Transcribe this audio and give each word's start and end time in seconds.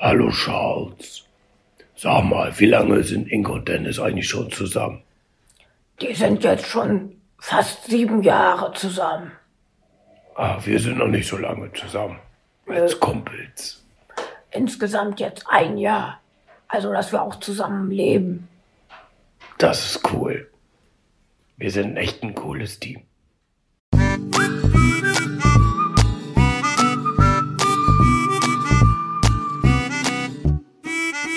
Hallo 0.00 0.30
Charles. 0.30 1.24
Sag 1.94 2.24
mal, 2.24 2.58
wie 2.58 2.64
lange 2.64 3.02
sind 3.04 3.30
Ingo 3.30 3.52
und 3.52 3.68
Dennis 3.68 4.00
eigentlich 4.00 4.26
schon 4.26 4.50
zusammen? 4.50 5.02
Die 6.00 6.14
sind 6.14 6.42
jetzt 6.42 6.64
schon 6.64 7.20
fast 7.38 7.84
sieben 7.84 8.22
Jahre 8.22 8.72
zusammen. 8.72 9.30
Ah, 10.36 10.58
wir 10.64 10.80
sind 10.80 10.96
noch 10.96 11.08
nicht 11.08 11.28
so 11.28 11.36
lange 11.36 11.70
zusammen. 11.74 12.18
Als 12.66 12.98
Kumpels. 12.98 13.84
Insgesamt 14.50 15.20
jetzt 15.20 15.44
ein 15.46 15.76
Jahr. 15.76 16.18
Also, 16.66 16.90
dass 16.94 17.12
wir 17.12 17.20
auch 17.20 17.38
zusammen 17.38 17.90
leben. 17.90 18.48
Das 19.58 19.84
ist 19.84 20.12
cool. 20.14 20.50
Wir 21.58 21.70
sind 21.70 21.98
echt 21.98 22.22
ein 22.22 22.34
cooles 22.34 22.80
Team. 22.80 23.02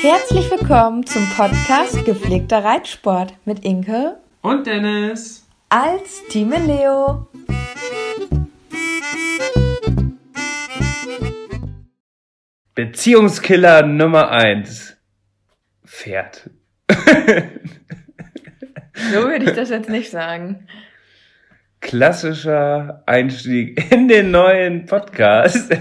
Herzlich 0.03 0.51
willkommen 0.51 1.05
zum 1.05 1.25
Podcast 1.29 2.03
Gepflegter 2.03 2.61
Reitsport 2.61 3.35
mit 3.45 3.63
Inke 3.63 4.17
Und 4.41 4.67
Dennis. 4.67 5.47
als 5.69 6.21
Team 6.27 6.51
Leo. 6.51 7.25
Beziehungskiller 12.75 13.83
Nummer 13.83 14.29
eins. 14.29 14.97
Pferd. 15.85 16.49
So 19.11 19.23
würde 19.27 19.45
ich 19.45 19.53
das 19.53 19.69
jetzt 19.69 19.89
nicht 19.89 20.11
sagen. 20.11 20.67
Klassischer 21.81 23.03
Einstieg 23.05 23.91
in 23.91 24.07
den 24.07 24.31
neuen 24.31 24.85
Podcast. 24.85 25.71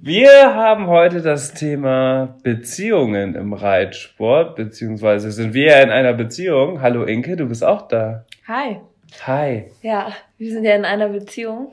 Wir 0.00 0.54
haben 0.54 0.86
heute 0.86 1.20
das 1.20 1.52
Thema 1.52 2.38
Beziehungen 2.42 3.34
im 3.34 3.52
Reitsport, 3.52 4.56
beziehungsweise 4.56 5.30
sind 5.30 5.52
wir 5.52 5.66
ja 5.66 5.80
in 5.80 5.90
einer 5.90 6.14
Beziehung. 6.14 6.80
Hallo 6.80 7.04
Inke, 7.04 7.36
du 7.36 7.46
bist 7.46 7.62
auch 7.62 7.88
da. 7.88 8.24
Hi. 8.48 8.80
Hi. 9.26 9.70
Ja, 9.82 10.12
wir 10.38 10.50
sind 10.50 10.64
ja 10.64 10.74
in 10.76 10.86
einer 10.86 11.10
Beziehung 11.10 11.72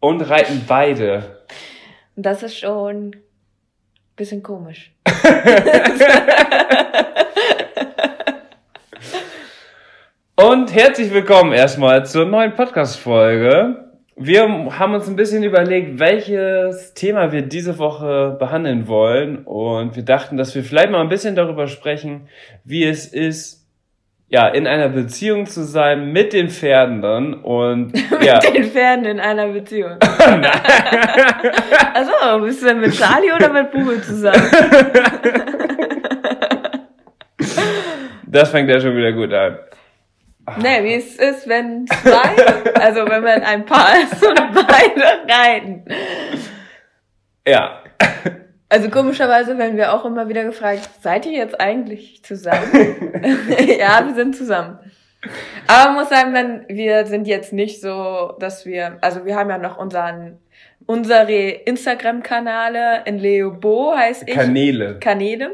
Und 0.00 0.20
reiten 0.20 0.64
beide. 0.68 1.40
und 2.16 2.26
das 2.26 2.42
ist 2.42 2.58
schon 2.58 2.96
ein 2.96 3.16
bisschen 4.14 4.42
komisch. 4.42 4.92
Und 10.36 10.74
herzlich 10.74 11.14
willkommen 11.14 11.52
erstmal 11.52 12.04
zur 12.04 12.26
neuen 12.26 12.54
Podcast-Folge. 12.54 13.83
Wir 14.16 14.42
haben 14.42 14.94
uns 14.94 15.08
ein 15.08 15.16
bisschen 15.16 15.42
überlegt, 15.42 15.98
welches 15.98 16.94
Thema 16.94 17.32
wir 17.32 17.42
diese 17.42 17.78
Woche 17.78 18.36
behandeln 18.38 18.86
wollen. 18.86 19.38
Und 19.38 19.96
wir 19.96 20.04
dachten, 20.04 20.36
dass 20.36 20.54
wir 20.54 20.62
vielleicht 20.62 20.90
mal 20.90 21.00
ein 21.00 21.08
bisschen 21.08 21.34
darüber 21.34 21.66
sprechen, 21.66 22.28
wie 22.62 22.84
es 22.84 23.06
ist, 23.06 23.66
ja, 24.28 24.48
in 24.48 24.66
einer 24.68 24.88
Beziehung 24.88 25.46
zu 25.46 25.64
sein 25.64 26.12
mit 26.12 26.32
den 26.32 26.48
Pferden 26.48 27.02
dann. 27.02 27.34
Und 27.34 27.92
ja, 28.24 28.38
Mit 28.44 28.54
den 28.54 28.64
Pferden 28.70 29.04
in 29.04 29.20
einer 29.20 29.48
Beziehung. 29.48 29.98
Also, 31.94 32.44
bist 32.44 32.62
du 32.62 32.66
denn 32.66 32.80
mit 32.80 32.92
Charlie 32.92 33.32
oder 33.32 33.52
mit 33.52 33.70
Bube 33.70 34.00
zusammen? 34.02 34.42
das 38.26 38.50
fängt 38.50 38.68
ja 38.68 38.80
schon 38.80 38.96
wieder 38.96 39.12
gut 39.12 39.32
an. 39.32 39.58
Ne, 40.58 40.84
wie 40.84 40.94
es 40.94 41.16
ist, 41.16 41.48
wenn 41.48 41.86
zwei, 41.86 42.74
also 42.74 43.08
wenn 43.08 43.22
man 43.22 43.42
ein 43.42 43.64
Paar 43.64 43.94
ist 44.02 44.22
und 44.24 44.36
beide 44.54 45.32
reiten. 45.32 45.84
Ja, 47.46 47.82
Also 48.74 48.90
komischerweise 48.90 49.56
werden 49.56 49.76
wir 49.76 49.94
auch 49.94 50.04
immer 50.04 50.28
wieder 50.28 50.42
gefragt, 50.42 50.88
seid 51.00 51.26
ihr 51.26 51.32
jetzt 51.32 51.60
eigentlich 51.60 52.24
zusammen? 52.24 53.22
ja, 53.78 54.04
wir 54.04 54.14
sind 54.14 54.34
zusammen. 54.34 54.78
Aber 55.68 55.92
man 55.92 56.00
muss 56.00 56.08
sagen, 56.08 56.34
wenn, 56.34 56.64
wir 56.68 57.06
sind 57.06 57.28
jetzt 57.28 57.52
nicht 57.52 57.80
so, 57.80 58.34
dass 58.40 58.66
wir, 58.66 58.98
also 59.00 59.24
wir 59.24 59.36
haben 59.36 59.48
ja 59.48 59.58
noch 59.58 59.78
unseren, 59.78 60.38
unsere 60.86 61.50
Instagram-Kanale, 61.50 63.02
in 63.04 63.18
Leobo 63.18 63.94
heißt 63.96 64.24
ich. 64.26 64.34
Kanäle. 64.34 64.98
Kanäle. 64.98 65.52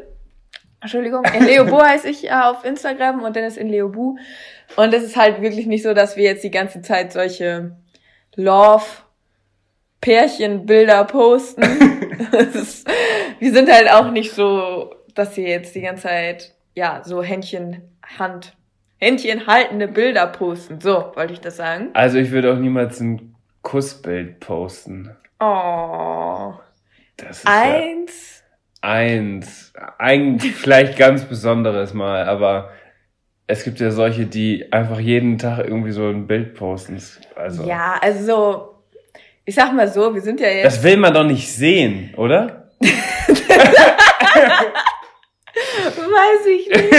Entschuldigung, 0.80 1.24
in 1.24 1.44
Leobo 1.44 1.82
heiße 1.82 2.08
ich 2.08 2.24
äh, 2.24 2.32
auf 2.32 2.64
Instagram 2.64 3.22
und 3.22 3.36
Dennis 3.36 3.56
in 3.56 3.68
Leobu. 3.68 4.16
Und 4.76 4.94
es 4.94 5.02
ist 5.02 5.16
halt 5.16 5.42
wirklich 5.42 5.66
nicht 5.66 5.82
so, 5.82 5.94
dass 5.94 6.16
wir 6.16 6.24
jetzt 6.24 6.44
die 6.44 6.50
ganze 6.50 6.80
Zeit 6.80 7.12
solche 7.12 7.76
Love 8.36 8.84
Pärchenbilder 10.00 11.04
posten. 11.04 11.62
Ist, 12.32 12.88
wir 13.38 13.52
sind 13.52 13.70
halt 13.70 13.90
auch 13.90 14.10
nicht 14.10 14.32
so, 14.32 14.94
dass 15.14 15.36
wir 15.36 15.48
jetzt 15.48 15.74
die 15.74 15.80
ganze 15.80 16.04
Zeit, 16.04 16.54
ja, 16.74 17.02
so 17.04 17.22
Händchen, 17.22 17.82
Hand, 18.18 18.56
Händchen 18.98 19.46
haltende 19.46 19.88
Bilder 19.88 20.26
posten. 20.26 20.80
So, 20.80 21.12
wollte 21.14 21.32
ich 21.32 21.40
das 21.40 21.56
sagen. 21.56 21.90
Also 21.94 22.18
ich 22.18 22.30
würde 22.30 22.52
auch 22.52 22.58
niemals 22.58 23.00
ein 23.00 23.34
Kussbild 23.62 24.40
posten. 24.40 25.16
Oh. 25.40 26.54
Das 27.16 27.38
ist 27.38 27.44
ja 27.44 27.52
Eins. 28.80 29.72
Ein 29.98 30.40
vielleicht 30.40 30.96
ganz 30.96 31.24
besonderes 31.24 31.92
Mal, 31.94 32.24
aber 32.24 32.70
es 33.46 33.64
gibt 33.64 33.80
ja 33.80 33.90
solche, 33.90 34.26
die 34.26 34.72
einfach 34.72 34.98
jeden 35.00 35.36
Tag 35.38 35.58
irgendwie 35.66 35.90
so 35.92 36.08
ein 36.08 36.26
Bild 36.26 36.54
posten. 36.54 36.98
Also, 37.36 37.64
Ja, 37.64 37.96
also 38.00 38.24
so, 38.24 38.74
ich 39.44 39.54
sag 39.54 39.72
mal 39.72 39.88
so, 39.88 40.14
wir 40.14 40.22
sind 40.22 40.40
ja 40.40 40.48
jetzt. 40.48 40.64
das 40.66 40.82
will 40.82 40.96
man 40.96 41.12
doch 41.12 41.24
nicht 41.24 41.52
sehen, 41.52 42.14
oder? 42.16 42.70
Weiß 45.96 46.46
ich 46.46 46.68
nicht. 46.68 46.94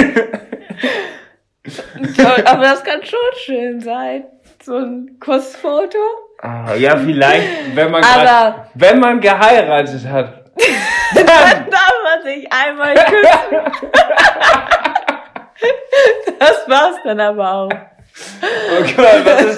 Aber 2.47 2.61
das 2.63 2.83
kann 2.83 3.03
schon 3.03 3.19
schön 3.37 3.79
sein. 3.79 4.25
So 4.63 4.77
ein 4.77 5.17
Kussfoto. 5.19 5.97
Ah, 6.39 6.73
ja, 6.75 6.97
vielleicht, 6.97 7.75
wenn 7.75 7.91
man 7.91 8.01
grad, 8.01 8.69
wenn 8.73 8.99
man 8.99 9.19
geheiratet 9.21 10.05
hat. 10.07 10.51
Dann 11.15 11.60
sich 12.23 12.47
einmal 12.51 12.95
küssen. 12.95 13.91
Das 16.39 16.67
war's 16.67 16.95
dann 17.03 17.19
aber 17.19 17.53
auch. 17.53 17.69
Oh 17.69 18.83
Gott, 18.95 19.25
was 19.25 19.41
ist, 19.43 19.57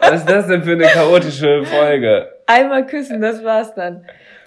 was 0.00 0.20
ist 0.20 0.30
das 0.30 0.46
denn 0.46 0.62
für 0.62 0.72
eine 0.72 0.86
chaotische 0.86 1.64
Folge? 1.64 2.32
Einmal 2.46 2.86
küssen, 2.86 3.20
das 3.20 3.42
war's 3.42 3.74
dann. 3.74 4.06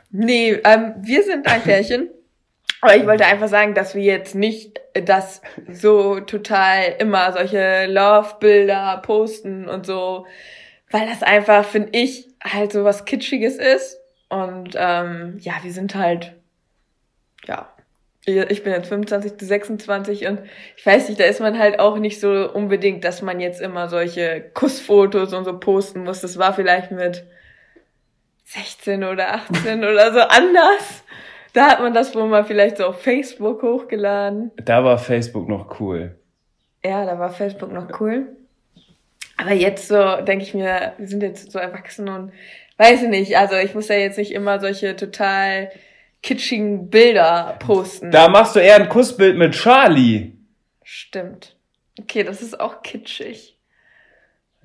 Nee, 0.10 0.62
ähm, 0.64 0.94
wir 1.02 1.24
sind 1.24 1.46
ein 1.48 1.62
Pärchen. 1.62 2.10
Aber 2.82 2.96
ich 2.96 3.06
wollte 3.06 3.26
einfach 3.26 3.48
sagen, 3.48 3.74
dass 3.74 3.96
wir 3.96 4.04
jetzt 4.04 4.36
nicht 4.36 4.80
das 4.94 5.42
so 5.70 6.20
total 6.20 6.96
immer 7.00 7.34
solche 7.34 7.88
Love-Bilder 7.88 9.02
posten 9.04 9.68
und 9.68 9.86
so, 9.86 10.28
weil 10.92 11.08
das 11.08 11.24
einfach, 11.24 11.66
finde 11.66 11.90
ich, 11.94 12.28
halt 12.44 12.72
so 12.72 12.84
was 12.84 13.06
Kitschiges 13.06 13.58
ist. 13.58 14.00
Und 14.30 14.76
ähm, 14.78 15.38
ja, 15.42 15.54
wir 15.64 15.72
sind 15.72 15.96
halt, 15.96 16.37
ja, 17.48 17.74
ich 18.28 18.64
bin 18.64 18.74
jetzt 18.74 18.90
25 18.90 19.38
zu 19.38 19.46
26 19.46 20.28
und 20.28 20.42
ich 20.76 20.86
weiß 20.86 21.08
nicht, 21.08 21.20
da 21.20 21.24
ist 21.24 21.40
man 21.40 21.58
halt 21.58 21.80
auch 21.80 21.98
nicht 21.98 22.20
so 22.20 22.52
unbedingt, 22.52 23.06
dass 23.06 23.22
man 23.22 23.40
jetzt 23.40 23.62
immer 23.62 23.88
solche 23.88 24.44
Kussfotos 24.54 25.34
und 25.34 25.46
so 25.46 25.58
posten 25.58 26.04
muss. 26.04 26.22
Das 26.22 26.38
war 26.38 26.54
vielleicht 26.54 26.92
mit 26.92 27.26
16 28.46 29.06
oder 29.06 29.34
18 29.34 29.80
oder 29.80 30.12
so 30.12 30.20
anders. 30.20 31.04
Da 31.54 31.70
hat 31.70 31.80
man 31.80 31.94
das 31.94 32.14
wohl 32.16 32.28
mal 32.28 32.44
vielleicht 32.44 32.78
so 32.78 32.86
auf 32.86 33.02
Facebook 33.02 33.64
hochgeladen. 33.64 34.52
Da 34.58 34.84
war 34.84 34.98
Facebook 34.98 35.48
noch 35.48 35.80
cool. 35.80 36.20
Ja, 36.84 37.06
da 37.06 37.18
war 37.18 37.30
Facebook 37.30 37.72
noch 37.72 38.00
cool. 38.02 38.28
Aber 39.38 39.54
jetzt 39.54 39.88
so 39.88 40.22
denke 40.22 40.44
ich 40.44 40.54
mir, 40.54 40.94
wir 40.98 41.08
sind 41.08 41.24
jetzt 41.24 41.52
so 41.52 41.60
erwachsen 41.60 42.10
und 42.10 42.34
weiß 42.78 43.04
ich 43.04 43.10
nicht, 43.10 43.38
also 43.38 43.56
ich 43.56 43.74
muss 43.74 43.88
ja 43.88 43.96
jetzt 43.96 44.18
nicht 44.18 44.34
immer 44.34 44.60
solche 44.60 44.96
total 44.96 45.72
kitschigen 46.24 46.90
Bilder 46.90 47.56
posten. 47.60 48.12
Da 48.12 48.28
machst 48.30 48.56
du 48.56 48.60
eher 48.60 48.76
ein 48.76 48.90
Kussbild 48.90 49.38
mit 49.38 49.54
Charlie. 49.54 50.34
Stimmt. 50.84 51.56
Okay, 52.00 52.24
das 52.24 52.42
ist 52.42 52.60
auch 52.60 52.82
kitschig. 52.82 53.58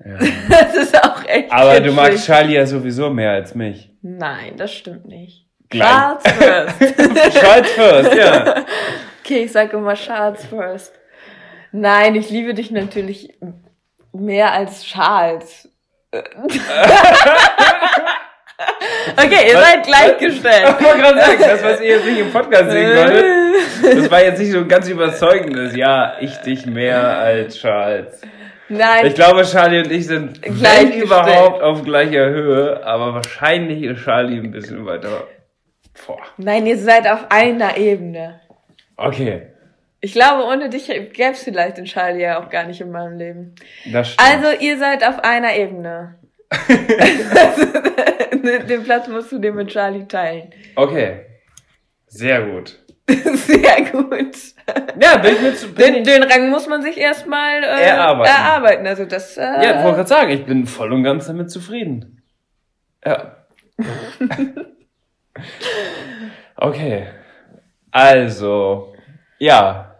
Ja. 0.03 0.17
Das 0.49 0.75
ist 0.75 1.03
auch 1.03 1.23
echt 1.25 1.51
Aber 1.51 1.71
kitschig. 1.75 1.87
du 1.87 1.93
magst 1.93 2.25
Charlie 2.25 2.55
ja 2.55 2.65
sowieso 2.65 3.09
mehr 3.09 3.31
als 3.31 3.55
mich. 3.55 3.89
Nein, 4.01 4.57
das 4.57 4.73
stimmt 4.73 5.05
nicht. 5.07 5.47
Gleich. 5.69 5.87
Charles 5.89 6.23
first. 6.27 6.79
Charles 7.39 7.71
first, 7.71 8.13
ja. 8.15 8.65
Okay, 9.23 9.43
ich 9.45 9.53
sage 9.53 9.77
immer 9.77 9.93
Charles 9.93 10.45
first. 10.45 10.93
Nein, 11.71 12.15
ich 12.15 12.29
liebe 12.29 12.53
dich 12.53 12.71
natürlich 12.71 13.33
mehr 14.11 14.51
als 14.51 14.83
Charles. 14.83 15.69
okay, 19.17 19.49
ihr 19.49 19.55
Was- 19.55 19.65
seid 19.65 19.83
gleichgestellt. 19.85 20.75
Ich 20.79 20.85
wollte 20.85 20.99
gerade 20.99 21.19
sagen, 21.19 21.37
das, 21.39 21.63
was 21.63 21.81
ihr 21.81 21.87
jetzt 21.97 22.05
nicht 22.05 22.19
im 22.19 22.31
Podcast 22.31 22.71
sehen 22.71 22.95
konntet, 22.95 23.25
das 23.97 24.11
war 24.11 24.23
jetzt 24.23 24.39
nicht 24.39 24.51
so 24.51 24.59
ein 24.59 24.67
ganz 24.67 24.87
überzeugendes, 24.87 25.75
ja, 25.75 26.15
ich 26.21 26.35
dich 26.37 26.65
mehr 26.65 27.17
als 27.17 27.57
Charles. 27.57 28.21
Nein, 28.69 29.05
Ich 29.07 29.15
glaube, 29.15 29.43
Charlie 29.43 29.79
und 29.79 29.91
ich 29.91 30.07
sind, 30.07 30.41
Gleichgestellt. 30.41 31.03
überhaupt, 31.03 31.61
auf 31.61 31.83
gleicher 31.83 32.29
Höhe, 32.29 32.81
aber 32.85 33.13
wahrscheinlich 33.13 33.83
ist 33.83 34.03
Charlie 34.03 34.37
ein 34.39 34.51
bisschen 34.51 34.85
weiter 34.85 35.27
vor. 35.93 36.21
nein, 36.37 36.65
ihr 36.65 36.77
seid 36.77 37.07
auf 37.07 37.25
einer 37.29 37.75
Ebene. 37.77 38.39
Okay, 38.95 39.47
Ich 39.99 40.13
glaube, 40.13 40.43
ohne 40.45 40.69
dich 40.69 40.87
gäbe 40.87 41.31
es 41.31 41.43
vielleicht 41.43 41.77
den 41.77 41.85
Charlie 41.85 42.21
ja 42.23 42.39
auch 42.39 42.49
gar 42.49 42.63
nicht 42.65 42.79
in 42.81 42.91
meinem 42.91 43.17
Leben. 43.17 43.55
das 43.91 44.13
stimmt. 44.13 44.29
Also, 44.45 44.59
ihr 44.59 44.77
seid 44.77 45.05
auf 45.05 45.19
einer 45.23 45.55
Ebene. 45.55 46.15
den 48.67 48.83
Platz 48.83 49.07
musst 49.07 49.31
du 49.31 49.39
dir 49.39 49.51
mit 49.53 49.69
Charlie 49.69 50.05
teilen. 50.07 50.51
Okay, 50.75 51.25
sehr 52.07 52.41
gut. 52.45 52.79
Sehr 53.33 53.91
gut. 53.91 54.37
Ja, 54.97 55.17
bin 55.17 55.33
ich 55.33 55.41
mir 55.41 55.53
zu, 55.55 55.73
bin 55.73 55.93
Den, 55.93 56.03
den 56.05 56.23
Rang 56.23 56.49
muss 56.49 56.69
man 56.69 56.81
sich 56.81 56.97
erstmal 56.97 57.61
äh, 57.61 57.83
Erarbeiten. 57.83 58.33
erarbeiten. 58.33 58.87
Also 58.87 59.03
das. 59.03 59.35
Äh, 59.35 59.41
ja, 59.41 59.77
ich 59.77 59.83
wollte 59.83 59.97
gerade 59.97 60.07
sagen, 60.07 60.29
ich 60.31 60.45
bin 60.45 60.65
voll 60.65 60.93
und 60.93 61.03
ganz 61.03 61.27
damit 61.27 61.51
zufrieden. 61.51 62.21
Ja. 63.05 63.45
Okay. 66.55 67.07
Also, 67.91 68.93
ja. 69.39 69.95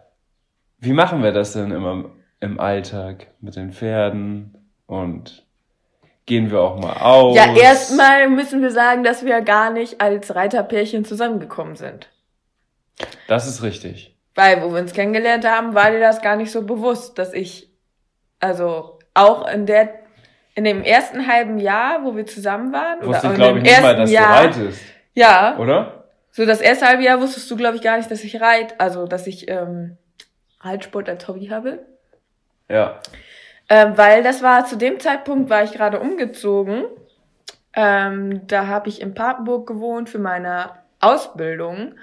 Wie 0.79 0.93
machen 0.93 1.23
wir 1.23 1.31
das 1.31 1.53
denn 1.53 1.71
immer 1.71 2.11
im 2.39 2.59
Alltag 2.59 3.27
mit 3.41 3.55
den 3.55 3.71
Pferden 3.71 4.69
und 4.85 5.42
gehen 6.25 6.51
wir 6.51 6.61
auch 6.61 6.79
mal 6.79 6.97
aus? 6.97 7.35
ja, 7.35 7.55
erstmal 7.55 8.29
müssen 8.29 8.61
wir 8.61 8.71
sagen, 8.71 9.03
dass 9.03 9.25
wir 9.25 9.41
gar 9.41 9.71
nicht 9.71 10.01
als 10.01 10.35
Reiterpärchen 10.35 11.05
zusammengekommen 11.05 11.75
sind. 11.75 12.09
Das 13.27 13.47
ist 13.47 13.63
richtig. 13.63 14.15
Weil, 14.35 14.61
wo 14.63 14.73
wir 14.73 14.81
uns 14.81 14.93
kennengelernt 14.93 15.45
haben, 15.47 15.75
war 15.75 15.91
dir 15.91 15.99
das 15.99 16.21
gar 16.21 16.35
nicht 16.35 16.51
so 16.51 16.63
bewusst, 16.63 17.19
dass 17.19 17.33
ich, 17.33 17.69
also 18.39 18.99
auch 19.13 19.47
in 19.47 19.65
der, 19.65 19.93
in 20.55 20.63
dem 20.63 20.83
ersten 20.83 21.27
halben 21.27 21.59
Jahr, 21.59 22.03
wo 22.03 22.15
wir 22.15 22.25
zusammen 22.25 22.73
waren, 22.73 23.05
Wusste 23.05 23.27
ich, 23.27 23.33
glaube 23.35 23.59
ich, 23.59 23.63
nicht 23.63 23.81
mal, 23.81 23.95
dass 23.95 24.11
Jahr, 24.11 24.27
du 24.27 24.59
reitest, 24.59 24.81
ja, 25.13 25.57
oder? 25.57 26.05
so 26.31 26.45
das 26.45 26.61
erste 26.61 26.87
halbe 26.87 27.03
Jahr 27.03 27.21
wusstest 27.21 27.49
du, 27.51 27.55
glaube 27.55 27.75
ich, 27.75 27.83
gar 27.83 27.97
nicht, 27.97 28.09
dass 28.09 28.23
ich 28.23 28.41
reit, 28.41 28.79
also 28.79 29.05
dass 29.05 29.27
ich 29.27 29.49
ähm, 29.49 29.97
Reitsport 30.61 31.09
als 31.09 31.27
Hobby 31.27 31.47
habe. 31.47 31.79
Ja. 32.69 32.99
Ähm, 33.73 33.97
weil 33.97 34.21
das 34.21 34.43
war 34.43 34.65
zu 34.65 34.77
dem 34.77 34.99
Zeitpunkt, 34.99 35.49
war 35.49 35.63
ich 35.63 35.71
gerade 35.71 35.99
umgezogen. 35.99 36.83
Ähm, 37.75 38.45
da 38.45 38.67
habe 38.67 38.87
ich 38.87 39.01
in 39.01 39.15
Papenburg 39.15 39.65
gewohnt 39.65 40.09
für 40.09 40.19
meine 40.19 40.69
Ausbildung 40.99 41.95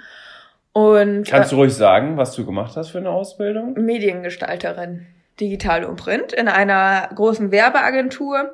und 0.73 1.29
Kannst 1.29 1.53
du 1.53 1.57
ruhig 1.57 1.73
sagen, 1.73 2.17
was 2.17 2.35
du 2.35 2.45
gemacht 2.45 2.77
hast 2.77 2.91
für 2.91 2.99
eine 2.99 3.11
Ausbildung? 3.11 3.77
äh, 3.77 3.81
Mediengestalterin, 3.81 5.07
digital 5.39 5.85
und 5.85 5.95
print 5.95 6.33
in 6.33 6.49
einer 6.49 7.09
großen 7.15 7.53
Werbeagentur. 7.53 8.53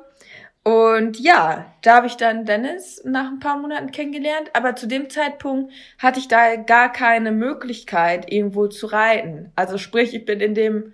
Und 0.61 1.19
ja, 1.19 1.65
da 1.81 1.95
habe 1.95 2.05
ich 2.05 2.17
dann 2.17 2.45
Dennis 2.45 3.01
nach 3.03 3.31
ein 3.31 3.39
paar 3.39 3.57
Monaten 3.57 3.89
kennengelernt, 3.89 4.51
aber 4.53 4.75
zu 4.75 4.85
dem 4.85 5.09
Zeitpunkt 5.09 5.73
hatte 5.97 6.19
ich 6.19 6.27
da 6.27 6.55
gar 6.55 6.91
keine 6.91 7.31
Möglichkeit, 7.31 8.31
irgendwo 8.31 8.67
zu 8.67 8.85
reiten. 8.85 9.51
Also 9.55 9.79
sprich, 9.79 10.13
ich 10.13 10.25
bin 10.25 10.39
in 10.39 10.53
dem 10.53 10.93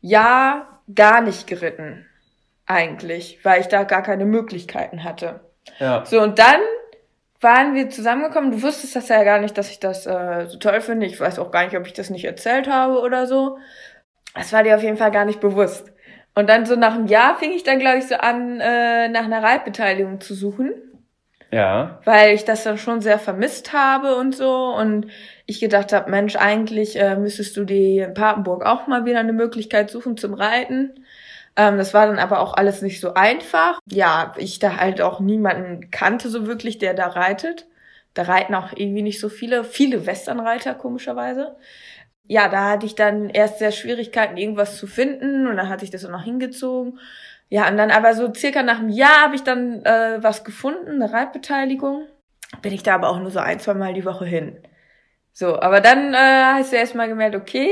Jahr 0.00 0.75
gar 0.94 1.20
nicht 1.20 1.46
geritten, 1.46 2.06
eigentlich, 2.66 3.44
weil 3.44 3.60
ich 3.60 3.68
da 3.68 3.84
gar 3.84 4.02
keine 4.02 4.24
Möglichkeiten 4.24 5.04
hatte. 5.04 5.40
Ja. 5.78 6.04
So, 6.04 6.20
und 6.22 6.38
dann 6.38 6.60
waren 7.40 7.74
wir 7.74 7.90
zusammengekommen. 7.90 8.50
Du 8.52 8.62
wusstest 8.62 8.96
das 8.96 9.08
ja 9.08 9.22
gar 9.24 9.38
nicht, 9.40 9.56
dass 9.58 9.70
ich 9.70 9.78
das 9.80 10.06
äh, 10.06 10.46
so 10.46 10.58
toll 10.58 10.80
finde. 10.80 11.06
Ich 11.06 11.20
weiß 11.20 11.38
auch 11.38 11.50
gar 11.50 11.64
nicht, 11.64 11.76
ob 11.76 11.86
ich 11.86 11.92
das 11.92 12.10
nicht 12.10 12.24
erzählt 12.24 12.68
habe 12.68 13.00
oder 13.00 13.26
so. 13.26 13.58
Das 14.34 14.52
war 14.52 14.62
dir 14.62 14.76
auf 14.76 14.82
jeden 14.82 14.96
Fall 14.96 15.10
gar 15.10 15.24
nicht 15.24 15.40
bewusst. 15.40 15.92
Und 16.34 16.48
dann 16.48 16.66
so 16.66 16.76
nach 16.76 16.94
einem 16.94 17.06
Jahr 17.06 17.36
fing 17.38 17.52
ich 17.52 17.62
dann, 17.62 17.78
glaube 17.78 17.98
ich, 17.98 18.06
so 18.08 18.16
an, 18.16 18.60
äh, 18.60 19.08
nach 19.08 19.24
einer 19.24 19.42
Reitbeteiligung 19.42 20.20
zu 20.20 20.34
suchen, 20.34 20.72
Ja. 21.50 22.00
weil 22.04 22.34
ich 22.34 22.44
das 22.44 22.64
dann 22.64 22.78
schon 22.78 23.00
sehr 23.00 23.18
vermisst 23.18 23.72
habe 23.72 24.16
und 24.16 24.34
so. 24.34 24.74
Und 24.74 25.06
ich 25.46 25.60
gedacht 25.60 25.92
habe, 25.92 26.10
Mensch, 26.10 26.36
eigentlich 26.36 26.98
äh, 26.98 27.16
müsstest 27.16 27.56
du 27.56 27.64
dir 27.64 28.06
in 28.06 28.14
Papenburg 28.14 28.66
auch 28.66 28.86
mal 28.86 29.04
wieder 29.04 29.20
eine 29.20 29.32
Möglichkeit 29.32 29.90
suchen 29.90 30.16
zum 30.16 30.34
Reiten. 30.34 31.04
Ähm, 31.56 31.78
das 31.78 31.94
war 31.94 32.06
dann 32.06 32.18
aber 32.18 32.40
auch 32.40 32.54
alles 32.54 32.82
nicht 32.82 33.00
so 33.00 33.14
einfach. 33.14 33.78
Ja, 33.88 34.34
ich 34.36 34.58
da 34.58 34.76
halt 34.76 35.00
auch 35.00 35.20
niemanden 35.20 35.90
kannte 35.90 36.28
so 36.28 36.46
wirklich, 36.46 36.78
der 36.78 36.94
da 36.94 37.06
reitet. 37.06 37.66
Da 38.14 38.22
reiten 38.22 38.54
auch 38.54 38.72
irgendwie 38.74 39.02
nicht 39.02 39.20
so 39.20 39.28
viele, 39.28 39.62
viele 39.62 40.06
Westernreiter, 40.06 40.74
komischerweise. 40.74 41.56
Ja, 42.26 42.48
da 42.48 42.70
hatte 42.70 42.86
ich 42.86 42.96
dann 42.96 43.30
erst 43.30 43.60
sehr 43.60 43.70
Schwierigkeiten, 43.70 44.36
irgendwas 44.36 44.78
zu 44.78 44.86
finden 44.86 45.46
und 45.46 45.56
dann 45.56 45.68
hatte 45.68 45.84
ich 45.84 45.90
das 45.90 46.04
auch 46.04 46.10
noch 46.10 46.24
hingezogen. 46.24 46.98
Ja, 47.48 47.68
und 47.68 47.76
dann 47.76 47.92
aber 47.92 48.14
so 48.14 48.32
circa 48.34 48.64
nach 48.64 48.80
einem 48.80 48.88
Jahr 48.88 49.22
habe 49.22 49.36
ich 49.36 49.42
dann 49.42 49.84
äh, 49.84 50.18
was 50.20 50.42
gefunden, 50.42 51.00
eine 51.00 51.12
Reitbeteiligung. 51.12 52.06
Bin 52.62 52.72
ich 52.72 52.82
da 52.82 52.96
aber 52.96 53.10
auch 53.10 53.20
nur 53.20 53.30
so 53.30 53.38
ein, 53.38 53.60
zwei 53.60 53.74
Mal 53.74 53.94
die 53.94 54.04
Woche 54.04 54.24
hin. 54.24 54.58
So, 55.38 55.60
aber 55.60 55.82
dann 55.82 56.14
äh, 56.14 56.16
hast 56.54 56.72
du 56.72 56.76
erst 56.76 56.94
mal 56.94 57.08
gemerkt, 57.08 57.36
okay, 57.36 57.68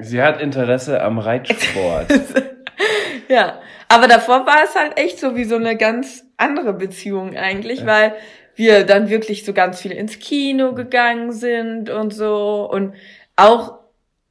Sie 0.00 0.20
hat 0.20 0.40
Interesse 0.40 1.00
am 1.00 1.20
Reitsport. 1.20 2.08
Ja, 3.28 3.60
aber 3.88 4.08
davor 4.08 4.46
war 4.46 4.64
es 4.64 4.74
halt 4.74 4.96
echt 4.98 5.20
so 5.20 5.36
wie 5.36 5.44
so 5.44 5.56
eine 5.56 5.76
ganz 5.76 6.24
andere 6.38 6.72
Beziehung 6.72 7.36
eigentlich, 7.36 7.84
weil 7.84 8.14
wir 8.54 8.84
dann 8.86 9.10
wirklich 9.10 9.44
so 9.44 9.52
ganz 9.52 9.82
viel 9.82 9.92
ins 9.92 10.18
Kino 10.18 10.72
gegangen 10.72 11.32
sind 11.32 11.90
und 11.90 12.14
so 12.14 12.66
und 12.70 12.94
auch 13.36 13.80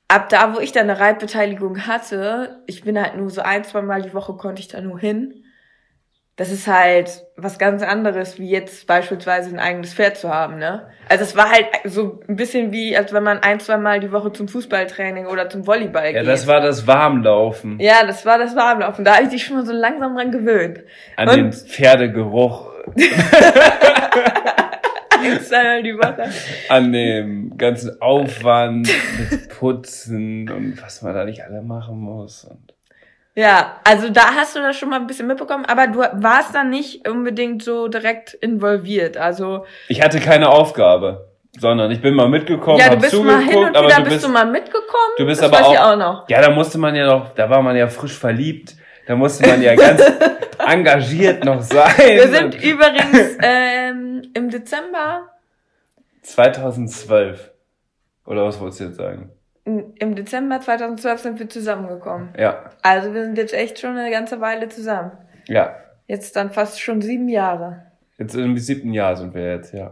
ab 0.07 0.29
da, 0.29 0.55
wo 0.55 0.59
ich 0.59 0.71
dann 0.71 0.89
eine 0.89 0.99
Reitbeteiligung 0.99 1.85
hatte, 1.85 2.63
ich 2.65 2.83
bin 2.83 2.99
halt 2.99 3.17
nur 3.17 3.29
so 3.29 3.41
ein, 3.41 3.63
zwei 3.63 3.83
Mal 3.83 4.01
die 4.01 4.15
Woche 4.15 4.33
konnte 4.33 4.61
ich 4.61 4.67
da 4.67 4.81
nur 4.81 4.99
hin. 4.99 5.43
Das 6.37 6.51
ist 6.51 6.67
halt 6.67 7.25
was 7.35 7.57
ganz 7.57 7.81
anderes, 7.81 8.37
wie 8.39 8.47
jetzt 8.49 8.85
beispielsweise 8.87 9.49
ein 9.49 9.59
eigenes 9.59 9.93
Pferd 9.95 10.17
zu 10.17 10.29
haben, 10.33 10.57
ne? 10.59 10.87
Also 11.09 11.23
es 11.23 11.35
war 11.35 11.49
halt 11.51 11.65
so 11.83 12.19
ein 12.27 12.35
bisschen 12.35 12.71
wie, 12.71 12.95
als 12.95 13.11
wenn 13.11 13.23
man 13.23 13.39
ein, 13.39 13.59
zwei 13.59 13.77
Mal 13.77 13.99
die 13.99 14.11
Woche 14.11 14.31
zum 14.31 14.47
Fußballtraining 14.47 15.25
oder 15.25 15.49
zum 15.49 15.65
Volleyball 15.65 16.05
ja, 16.13 16.19
geht. 16.21 16.27
das 16.27 16.45
war 16.45 16.61
das 16.61 16.85
Warmlaufen. 16.85 17.79
Ja, 17.79 18.05
das 18.05 18.23
war 18.25 18.37
das 18.37 18.55
Warmlaufen. 18.55 19.03
Da 19.03 19.15
habe 19.15 19.23
ich 19.23 19.29
dich 19.29 19.43
schon 19.45 19.57
mal 19.57 19.65
so 19.65 19.73
langsam 19.73 20.15
dran 20.15 20.31
gewöhnt. 20.31 20.81
An 21.15 21.27
Und- 21.29 21.35
den 21.37 21.51
Pferdegeruch, 21.53 22.71
Zweimal 25.43 25.83
die 25.83 25.97
Woche. 25.97 26.29
an 26.69 26.93
dem 26.93 27.57
ganzen 27.57 27.99
Aufwand 28.01 28.87
mit 29.31 29.49
Putzen 29.49 30.49
und 30.49 30.81
was 30.81 31.01
man 31.01 31.13
da 31.15 31.25
nicht 31.25 31.43
alle 31.43 31.61
machen 31.61 31.99
muss. 31.99 32.45
Und 32.45 32.73
Ja, 33.39 33.79
also 33.83 34.09
da 34.09 34.33
hast 34.33 34.55
du 34.55 34.59
das 34.61 34.75
schon 34.77 34.89
mal 34.89 34.99
ein 34.99 35.05
bisschen 35.05 35.27
mitbekommen, 35.27 35.63
aber 35.65 35.85
du 35.85 35.99
warst 35.99 36.55
dann 36.55 36.71
nicht 36.71 37.07
unbedingt 37.07 37.61
so 37.61 37.87
direkt 37.87 38.33
involviert. 38.33 39.15
Also 39.15 39.63
ich 39.89 40.01
hatte 40.01 40.19
keine 40.19 40.49
Aufgabe, 40.49 41.27
sondern 41.59 41.91
ich 41.91 42.01
bin 42.01 42.15
mal 42.15 42.27
mitgekommen, 42.27 42.79
ja, 42.79 42.89
du 42.89 42.97
bist 42.97 43.13
mal 43.13 43.39
hin 43.43 43.55
und 43.59 43.69
wieder 43.75 43.95
du 44.01 44.03
bist 44.09 44.23
du 44.25 44.29
mal 44.29 44.45
mitgekommen. 44.47 45.13
du 45.19 45.25
bist 45.27 45.43
das 45.43 45.53
aber 45.53 45.67
auch- 45.67 45.91
auch 45.91 45.95
noch. 45.95 46.27
ja, 46.29 46.41
da 46.41 46.49
musste 46.49 46.79
man 46.79 46.95
ja 46.95 47.05
noch, 47.05 47.35
da 47.35 47.47
war 47.47 47.61
man 47.61 47.75
ja 47.77 47.87
frisch 47.87 48.17
verliebt, 48.17 48.73
da 49.05 49.15
musste 49.15 49.47
man 49.47 49.61
ja 49.61 49.75
ganz 49.75 50.01
engagiert 50.67 51.45
noch 51.45 51.61
sein. 51.75 51.93
Wir 51.95 52.27
sind 52.29 52.55
übrigens 52.55 53.37
ähm, 53.43 54.23
im 54.33 54.49
Dezember, 54.49 55.29
2012. 56.23 57.51
Oder 58.25 58.45
was 58.45 58.59
wolltest 58.59 58.79
du 58.79 58.83
jetzt 58.85 58.97
sagen? 58.97 59.29
Im 59.99 60.15
Dezember 60.15 60.61
2012 60.61 61.19
sind 61.21 61.39
wir 61.39 61.49
zusammengekommen. 61.49 62.29
Ja, 62.37 62.69
Also 62.81 63.13
wir 63.13 63.23
sind 63.25 63.37
jetzt 63.37 63.53
echt 63.53 63.79
schon 63.79 63.97
eine 63.97 64.09
ganze 64.11 64.39
Weile 64.41 64.69
zusammen. 64.69 65.11
ja. 65.47 65.75
Jetzt 66.09 66.37
dann 66.37 66.51
fast 66.51 66.79
schon 66.81 67.01
sieben 67.01 67.27
Jahre. 67.27 67.81
Jetzt 68.17 68.33
im 68.33 68.57
siebten 68.57 68.93
Jahr 68.93 69.17
sind 69.17 69.33
wir 69.35 69.55
jetzt, 69.55 69.73
ja. 69.73 69.91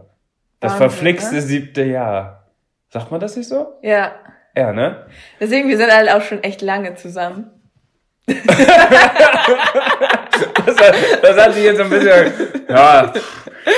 Das 0.60 0.72
Wahnsinn, 0.72 0.88
verflixte 0.88 1.34
ne? 1.34 1.40
siebte 1.42 1.82
Jahr. 1.84 2.46
Sagt 2.88 3.10
man 3.10 3.20
das 3.20 3.36
nicht 3.36 3.48
so? 3.50 3.74
Ja. 3.82 4.12
Ja, 4.56 4.72
ne? 4.72 5.04
Deswegen, 5.38 5.68
wir 5.68 5.76
sind 5.76 5.94
halt 5.94 6.08
auch 6.10 6.22
schon 6.22 6.42
echt 6.42 6.62
lange 6.62 6.94
zusammen. 6.94 7.50
Das, 10.66 10.76
hat- 10.78 10.94
das 11.22 11.36
hat 11.44 11.54
sich 11.54 11.64
jetzt 11.64 11.80
ein 11.80 11.88
bisschen. 11.90 12.32
Ja, 12.68 13.12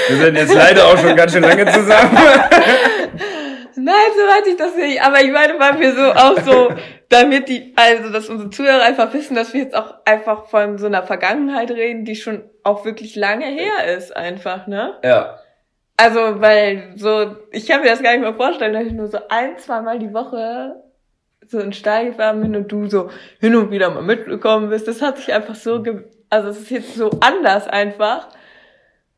wir 0.08 0.16
sind 0.16 0.36
jetzt 0.36 0.54
leider 0.54 0.84
auch 0.86 0.98
schon 0.98 1.14
ganz 1.16 1.32
schön 1.32 1.42
lange 1.42 1.66
zusammen. 1.66 2.16
Nein, 3.78 3.94
so 4.16 4.26
meinte 4.26 4.50
ich 4.50 4.56
das 4.56 4.74
nicht. 4.74 5.02
Aber 5.02 5.20
ich 5.20 5.30
meine, 5.30 5.58
weil 5.58 5.78
wir 5.78 5.94
so 5.94 6.12
auch 6.12 6.38
so, 6.40 6.74
damit 7.08 7.48
die, 7.48 7.72
also 7.76 8.10
dass 8.12 8.28
unsere 8.28 8.50
Zuhörer 8.50 8.82
einfach 8.82 9.12
wissen, 9.14 9.34
dass 9.34 9.54
wir 9.54 9.62
jetzt 9.62 9.76
auch 9.76 9.94
einfach 10.04 10.46
von 10.46 10.78
so 10.78 10.86
einer 10.86 11.02
Vergangenheit 11.02 11.70
reden, 11.70 12.04
die 12.04 12.16
schon 12.16 12.42
auch 12.64 12.84
wirklich 12.84 13.16
lange 13.16 13.46
her 13.46 13.96
ist, 13.96 14.16
einfach, 14.16 14.66
ne? 14.66 14.98
Ja. 15.02 15.38
Also, 15.96 16.40
weil 16.40 16.92
so, 16.96 17.36
ich 17.50 17.66
kann 17.66 17.80
mir 17.80 17.88
das 17.88 18.02
gar 18.02 18.12
nicht 18.12 18.20
mehr 18.20 18.34
vorstellen, 18.34 18.72
dass 18.72 18.84
ich 18.84 18.92
nur 18.92 19.08
so 19.08 19.18
ein, 19.28 19.58
zweimal 19.58 19.98
die 19.98 20.14
Woche 20.14 20.76
so 21.46 21.58
in 21.58 21.72
Stall 21.72 22.06
gefahren 22.10 22.40
bin 22.40 22.54
und 22.54 22.70
du 22.70 22.86
so 22.86 23.10
hin 23.40 23.56
und 23.56 23.70
wieder 23.70 23.90
mal 23.90 24.02
mitgekommen 24.02 24.70
bist. 24.70 24.86
Das 24.86 25.02
hat 25.02 25.16
sich 25.18 25.32
einfach 25.32 25.54
so, 25.54 25.82
ge 25.82 26.04
also 26.30 26.48
es 26.50 26.58
ist 26.58 26.70
jetzt 26.70 26.94
so 26.94 27.10
anders 27.20 27.66
einfach. 27.66 28.28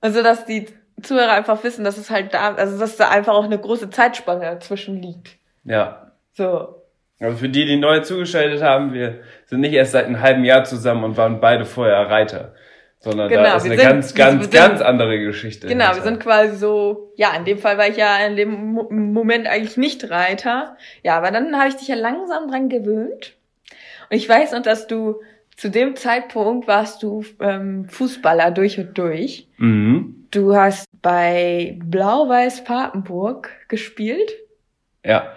Also, 0.01 0.23
dass 0.23 0.47
die 0.47 0.69
Zuhörer 1.03 1.33
einfach 1.33 1.63
wissen, 1.65 1.85
dass 1.85 1.97
es 1.99 2.11
halt 2.11 2.35
da, 2.35 2.55
also 2.55 2.79
dass 2.79 2.97
da 2.97 3.09
einfach 3.11 3.35
auch 3.35 3.45
eine 3.45 3.59
große 3.59 3.91
Zeitspanne 3.91 4.41
dazwischen 4.43 5.01
liegt. 5.03 5.37
Ja. 5.65 6.13
So. 6.33 6.77
Also 7.21 7.37
für 7.37 7.49
die, 7.49 7.67
die 7.67 7.77
neu 7.77 8.01
zugeschaltet 8.01 8.63
haben, 8.63 8.93
wir 8.95 9.21
sind 9.47 9.61
nicht 9.61 9.75
erst 9.75 9.93
seit 9.93 10.07
einem 10.07 10.21
halben 10.21 10.45
Jahr 10.45 10.65
zusammen 10.65 11.05
und 11.05 11.17
waren 11.17 11.41
beide 11.41 11.65
vorher 11.67 12.09
Reiter. 12.09 12.55
Sondern 13.03 13.31
Genau, 13.31 13.43
da 13.45 13.57
ist 13.57 13.65
wir 13.65 13.73
eine 13.73 13.81
sind- 13.81 13.91
ganz, 13.91 14.15
wir 14.17 14.25
ganz, 14.25 14.43
sind- 14.45 14.53
ganz 14.55 14.81
andere 14.83 15.19
Geschichte. 15.21 15.67
Genau, 15.69 15.85
wir 15.87 15.89
hinter. 15.95 16.05
sind 16.05 16.21
quasi 16.21 16.57
so, 16.57 17.13
ja, 17.17 17.35
in 17.35 17.47
dem 17.47 17.57
Fall 17.59 17.79
war 17.79 17.89
ich 17.89 17.97
ja 17.97 18.19
in 18.27 18.37
dem 18.37 18.73
Mo 18.75 18.89
Moment 18.91 19.47
eigentlich 19.47 19.79
nicht 19.79 20.11
Reiter. 20.11 20.77
Ja, 21.03 21.17
aber 21.17 21.31
dann 21.31 21.57
habe 21.59 21.69
ich 21.71 21.77
dich 21.77 21.89
ja 21.89 21.95
langsam 21.95 22.49
dran 22.49 22.69
gewöhnt. 22.69 23.35
Und 24.11 24.17
ich 24.17 24.29
weiß 24.29 24.53
noch, 24.53 24.61
dass 24.63 24.87
du 24.87 25.21
zu 25.57 25.71
dem 25.71 25.97
Zeitpunkt 25.97 26.69
warst 26.69 27.03
du 27.03 27.25
ähm, 27.41 27.87
Fußballer 27.89 28.51
durch 28.51 28.79
und 28.79 28.97
durch. 28.99 29.47
Mhm. 29.57 30.27
Du 30.31 30.55
hast 30.55 30.85
bei 31.03 31.79
Blau-Weiß 31.83 32.65
Papenburg 32.65 33.51
gespielt. 33.69 34.33
Ja. 35.05 35.33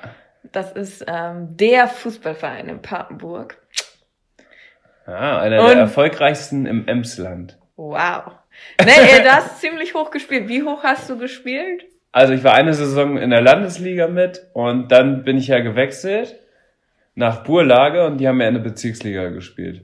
Das 0.51 0.71
ist 0.73 1.03
ähm, 1.07 1.55
der 1.57 1.87
Fußballverein 1.87 2.69
in 2.69 2.81
Papenburg. 2.81 3.57
ja, 5.07 5.39
einer 5.39 5.61
Und- 5.61 5.67
der 5.69 5.77
erfolgreichsten 5.77 6.65
im 6.65 6.87
Emsland. 6.87 7.57
Wow. 7.75 8.33
Nee, 8.83 8.91
ey, 8.91 9.23
das 9.23 9.45
ist 9.47 9.59
ziemlich 9.61 9.93
hoch 9.95 10.11
gespielt. 10.11 10.47
Wie 10.47 10.63
hoch 10.63 10.83
hast 10.83 11.09
du 11.09 11.17
gespielt? 11.17 11.85
Also 12.11 12.33
ich 12.33 12.43
war 12.43 12.53
eine 12.53 12.73
Saison 12.75 13.17
in 13.17 13.31
der 13.31 13.41
Landesliga 13.41 14.07
mit 14.07 14.45
und 14.53 14.91
dann 14.91 15.23
bin 15.23 15.37
ich 15.37 15.47
ja 15.47 15.59
gewechselt 15.61 16.35
nach 17.15 17.43
Burlage 17.43 18.05
und 18.05 18.17
die 18.19 18.27
haben 18.27 18.39
ja 18.39 18.47
in 18.47 18.53
der 18.53 18.61
Bezirksliga 18.61 19.29
gespielt. 19.29 19.81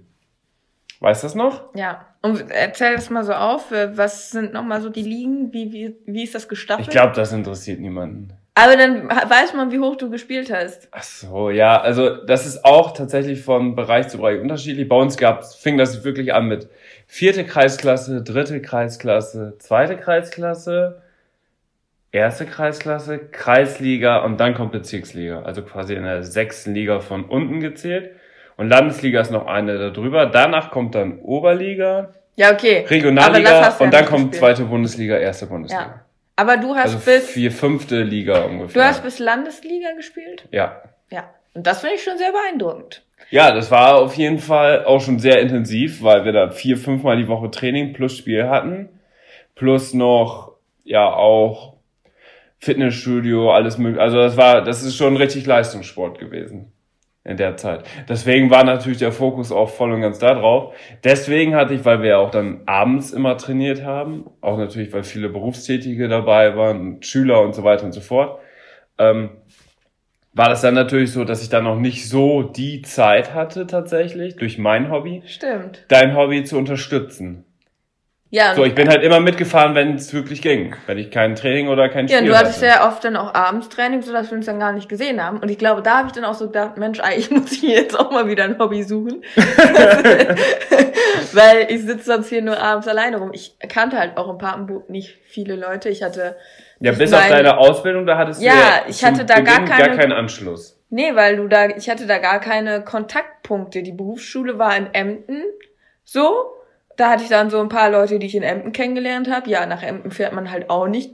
Weißt 1.00 1.24
du 1.24 1.26
das 1.26 1.34
noch? 1.36 1.74
Ja. 1.74 2.06
Und 2.22 2.52
erzähl 2.52 2.96
das 2.96 3.10
mal 3.10 3.24
so 3.24 3.34
auf. 3.34 3.72
Was 3.72 4.32
sind 4.32 4.54
nochmal 4.54 4.82
so 4.82 4.90
die 4.90 5.04
Ligen? 5.04 5.54
Wie, 5.54 5.72
wie, 5.72 5.96
wie 6.06 6.24
ist 6.24 6.36
das 6.36 6.48
gestaffelt? 6.48 6.88
Ich 6.88 6.92
glaube, 6.92 7.14
das 7.16 7.32
interessiert 7.32 7.80
niemanden. 7.80 8.34
Aber 8.56 8.76
dann 8.76 9.08
weiß 9.08 9.54
man, 9.54 9.72
wie 9.72 9.80
hoch 9.80 9.96
du 9.96 10.10
gespielt 10.10 10.52
hast. 10.54 10.90
Ach 10.92 11.04
so, 11.04 11.50
ja, 11.50 11.80
also 11.80 12.18
das 12.26 12.46
ist 12.46 12.66
auch 12.66 12.92
tatsächlich 12.92 13.42
von 13.42 13.74
Bereich 13.74 14.10
zu 14.10 14.18
Bereich 14.18 14.42
unterschiedlich. 14.42 14.90
Bei 14.90 14.98
uns 14.98 15.16
gab's, 15.16 15.56
fing 15.56 15.78
das 15.78 16.04
wirklich 16.04 16.34
an 16.34 16.48
mit 16.48 16.68
vierte 17.08 17.46
Kreisklasse, 17.46 18.22
dritte 18.22 18.62
Kreisklasse, 18.62 19.56
zweite 19.60 19.96
Kreisklasse, 19.96 21.02
erste 22.12 22.46
Kreisklasse, 22.46 23.20
Kreisliga 23.20 24.18
und 24.26 24.42
dann 24.42 24.56
kommt 24.56 24.74
Bezirksliga. 24.74 25.44
Also 25.44 25.62
quasi 25.62 25.94
in 25.94 26.04
der 26.04 26.24
sechsten 26.24 26.74
Liga 26.74 27.00
von 27.00 27.24
unten 27.24 27.62
gezählt. 27.62 28.12
Und 28.60 28.68
Landesliga 28.68 29.22
ist 29.22 29.32
noch 29.32 29.48
eine 29.48 29.78
darüber. 29.78 30.26
Danach 30.26 30.70
kommt 30.70 30.94
dann 30.94 31.20
Oberliga, 31.20 32.10
Ja, 32.36 32.52
okay. 32.52 32.86
Regionalliga 32.90 33.50
du 33.50 33.56
ja 33.56 33.78
und 33.80 33.94
dann 33.94 34.06
kommt 34.06 34.32
gespielt. 34.32 34.36
zweite 34.36 34.66
Bundesliga, 34.66 35.16
erste 35.16 35.46
Bundesliga. 35.46 35.82
Ja. 35.82 36.06
Aber 36.36 36.58
du 36.58 36.76
hast 36.76 36.94
Also 36.94 37.00
bis, 37.00 37.30
vier, 37.30 37.54
fünfte 37.54 38.04
Liga 38.04 38.42
ungefähr. 38.44 38.82
du 38.82 38.86
hast 38.86 39.02
bis 39.02 39.18
Landesliga 39.20 39.94
gespielt? 39.96 40.46
ja. 40.52 40.82
Ja. 41.10 41.30
Und 41.54 41.66
das 41.68 41.80
finde 41.80 41.96
ich 41.96 42.04
schon 42.04 42.18
sehr 42.18 42.34
beeindruckend. 42.34 43.02
Ja, 43.30 43.54
das 43.54 43.72
war 43.72 43.96
auf 43.96 44.16
jeden 44.16 44.40
Fall 44.40 44.84
auch 44.84 45.00
schon 45.00 45.20
sehr 45.20 45.40
intensiv, 45.40 46.04
weil 46.04 46.26
wir 46.26 46.34
da 46.34 46.50
vier, 46.50 46.76
fünfmal 46.76 47.16
die 47.16 47.30
Woche 47.30 47.50
Training 47.50 47.94
plus 47.94 48.18
Spiel 48.18 48.50
hatten. 48.50 48.90
Plus 49.56 49.94
noch, 49.94 50.52
ja, 50.84 51.06
auch 51.10 51.76
Fitnessstudio, 52.60 53.54
alles 53.54 53.78
mögliche. 53.78 54.02
Also 54.02 54.18
das 54.18 54.36
war, 54.36 54.62
das 54.66 54.84
ist 54.84 54.98
schon 54.98 55.16
richtig 55.16 55.46
Leistungssport 55.46 56.20
gewesen 56.20 56.74
in 57.30 57.38
der 57.38 57.58
Zeit. 57.58 57.84
Deswegen 58.08 58.50
war 58.50 58.64
natürlich 58.64 58.98
der 58.98 59.12
Fokus 59.12 59.52
auch 59.52 59.70
voll 59.70 59.92
und 59.92 60.02
ganz 60.02 60.20
da 60.20 60.34
drauf. 60.34 60.74
Deswegen 61.04 61.56
hatte 61.56 61.76
ich, 61.76 61.86
weil 61.86 62.02
wir 62.02 62.10
ja 62.10 62.18
auch 62.18 62.32
dann 62.32 62.62
abends 62.66 63.12
immer 63.12 63.38
trainiert 63.38 63.84
haben, 63.84 64.26
auch 64.42 64.58
natürlich, 64.58 64.92
weil 64.92 65.04
viele 65.04 65.30
Berufstätige 65.30 66.08
dabei 66.08 66.56
waren 66.58 67.02
Schüler 67.04 67.42
und 67.42 67.54
so 67.54 67.64
weiter 67.64 67.86
und 67.86 67.92
so 67.92 68.02
fort, 68.02 68.40
ähm, 68.98 69.30
war 70.34 70.50
das 70.50 70.62
dann 70.62 70.74
natürlich 70.74 71.12
so, 71.12 71.24
dass 71.24 71.42
ich 71.42 71.50
dann 71.50 71.64
noch 71.64 71.80
nicht 71.80 72.08
so 72.08 72.44
die 72.44 72.82
Zeit 72.82 73.34
hatte 73.34 73.68
tatsächlich 73.68 74.36
durch 74.36 74.58
mein 74.58 74.90
Hobby, 74.92 75.22
Stimmt. 75.26 75.86
dein 75.88 76.16
Hobby 76.16 76.44
zu 76.44 76.58
unterstützen. 76.58 77.46
Ja, 78.32 78.54
So, 78.54 78.64
ich 78.64 78.76
bin 78.76 78.88
halt 78.90 79.02
immer 79.02 79.20
mitgefahren, 79.20 79.74
wenn 79.74 79.96
es 79.96 80.14
wirklich 80.14 80.44
ging. 80.44 80.76
Wenn 80.86 81.00
ich 81.00 81.10
kein 81.10 81.36
Training 81.36 81.68
oder 81.68 81.90
kein 81.90 82.06
ja, 82.08 82.18
Spiel 82.18 82.30
und 82.30 82.34
du 82.36 82.40
hattest 82.40 82.58
hatte. 82.58 82.68
ja 82.68 82.88
oft 82.88 83.04
dann 83.04 83.16
auch 83.16 83.34
abends 83.34 83.70
Training, 83.70 84.04
sodass 84.04 84.30
wir 84.30 84.38
uns 84.38 84.46
dann 84.46 84.60
gar 84.60 84.72
nicht 84.72 84.88
gesehen 84.88 85.24
haben. 85.24 85.40
Und 85.40 85.50
ich 85.50 85.58
glaube, 85.58 85.82
da 85.82 85.98
habe 85.98 86.08
ich 86.10 86.14
dann 86.14 86.26
auch 86.26 86.36
so 86.36 86.46
gedacht, 86.46 86.78
Mensch, 86.78 87.00
eigentlich 87.00 87.32
muss 87.32 87.52
ich 87.52 87.64
jetzt 87.64 87.98
auch 88.00 88.12
mal 88.12 88.28
wieder 88.28 88.44
ein 88.44 88.60
Hobby 88.60 88.84
suchen. 88.84 89.24
Weil 91.34 91.68
ich 91.70 91.82
sitze 91.84 92.06
sonst 92.06 92.30
hier 92.30 92.42
nur 92.44 92.60
abends 92.60 92.88
alleine 92.88 93.18
rum. 93.18 93.32
Ich 93.34 93.56
kannte 93.68 93.98
halt 93.98 94.16
auch 94.18 94.30
in 94.32 94.38
Papenburg 94.38 94.90
nicht 94.90 95.18
viele 95.26 95.56
Leute. 95.56 95.90
Ich 95.90 96.04
hatte 96.04 96.36
ja, 96.80 96.92
bis 96.92 97.12
mein- 97.12 97.22
auf 97.22 97.30
deine 97.30 97.58
Ausbildung, 97.58 98.06
da 98.06 98.18
hattest 98.18 98.42
Ja, 98.42 98.52
du 98.54 98.58
ja 98.60 98.82
ich 98.88 99.04
hatte 99.04 99.26
da 99.26 99.40
gar 99.40 99.66
keine- 99.66 99.88
gar 99.88 99.98
keinen 99.98 100.12
Anschluss. 100.14 100.80
Nee, 100.92 101.16
weil 101.16 101.38
du 101.38 101.48
da, 101.48 101.68
ich 101.70 101.90
hatte 101.90 102.06
da 102.08 102.18
gar 102.20 102.40
keine 102.40 102.84
Kontaktpunkte. 102.84 103.84
Die 103.84 103.92
Berufsschule 103.92 104.58
war 104.60 104.76
in 104.78 104.88
Emden. 104.94 105.44
So. 106.04 106.46
Da 107.00 107.10
hatte 107.10 107.24
ich 107.24 107.30
dann 107.30 107.50
so 107.50 107.62
ein 107.62 107.70
paar 107.70 107.90
Leute, 107.90 108.20
die 108.20 108.28
ich 108.28 108.36
in 108.36 108.44
Emden 108.44 108.74
kennengelernt 108.74 109.32
habe. 109.32 109.50
Ja, 109.50 109.66
nach 109.66 109.82
Emden 109.82 110.12
fährt 110.12 110.34
man 110.34 110.52
halt 110.52 110.70
auch 110.70 110.86
nicht 110.86 111.14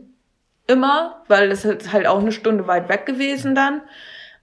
immer, 0.65 1.24
weil 1.27 1.48
das 1.48 1.63
ist 1.63 1.94
halt 1.94 2.08
auch 2.08 2.18
eine 2.18 2.32
Stunde 2.32 2.65
weit 2.65 2.89
weg 2.89 3.06
gewesen 3.06 3.54
dann. 3.54 3.84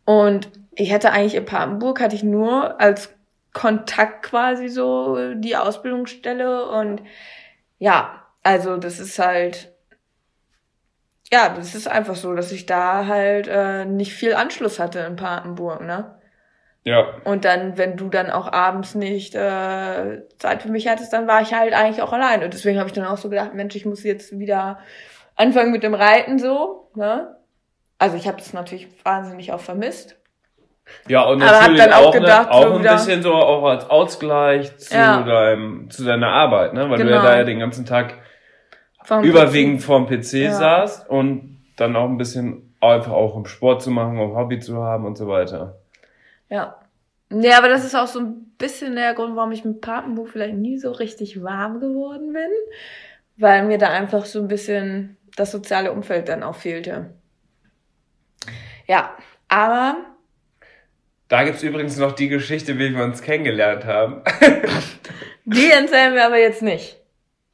Und 0.04 0.50
ich 0.76 0.92
hätte 0.92 1.10
eigentlich 1.10 1.34
in 1.34 1.44
Papenburg, 1.44 2.00
hatte 2.00 2.14
ich 2.14 2.22
nur 2.22 2.80
als 2.80 3.12
Kontakt 3.52 4.22
quasi 4.22 4.68
so 4.68 5.34
die 5.34 5.56
Ausbildungsstelle 5.56 6.68
und 6.68 7.02
ja, 7.80 8.22
also 8.44 8.76
das 8.76 9.00
ist 9.00 9.18
halt, 9.18 9.72
ja, 11.32 11.48
das 11.48 11.74
ist 11.74 11.88
einfach 11.88 12.14
so, 12.14 12.34
dass 12.34 12.52
ich 12.52 12.66
da 12.66 13.06
halt 13.06 13.48
äh, 13.48 13.84
nicht 13.84 14.14
viel 14.14 14.34
Anschluss 14.34 14.78
hatte 14.78 15.00
in 15.00 15.16
Papenburg, 15.16 15.80
ne? 15.80 16.21
Ja. 16.84 17.06
Und 17.24 17.44
dann, 17.44 17.78
wenn 17.78 17.96
du 17.96 18.08
dann 18.08 18.30
auch 18.30 18.52
abends 18.52 18.94
nicht 18.96 19.34
äh, 19.36 20.22
Zeit 20.38 20.62
für 20.62 20.68
mich 20.70 20.88
hattest, 20.88 21.12
dann 21.12 21.28
war 21.28 21.40
ich 21.40 21.54
halt 21.54 21.74
eigentlich 21.74 22.02
auch 22.02 22.12
allein. 22.12 22.42
Und 22.42 22.52
deswegen 22.54 22.78
habe 22.78 22.88
ich 22.88 22.92
dann 22.92 23.04
auch 23.06 23.18
so 23.18 23.28
gedacht, 23.28 23.54
Mensch, 23.54 23.76
ich 23.76 23.86
muss 23.86 24.02
jetzt 24.02 24.36
wieder 24.38 24.78
anfangen 25.36 25.70
mit 25.70 25.82
dem 25.84 25.94
Reiten 25.94 26.38
so, 26.38 26.90
ne? 26.96 27.36
Also 27.98 28.16
ich 28.16 28.26
habe 28.26 28.38
das 28.38 28.52
natürlich 28.52 28.88
wahnsinnig 29.04 29.52
auch 29.52 29.60
vermisst. 29.60 30.16
Ja, 31.06 31.22
und 31.22 31.40
Aber 31.40 31.52
natürlich 31.52 31.80
dann 31.80 31.92
auch 31.92 32.06
auch, 32.06 32.12
gedacht, 32.12 32.46
ne, 32.48 32.52
auch 32.52 32.62
so 32.64 32.72
ein 32.72 32.80
wieder- 32.80 32.92
bisschen 32.94 33.22
so 33.22 33.32
auch 33.32 33.64
als 33.64 33.88
Ausgleich 33.88 34.76
zu 34.78 34.94
Ja. 34.96 35.22
deinem, 35.22 35.88
zu 35.88 36.04
deiner 36.04 36.26
Arbeit, 36.28 36.74
ne? 36.74 36.90
Weil 36.90 36.98
du 36.98 37.04
Genau. 37.04 37.16
ja 37.18 37.22
da 37.22 37.36
ja 37.38 37.44
den 37.44 37.60
ganzen 37.60 37.86
Tag 37.86 38.14
Vom 39.04 39.22
überwiegend 39.22 39.82
vorm 39.82 40.06
PC 40.08 40.32
Ja. 40.46 40.50
saßt 40.52 41.08
und 41.08 41.62
dann 41.76 41.94
auch 41.94 42.08
ein 42.08 42.18
bisschen 42.18 42.74
einfach 42.80 43.12
auch 43.12 43.36
um 43.36 43.46
Sport 43.46 43.82
zu 43.82 43.92
machen, 43.92 44.18
um 44.18 44.34
Hobby 44.36 44.58
zu 44.58 44.82
haben 44.82 45.06
und 45.06 45.16
so 45.16 45.28
weiter. 45.28 45.76
Ja. 46.52 46.78
Ja, 47.32 47.56
aber 47.56 47.68
das 47.68 47.82
ist 47.82 47.94
auch 47.94 48.06
so 48.06 48.20
ein 48.20 48.54
bisschen 48.58 48.94
der 48.94 49.14
Grund, 49.14 49.36
warum 49.36 49.52
ich 49.52 49.64
mit 49.64 49.80
Papenbuch 49.80 50.28
vielleicht 50.28 50.54
nie 50.54 50.76
so 50.76 50.92
richtig 50.92 51.42
warm 51.42 51.80
geworden 51.80 52.34
bin. 52.34 52.50
Weil 53.38 53.64
mir 53.64 53.78
da 53.78 53.88
einfach 53.88 54.26
so 54.26 54.40
ein 54.40 54.48
bisschen 54.48 55.16
das 55.34 55.50
soziale 55.50 55.92
Umfeld 55.92 56.28
dann 56.28 56.42
auch 56.42 56.54
fehlte. 56.56 57.14
Ja, 58.86 59.16
aber 59.48 59.96
Da 61.28 61.44
gibt's 61.44 61.62
übrigens 61.62 61.96
noch 61.96 62.12
die 62.12 62.28
Geschichte, 62.28 62.78
wie 62.78 62.94
wir 62.94 63.02
uns 63.02 63.22
kennengelernt 63.22 63.86
haben. 63.86 64.22
die 65.46 65.70
erzählen 65.70 66.12
wir 66.14 66.26
aber 66.26 66.38
jetzt 66.38 66.60
nicht. 66.60 66.98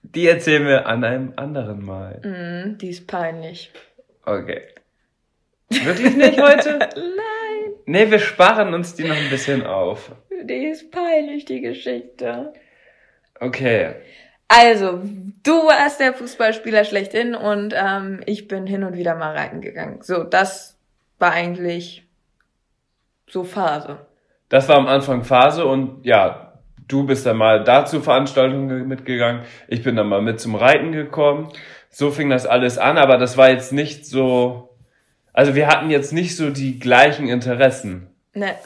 Die 0.03 0.27
erzählen 0.27 0.67
wir 0.67 0.87
an 0.87 1.05
einem 1.05 1.35
anderen 1.37 1.85
Mal. 1.85 2.21
Mhm, 2.25 2.79
die 2.79 2.89
ist 2.91 3.07
peinlich. 3.07 3.71
Okay. 4.25 4.63
Wirklich 5.71 6.17
nicht 6.17 6.41
heute? 6.43 6.79
Nein, 6.97 7.38
Nee, 7.89 8.11
wir 8.11 8.19
sparen 8.19 8.75
uns 8.75 8.95
die 8.95 9.05
noch 9.05 9.17
ein 9.17 9.31
bisschen 9.31 9.65
auf. 9.67 10.13
die 10.43 10.67
ist 10.67 10.91
peinlich, 10.91 11.47
die 11.47 11.61
Geschichte. 11.63 12.53
Okay. 13.41 13.95
Also, 14.47 15.01
du 15.43 15.53
warst 15.53 15.99
der 16.01 16.13
Fußballspieler 16.13 16.85
schlechthin 16.85 17.35
und 17.35 17.75
ähm, 17.77 18.21
ich 18.27 18.47
bin 18.47 18.67
hin 18.67 18.85
und 18.85 18.97
wieder 18.97 19.15
mal 19.15 19.35
reiten 19.37 19.61
gegangen. 19.61 20.01
So, 20.03 20.23
das 20.25 20.77
war 21.19 21.33
eigentlich 21.33 22.05
so 23.29 23.45
Phase. 23.45 23.99
Das 24.49 24.69
war 24.69 24.77
am 24.77 24.87
Anfang 24.87 25.25
Phase 25.25 25.65
und 25.65 26.05
ja, 26.05 26.55
du 26.89 27.05
bist 27.07 27.25
dann 27.27 27.37
mal 27.37 27.65
da 27.65 27.85
zur 27.85 28.03
Veranstaltung 28.03 28.69
ge- 28.69 28.85
mitgegangen. 28.85 29.43
Ich 29.67 29.83
bin 29.83 29.97
dann 29.97 30.09
mal 30.09 30.23
mit 30.23 30.41
zum 30.41 30.55
Reiten 30.55 30.93
gekommen. 30.93 31.53
So 31.91 32.11
fing 32.11 32.29
das 32.31 32.47
alles 32.47 32.77
an, 32.79 32.99
aber 32.99 33.17
das 33.19 33.37
war 33.37 33.51
jetzt 33.51 33.73
nicht 33.73 34.07
so, 34.07 34.68
also 35.39 35.55
wir 35.55 35.69
hatten 35.69 35.89
jetzt 35.89 36.13
nicht 36.13 36.37
so 36.37 36.51
die 36.51 36.81
gleichen 36.81 37.29
Interessen. 37.29 38.09
Ne. 38.35 38.57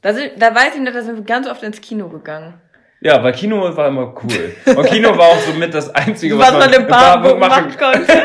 Da, 0.00 0.14
sind, 0.14 0.32
da 0.38 0.54
weiß 0.54 0.76
ich 0.76 0.80
nicht, 0.80 0.94
da 0.94 1.02
sind 1.02 1.16
wir 1.16 1.24
ganz 1.24 1.46
oft 1.46 1.62
ins 1.62 1.82
Kino 1.82 2.08
gegangen. 2.08 2.54
Ja, 3.02 3.22
weil 3.22 3.34
Kino 3.34 3.76
war 3.76 3.88
immer 3.88 4.14
cool. 4.22 4.74
Und 4.74 4.86
Kino 4.86 5.18
war 5.18 5.26
auch 5.26 5.40
so 5.40 5.52
mit 5.52 5.74
das 5.74 5.94
Einzige, 5.94 6.38
Was 6.38 6.52
man 6.52 6.72
im 6.72 6.86
Paarbuch 6.86 7.36
machen 7.36 7.76
konnte. 7.78 8.10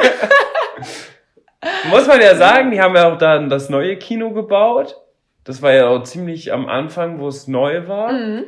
Muss 1.90 2.08
man 2.08 2.22
ja 2.22 2.36
sagen, 2.36 2.72
die 2.72 2.80
haben 2.80 2.96
ja 2.96 3.12
auch 3.12 3.18
dann 3.18 3.50
das 3.50 3.68
neue 3.68 3.98
Kino 3.98 4.32
gebaut. 4.32 4.96
Das 5.44 5.62
war 5.62 5.74
ja 5.74 5.90
auch 5.90 6.04
ziemlich 6.04 6.54
am 6.54 6.70
Anfang, 6.70 7.20
wo 7.20 7.28
es 7.28 7.50
neu 7.50 7.86
war. 7.90 8.14
Mhm. 8.14 8.46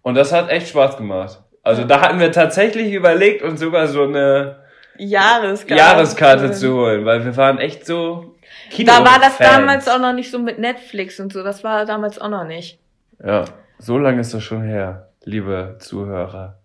Und 0.00 0.14
das 0.14 0.32
hat 0.32 0.48
echt 0.48 0.68
Spaß 0.68 0.96
gemacht. 0.96 1.40
Also 1.62 1.84
da 1.84 2.00
hatten 2.00 2.18
wir 2.18 2.32
tatsächlich 2.32 2.94
überlegt, 2.94 3.42
uns 3.42 3.60
sogar 3.60 3.88
so 3.88 4.04
eine 4.04 4.60
Jahreskarte. 4.98 5.80
Jahreskarte 5.80 6.52
zu 6.52 6.74
holen, 6.74 7.04
weil 7.04 7.26
wir 7.26 7.36
waren 7.36 7.58
echt 7.58 7.86
so 7.86 8.37
Kino 8.70 8.92
Da 8.92 8.98
war 9.04 9.18
das 9.18 9.36
Fans. 9.36 9.50
damals 9.50 9.88
auch 9.88 9.98
noch 10.00 10.12
nicht 10.12 10.30
so 10.30 10.38
mit 10.38 10.58
Netflix 10.58 11.18
und 11.20 11.32
so. 11.32 11.42
Das 11.42 11.64
war 11.64 11.84
damals 11.86 12.20
auch 12.20 12.28
noch 12.28 12.44
nicht. 12.44 12.78
Ja, 13.24 13.44
so 13.78 13.98
lange 13.98 14.20
ist 14.20 14.34
das 14.34 14.42
schon 14.42 14.62
her, 14.62 15.08
liebe 15.24 15.76
Zuhörer. 15.78 16.58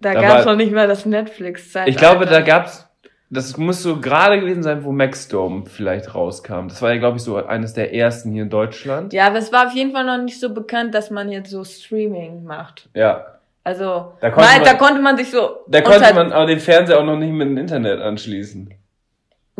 Da, 0.00 0.14
Da 0.14 0.20
gab's 0.20 0.44
war- 0.46 0.52
noch 0.52 0.56
nicht 0.56 0.72
mal 0.72 0.86
das 0.88 1.06
Netflix-Zeit. 1.06 1.88
Ich 1.88 1.96
glaube, 1.96 2.26
da 2.26 2.40
gab's, 2.40 2.88
das 3.30 3.56
muss 3.56 3.82
so 3.82 4.00
gerade 4.00 4.38
gewesen 4.40 4.62
sein, 4.62 4.84
wo 4.84 4.92
Maxdome 4.92 5.66
vielleicht 5.66 6.14
rauskam. 6.14 6.68
Das 6.68 6.80
war 6.82 6.92
ja, 6.92 6.98
glaube 6.98 7.16
ich, 7.18 7.22
so 7.22 7.36
eines 7.36 7.72
der 7.74 7.92
ersten 7.94 8.30
hier 8.32 8.44
in 8.44 8.50
Deutschland. 8.50 9.12
Ja, 9.12 9.26
aber 9.26 9.38
es 9.38 9.52
war 9.52 9.66
auf 9.66 9.72
jeden 9.74 9.92
Fall 9.92 10.04
noch 10.04 10.18
nicht 10.22 10.38
so 10.40 10.52
bekannt, 10.54 10.94
dass 10.94 11.10
man 11.10 11.30
jetzt 11.30 11.50
so 11.50 11.64
Streaming 11.64 12.44
macht. 12.44 12.88
Ja. 12.94 13.26
Also, 13.64 14.12
Da 14.20 14.30
konnte 14.30 14.48
nein, 14.48 14.60
man- 14.60 14.64
da 14.70 14.74
konnte 14.74 15.00
man 15.02 15.16
sich 15.18 15.30
so. 15.30 15.58
Da 15.66 15.82
konnte 15.82 16.14
man 16.14 16.32
aber 16.32 16.46
den 16.46 16.60
Fernseher 16.60 16.98
auch 17.00 17.04
noch 17.04 17.18
nicht 17.18 17.32
mit 17.32 17.48
dem 17.48 17.58
Internet 17.58 18.00
anschließen. 18.00 18.72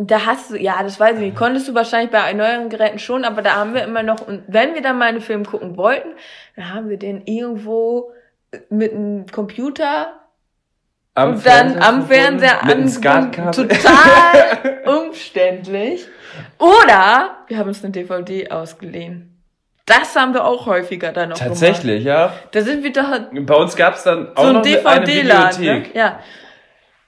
Da 0.01 0.25
hast 0.25 0.51
du, 0.51 0.55
ja, 0.57 0.81
das 0.81 0.99
weiß 0.99 1.15
ich 1.15 1.21
nicht. 1.21 1.35
Konntest 1.35 1.67
du 1.67 1.73
wahrscheinlich 1.75 2.09
bei 2.11 2.31
neueren 2.33 2.69
Geräten 2.69 2.99
schon, 2.99 3.25
aber 3.25 3.41
da 3.41 3.55
haben 3.55 3.73
wir 3.73 3.83
immer 3.83 4.01
noch, 4.01 4.25
und 4.25 4.43
wenn 4.47 4.73
wir 4.73 4.81
dann 4.81 4.97
mal 4.97 5.09
einen 5.09 5.19
Film 5.21 5.45
gucken 5.45 5.75
wollten, 5.75 6.09
dann 6.55 6.73
haben 6.73 6.89
wir 6.89 6.97
den 6.97 7.21
irgendwo 7.25 8.11
mit 8.69 8.93
einem 8.93 9.25
Computer 9.27 10.13
Am 11.15 11.33
und 11.33 11.45
dann 11.45 11.79
am 11.81 12.07
Fernseher 12.07 12.63
an. 12.63 12.69
Total 13.51 14.81
umständlich. 14.85 16.07
Oder 16.57 17.37
wir 17.47 17.57
haben 17.57 17.67
uns 17.67 17.83
eine 17.83 17.91
DVD 17.91 18.49
ausgeliehen. 18.51 19.35
Das 19.85 20.15
haben 20.15 20.33
wir 20.33 20.45
auch 20.45 20.65
häufiger 20.67 21.11
dann 21.11 21.29
noch 21.29 21.37
gemacht. 21.37 21.49
Tatsächlich, 21.49 22.03
ja. 22.03 22.31
Da 22.51 22.61
sind 22.61 22.83
wir 22.83 22.93
doch 22.93 23.05
Bei 23.33 23.55
uns 23.55 23.75
gab's 23.75 24.03
dann 24.03 24.35
auch 24.35 24.43
so 24.43 24.47
ein 24.49 24.53
noch 24.55 24.63
eine- 24.65 24.85
eine 24.87 25.05
DVD-Laden. 25.05 25.61
Ne? 25.63 25.71
Videothek. 25.73 25.95
Ja. 25.95 26.19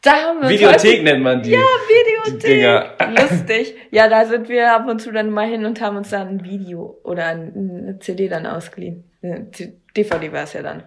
Da 0.03 0.11
haben 0.13 0.41
wir 0.41 0.49
Videothek 0.49 0.75
häufig- 0.79 1.03
nennt 1.03 1.21
man 1.23 1.41
die. 1.43 1.51
Ja, 1.51 1.59
die 1.59 2.29
Videothek. 2.29 2.49
Dinger. 2.49 2.95
Lustig. 3.21 3.75
Ja, 3.91 4.07
da 4.09 4.25
sind 4.25 4.49
wir 4.49 4.73
ab 4.73 4.87
und 4.87 4.99
zu 4.99 5.11
dann 5.11 5.29
mal 5.29 5.47
hin 5.47 5.63
und 5.65 5.79
haben 5.79 5.97
uns 5.97 6.09
dann 6.09 6.27
ein 6.27 6.43
Video 6.43 6.99
oder 7.03 7.25
ein- 7.27 7.53
eine 7.83 7.99
CD 7.99 8.27
dann 8.27 8.45
ausgeliehen. 8.47 9.03
DVD 9.95 10.31
war 10.33 10.43
es 10.43 10.53
ja 10.53 10.63
dann. 10.63 10.83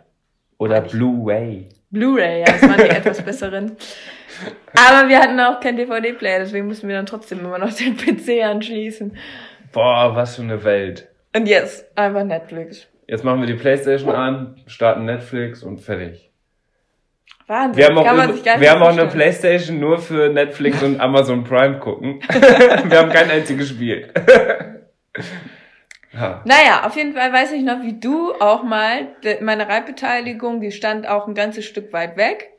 Oder 0.58 0.80
Blu-ray. 0.80 1.68
Blu-ray, 1.90 2.40
ja, 2.40 2.46
das 2.46 2.62
waren 2.62 2.76
die 2.78 2.90
etwas 2.96 3.22
besseren. 3.22 3.76
Aber 4.72 5.08
wir 5.08 5.20
hatten 5.20 5.38
auch 5.38 5.60
keinen 5.60 5.76
DVD-Player, 5.76 6.40
deswegen 6.40 6.66
mussten 6.66 6.88
wir 6.88 6.96
dann 6.96 7.06
trotzdem 7.06 7.38
immer 7.40 7.58
noch 7.58 7.72
den 7.72 7.96
PC 7.96 8.42
anschließen. 8.42 9.16
Boah, 9.72 10.14
was 10.16 10.36
für 10.36 10.42
eine 10.42 10.64
Welt. 10.64 11.08
Und 11.36 11.46
jetzt 11.48 11.86
einfach 11.96 12.24
Netflix. 12.24 12.88
Jetzt 13.06 13.22
machen 13.22 13.40
wir 13.40 13.46
die 13.46 13.54
Playstation 13.54 14.10
an, 14.14 14.56
starten 14.66 15.04
Netflix 15.04 15.62
und 15.62 15.78
fertig. 15.78 16.32
Wahnsinn. 17.46 17.76
Wir 17.76 17.86
haben 17.86 17.98
auch, 17.98 18.04
kann 18.04 18.16
man 18.16 18.30
üb- 18.30 18.34
sich 18.34 18.44
gar 18.44 18.52
nicht 18.54 18.60
wir 18.62 18.70
haben 18.70 18.82
auch 18.82 18.88
eine. 18.88 19.06
Playstation 19.06 19.78
nur 19.80 19.98
für 19.98 20.28
Netflix 20.30 20.82
und 20.82 21.00
Amazon 21.00 21.44
Prime 21.44 21.78
gucken. 21.78 22.20
wir 22.28 22.98
haben 22.98 23.10
kein 23.10 23.30
einziges 23.30 23.68
Spiel. 23.68 24.10
ja. 26.12 26.42
Naja, 26.44 26.84
auf 26.86 26.96
jeden 26.96 27.12
Fall 27.14 27.32
weiß 27.32 27.52
ich 27.52 27.62
noch, 27.62 27.82
wie 27.82 27.98
du 27.98 28.32
auch 28.40 28.62
mal, 28.62 29.08
meine 29.40 29.68
Reitbeteiligung, 29.68 30.60
die 30.60 30.72
stand 30.72 31.08
auch 31.08 31.26
ein 31.26 31.34
ganzes 31.34 31.64
Stück 31.64 31.92
weit 31.92 32.16
weg, 32.16 32.50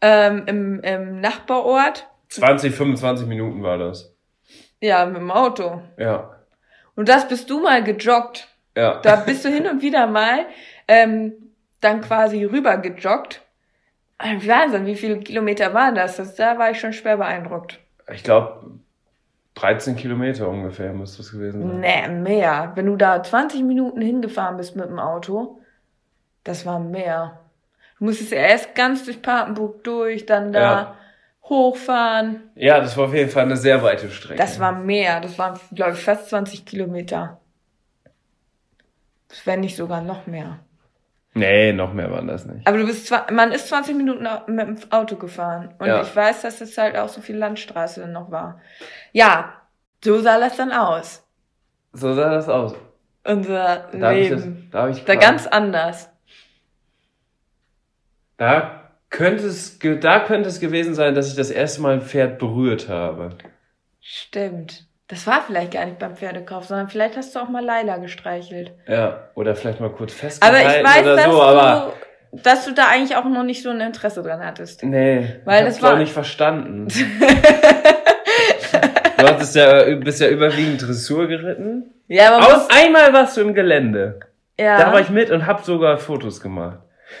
ähm, 0.00 0.44
im, 0.46 0.80
im 0.80 1.20
Nachbarort, 1.20 2.08
20, 2.28 2.74
25 2.74 3.26
Minuten 3.26 3.62
war 3.62 3.76
das. 3.78 4.14
ja, 4.80 5.04
mit 5.04 5.16
dem 5.18 5.30
Auto. 5.30 5.82
Ja. 5.98 6.30
Und 6.94 7.08
das 7.08 7.28
bist 7.28 7.50
du 7.50 7.60
mal 7.60 7.82
gejoggt. 7.84 8.48
Ja. 8.76 9.00
Da 9.02 9.16
bist 9.16 9.44
du 9.44 9.50
hin 9.50 9.66
und 9.66 9.82
wieder 9.82 10.06
mal 10.06 10.46
ähm, 10.88 11.34
dann 11.82 12.00
quasi 12.00 12.44
rüber 12.44 12.78
gejoggt. 12.78 13.42
Wahnsinn, 14.22 14.86
wie 14.86 14.94
viele 14.96 15.18
Kilometer 15.20 15.74
waren 15.74 15.94
das? 15.94 16.16
das? 16.16 16.34
Da 16.36 16.58
war 16.58 16.70
ich 16.70 16.80
schon 16.80 16.92
schwer 16.92 17.16
beeindruckt. 17.16 17.78
Ich 18.12 18.22
glaube, 18.22 18.78
13 19.54 19.96
Kilometer 19.96 20.48
ungefähr 20.48 20.92
müsste 20.92 21.22
es 21.22 21.32
gewesen 21.32 21.60
sein. 21.60 21.80
Nee, 21.80 22.08
mehr. 22.08 22.72
Wenn 22.74 22.86
du 22.86 22.96
da 22.96 23.22
20 23.22 23.62
Minuten 23.62 24.00
hingefahren 24.00 24.56
bist 24.56 24.76
mit 24.76 24.86
dem 24.86 24.98
Auto, 24.98 25.60
das 26.44 26.64
war 26.66 26.78
mehr. 26.78 27.40
Du 27.98 28.04
musstest 28.06 28.32
ja 28.32 28.38
erst 28.38 28.74
ganz 28.74 29.04
durch 29.04 29.22
Papenburg 29.22 29.84
durch, 29.84 30.26
dann 30.26 30.52
da 30.52 30.60
Ja. 30.60 30.96
hochfahren. 31.48 32.50
Ja, 32.54 32.80
das 32.80 32.96
war 32.96 33.04
auf 33.06 33.14
jeden 33.14 33.30
Fall 33.30 33.44
eine 33.44 33.56
sehr 33.56 33.82
weite 33.82 34.10
Strecke. 34.10 34.38
Das 34.38 34.58
war 34.58 34.72
mehr. 34.72 35.20
Das 35.20 35.38
waren, 35.38 35.58
glaube 35.74 35.92
ich, 35.92 36.00
fast 36.02 36.28
20 36.30 36.64
Kilometer. 36.64 37.40
Das 39.28 39.46
wäre 39.46 39.58
nicht 39.58 39.76
sogar 39.76 40.00
noch 40.02 40.26
mehr. 40.26 40.58
Nee, 41.34 41.72
noch 41.72 41.94
mehr 41.94 42.10
waren 42.10 42.26
das 42.28 42.44
nicht. 42.44 42.66
Aber 42.66 42.76
du 42.78 42.86
bist 42.86 43.06
zwar, 43.06 43.30
man 43.32 43.52
ist 43.52 43.68
20 43.68 43.96
Minuten 43.96 44.26
mit 44.48 44.66
dem 44.66 44.92
Auto 44.92 45.16
gefahren. 45.16 45.74
Und 45.78 45.86
Ja. 45.86 46.02
ich 46.02 46.14
weiß, 46.14 46.42
dass 46.42 46.60
es 46.60 46.76
halt 46.76 46.96
auch 46.96 47.08
so 47.08 47.20
viel 47.22 47.36
Landstraße 47.36 48.06
noch 48.06 48.30
war. 48.30 48.60
Ja, 49.12 49.54
so 50.04 50.20
sah 50.20 50.38
das 50.38 50.56
dann 50.56 50.72
aus. 50.72 51.26
So 51.94 52.12
sah 52.14 52.30
das 52.30 52.48
aus. 52.48 52.74
Unser 53.24 53.88
Da 53.92 54.08
hab 54.08 54.16
ich, 54.16 54.28
das, 54.30 54.44
Leben. 54.44 54.68
da, 54.72 54.82
hab 54.82 54.90
ich 54.90 55.04
Da 55.04 55.14
ganz 55.14 55.46
anders. 55.46 56.10
da 58.36 58.90
könnte 59.10 59.46
es, 59.46 59.78
da 59.78 60.20
könnte 60.20 60.48
es 60.48 60.60
gewesen 60.60 60.94
sein, 60.94 61.14
dass 61.14 61.28
ich 61.28 61.36
das 61.36 61.50
erste 61.50 61.82
Mal 61.82 61.94
ein 61.94 62.00
Pferd 62.02 62.38
berührt 62.38 62.88
habe. 62.88 63.30
Stimmt. 64.00 64.86
Das 65.12 65.26
war 65.26 65.42
vielleicht 65.46 65.72
gar 65.72 65.84
nicht 65.84 65.98
beim 65.98 66.16
Pferdekauf, 66.16 66.64
sondern 66.64 66.88
vielleicht 66.88 67.18
hast 67.18 67.34
du 67.36 67.40
auch 67.40 67.50
mal 67.50 67.62
Laila 67.62 67.98
gestreichelt. 67.98 68.72
Ja, 68.88 69.28
oder 69.34 69.54
vielleicht 69.54 69.78
mal 69.78 69.90
kurz 69.90 70.12
Aber 70.12 70.20
festgehalten 70.20 70.70
ich 70.80 70.84
weiß, 70.86 71.02
oder 71.02 71.16
dass, 71.16 71.24
so, 71.26 71.42
aber 71.42 71.92
du, 72.32 72.38
dass 72.42 72.64
du 72.64 72.72
da 72.72 72.86
eigentlich 72.90 73.14
auch 73.14 73.24
noch 73.26 73.42
nicht 73.42 73.62
so 73.62 73.68
ein 73.68 73.80
Interesse 73.82 74.22
dran 74.22 74.42
hattest. 74.42 74.82
nee, 74.82 75.36
Weil 75.44 75.64
ich 75.64 75.74
das 75.74 75.82
war- 75.82 75.98
nicht 75.98 76.14
verstanden. 76.14 76.88
du 79.18 79.26
hattest 79.28 79.54
ja, 79.54 79.84
bist 79.96 80.20
ja 80.20 80.28
überwiegend 80.28 80.80
Dressur 80.80 81.26
geritten. 81.28 81.92
Ja, 82.08 82.30
man 82.38 82.42
Aus 82.44 82.68
einmal 82.70 83.12
warst 83.12 83.36
du 83.36 83.42
im 83.42 83.52
Gelände. 83.54 84.20
ja. 84.58 84.78
Da 84.78 84.92
war 84.94 85.00
ich 85.00 85.10
mit 85.10 85.30
und 85.30 85.46
hab 85.46 85.62
sogar 85.64 85.98
Fotos 85.98 86.40
gemacht. 86.40 86.78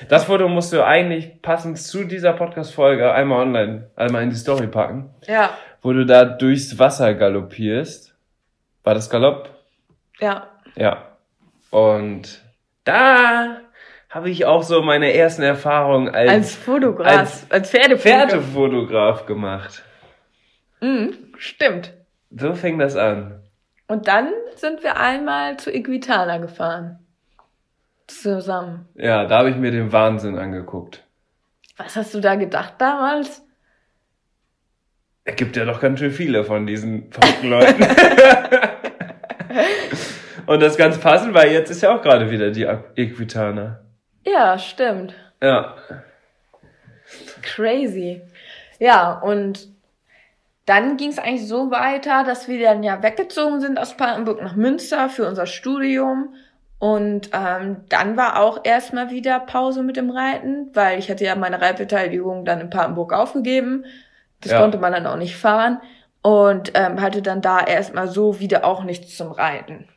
Das 0.08 0.24
Foto 0.24 0.48
musst 0.48 0.72
du 0.72 0.82
eigentlich 0.82 1.42
passend 1.42 1.78
zu 1.78 2.04
dieser 2.04 2.32
Podcast-Folge 2.32 3.12
einmal 3.12 3.42
online, 3.42 3.90
einmal 3.96 4.22
in 4.22 4.30
die 4.30 4.36
Story 4.36 4.66
packen, 4.66 5.10
ja, 5.26 5.50
wo 5.82 5.92
du 5.92 6.06
da 6.06 6.24
durchs 6.24 6.78
Wasser 6.78 7.14
galoppierst. 7.14 8.14
War 8.84 8.94
das 8.94 9.10
Galopp? 9.10 9.50
ja. 10.20 10.48
Ja. 10.74 11.08
Und 11.70 12.42
da 12.84 13.58
habe 14.08 14.30
ich 14.30 14.44
auch 14.44 14.62
so 14.62 14.82
meine 14.82 15.12
ersten 15.14 15.42
Erfahrungen 15.42 16.14
als, 16.14 16.30
Als 16.30 16.54
Fotograf, 16.54 17.06
als 17.06 17.50
als, 17.50 17.70
Pferdefotograf. 17.70 18.30
Pferdefotograf 18.30 19.26
gemacht. 19.26 19.82
Mhm, 20.80 21.14
stimmt. 21.38 21.92
So 22.30 22.54
fing 22.54 22.78
das 22.78 22.96
an. 22.96 23.42
Und 23.88 24.08
dann 24.08 24.28
sind 24.56 24.82
wir 24.82 24.96
einmal 24.98 25.58
zu 25.58 25.70
Equitana 25.70 26.38
gefahren. 26.38 26.98
Zusammen. 28.06 28.88
Ja, 28.94 29.26
da 29.26 29.38
habe 29.38 29.50
ich 29.50 29.56
mir 29.56 29.70
den 29.70 29.92
Wahnsinn 29.92 30.38
angeguckt. 30.38 31.04
Was 31.76 31.96
hast 31.96 32.14
du 32.14 32.20
da 32.20 32.34
gedacht 32.34 32.74
damals? 32.78 33.41
Es 35.24 35.36
gibt 35.36 35.56
ja 35.56 35.64
doch 35.64 35.80
ganz 35.80 36.00
schön 36.00 36.10
viele 36.10 36.44
von 36.44 36.66
diesen 36.66 37.12
verrückten 37.12 37.48
Leuten. 37.48 37.84
Und 40.46 40.60
das 40.60 40.76
ganz 40.76 40.98
passend, 40.98 41.34
weil 41.34 41.52
jetzt 41.52 41.70
ist 41.70 41.82
ja 41.82 41.96
auch 41.96 42.02
gerade 42.02 42.30
wieder 42.30 42.50
die 42.50 42.66
Equitana. 42.96 43.80
Ja, 44.24 44.58
stimmt. 44.58 45.14
Ja. 45.40 45.76
Crazy. 47.42 48.22
Ja, 48.78 49.20
und 49.20 49.68
dann 50.66 50.96
ging 50.96 51.10
es 51.10 51.18
eigentlich 51.18 51.46
so 51.46 51.70
weiter, 51.70 52.24
dass 52.24 52.48
wir 52.48 52.60
dann 52.60 52.82
ja 52.82 53.02
weggezogen 53.02 53.60
sind 53.60 53.78
aus 53.78 53.96
Papenburg 53.96 54.42
nach 54.42 54.56
Münster 54.56 55.08
für 55.08 55.26
unser 55.26 55.46
Studium. 55.46 56.34
Und 56.78 57.30
ähm, 57.32 57.84
dann 57.88 58.16
war 58.16 58.40
auch 58.40 58.60
erstmal 58.64 59.10
wieder 59.10 59.38
Pause 59.38 59.82
mit 59.82 59.96
dem 59.96 60.10
Reiten, 60.10 60.70
weil 60.74 60.98
ich 60.98 61.10
hatte 61.10 61.24
ja 61.24 61.36
meine 61.36 61.60
Reitbeteiligung 61.60 62.44
dann 62.44 62.60
in 62.60 62.70
Papenburg 62.70 63.12
aufgegeben. 63.12 63.84
Das 64.42 64.52
Ja. 64.52 64.60
konnte 64.60 64.78
man 64.78 64.92
dann 64.92 65.06
auch 65.06 65.16
nicht 65.16 65.36
fahren. 65.36 65.80
Und 66.20 66.72
ähm, 66.74 67.00
hatte 67.00 67.20
dann 67.20 67.40
da 67.40 67.60
erstmal 67.60 68.06
so 68.06 68.38
wieder 68.38 68.64
auch 68.64 68.84
nichts 68.84 69.16
zum 69.16 69.32
Reiten. 69.32 69.88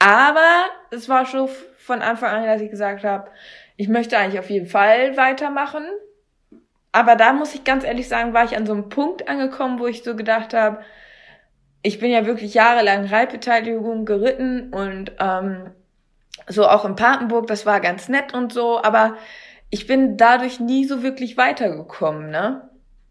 Aber 0.00 0.64
es 0.90 1.08
war 1.08 1.24
schon 1.24 1.48
von 1.76 2.02
Anfang 2.02 2.30
an, 2.30 2.44
dass 2.46 2.60
ich 2.60 2.70
gesagt 2.70 3.04
habe, 3.04 3.30
ich 3.76 3.88
möchte 3.88 4.18
eigentlich 4.18 4.40
auf 4.40 4.50
jeden 4.50 4.66
Fall 4.66 5.16
weitermachen. 5.16 5.84
Aber 6.90 7.14
da 7.14 7.32
muss 7.32 7.54
ich 7.54 7.62
ganz 7.62 7.84
ehrlich 7.84 8.08
sagen, 8.08 8.34
war 8.34 8.44
ich 8.44 8.56
an 8.56 8.66
so 8.66 8.72
einem 8.72 8.88
Punkt 8.88 9.28
angekommen, 9.28 9.78
wo 9.78 9.86
ich 9.86 10.02
so 10.02 10.16
gedacht 10.16 10.52
habe, 10.52 10.80
ich 11.82 12.00
bin 12.00 12.10
ja 12.10 12.26
wirklich 12.26 12.54
jahrelang 12.54 13.06
Reitbeteiligung 13.06 14.04
geritten 14.04 14.72
und 14.72 15.12
ähm, 15.20 15.70
so 16.48 16.66
auch 16.66 16.84
in 16.84 16.96
Papenburg, 16.96 17.46
das 17.46 17.66
war 17.66 17.80
ganz 17.80 18.08
nett 18.08 18.34
und 18.34 18.52
so, 18.52 18.82
aber 18.82 19.16
ich 19.70 19.86
bin 19.86 20.16
dadurch 20.16 20.60
nie 20.60 20.84
so 20.84 21.02
wirklich 21.02 21.36
weitergekommen, 21.36 22.30
ne? 22.30 22.67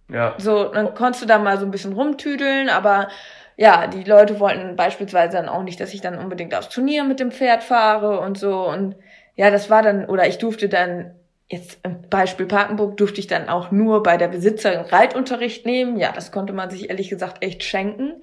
Ja. 0.10 0.36
So, 0.38 0.66
dann 0.66 0.94
konntest 0.94 1.24
du 1.24 1.28
da 1.28 1.38
mal 1.38 1.58
so 1.58 1.66
ein 1.66 1.72
bisschen 1.72 1.94
rumtüdeln, 1.94 2.70
aber 2.70 3.10
ja, 3.58 3.88
die 3.88 4.04
Leute 4.04 4.40
wollten 4.40 4.76
beispielsweise 4.76 5.38
dann 5.38 5.50
auch 5.50 5.64
nicht, 5.64 5.80
dass 5.80 5.94
ich 5.94 6.02
dann 6.02 6.20
unbedingt 6.20 6.54
aufs 6.54 6.70
Turnier 6.70 7.04
mit 7.04 7.20
dem 7.20 7.32
Pferd 7.32 7.64
fahre 7.64 8.20
und 8.20 8.38
so. 8.38 8.68
Und 8.68 8.96
ja, 9.36 9.50
das 9.50 9.70
war 9.70 9.82
dann, 9.82 10.06
oder 10.06 10.28
ich 10.28 10.38
durfte 10.38 10.70
dann, 10.70 11.12
jetzt 11.50 11.80
im 11.84 12.02
Beispiel 12.10 12.46
Parkenburg, 12.46 12.98
durfte 12.98 13.20
ich 13.20 13.28
dann 13.28 13.50
auch 13.50 13.72
nur 13.72 14.04
bei 14.04 14.18
der 14.18 14.28
Besitzerin 14.28 14.82
Reitunterricht 14.82 15.66
nehmen. 15.66 15.98
Ja, 15.98 16.12
das 16.12 16.32
konnte 16.32 16.54
man 16.54 16.70
sich 16.70 16.90
ehrlich 16.90 17.10
gesagt 17.10 17.44
echt 17.44 17.64
schenken. 17.64 18.22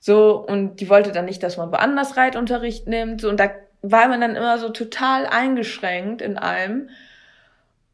So, 0.00 0.44
und 0.46 0.80
die 0.80 0.90
wollte 0.90 1.12
dann 1.12 1.24
nicht, 1.24 1.42
dass 1.42 1.56
man 1.56 1.72
woanders 1.72 2.16
Reitunterricht 2.16 2.86
nimmt. 2.86 3.20
So, 3.20 3.28
und 3.30 3.40
da 3.40 3.50
war 3.80 4.08
man 4.08 4.20
dann 4.20 4.36
immer 4.36 4.58
so 4.58 4.68
total 4.70 5.26
eingeschränkt 5.26 6.20
in 6.20 6.36
allem. 6.36 6.90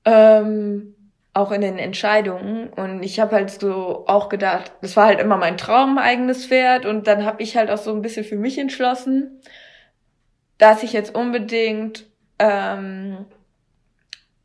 Ähm, 0.05 0.95
auch 1.41 1.53
in 1.53 1.61
den 1.61 1.79
Entscheidungen. 1.79 2.69
Und 2.69 3.03
ich 3.03 3.21
habe 3.21 3.37
halt 3.37 3.51
so 3.51 4.05
auch 4.07 4.29
gedacht, 4.29 4.73
das 4.83 4.97
war 4.97 5.07
halt 5.07 5.21
immer 5.21 5.37
mein 5.37 5.57
Traum, 5.57 5.99
eigenes 5.99 6.47
Pferd. 6.47 6.87
Und 6.87 7.07
dann 7.07 7.25
habe 7.25 7.43
ich 7.43 7.57
halt 7.57 7.71
auch 7.71 7.79
so 7.79 7.93
ein 7.93 8.03
bisschen 8.03 8.25
für 8.25 8.37
mich 8.37 8.59
entschlossen, 8.59 9.41
dass 10.59 10.83
ich 10.83 10.93
jetzt 10.93 11.15
unbedingt, 11.15 12.07
ähm, 12.39 13.27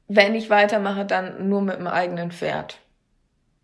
wenn 0.07 0.35
ich 0.35 0.49
weitermache, 0.49 1.05
dann 1.05 1.49
nur 1.49 1.61
mit 1.61 1.77
dem 1.77 1.87
eigenen 1.87 2.31
Pferd. 2.31 2.79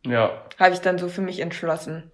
Ja. 0.06 0.32
Habe 0.60 0.74
ich 0.74 0.82
dann 0.82 0.98
so 0.98 1.08
für 1.08 1.22
mich 1.22 1.40
entschlossen. 1.40 2.12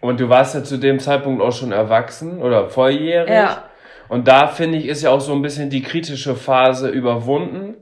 Und 0.00 0.20
du 0.20 0.28
warst 0.28 0.54
ja 0.54 0.62
zu 0.62 0.76
dem 0.78 1.00
Zeitpunkt 1.00 1.42
auch 1.42 1.52
schon 1.52 1.72
erwachsen 1.72 2.40
oder 2.40 2.68
volljährig. 2.68 3.30
Ja. 3.30 3.64
Und 4.08 4.28
da 4.28 4.46
finde 4.46 4.78
ich, 4.78 4.86
ist 4.86 5.02
ja 5.02 5.10
auch 5.10 5.20
so 5.20 5.32
ein 5.32 5.42
bisschen 5.42 5.70
die 5.70 5.82
kritische 5.82 6.36
Phase 6.36 6.88
überwunden, 6.88 7.76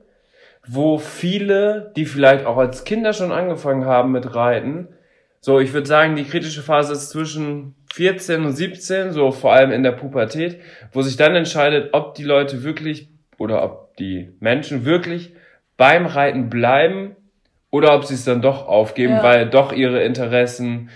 wo 0.67 0.99
viele, 0.99 1.93
die 1.97 2.07
vielleicht 2.07 2.47
auch 2.47 2.57
als 2.57 2.85
Kinder 2.85 3.13
schon 3.13 3.33
angefangen 3.33 3.85
haben 3.85 4.13
mit 4.13 4.35
Reiten, 4.35 4.89
so, 5.41 5.61
ich 5.61 5.75
würde 5.75 5.87
sagen, 5.87 6.17
die 6.17 6.25
kritische 6.25 6.63
Phase 6.63 6.95
ist 6.95 7.11
zwischen 7.11 7.75
14 7.93 8.47
und 8.47 8.53
17, 8.53 9.13
so 9.13 9.31
vor 9.31 9.53
allem 9.53 9.73
in 9.73 9.83
der 9.83 9.93
Pubertät, 9.93 10.59
wo 10.93 11.03
sich 11.03 11.17
dann 11.17 11.35
entscheidet, 11.37 11.91
ob 11.93 12.15
die 12.15 12.25
Leute 12.25 12.63
wirklich 12.65 13.11
oder 13.37 13.63
ob 13.63 13.95
die 13.99 14.33
Menschen 14.41 14.87
wirklich 14.87 15.35
beim 15.77 16.07
Reiten 16.07 16.49
bleiben 16.49 17.15
oder 17.71 17.95
ob 17.95 18.05
sie 18.05 18.15
es 18.15 18.25
dann 18.25 18.41
doch 18.41 18.67
aufgeben, 18.67 19.15
Ja. 19.15 19.23
weil 19.23 19.51
doch 19.51 19.73
ihre 19.73 20.03
Interessen 20.03 20.89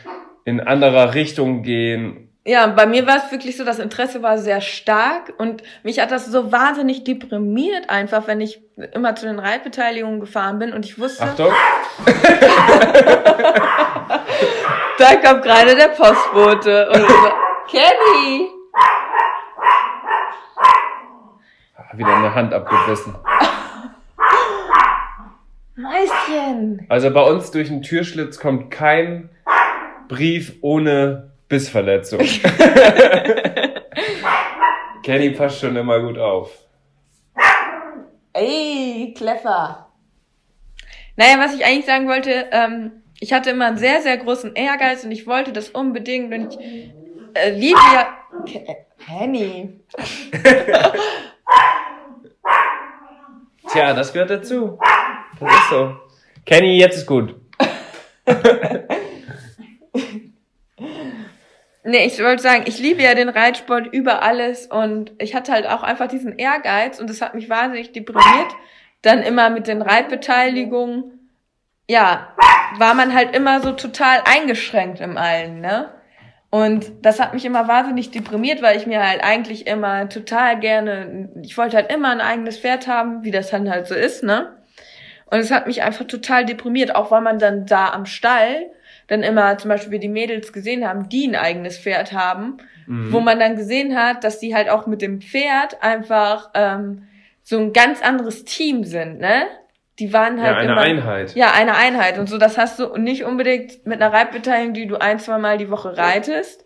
in 0.47 0.61
anderer 0.61 1.13
Richtung 1.15 1.63
gehen. 1.63 2.28
Ja, 2.49 2.67
bei 2.67 2.87
mir 2.87 3.07
war 3.07 3.19
es 3.19 3.31
wirklich 3.31 3.57
so, 3.59 3.65
das 3.67 3.79
Interesse 3.79 4.23
war 4.23 4.39
sehr 4.39 4.63
stark 4.63 5.35
und 5.37 5.63
mich 5.83 6.01
hat 6.01 6.11
das 6.11 6.25
so 6.25 6.51
wahnsinnig 6.51 7.05
deprimiert 7.05 7.91
einfach, 7.91 8.27
wenn 8.27 8.41
ich 8.41 8.63
immer 8.95 9.15
zu 9.15 9.27
den 9.27 9.39
Reitbeteiligungen 9.39 10.19
gefahren 10.19 10.59
bin 10.59 10.73
und 10.73 10.87
ich 10.87 10.99
wusste, 10.99 11.25
Achtung! 11.25 11.53
da 14.97 15.17
kommt 15.17 15.43
gerade 15.43 15.77
der 15.77 15.89
Postbote 15.89 16.89
und 16.89 17.03
so, 17.03 17.33
Kenny! 17.71 18.49
Wieder 21.93 22.17
eine 22.17 22.35
Hand 22.35 22.55
abgebissen. 22.55 23.15
Mäuschen! 25.77 26.87
Also 26.89 27.11
bei 27.11 27.25
uns 27.25 27.51
durch 27.51 27.69
den 27.69 27.83
Türschlitz 27.83 28.41
kommt 28.41 28.71
kein 28.71 29.29
Brief 30.09 30.55
ohne 30.63 31.29
Bissverletzung. 31.49 32.21
Kenny 35.03 35.31
passt 35.31 35.61
schon 35.61 35.75
immer 35.77 36.01
gut 36.01 36.19
auf. 36.19 36.51
Ey, 38.35 39.15
clever. 39.17 39.87
Naja, 41.17 41.39
was 41.39 41.55
ich 41.55 41.65
eigentlich 41.65 41.87
sagen 41.87 42.07
wollte, 42.09 42.47
ähm, 42.53 43.03
ich 43.19 43.33
hatte 43.33 43.51
immer 43.51 43.67
einen 43.67 43.79
sehr, 43.79 44.03
sehr 44.03 44.17
großen 44.19 44.55
Ehrgeiz 44.55 45.03
und 45.05 45.11
ich 45.11 45.27
wollte 45.27 45.53
das 45.53 45.71
unbedingt 45.71 46.33
und 46.33 46.53
ich 46.53 46.59
äh, 47.35 47.51
liebe 47.51 47.79
ja... 47.95 48.09
Ke- 48.47 48.65
äh, 48.69 48.77
Kenny. 49.05 49.81
Tja, 53.73 53.93
das 53.95 54.13
gehört 54.13 54.31
dazu. 54.31 54.79
Das 55.41 55.51
ist 55.53 55.71
so. 55.71 55.97
Kenny, 56.47 56.79
jetzt 56.79 56.99
ist 56.99 57.07
gut. 57.07 57.35
Nee, 61.89 62.05
ich 62.05 62.23
wollte 62.23 62.43
sagen, 62.43 62.65
ich 62.67 62.79
liebe 62.79 63.03
ja 63.03 63.15
den 63.15 63.31
Reitsport 63.31 63.87
über 63.95 64.21
alles 64.23 64.67
und 64.67 65.11
ich 65.17 65.35
hatte 65.35 65.53
halt 65.53 65.67
auch 65.67 65.83
einfach 65.83 66.07
diesen 66.07 66.37
Ehrgeiz 66.39 67.01
und 67.01 67.09
das 67.09 67.23
hat 67.23 67.35
mich 67.35 67.49
wahnsinnig 67.49 67.93
deprimiert. 67.93 68.55
Dann 69.01 69.23
immer 69.23 69.49
mit 69.49 69.69
den 69.69 69.81
Reitbeteiligungen, 69.81 71.31
ja, 71.89 72.35
war 72.77 72.93
man 72.93 73.15
halt 73.15 73.35
immer 73.35 73.63
so 73.63 73.73
total 73.73 74.19
eingeschränkt 74.27 75.01
im 75.01 75.17
Allen, 75.17 75.63
ne? 75.63 75.89
Und 76.51 76.93
das 77.01 77.21
hat 77.21 77.33
mich 77.33 77.47
immer 77.47 77.69
wahnsinnig 77.69 78.11
deprimiert, 78.11 78.61
weil 78.61 78.77
ich 78.77 78.87
mir 78.87 79.03
halt 79.03 79.25
eigentlich 79.25 79.67
immer 79.67 80.11
total 80.11 80.61
gerne, 80.61 81.31
ich 81.43 81.57
wollte 81.57 81.77
halt 81.77 81.91
immer 81.91 82.11
ein 82.11 82.21
eigenes 82.21 82.59
Pferd 82.59 82.87
haben, 82.87 83.25
wie 83.25 83.31
das 83.31 83.49
dann 83.49 83.71
halt 83.71 83.87
so 83.87 83.95
ist, 83.95 84.23
ne? 84.23 84.59
Und 85.25 85.39
es 85.39 85.51
hat 85.51 85.67
mich 85.67 85.83
einfach 85.83 86.05
total 86.05 86.45
deprimiert, 86.45 86.95
auch 86.95 87.11
weil 87.11 87.23
man 87.23 87.39
dann 87.39 87.65
da 87.65 87.89
am 87.95 88.05
Stall 88.05 88.67
dann 89.09 89.23
immer 89.23 89.59
zum 89.59 89.71
Beispiel 89.71 89.93
wir 89.93 89.99
die 89.99 90.09
Mädels 90.09 90.53
gesehen 90.53 90.87
haben, 90.87 91.09
die 91.09 91.27
ein 91.27 91.35
eigenes 91.37 91.79
Pferd 91.79 92.13
haben, 92.13 92.59
wo 93.11 93.21
man 93.21 93.39
dann 93.39 93.57
gesehen 93.57 93.99
hat, 93.99 94.25
dass 94.25 94.39
die 94.39 94.55
halt 94.55 94.71
auch 94.71 94.87
mit 94.87 95.03
dem 95.03 95.21
Pferd 95.21 95.83
einfach 95.83 96.51
ähm, 96.55 97.07
so 97.43 97.59
ein 97.59 97.75
ganz 97.75 98.01
anderes 98.01 98.45
Team 98.45 98.85
sind, 98.85 99.19
ne? 99.19 99.47
Die 99.99 100.13
waren 100.13 100.41
halt 100.41 100.53
Ja, 100.53 100.57
eine 100.59 100.73
immer, 100.73 100.81
Einheit. 100.81 101.35
Ja, 101.35 101.53
eine 101.53 101.75
Einheit. 101.77 102.19
Und 102.19 102.29
so, 102.29 102.39
das 102.39 102.57
hast 102.57 102.79
du 102.79 102.97
nicht 102.97 103.25
unbedingt 103.25 103.85
mit 103.87 104.01
einer 104.01 104.13
Reitbeteiligung, 104.13 104.73
die 104.73 104.87
du 104.87 104.97
ein, 104.97 105.19
zwei 105.19 105.39
Mal 105.39 105.59
die 105.59 105.71
Woche 105.71 105.99
reitest, 105.99 106.65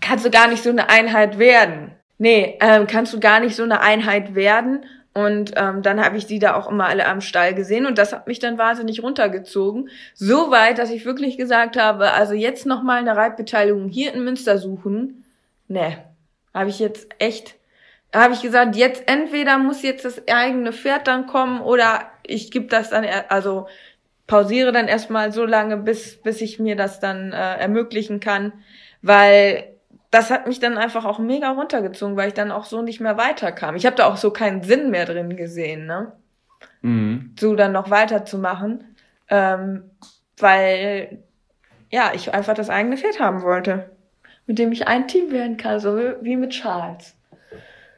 kannst 0.00 0.24
du 0.24 0.30
gar 0.30 0.48
nicht 0.48 0.62
so 0.62 0.70
eine 0.70 0.88
Einheit 0.88 1.38
werden. 1.38 1.92
Nee, 2.18 2.58
ähm, 2.60 2.86
kannst 2.86 3.12
du 3.12 3.20
gar 3.20 3.40
nicht 3.40 3.56
so 3.56 3.64
eine 3.64 3.80
Einheit 3.80 4.34
werden. 4.34 4.84
Und 5.12 5.52
ähm, 5.56 5.82
dann 5.82 6.04
habe 6.04 6.16
ich 6.16 6.26
die 6.26 6.38
da 6.38 6.54
auch 6.54 6.70
immer 6.70 6.86
alle 6.86 7.06
am 7.06 7.20
Stall 7.20 7.54
gesehen 7.54 7.86
und 7.86 7.98
das 7.98 8.12
hat 8.12 8.28
mich 8.28 8.38
dann 8.38 8.58
wahnsinnig 8.58 9.02
runtergezogen. 9.02 9.90
So 10.14 10.52
weit, 10.52 10.78
dass 10.78 10.90
ich 10.90 11.04
wirklich 11.04 11.36
gesagt 11.36 11.76
habe, 11.76 12.12
also 12.12 12.34
jetzt 12.34 12.64
noch 12.64 12.82
mal 12.82 12.98
eine 12.98 13.16
Reitbeteiligung 13.16 13.88
hier 13.88 14.14
in 14.14 14.22
Münster 14.22 14.58
suchen. 14.58 15.24
Nee, 15.66 15.96
habe 16.54 16.70
ich 16.70 16.78
jetzt 16.78 17.08
echt, 17.18 17.56
habe 18.14 18.34
ich 18.34 18.42
gesagt, 18.42 18.76
jetzt 18.76 19.02
entweder 19.08 19.58
muss 19.58 19.82
jetzt 19.82 20.04
das 20.04 20.22
eigene 20.28 20.72
Pferd 20.72 21.08
dann 21.08 21.26
kommen 21.26 21.60
oder 21.60 22.02
ich 22.24 22.52
gebe 22.52 22.66
das 22.66 22.90
dann, 22.90 23.04
also 23.28 23.66
pausiere 24.28 24.70
dann 24.70 24.86
erstmal 24.86 25.32
so 25.32 25.44
lange, 25.44 25.76
bis, 25.76 26.22
bis 26.22 26.40
ich 26.40 26.60
mir 26.60 26.76
das 26.76 27.00
dann 27.00 27.32
äh, 27.32 27.56
ermöglichen 27.56 28.20
kann, 28.20 28.52
weil 29.02 29.74
das 30.10 30.30
hat 30.30 30.46
mich 30.46 30.58
dann 30.58 30.76
einfach 30.76 31.04
auch 31.04 31.18
mega 31.18 31.50
runtergezogen, 31.50 32.16
weil 32.16 32.28
ich 32.28 32.34
dann 32.34 32.50
auch 32.50 32.64
so 32.64 32.82
nicht 32.82 33.00
mehr 33.00 33.16
weiterkam. 33.16 33.76
Ich 33.76 33.86
habe 33.86 33.96
da 33.96 34.06
auch 34.06 34.16
so 34.16 34.30
keinen 34.32 34.62
Sinn 34.62 34.90
mehr 34.90 35.06
drin 35.06 35.36
gesehen, 35.36 35.86
ne? 35.86 36.12
Mhm. 36.82 37.34
So 37.38 37.54
dann 37.54 37.72
noch 37.72 37.90
weiterzumachen, 37.90 38.96
ähm, 39.28 39.84
weil 40.38 41.18
ja, 41.90 42.12
ich 42.14 42.32
einfach 42.34 42.54
das 42.54 42.70
eigene 42.70 42.96
Pferd 42.96 43.20
haben 43.20 43.42
wollte, 43.42 43.90
mit 44.46 44.58
dem 44.58 44.72
ich 44.72 44.88
ein 44.88 45.06
Team 45.06 45.30
werden 45.30 45.56
kann, 45.56 45.80
so 45.80 45.96
wie 46.20 46.36
mit 46.36 46.50
Charles. 46.50 47.16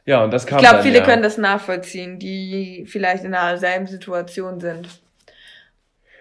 Ja, 0.05 0.25
und 0.25 0.33
das 0.33 0.47
kam 0.47 0.59
Ich 0.59 0.69
glaube, 0.69 0.83
viele 0.83 0.99
ja. 0.99 1.05
können 1.05 1.23
das 1.23 1.39
nachvollziehen, 1.39 2.19
die 2.19 2.85
vielleicht 2.87 3.25
in 3.25 3.33
derselben 3.33 3.87
Situation 3.87 4.61
sind. 4.61 4.89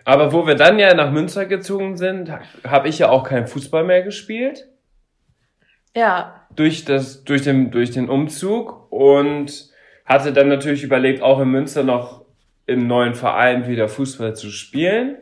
Aber 0.05 0.33
wo 0.33 0.45
wir 0.47 0.55
dann 0.55 0.79
ja 0.79 0.93
nach 0.93 1.11
Münster 1.11 1.45
gezogen 1.45 1.97
sind, 1.97 2.31
habe 2.65 2.87
ich 2.87 2.99
ja 2.99 3.09
auch 3.09 3.23
keinen 3.23 3.47
Fußball 3.47 3.83
mehr 3.83 4.03
gespielt. 4.03 4.67
Ja, 5.95 6.41
durch 6.55 6.85
das, 6.85 7.23
durch 7.23 7.43
den, 7.43 7.71
durch 7.71 7.91
den 7.91 8.09
Umzug 8.09 8.91
und 8.91 9.69
hatte 10.05 10.33
dann 10.33 10.47
natürlich 10.47 10.83
überlegt, 10.83 11.21
auch 11.21 11.39
in 11.39 11.49
Münster 11.49 11.83
noch 11.83 12.25
im 12.65 12.87
neuen 12.87 13.15
Verein 13.15 13.67
wieder 13.67 13.87
Fußball 13.87 14.35
zu 14.35 14.49
spielen. 14.49 15.17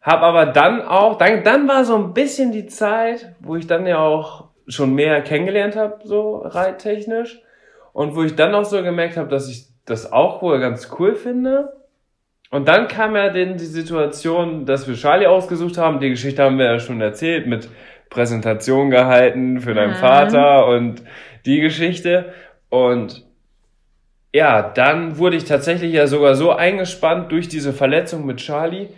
Hab 0.00 0.22
aber 0.22 0.46
dann 0.46 0.82
auch, 0.82 1.16
dann, 1.16 1.44
dann 1.44 1.68
war 1.68 1.84
so 1.84 1.96
ein 1.96 2.12
bisschen 2.12 2.52
die 2.52 2.66
Zeit, 2.66 3.34
wo 3.40 3.56
ich 3.56 3.66
dann 3.66 3.86
ja 3.86 3.98
auch 3.98 4.48
schon 4.66 4.94
mehr 4.94 5.20
kennengelernt 5.22 5.76
habe, 5.76 6.00
so 6.04 6.38
reittechnisch. 6.38 7.40
Und 7.92 8.16
wo 8.16 8.22
ich 8.22 8.34
dann 8.34 8.54
auch 8.54 8.64
so 8.64 8.82
gemerkt 8.82 9.16
habe, 9.16 9.28
dass 9.28 9.48
ich 9.48 9.66
das 9.84 10.12
auch 10.12 10.42
wohl 10.42 10.58
ganz 10.60 10.88
cool 10.98 11.14
finde. 11.14 11.72
Und 12.50 12.68
dann 12.68 12.88
kam 12.88 13.16
ja 13.16 13.28
denn 13.28 13.56
die 13.56 13.64
Situation, 13.64 14.66
dass 14.66 14.88
wir 14.88 14.94
Charlie 14.94 15.26
ausgesucht 15.26 15.78
haben. 15.78 16.00
Die 16.00 16.10
Geschichte 16.10 16.42
haben 16.42 16.58
wir 16.58 16.66
ja 16.66 16.78
schon 16.78 17.00
erzählt 17.00 17.46
mit 17.46 17.68
Präsentation 18.12 18.90
gehalten 18.90 19.60
für 19.60 19.74
deinen 19.74 19.92
Mhm. 19.94 19.96
Vater 19.96 20.66
und 20.66 21.02
die 21.46 21.60
Geschichte. 21.60 22.32
Und 22.68 23.24
ja, 24.34 24.62
dann 24.62 25.18
wurde 25.18 25.36
ich 25.36 25.44
tatsächlich 25.44 25.92
ja 25.92 26.06
sogar 26.06 26.34
so 26.34 26.52
eingespannt 26.52 27.32
durch 27.32 27.48
diese 27.48 27.72
Verletzung 27.72 28.24
mit 28.26 28.38
Charlie, 28.38 28.88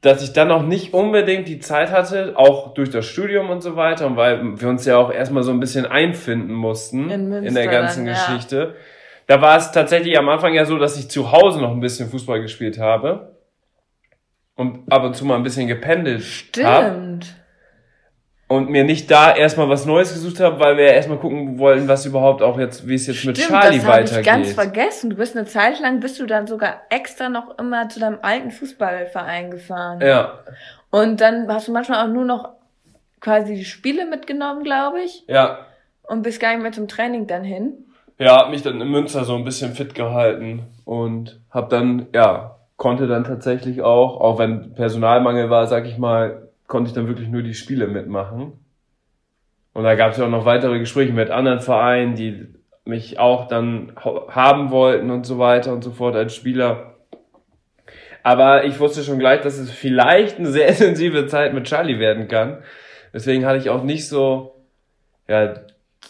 dass 0.00 0.22
ich 0.22 0.32
dann 0.32 0.50
auch 0.50 0.62
nicht 0.62 0.92
unbedingt 0.94 1.48
die 1.48 1.58
Zeit 1.60 1.90
hatte, 1.90 2.32
auch 2.36 2.74
durch 2.74 2.90
das 2.90 3.06
Studium 3.06 3.50
und 3.50 3.62
so 3.62 3.74
weiter, 3.76 4.06
und 4.06 4.16
weil 4.16 4.60
wir 4.60 4.68
uns 4.68 4.84
ja 4.84 4.96
auch 4.98 5.10
erstmal 5.12 5.42
so 5.42 5.50
ein 5.50 5.60
bisschen 5.60 5.86
einfinden 5.86 6.52
mussten 6.54 7.08
In 7.10 7.28
Münster 7.28 7.54
der 7.62 7.70
ganzen 7.70 8.06
dann, 8.06 8.14
ja. 8.14 8.20
Geschichte. 8.26 8.74
Da 9.26 9.40
war 9.40 9.56
es 9.56 9.72
tatsächlich 9.72 10.18
am 10.18 10.28
Anfang 10.28 10.52
ja 10.54 10.64
so, 10.66 10.76
dass 10.78 10.98
ich 10.98 11.08
zu 11.08 11.32
Hause 11.32 11.60
noch 11.60 11.70
ein 11.70 11.80
bisschen 11.80 12.10
Fußball 12.10 12.40
gespielt 12.42 12.78
habe. 12.78 13.34
und 14.56 14.80
ab 14.92 15.02
und 15.04 15.16
zu 15.16 15.24
mal 15.24 15.36
ein 15.36 15.42
bisschen 15.42 15.66
gependelt 15.66 16.22
Stimmt. 16.22 16.66
habe 16.66 17.18
und 18.54 18.70
mir 18.70 18.84
nicht 18.84 19.10
da 19.10 19.34
erstmal 19.34 19.68
was 19.68 19.84
Neues 19.86 20.12
gesucht 20.12 20.40
habe, 20.40 20.58
weil 20.60 20.76
wir 20.76 20.84
ja 20.84 20.92
erstmal 20.92 21.18
gucken 21.18 21.58
wollen, 21.58 21.86
was 21.88 22.06
überhaupt 22.06 22.42
auch 22.42 22.58
jetzt, 22.58 22.86
wie 22.88 22.94
es 22.94 23.06
jetzt 23.06 23.24
mit 23.24 23.36
Stimmt, 23.38 23.50
Charlie 23.60 23.78
das 23.78 23.86
habe 23.86 24.02
ich 24.02 24.10
weitergeht. 24.10 24.24
ganz 24.24 24.52
vergessen. 24.52 25.10
Du 25.10 25.16
bist 25.16 25.36
eine 25.36 25.46
Zeit 25.46 25.80
lang, 25.80 26.00
bist 26.00 26.18
du 26.20 26.26
dann 26.26 26.46
sogar 26.46 26.82
extra 26.90 27.28
noch 27.28 27.58
immer 27.58 27.88
zu 27.88 28.00
deinem 28.00 28.18
alten 28.22 28.50
Fußballverein 28.50 29.50
gefahren. 29.50 30.00
ja, 30.00 30.38
Und 30.90 31.20
dann 31.20 31.46
hast 31.52 31.68
du 31.68 31.72
manchmal 31.72 32.04
auch 32.06 32.12
nur 32.12 32.24
noch 32.24 32.48
quasi 33.20 33.54
die 33.54 33.64
Spiele 33.64 34.06
mitgenommen, 34.06 34.62
glaube 34.64 35.00
ich, 35.00 35.24
ja, 35.28 35.58
und 36.02 36.22
bist 36.22 36.40
gar 36.40 36.52
nicht 36.52 36.62
mehr 36.62 36.72
zum 36.72 36.88
Training 36.88 37.26
dann 37.26 37.42
hin. 37.44 37.72
ja, 38.18 38.36
hab 38.36 38.50
mich 38.50 38.62
dann 38.62 38.80
in 38.80 38.88
Münster 38.88 39.24
so 39.24 39.34
ein 39.34 39.44
bisschen 39.44 39.72
fit 39.74 39.94
gehalten 39.94 40.62
und 40.84 41.40
hab 41.50 41.70
dann, 41.70 42.06
ja, 42.14 42.56
konnte 42.76 43.06
dann 43.06 43.24
tatsächlich 43.24 43.80
auch, 43.82 44.20
auch 44.20 44.38
wenn 44.38 44.74
Personalmangel 44.74 45.48
war, 45.48 45.66
sag 45.66 45.86
ich 45.86 45.96
mal, 45.96 46.43
konnte 46.66 46.88
ich 46.88 46.94
dann 46.94 47.08
wirklich 47.08 47.28
nur 47.28 47.42
die 47.42 47.54
Spiele 47.54 47.86
mitmachen. 47.86 48.52
Und 49.72 49.84
da 49.84 49.94
gab 49.96 50.12
es 50.12 50.18
ja 50.18 50.26
auch 50.26 50.30
noch 50.30 50.44
weitere 50.44 50.78
Gespräche 50.78 51.12
mit 51.12 51.30
anderen 51.30 51.60
Vereinen, 51.60 52.14
die 52.14 52.46
mich 52.84 53.18
auch 53.18 53.48
dann 53.48 53.92
ha- 54.04 54.26
haben 54.28 54.70
wollten 54.70 55.10
und 55.10 55.26
so 55.26 55.38
weiter 55.38 55.72
und 55.72 55.82
so 55.82 55.90
fort 55.90 56.14
als 56.14 56.34
Spieler. 56.34 56.94
Aber 58.22 58.64
ich 58.64 58.78
wusste 58.80 59.02
schon 59.02 59.18
gleich, 59.18 59.40
dass 59.42 59.58
es 59.58 59.70
vielleicht 59.70 60.38
eine 60.38 60.48
sehr 60.48 60.68
intensive 60.68 61.26
Zeit 61.26 61.54
mit 61.54 61.64
Charlie 61.64 61.98
werden 61.98 62.28
kann. 62.28 62.62
Deswegen 63.12 63.44
hatte 63.46 63.58
ich 63.58 63.70
auch 63.70 63.82
nicht 63.82 64.08
so, 64.08 64.64
ja, 65.28 65.54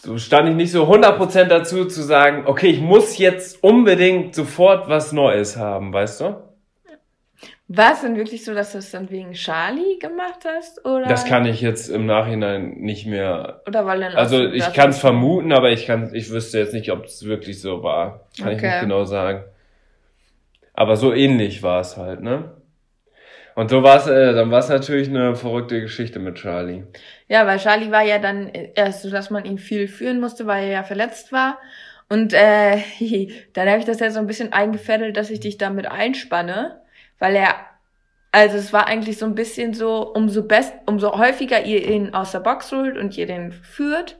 so 0.01 0.17
stand 0.17 0.49
ich 0.49 0.55
nicht 0.55 0.71
so 0.71 0.83
100% 0.91 1.45
dazu 1.45 1.85
zu 1.85 2.01
sagen, 2.01 2.43
okay, 2.45 2.67
ich 2.67 2.81
muss 2.81 3.17
jetzt 3.17 3.63
unbedingt 3.63 4.35
sofort 4.35 4.87
was 4.89 5.11
Neues 5.11 5.57
haben, 5.57 5.93
weißt 5.93 6.21
du? 6.21 6.35
War 7.67 7.93
es 7.93 8.01
denn 8.01 8.15
wirklich 8.15 8.45
so, 8.45 8.53
dass 8.53 8.73
du 8.73 8.77
es 8.77 8.91
dann 8.91 9.09
wegen 9.09 9.33
Charlie 9.33 9.97
gemacht 9.99 10.41
hast? 10.45 10.85
Oder? 10.85 11.07
Das 11.07 11.25
kann 11.25 11.45
ich 11.45 11.61
jetzt 11.61 11.89
im 11.89 12.05
Nachhinein 12.05 12.75
nicht 12.77 13.07
mehr. 13.07 13.63
Oder 13.67 13.85
weil 13.87 14.01
dann 14.01 14.13
auch 14.13 14.17
Also 14.17 14.37
so 14.37 14.49
ich 14.51 14.71
kann 14.73 14.91
es 14.91 14.99
vermuten, 14.99 15.51
aber 15.51 15.71
ich 15.71 15.87
kann, 15.87 16.13
ich 16.13 16.29
wüsste 16.29 16.59
jetzt 16.59 16.73
nicht, 16.73 16.91
ob 16.91 17.05
es 17.05 17.25
wirklich 17.25 17.59
so 17.59 17.81
war. 17.81 18.27
Kann 18.37 18.51
ich 18.51 18.57
Okay. 18.59 18.67
nicht 18.67 18.79
genau 18.81 19.03
sagen. 19.05 19.43
Aber 20.73 20.95
so 20.95 21.13
ähnlich 21.13 21.63
war 21.63 21.79
es 21.81 21.97
halt, 21.97 22.21
ne? 22.21 22.51
Und 23.55 23.69
so 23.69 23.81
war 23.81 23.97
es, 23.97 24.07
äh, 24.07 24.33
dann 24.33 24.51
war 24.51 24.59
es 24.59 24.67
natürlich 24.69 25.07
eine 25.07 25.35
verrückte 25.35 25.79
Geschichte 25.79 26.19
mit 26.19 26.35
Charlie. 26.35 26.83
Ja, 27.29 27.47
weil 27.47 27.57
Charlie 27.57 27.89
war 27.89 28.03
ja 28.03 28.19
dann 28.19 28.49
erst 28.49 29.01
so, 29.01 29.09
dass 29.09 29.29
man 29.29 29.45
ihn 29.45 29.57
viel 29.57 29.87
führen 29.87 30.19
musste, 30.19 30.45
weil 30.45 30.65
er 30.65 30.71
ja 30.71 30.83
verletzt 30.83 31.31
war. 31.31 31.57
Und 32.09 32.33
äh, 32.33 32.77
dann 33.53 33.69
habe 33.69 33.79
ich 33.79 33.85
das 33.85 34.01
ja 34.01 34.11
so 34.11 34.19
ein 34.19 34.27
bisschen 34.27 34.51
eingefädelt, 34.53 35.15
dass 35.17 35.29
ich 35.29 35.39
dich 35.39 35.57
damit 35.57 35.87
einspanne, 35.87 36.81
weil 37.19 37.35
er, 37.35 37.55
also 38.31 38.57
es 38.57 38.73
war 38.73 38.87
eigentlich 38.87 39.17
so 39.17 39.25
ein 39.25 39.35
bisschen 39.35 39.73
so, 39.73 40.11
umso 40.13 40.43
best, 40.43 40.73
umso 40.85 41.17
häufiger 41.17 41.63
ihr 41.63 41.87
ihn 41.87 42.13
aus 42.13 42.31
der 42.31 42.39
Box 42.39 42.71
holt 42.71 42.97
und 42.97 43.17
ihr 43.17 43.25
den 43.27 43.51
führt, 43.51 44.17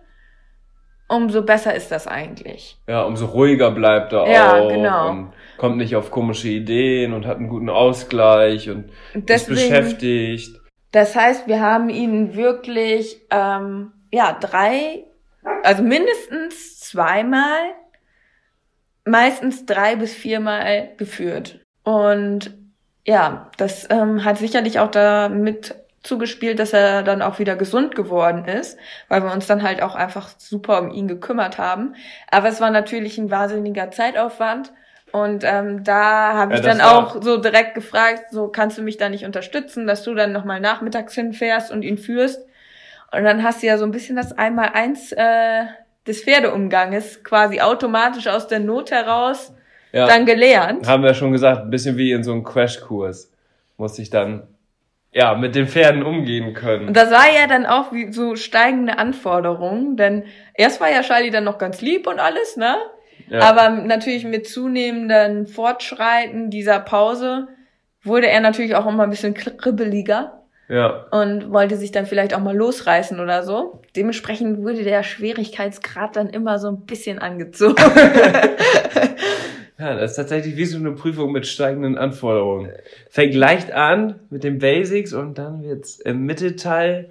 umso 1.08 1.44
besser 1.44 1.76
ist 1.76 1.92
das 1.92 2.08
eigentlich. 2.08 2.78
Ja, 2.88 3.04
umso 3.04 3.26
ruhiger 3.28 3.72
bleibt 3.72 4.14
er 4.14 4.28
Ja, 4.32 4.56
auch 4.56 4.70
genau. 4.70 5.10
und 5.10 5.34
kommt 5.58 5.78
nicht 5.78 5.96
auf 5.96 6.12
komische 6.12 6.48
Ideen 6.48 7.14
und 7.14 7.26
hat 7.26 7.38
einen 7.38 7.50
guten 7.50 7.70
Ausgleich 7.70 8.70
und 8.70 8.92
Und 9.14 9.30
ist 9.30 9.48
beschäftigt. 9.48 10.60
Das 10.92 11.16
heißt, 11.16 11.48
wir 11.48 11.62
haben 11.62 11.90
ihn 11.90 12.36
wirklich, 12.36 13.22
ähm, 13.30 13.92
ja, 14.12 14.32
drei, 14.40 15.04
also 15.64 15.84
mindestens 15.84 16.80
zweimal, 16.80 17.74
meistens 19.06 19.66
drei 19.66 19.96
bis 19.98 20.14
viermal 20.16 20.94
geführt. 20.98 21.60
Und 21.84 22.58
ja, 23.06 23.52
das 23.58 23.88
ähm, 23.90 24.26
hat 24.26 24.38
sicherlich 24.38 24.80
auch 24.80 24.92
damit 24.92 25.76
zugespielt, 26.04 26.60
dass 26.60 26.74
er 26.74 27.04
dann 27.04 27.22
auch 27.22 27.40
wieder 27.40 27.56
gesund 27.56 27.96
geworden 27.96 28.46
ist, 28.46 28.78
weil 29.10 29.24
wir 29.24 29.32
uns 29.32 29.48
dann 29.48 29.64
halt 29.64 29.82
auch 29.82 29.96
einfach 29.96 30.30
super 30.38 30.80
um 30.82 30.92
ihn 30.92 31.08
gekümmert 31.08 31.58
haben. 31.58 31.96
Aber 32.32 32.48
es 32.48 32.62
war 32.62 32.72
natürlich 32.72 33.18
ein 33.18 33.32
wahnsinniger 33.32 33.92
Zeitaufwand. 33.92 34.72
Und 35.12 35.44
ähm, 35.46 35.84
da 35.84 36.34
habe 36.34 36.54
Ja, 36.54 36.56
ich 36.56 36.62
dann 36.62 36.82
auch 36.82 37.22
so 37.24 37.38
direkt 37.38 37.74
gefragt, 37.76 38.26
so 38.32 38.50
kannst 38.50 38.78
du 38.78 38.82
mich 38.84 38.98
da 38.98 39.10
nicht 39.10 39.26
unterstützen, 39.26 39.88
dass 39.88 40.04
du 40.04 40.14
dann 40.14 40.32
nochmal 40.34 40.60
nachmittags 40.60 41.16
hinfährst 41.16 41.72
und 41.72 41.84
ihn 41.84 41.98
führst. 41.98 42.46
Und 43.12 43.24
dann 43.24 43.44
hast 43.44 43.64
du 43.64 43.68
ja 43.68 43.78
so 43.78 43.86
ein 43.86 43.92
bisschen 43.92 44.16
das 44.16 44.34
Einmal-Eins 44.38 45.12
äh, 45.14 45.66
des 46.08 46.24
Pferdeumganges 46.24 47.24
quasi 47.24 47.62
automatisch 47.62 48.28
aus 48.28 48.48
der 48.48 48.60
Not 48.60 48.92
heraus 48.92 49.54
Ja, 49.96 50.08
dann 50.08 50.26
gelernt. 50.26 50.86
haben 50.90 51.04
wir 51.04 51.14
schon 51.14 51.32
gesagt, 51.32 51.62
ein 51.62 51.70
bisschen 51.70 51.96
wie 51.96 52.12
in 52.12 52.22
so 52.22 52.34
einem 52.34 52.44
Crashkurs. 52.44 53.32
Muss 53.78 53.98
ich 53.98 54.10
dann, 54.10 54.44
ja, 55.14 55.36
mit 55.36 55.56
den 55.56 55.68
Pferden 55.70 56.04
umgehen 56.04 56.54
können. 56.54 56.90
Und 56.90 56.98
das 56.98 57.12
war 57.12 57.34
ja 57.34 57.48
dann 57.48 57.66
auch 57.66 57.94
wie 57.94 58.12
so 58.12 58.36
steigende 58.36 58.98
Anforderungen, 58.98 59.96
denn 59.96 60.26
erst 60.54 60.82
war 60.82 60.92
ja 60.92 61.02
Charlie 61.02 61.32
dann 61.32 61.46
noch 61.46 61.58
ganz 61.58 61.80
lieb 61.80 62.08
und 62.08 62.20
alles, 62.20 62.58
ne? 62.58 62.76
Ja. 63.30 63.40
Aber 63.40 63.70
natürlich 63.70 64.26
mit 64.26 64.50
zunehmendem 64.50 65.48
Fortschreiten 65.48 66.50
dieser 66.50 66.82
Pause 66.82 67.48
wurde 68.04 68.28
er 68.28 68.42
natürlich 68.42 68.76
auch 68.76 68.86
immer 68.86 69.04
ein 69.04 69.10
bisschen 69.10 69.34
kribbeliger 69.34 70.44
ja. 70.68 71.06
und 71.12 71.54
wollte 71.54 71.78
sich 71.78 71.94
dann 71.94 72.06
vielleicht 72.06 72.34
auch 72.34 72.42
mal 72.42 72.56
losreißen 72.56 73.18
oder 73.22 73.44
so. 73.44 73.82
Dementsprechend 73.96 74.62
wurde 74.62 74.84
der 74.84 75.04
Schwierigkeitsgrad 75.04 76.18
dann 76.18 76.30
immer 76.30 76.60
so 76.60 76.68
ein 76.68 76.86
bisschen 76.86 77.20
angezogen. 77.20 77.76
Ja, 79.78 79.94
das 79.96 80.12
ist 80.12 80.18
tatsächlich 80.18 80.56
wie 80.56 80.66
so 80.66 80.78
eine 80.78 80.92
Prüfung 80.92 81.32
mit 81.32 81.48
steigenden 81.48 81.98
Anforderungen. 81.98 82.72
Fängt 83.10 83.34
leicht 83.34 83.72
an 83.74 84.20
mit 84.30 84.44
den 84.44 84.60
Basics 84.60 85.14
und 85.14 85.38
dann 85.38 85.64
wird's 85.64 86.00
im 86.00 86.26
Mittelteil, 86.26 87.10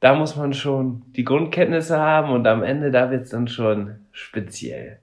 da 0.00 0.14
muss 0.14 0.34
man 0.34 0.52
schon 0.52 1.02
die 1.14 1.24
Grundkenntnisse 1.24 1.98
haben 1.98 2.32
und 2.32 2.46
am 2.46 2.62
Ende, 2.62 2.90
da 2.90 3.10
wird's 3.10 3.30
dann 3.30 3.46
schon 3.48 3.96
speziell. 4.12 4.98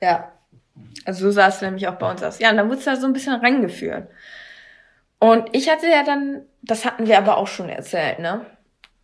Ja. 0.00 0.32
Also 1.04 1.26
so 1.26 1.30
sah 1.30 1.48
es 1.48 1.62
nämlich 1.62 1.88
auch 1.88 1.94
bei 1.94 2.10
uns 2.10 2.22
aus. 2.22 2.38
Ja, 2.38 2.50
und 2.50 2.56
dann 2.56 2.68
wurde 2.68 2.78
es 2.78 2.84
da 2.84 2.96
so 2.96 3.06
ein 3.06 3.12
bisschen 3.12 3.34
rangeführt. 3.34 4.08
Und 5.18 5.48
ich 5.52 5.70
hatte 5.70 5.86
ja 5.86 6.04
dann, 6.04 6.42
das 6.62 6.84
hatten 6.84 7.06
wir 7.06 7.18
aber 7.18 7.38
auch 7.38 7.48
schon 7.48 7.68
erzählt, 7.68 8.18
ne? 8.18 8.46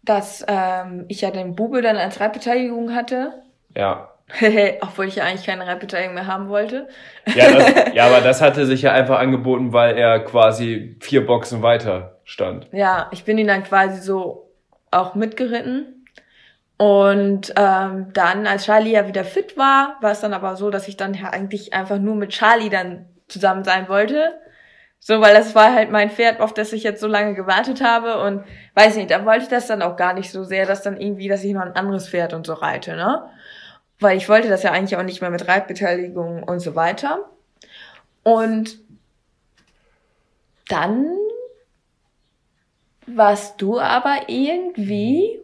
Dass 0.03 0.45
ähm, 0.47 1.07
ich 1.09 1.23
ja 1.23 1.31
den 1.31 1.57
Bube 1.57 1.81
dann 1.81 1.97
als 1.97 2.21
Reitbeteiligung 2.21 2.95
hatte. 2.95 3.33
Ja. 3.75 4.14
Obwohl 4.81 5.07
ich 5.07 5.17
ja 5.17 5.25
eigentlich 5.25 5.47
keine 5.47 5.67
Reitbeteiligung 5.67 6.15
mehr 6.15 6.27
haben 6.27 6.49
wollte. 6.49 6.89
Ja, 7.35 7.53
das, 7.53 7.75
ja, 7.95 8.07
aber 8.07 8.21
das 8.21 8.41
hatte 8.41 8.67
sich 8.67 8.83
ja 8.83 8.93
einfach 8.93 9.19
angeboten, 9.19 9.73
weil 9.73 9.97
er 9.97 10.21
quasi 10.21 10.97
vier 11.01 11.27
Boxen 11.27 11.63
weiter 11.63 12.21
stand. 12.25 12.69
Ja, 12.73 13.09
ich 13.13 13.25
bin 13.25 13.39
ihn 13.39 13.47
dann 13.47 13.65
quasi 13.65 14.01
so 14.01 14.51
auch 14.91 15.15
mitgeritten. 15.15 16.07
Und 16.77 17.53
ähm, 17.57 18.13
dann, 18.13 18.47
als 18.47 18.65
Charlie 18.65 18.93
ja 18.93 19.07
wieder 19.07 19.25
fit 19.25 19.57
war, 19.57 19.97
war 20.01 20.11
es 20.11 20.21
dann 20.21 20.35
aber 20.35 20.57
so, 20.57 20.71
dass 20.71 20.89
ich 20.89 20.97
dann 20.97 21.15
ja 21.15 21.31
eigentlich 21.31 21.73
einfach 21.73 21.99
nur 21.99 22.17
mit 22.17 22.31
Charlie 22.31 22.71
dann 22.71 23.07
zusammen 23.29 23.63
sein 23.63 23.89
wollte. 23.89 24.33
So, 24.99 25.21
weil 25.21 25.35
das 25.35 25.55
war 25.55 25.75
halt 25.75 25.91
mein 25.91 26.11
Pferd, 26.11 26.41
auf 26.41 26.55
das 26.55 26.73
ich 26.73 26.83
jetzt 26.83 27.01
so 27.01 27.07
lange 27.07 27.35
gewartet 27.35 27.83
habe. 27.83 28.23
Und 28.23 28.45
weiß 28.75 28.97
nicht, 28.97 29.11
da 29.11 29.25
wollte 29.25 29.43
ich 29.43 29.49
das 29.49 29.67
dann 29.67 29.83
auch 29.83 29.97
gar 29.97 30.15
nicht 30.15 30.31
so 30.31 30.45
sehr, 30.45 30.67
dass 30.67 30.83
dann 30.83 30.97
irgendwie, 30.97 31.29
dass 31.29 31.45
ich 31.45 31.53
noch 31.53 31.61
ein 31.63 31.77
anderes 31.77 32.09
Pferd 32.09 32.33
und 32.33 32.47
so 32.47 32.55
reite, 32.55 32.97
ne? 32.97 33.29
Weil 34.01 34.17
ich 34.17 34.29
wollte 34.29 34.49
das 34.49 34.63
ja 34.63 34.73
eigentlich 34.73 34.97
auch 34.97 35.03
nicht 35.03 35.21
mehr 35.21 35.31
mit 35.31 35.47
Reitbeteiligung 35.47 36.43
und 36.43 36.61
so 36.61 36.75
weiter. 36.75 37.31
Und 38.23 38.79
dann 40.69 41.07
warst 43.07 43.61
du 43.61 43.79
aber 43.79 44.29
irgendwie 44.29 45.41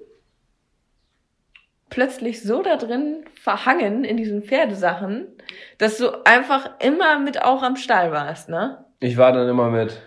plötzlich 1.91 2.43
so 2.43 2.63
da 2.63 2.77
drin 2.77 3.25
verhangen 3.35 4.05
in 4.05 4.17
diesen 4.17 4.43
Pferdesachen, 4.43 5.27
dass 5.79 5.99
du 5.99 6.25
einfach 6.25 6.71
immer 6.81 7.19
mit 7.19 7.43
auch 7.43 7.63
am 7.63 7.77
Stall 7.77 8.13
warst, 8.13 8.49
ne? 8.49 8.85
Ich 9.01 9.17
war 9.17 9.33
dann 9.33 9.49
immer 9.49 9.71
mit. 9.71 10.01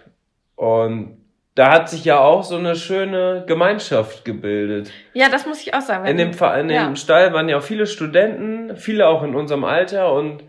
Und 0.55 1.22
da 1.55 1.71
hat 1.71 1.89
sich 1.89 2.03
ja 2.05 2.19
auch 2.19 2.43
so 2.43 2.55
eine 2.57 2.75
schöne 2.75 3.43
Gemeinschaft 3.47 4.25
gebildet. 4.25 4.91
Ja, 5.13 5.29
das 5.29 5.45
muss 5.45 5.61
ich 5.61 5.73
auch 5.73 5.81
sagen. 5.81 6.05
In 6.05 6.17
dem, 6.17 6.33
Ver- 6.33 6.59
in 6.59 6.67
dem 6.67 6.75
Ja. 6.75 6.95
Stall 6.95 7.33
waren 7.33 7.47
ja 7.49 7.57
auch 7.57 7.63
viele 7.63 7.85
Studenten, 7.85 8.75
viele 8.75 9.07
auch 9.07 9.21
in 9.23 9.35
unserem 9.35 9.63
Alter 9.63 10.11
und 10.13 10.43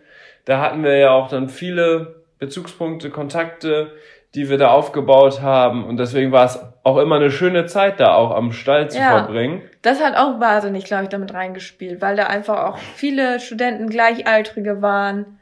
da 0.47 0.61
hatten 0.61 0.83
wir 0.83 0.97
ja 0.97 1.11
auch 1.11 1.29
dann 1.29 1.49
viele 1.49 2.17
Bezugspunkte, 2.39 3.11
Kontakte, 3.11 3.93
die 4.35 4.49
wir 4.51 4.59
da 4.59 4.69
aufgebaut 4.71 5.41
haben 5.43 5.85
und 5.85 5.97
deswegen 5.99 6.33
war 6.33 6.47
es 6.47 6.59
auch 6.83 6.99
immer 6.99 7.17
eine 7.17 7.31
schöne 7.31 7.67
Zeit 7.67 8.01
da 8.01 8.15
auch 8.15 8.33
am 8.35 8.53
Stall 8.53 8.91
zu 8.91 8.99
Ja. 8.99 9.11
verbringen. 9.11 9.63
Das 9.83 10.03
hat 10.03 10.17
auch 10.17 10.41
wahnsinnig, 10.41 10.85
glaube 10.85 11.05
ich, 11.05 11.09
damit 11.11 11.33
reingespielt, 11.33 12.01
weil 12.03 12.17
da 12.17 12.25
einfach 12.27 12.65
auch 12.65 12.79
viele 12.79 13.39
Studenten 13.41 13.89
Gleichaltrige 13.89 14.83
waren, 14.83 15.39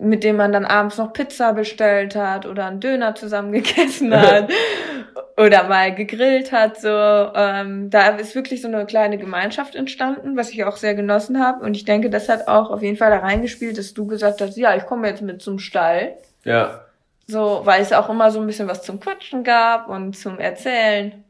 mit 0.00 0.24
denen 0.24 0.38
man 0.38 0.52
dann 0.52 0.64
abends 0.64 0.96
noch 0.96 1.12
Pizza 1.12 1.52
bestellt 1.52 2.16
hat 2.16 2.46
oder 2.46 2.66
einen 2.66 2.80
Döner 2.80 3.14
zusammen 3.14 3.52
gegessen 3.52 4.14
hat 4.18 4.50
oder 5.36 5.64
mal 5.64 5.94
gegrillt 5.94 6.52
hat. 6.52 6.80
So, 6.80 6.88
ähm, 6.88 7.90
da 7.90 8.08
ist 8.16 8.34
wirklich 8.34 8.62
so 8.62 8.68
eine 8.68 8.86
kleine 8.86 9.18
Gemeinschaft 9.18 9.74
entstanden, 9.74 10.36
was 10.36 10.50
ich 10.50 10.64
auch 10.64 10.76
sehr 10.76 10.94
genossen 10.94 11.44
habe. 11.44 11.64
Und 11.64 11.76
ich 11.76 11.84
denke, 11.84 12.08
das 12.08 12.28
hat 12.28 12.48
auch 12.48 12.70
auf 12.70 12.82
jeden 12.82 12.96
Fall 12.96 13.10
da 13.10 13.18
reingespielt, 13.18 13.76
dass 13.76 13.94
du 13.94 14.06
gesagt 14.06 14.40
hast, 14.40 14.56
ja, 14.56 14.74
ich 14.74 14.86
komme 14.86 15.08
jetzt 15.08 15.22
mit 15.22 15.42
zum 15.42 15.58
Stall. 15.58 16.14
Ja. 16.44 16.80
So, 17.26 17.60
weil 17.64 17.82
es 17.82 17.92
auch 17.92 18.08
immer 18.08 18.30
so 18.30 18.40
ein 18.40 18.46
bisschen 18.46 18.68
was 18.68 18.82
zum 18.82 19.00
Quatschen 19.00 19.44
gab 19.44 19.88
und 19.88 20.16
zum 20.16 20.38
Erzählen. 20.38 21.24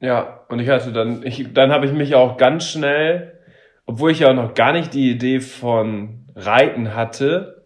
Ja, 0.00 0.40
und 0.48 0.58
ich 0.58 0.68
hatte 0.68 0.92
dann, 0.92 1.24
ich, 1.24 1.52
dann 1.52 1.70
habe 1.70 1.86
ich 1.86 1.92
mich 1.92 2.14
auch 2.14 2.36
ganz 2.36 2.64
schnell, 2.64 3.38
obwohl 3.86 4.10
ich 4.10 4.20
ja 4.20 4.30
auch 4.30 4.34
noch 4.34 4.54
gar 4.54 4.72
nicht 4.72 4.92
die 4.94 5.10
Idee 5.10 5.40
von 5.40 6.24
Reiten 6.34 6.94
hatte, 6.94 7.63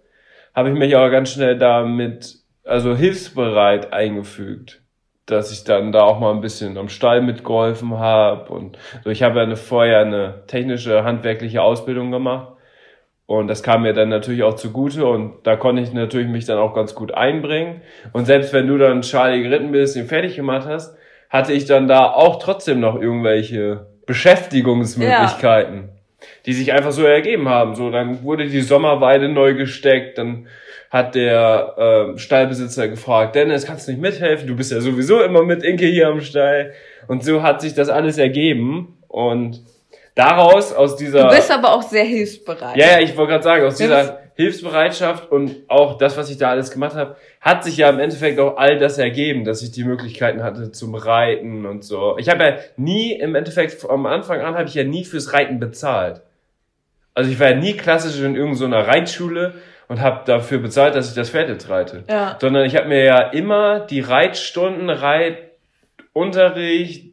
habe 0.58 0.70
ich 0.70 0.74
mich 0.74 0.96
aber 0.96 1.08
ganz 1.10 1.32
schnell 1.32 1.56
damit, 1.56 2.34
also 2.64 2.96
hilfsbereit 2.96 3.92
eingefügt, 3.92 4.82
dass 5.24 5.52
ich 5.52 5.62
dann 5.62 5.92
da 5.92 6.00
auch 6.00 6.18
mal 6.18 6.34
ein 6.34 6.40
bisschen 6.40 6.76
am 6.76 6.88
Stall 6.88 7.22
mitgeholfen 7.22 7.96
habe 7.96 8.52
und 8.52 8.76
so. 9.04 9.10
Ich 9.10 9.22
habe 9.22 9.36
ja 9.36 9.44
eine, 9.44 9.54
vorher 9.54 10.00
eine 10.00 10.42
technische, 10.48 11.04
handwerkliche 11.04 11.62
Ausbildung 11.62 12.10
gemacht 12.10 12.54
und 13.26 13.46
das 13.46 13.62
kam 13.62 13.82
mir 13.82 13.92
dann 13.92 14.08
natürlich 14.08 14.42
auch 14.42 14.54
zugute 14.54 15.06
und 15.06 15.46
da 15.46 15.54
konnte 15.54 15.80
ich 15.80 15.92
natürlich 15.92 16.26
mich 16.26 16.44
dann 16.44 16.58
auch 16.58 16.74
ganz 16.74 16.96
gut 16.96 17.14
einbringen. 17.14 17.82
Und 18.12 18.24
selbst 18.24 18.52
wenn 18.52 18.66
du 18.66 18.78
dann 18.78 19.02
Charlie 19.02 19.44
geritten 19.44 19.70
bist, 19.70 19.94
ihn 19.94 20.06
fertig 20.06 20.34
gemacht 20.34 20.66
hast, 20.66 20.96
hatte 21.30 21.52
ich 21.52 21.66
dann 21.66 21.86
da 21.86 22.10
auch 22.10 22.40
trotzdem 22.40 22.80
noch 22.80 23.00
irgendwelche 23.00 23.86
Beschäftigungsmöglichkeiten, 24.06 25.76
ja. 25.76 25.97
Die 26.46 26.52
sich 26.52 26.72
einfach 26.72 26.92
so 26.92 27.04
ergeben 27.04 27.48
haben. 27.48 27.74
So, 27.74 27.90
dann 27.90 28.22
wurde 28.22 28.48
die 28.48 28.60
Sommerweide 28.60 29.28
neu 29.28 29.54
gesteckt, 29.54 30.18
dann 30.18 30.48
hat 30.90 31.14
der 31.14 32.14
äh, 32.14 32.18
Stallbesitzer 32.18 32.88
gefragt, 32.88 33.34
Dennis, 33.34 33.66
kannst 33.66 33.86
du 33.86 33.92
nicht 33.92 34.00
mithelfen? 34.00 34.46
Du 34.46 34.56
bist 34.56 34.72
ja 34.72 34.80
sowieso 34.80 35.20
immer 35.20 35.42
mit 35.42 35.62
Inke 35.62 35.86
hier 35.86 36.08
am 36.08 36.20
Stall. 36.20 36.72
Und 37.08 37.24
so 37.24 37.42
hat 37.42 37.60
sich 37.60 37.74
das 37.74 37.90
alles 37.90 38.16
ergeben. 38.16 38.96
Und 39.06 39.62
daraus, 40.14 40.72
aus 40.72 40.96
dieser... 40.96 41.28
Du 41.28 41.36
bist 41.36 41.50
aber 41.50 41.74
auch 41.74 41.82
sehr 41.82 42.04
hilfsbereit. 42.04 42.76
Ja, 42.76 42.92
ja, 42.92 43.00
ich 43.00 43.16
wollte 43.16 43.32
gerade 43.32 43.44
sagen, 43.44 43.66
aus 43.66 43.76
dieser 43.76 44.20
Hilfsbereitschaft 44.38 45.30
und 45.32 45.56
auch 45.66 45.98
das, 45.98 46.16
was 46.16 46.30
ich 46.30 46.38
da 46.38 46.50
alles 46.50 46.70
gemacht 46.70 46.94
habe, 46.94 47.16
hat 47.40 47.64
sich 47.64 47.76
ja 47.76 47.90
im 47.90 47.98
Endeffekt 47.98 48.38
auch 48.38 48.56
all 48.56 48.78
das 48.78 48.96
ergeben, 48.96 49.44
dass 49.44 49.62
ich 49.62 49.72
die 49.72 49.82
Möglichkeiten 49.82 50.44
hatte 50.44 50.70
zum 50.70 50.94
Reiten 50.94 51.66
und 51.66 51.82
so. 51.82 52.16
Ich 52.18 52.28
habe 52.28 52.44
ja 52.44 52.54
nie, 52.76 53.14
im 53.14 53.34
Endeffekt, 53.34 53.84
am 53.90 54.06
Anfang 54.06 54.40
an 54.40 54.54
habe 54.54 54.68
ich 54.68 54.74
ja 54.74 54.84
nie 54.84 55.04
fürs 55.04 55.32
Reiten 55.32 55.58
bezahlt. 55.58 56.22
Also 57.14 57.32
ich 57.32 57.40
war 57.40 57.50
ja 57.50 57.56
nie 57.56 57.72
klassisch 57.72 58.20
in 58.20 58.36
irgendeiner 58.36 58.86
Reitschule 58.86 59.54
und 59.88 60.00
habe 60.00 60.20
dafür 60.24 60.58
bezahlt, 60.58 60.94
dass 60.94 61.08
ich 61.08 61.16
das 61.16 61.30
Pferd 61.30 61.48
jetzt 61.48 61.68
reite. 61.68 62.04
Ja. 62.08 62.38
Sondern 62.40 62.64
ich 62.64 62.76
habe 62.76 62.86
mir 62.86 63.02
ja 63.02 63.18
immer 63.18 63.80
die 63.80 63.98
Reitstunden, 63.98 64.88
Reitunterricht, 66.14 67.06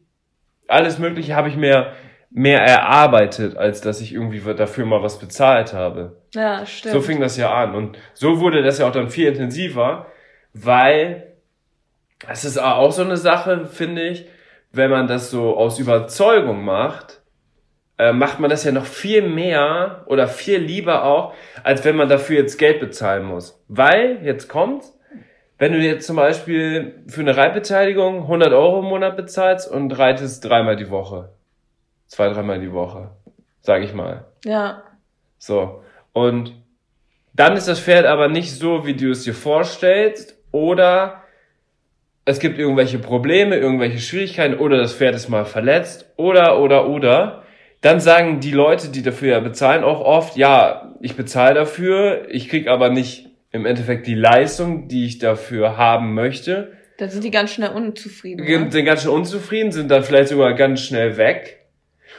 alles 0.67 0.99
Mögliche 0.99 1.35
habe 1.35 1.49
ich 1.49 1.55
mir 1.55 1.93
mehr 2.38 2.62
erarbeitet, 2.62 3.56
als 3.56 3.80
dass 3.80 4.02
ich 4.02 4.13
irgendwie 4.13 4.41
dafür 4.56 4.86
mal 4.86 5.02
was 5.02 5.19
bezahlt 5.19 5.74
habe. 5.74 6.17
Ja, 6.34 6.65
stimmt. 6.65 6.93
So 6.93 7.00
fing 7.00 7.21
das 7.21 7.38
ja 7.38 7.54
an. 7.54 7.74
Und 7.74 7.98
so 8.13 8.41
wurde 8.41 8.62
das 8.62 8.78
ja 8.78 8.88
auch 8.88 8.91
dann 8.91 9.10
viel 9.10 9.30
intensiver, 9.30 10.08
weil 10.54 11.32
es 12.28 12.43
ist 12.43 12.58
auch 12.58 12.91
so 12.91 13.04
eine 13.04 13.15
Sache, 13.15 13.65
finde 13.65 14.02
ich, 14.04 14.26
wenn 14.74 14.91
man 14.91 15.08
das 15.08 15.32
so 15.32 15.56
aus 15.56 15.80
Überzeugung 15.80 16.65
macht, 16.65 17.21
äh, 17.98 18.12
macht 18.12 18.41
man 18.41 18.50
das 18.50 18.65
ja 18.65 18.74
noch 18.74 18.86
viel 18.86 19.21
mehr 19.21 20.04
oder 20.08 20.28
viel 20.28 20.60
lieber 20.60 21.06
auch, 21.06 21.34
als 21.63 21.86
wenn 21.86 21.95
man 21.95 22.10
dafür 22.10 22.39
jetzt 22.39 22.58
Geld 22.58 22.82
bezahlen 22.82 23.24
muss. 23.24 23.63
Weil, 23.69 24.19
jetzt 24.24 24.50
kommt's, 24.50 24.93
wenn 25.58 25.71
du 25.71 25.80
jetzt 25.80 26.06
zum 26.06 26.17
Beispiel 26.17 27.02
für 27.08 27.21
eine 27.21 27.38
Reitbeteiligung 27.38 28.24
100 28.24 28.52
Euro 28.52 28.80
im 28.80 28.89
Monat 28.89 29.15
bezahlst 29.15 29.71
und 29.71 29.98
reitest 29.98 30.43
dreimal 30.43 30.76
die 30.76 30.89
Woche, 30.89 31.30
zwei, 32.15 32.30
dreimal 32.30 32.62
die 32.62 32.71
Woche, 32.71 33.10
sag 33.60 33.84
ich 33.84 33.93
mal. 33.93 34.25
Ja. 34.45 34.84
So. 35.38 35.84
Und 36.13 36.54
dann 37.34 37.58
ist 37.58 37.67
das 37.67 37.82
Pferd 37.82 38.06
aber 38.06 38.30
nicht 38.30 38.54
so, 38.54 38.86
wie 38.86 38.93
du 38.93 39.12
es 39.12 39.23
dir 39.23 39.34
vorstellst, 39.34 40.39
oder 40.51 41.23
es 42.23 42.39
gibt 42.39 42.58
irgendwelche 42.58 42.99
Probleme, 42.99 43.58
irgendwelche 43.58 43.99
Schwierigkeiten, 43.99 44.58
oder 44.58 44.78
das 44.78 44.93
Pferd 44.93 45.13
ist 45.15 45.28
mal 45.28 45.43
verletzt, 45.43 46.10
oder, 46.15 46.62
oder, 46.62 46.88
oder. 46.88 47.43
Dann 47.82 47.99
sagen 47.99 48.39
die 48.39 48.51
Leute, 48.51 48.88
die 48.88 49.04
dafür 49.04 49.34
ja 49.34 49.39
bezahlen, 49.41 49.84
auch 49.84 49.99
oft, 49.99 50.38
ja, 50.38 50.95
ich 51.01 51.17
bezahle 51.17 51.56
dafür, 51.56 52.30
ich 52.30 52.47
krieg 52.47 52.69
aber 52.69 52.89
nicht 52.89 53.28
im 53.51 53.65
Endeffekt 53.65 54.08
die 54.08 54.15
Leistung, 54.15 54.88
die 54.88 55.06
ich 55.06 55.19
dafür 55.19 55.75
haben 55.75 56.13
möchte. 56.13 56.71
Dann 56.97 57.10
sind 57.10 57.25
die 57.25 57.32
ganz 57.32 57.51
schnell 57.51 57.71
unzufrieden. 57.71 58.45
Ne? 58.45 58.71
Sind 58.71 58.86
ganz 58.86 59.01
schnell 59.01 59.13
unzufrieden, 59.13 59.73
sind 59.73 59.91
dann 59.91 60.04
vielleicht 60.04 60.30
sogar 60.30 60.54
ganz 60.54 60.80
schnell 60.80 61.17
weg. 61.17 61.64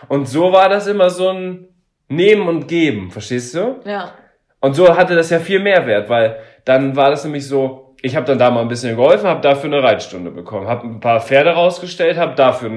Und 0.09 0.29
so 0.29 0.53
war 0.53 0.69
das 0.69 0.87
immer 0.87 1.11
so 1.11 1.31
ein 1.31 1.69
Nehmen 2.09 2.49
und 2.49 2.69
Geben, 2.69 3.11
verstehst 3.11 3.55
du? 3.55 3.81
Ja. 3.85 4.13
Und 4.61 4.75
so 4.75 4.97
hatte 4.97 5.15
das 5.15 5.31
ja 5.31 5.39
viel 5.39 5.61
mehr 5.61 5.87
Wert, 5.87 6.09
weil 6.09 6.39
dann 6.65 6.97
war 6.97 7.11
das 7.11 7.25
nämlich 7.25 7.47
so, 7.47 7.95
ich 8.03 8.17
habe 8.17 8.27
dann 8.27 8.39
da 8.39 8.51
mal 8.51 8.61
ein 8.61 8.69
bisschen 8.69 8.97
geholfen, 8.97 9.29
habe 9.29 9.41
dafür 9.41 9.73
eine 9.73 9.83
Reitstunde 9.83 10.31
bekommen, 10.31 10.67
habe 10.67 10.87
ein 10.87 11.01
paar 11.01 11.21
Pferde 11.21 11.51
rausgestellt, 11.51 12.17
habe 12.17 12.35
dafür 12.35 12.71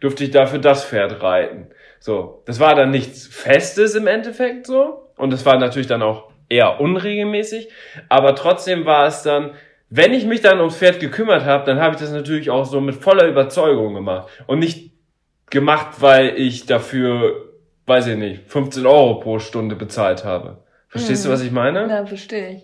durfte 0.00 0.24
ich 0.24 0.30
dafür 0.30 0.58
das 0.58 0.84
Pferd 0.84 1.22
reiten. 1.22 1.68
So, 2.00 2.42
das 2.46 2.58
war 2.58 2.74
dann 2.74 2.90
nichts 2.90 3.26
Festes 3.26 3.94
im 3.94 4.06
Endeffekt 4.06 4.66
so 4.66 5.10
und 5.16 5.32
das 5.32 5.46
war 5.46 5.58
natürlich 5.58 5.86
dann 5.86 6.02
auch 6.02 6.30
eher 6.48 6.80
unregelmäßig, 6.80 7.68
aber 8.08 8.34
trotzdem 8.34 8.84
war 8.84 9.06
es 9.06 9.22
dann, 9.22 9.52
wenn 9.88 10.12
ich 10.12 10.24
mich 10.24 10.40
dann 10.40 10.58
ums 10.58 10.76
Pferd 10.76 11.00
gekümmert 11.00 11.44
habe, 11.44 11.64
dann 11.64 11.80
habe 11.80 11.94
ich 11.94 12.00
das 12.00 12.12
natürlich 12.12 12.50
auch 12.50 12.64
so 12.64 12.80
mit 12.80 12.94
voller 12.94 13.26
Überzeugung 13.26 13.94
gemacht 13.94 14.28
und 14.46 14.58
nicht 14.58 14.91
gemacht, 15.52 16.00
weil 16.00 16.36
ich 16.36 16.66
dafür, 16.66 17.50
weiß 17.86 18.08
ich 18.08 18.16
nicht, 18.16 18.42
15 18.48 18.84
Euro 18.86 19.20
pro 19.20 19.38
Stunde 19.38 19.76
bezahlt 19.76 20.24
habe. 20.24 20.64
Verstehst 20.88 21.24
hm. 21.24 21.30
du, 21.30 21.34
was 21.34 21.42
ich 21.42 21.52
meine? 21.52 21.88
Ja, 21.88 22.04
verstehe 22.04 22.56
ich. 22.56 22.62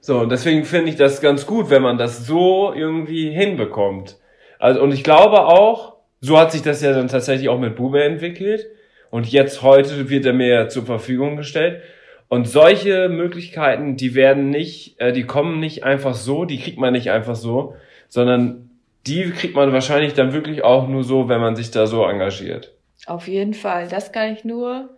So, 0.00 0.20
und 0.20 0.32
deswegen 0.32 0.64
finde 0.64 0.90
ich 0.90 0.96
das 0.96 1.20
ganz 1.20 1.46
gut, 1.46 1.68
wenn 1.68 1.82
man 1.82 1.98
das 1.98 2.26
so 2.26 2.72
irgendwie 2.72 3.30
hinbekommt. 3.30 4.16
Also, 4.58 4.82
und 4.82 4.92
ich 4.92 5.04
glaube 5.04 5.44
auch, 5.46 5.96
so 6.20 6.38
hat 6.38 6.52
sich 6.52 6.62
das 6.62 6.80
ja 6.80 6.92
dann 6.92 7.08
tatsächlich 7.08 7.48
auch 7.48 7.58
mit 7.58 7.76
Bube 7.76 8.02
entwickelt. 8.02 8.66
Und 9.10 9.30
jetzt 9.30 9.62
heute 9.62 10.08
wird 10.08 10.24
er 10.24 10.32
mir 10.32 10.68
zur 10.68 10.86
Verfügung 10.86 11.36
gestellt. 11.36 11.82
Und 12.28 12.48
solche 12.48 13.08
Möglichkeiten, 13.08 13.96
die 13.96 14.14
werden 14.14 14.48
nicht, 14.48 14.98
äh, 15.00 15.12
die 15.12 15.24
kommen 15.24 15.60
nicht 15.60 15.84
einfach 15.84 16.14
so, 16.14 16.44
die 16.44 16.58
kriegt 16.58 16.78
man 16.78 16.94
nicht 16.94 17.10
einfach 17.10 17.36
so, 17.36 17.74
sondern 18.08 18.71
die 19.06 19.30
kriegt 19.30 19.54
man 19.54 19.72
wahrscheinlich 19.72 20.14
dann 20.14 20.32
wirklich 20.32 20.64
auch 20.64 20.88
nur 20.88 21.04
so, 21.04 21.28
wenn 21.28 21.40
man 21.40 21.56
sich 21.56 21.70
da 21.70 21.86
so 21.86 22.04
engagiert. 22.04 22.72
Auf 23.06 23.26
jeden 23.28 23.54
Fall. 23.54 23.88
Das 23.88 24.12
kann 24.12 24.32
ich 24.32 24.44
nur 24.44 24.90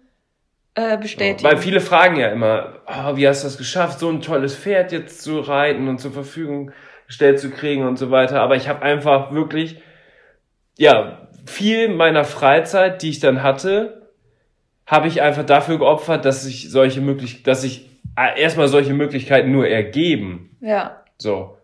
äh, 0.74 0.98
bestätigen. 0.98 1.48
Weil 1.48 1.56
viele 1.56 1.80
fragen 1.80 2.16
ja 2.16 2.28
immer, 2.28 2.80
oh, 2.86 3.16
wie 3.16 3.26
hast 3.26 3.42
du 3.42 3.46
das 3.46 3.56
geschafft, 3.56 3.98
so 3.98 4.10
ein 4.10 4.20
tolles 4.20 4.56
Pferd 4.56 4.92
jetzt 4.92 5.22
zu 5.22 5.40
reiten 5.40 5.88
und 5.88 5.98
zur 5.98 6.12
Verfügung 6.12 6.72
gestellt 7.06 7.38
zu 7.38 7.50
kriegen 7.50 7.86
und 7.86 7.98
so 7.98 8.10
weiter. 8.10 8.40
Aber 8.40 8.56
ich 8.56 8.68
habe 8.68 8.82
einfach 8.82 9.32
wirklich, 9.32 9.80
ja, 10.76 11.28
viel 11.46 11.88
meiner 11.88 12.24
Freizeit, 12.24 13.02
die 13.02 13.10
ich 13.10 13.20
dann 13.20 13.42
hatte, 13.42 14.10
habe 14.86 15.08
ich 15.08 15.22
einfach 15.22 15.46
dafür 15.46 15.78
geopfert, 15.78 16.24
dass 16.24 16.44
ich 16.44 16.70
solche 16.70 17.00
Möglichkeiten, 17.00 17.44
dass 17.44 17.64
ich 17.64 17.88
äh, 18.16 18.40
erstmal 18.40 18.68
solche 18.68 18.94
Möglichkeiten 18.94 19.50
nur 19.50 19.66
ergeben. 19.66 20.56
Ja. 20.60 21.02
So. 21.18 21.56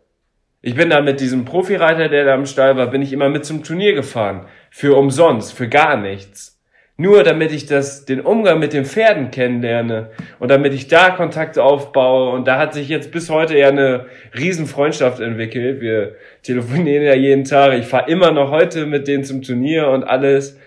Ich 0.62 0.74
bin 0.74 0.90
da 0.90 1.00
mit 1.00 1.20
diesem 1.20 1.44
Profireiter, 1.46 2.08
der 2.08 2.26
da 2.26 2.34
am 2.34 2.44
Stall 2.44 2.76
war, 2.76 2.88
bin 2.88 3.00
ich 3.00 3.12
immer 3.12 3.30
mit 3.30 3.46
zum 3.46 3.64
Turnier 3.64 3.94
gefahren. 3.94 4.46
Für 4.70 4.96
umsonst, 4.96 5.54
für 5.54 5.68
gar 5.68 5.96
nichts. 5.96 6.58
Nur 6.98 7.22
damit 7.22 7.50
ich 7.50 7.64
das, 7.64 8.04
den 8.04 8.20
Umgang 8.20 8.58
mit 8.58 8.74
den 8.74 8.84
Pferden 8.84 9.30
kennenlerne 9.30 10.10
und 10.38 10.50
damit 10.50 10.74
ich 10.74 10.86
da 10.86 11.08
Kontakte 11.08 11.62
aufbaue. 11.62 12.30
Und 12.32 12.46
da 12.46 12.58
hat 12.58 12.74
sich 12.74 12.90
jetzt 12.90 13.10
bis 13.10 13.30
heute 13.30 13.56
ja 13.56 13.68
eine 13.68 14.04
Riesenfreundschaft 14.36 15.18
entwickelt. 15.18 15.80
Wir 15.80 16.16
telefonieren 16.42 17.04
ja 17.04 17.14
jeden 17.14 17.44
Tag. 17.44 17.72
Ich 17.78 17.86
fahre 17.86 18.10
immer 18.10 18.32
noch 18.32 18.50
heute 18.50 18.84
mit 18.84 19.08
denen 19.08 19.24
zum 19.24 19.40
Turnier 19.40 19.88
und 19.88 20.04
alles. 20.04 20.58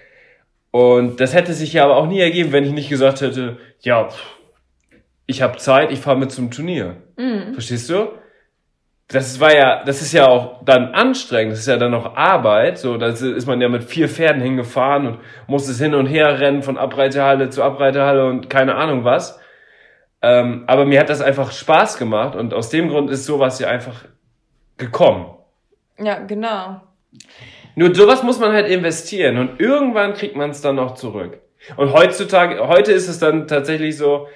Und 0.71 1.19
das 1.19 1.35
hätte 1.35 1.53
sich 1.53 1.73
ja 1.73 1.83
aber 1.83 1.97
auch 1.97 2.07
nie 2.07 2.19
ergeben, 2.19 2.51
wenn 2.51 2.65
ich 2.65 2.71
nicht 2.71 2.89
gesagt 2.89 3.21
hätte, 3.21 3.57
ja, 3.81 4.09
ich 5.27 5.43
habe 5.43 5.57
Zeit, 5.57 5.91
ich 5.91 5.99
fahre 5.99 6.17
mit 6.17 6.31
zum 6.31 6.49
Turnier. 6.49 6.97
Mhm. 7.15 7.53
Verstehst 7.53 7.91
du? 7.91 8.07
Das 9.13 9.39
war 9.39 9.55
ja, 9.55 9.83
das 9.83 10.01
ist 10.01 10.11
ja 10.11 10.27
auch 10.27 10.63
dann 10.65 10.93
anstrengend, 10.93 11.53
das 11.53 11.59
ist 11.59 11.67
ja 11.67 11.77
dann 11.77 11.91
noch 11.91 12.15
Arbeit, 12.15 12.79
so, 12.79 12.97
da 12.97 13.07
ist 13.07 13.45
man 13.45 13.61
ja 13.61 13.69
mit 13.69 13.83
vier 13.83 14.09
Pferden 14.09 14.41
hingefahren 14.41 15.05
und 15.05 15.19
muss 15.45 15.67
es 15.67 15.79
hin 15.79 15.93
und 15.93 16.07
her 16.07 16.39
rennen 16.39 16.63
von 16.63 16.77
Abreitehalle 16.79 17.49
zu 17.49 17.61
Abreitehalle 17.61 18.25
und 18.25 18.49
keine 18.49 18.75
Ahnung 18.75 19.03
was. 19.03 19.39
Ähm, 20.23 20.63
aber 20.65 20.85
mir 20.85 20.99
hat 20.99 21.09
das 21.09 21.21
einfach 21.21 21.51
Spaß 21.51 21.97
gemacht 21.97 22.35
und 22.35 22.53
aus 22.55 22.69
dem 22.69 22.89
Grund 22.89 23.11
ist 23.11 23.25
sowas 23.25 23.59
ja 23.59 23.67
einfach 23.67 24.05
gekommen. 24.77 25.27
Ja, 25.99 26.19
genau. 26.19 26.81
Nur 27.75 27.93
sowas 27.93 28.23
muss 28.23 28.39
man 28.39 28.51
halt 28.51 28.67
investieren 28.67 29.37
und 29.37 29.59
irgendwann 29.59 30.13
kriegt 30.13 30.35
man 30.35 30.49
es 30.49 30.61
dann 30.61 30.75
noch 30.75 30.95
zurück. 30.95 31.39
Und 31.77 31.93
heutzutage, 31.93 32.67
heute 32.67 32.91
ist 32.91 33.07
es 33.07 33.19
dann 33.19 33.47
tatsächlich 33.47 33.95
so, 33.95 34.27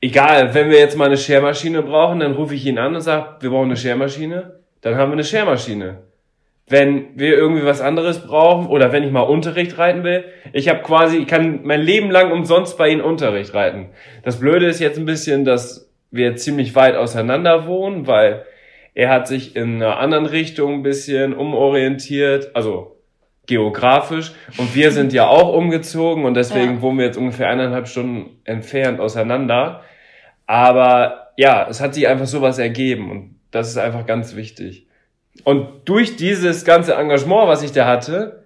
egal, 0.00 0.54
wenn 0.54 0.70
wir 0.70 0.78
jetzt 0.78 0.96
mal 0.96 1.06
eine 1.06 1.16
Schermaschine 1.16 1.82
brauchen, 1.82 2.20
dann 2.20 2.32
rufe 2.32 2.54
ich 2.54 2.66
ihn 2.66 2.78
an 2.78 2.94
und 2.94 3.00
sage, 3.00 3.36
wir 3.40 3.50
brauchen 3.50 3.66
eine 3.66 3.76
Schermaschine, 3.76 4.60
dann 4.80 4.96
haben 4.96 5.10
wir 5.10 5.14
eine 5.14 5.24
Schermaschine. 5.24 6.02
Wenn 6.68 7.16
wir 7.16 7.36
irgendwie 7.36 7.64
was 7.64 7.80
anderes 7.80 8.26
brauchen 8.26 8.66
oder 8.66 8.90
wenn 8.90 9.04
ich 9.04 9.12
mal 9.12 9.20
Unterricht 9.20 9.78
reiten 9.78 10.02
will, 10.02 10.24
ich 10.52 10.68
habe 10.68 10.82
quasi, 10.82 11.18
ich 11.18 11.28
kann 11.28 11.60
mein 11.62 11.80
Leben 11.80 12.10
lang 12.10 12.32
umsonst 12.32 12.76
bei 12.76 12.88
Ihnen 12.88 13.02
Unterricht 13.02 13.54
reiten. 13.54 13.90
Das 14.24 14.40
Blöde 14.40 14.66
ist 14.66 14.80
jetzt 14.80 14.98
ein 14.98 15.04
bisschen, 15.04 15.44
dass 15.44 15.92
wir 16.10 16.34
ziemlich 16.34 16.74
weit 16.74 16.96
auseinander 16.96 17.66
wohnen, 17.66 18.08
weil 18.08 18.44
er 18.94 19.10
hat 19.10 19.28
sich 19.28 19.54
in 19.54 19.76
einer 19.76 19.98
anderen 19.98 20.26
Richtung 20.26 20.74
ein 20.74 20.82
bisschen 20.82 21.34
umorientiert, 21.34 22.50
also 22.54 22.95
geografisch. 23.46 24.32
Und 24.58 24.74
wir 24.74 24.90
sind 24.92 25.12
ja 25.12 25.26
auch 25.26 25.52
umgezogen 25.52 26.24
und 26.24 26.34
deswegen 26.34 26.76
Ja. 26.76 26.82
wohnen 26.82 26.98
wir 26.98 27.06
jetzt 27.06 27.16
ungefähr 27.18 27.48
eineinhalb 27.48 27.88
Stunden 27.88 28.40
entfernt 28.44 29.00
auseinander. 29.00 29.82
Aber 30.46 31.32
ja, 31.36 31.66
es 31.68 31.80
hat 31.80 31.94
sich 31.94 32.06
einfach 32.08 32.26
sowas 32.26 32.58
ergeben 32.58 33.10
und 33.10 33.36
das 33.50 33.68
ist 33.68 33.78
einfach 33.78 34.06
ganz 34.06 34.36
wichtig. 34.36 34.86
Und 35.44 35.68
durch 35.84 36.16
dieses 36.16 36.64
ganze 36.64 36.94
Engagement, 36.94 37.48
was 37.48 37.62
ich 37.62 37.72
da 37.72 37.86
hatte, 37.86 38.45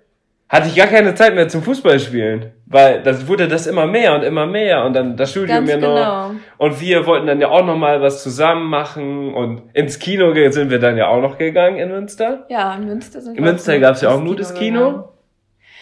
hatte 0.51 0.67
ich 0.67 0.75
gar 0.75 0.89
keine 0.89 1.15
Zeit 1.15 1.37
mehr 1.37 1.49
zum 1.49 1.63
Fußballspielen, 1.63 2.51
weil 2.67 3.05
das 3.05 3.29
wurde 3.29 3.47
das 3.47 3.69
immer 3.69 3.87
mehr 3.87 4.17
und 4.17 4.23
immer 4.25 4.47
mehr 4.47 4.85
und 4.85 4.95
dann 4.95 5.17
das 5.17 5.31
Studium 5.31 5.65
ja 5.65 5.77
noch 5.77 5.95
genau. 5.95 6.31
und 6.59 6.81
wir 6.81 7.07
wollten 7.07 7.29
dann 7.29 7.41
ja 7.41 7.49
auch 7.49 7.65
noch 7.65 7.77
mal 7.77 8.03
was 8.03 8.25
zusammen 8.25 8.69
machen 8.69 9.33
und 9.33 9.63
ins 9.75 10.01
Kino 10.01 10.35
sind 10.51 10.71
wir 10.71 10.81
dann 10.81 10.97
ja 10.97 11.07
auch 11.07 11.21
noch 11.21 11.39
gegangen 11.39 11.79
in 11.79 11.89
Münster. 11.91 12.47
Ja, 12.49 12.75
in 12.75 12.85
Münster 12.87 13.21
sind 13.21 13.39
In 13.39 13.45
wir 13.45 13.53
Münster 13.53 13.77
auch 13.77 13.81
gab's 13.81 14.03
ja 14.03 14.11
auch 14.11 14.17
ins 14.17 14.25
nur 14.25 14.37
das 14.37 14.53
gegangen. 14.53 14.75
Kino 14.75 15.09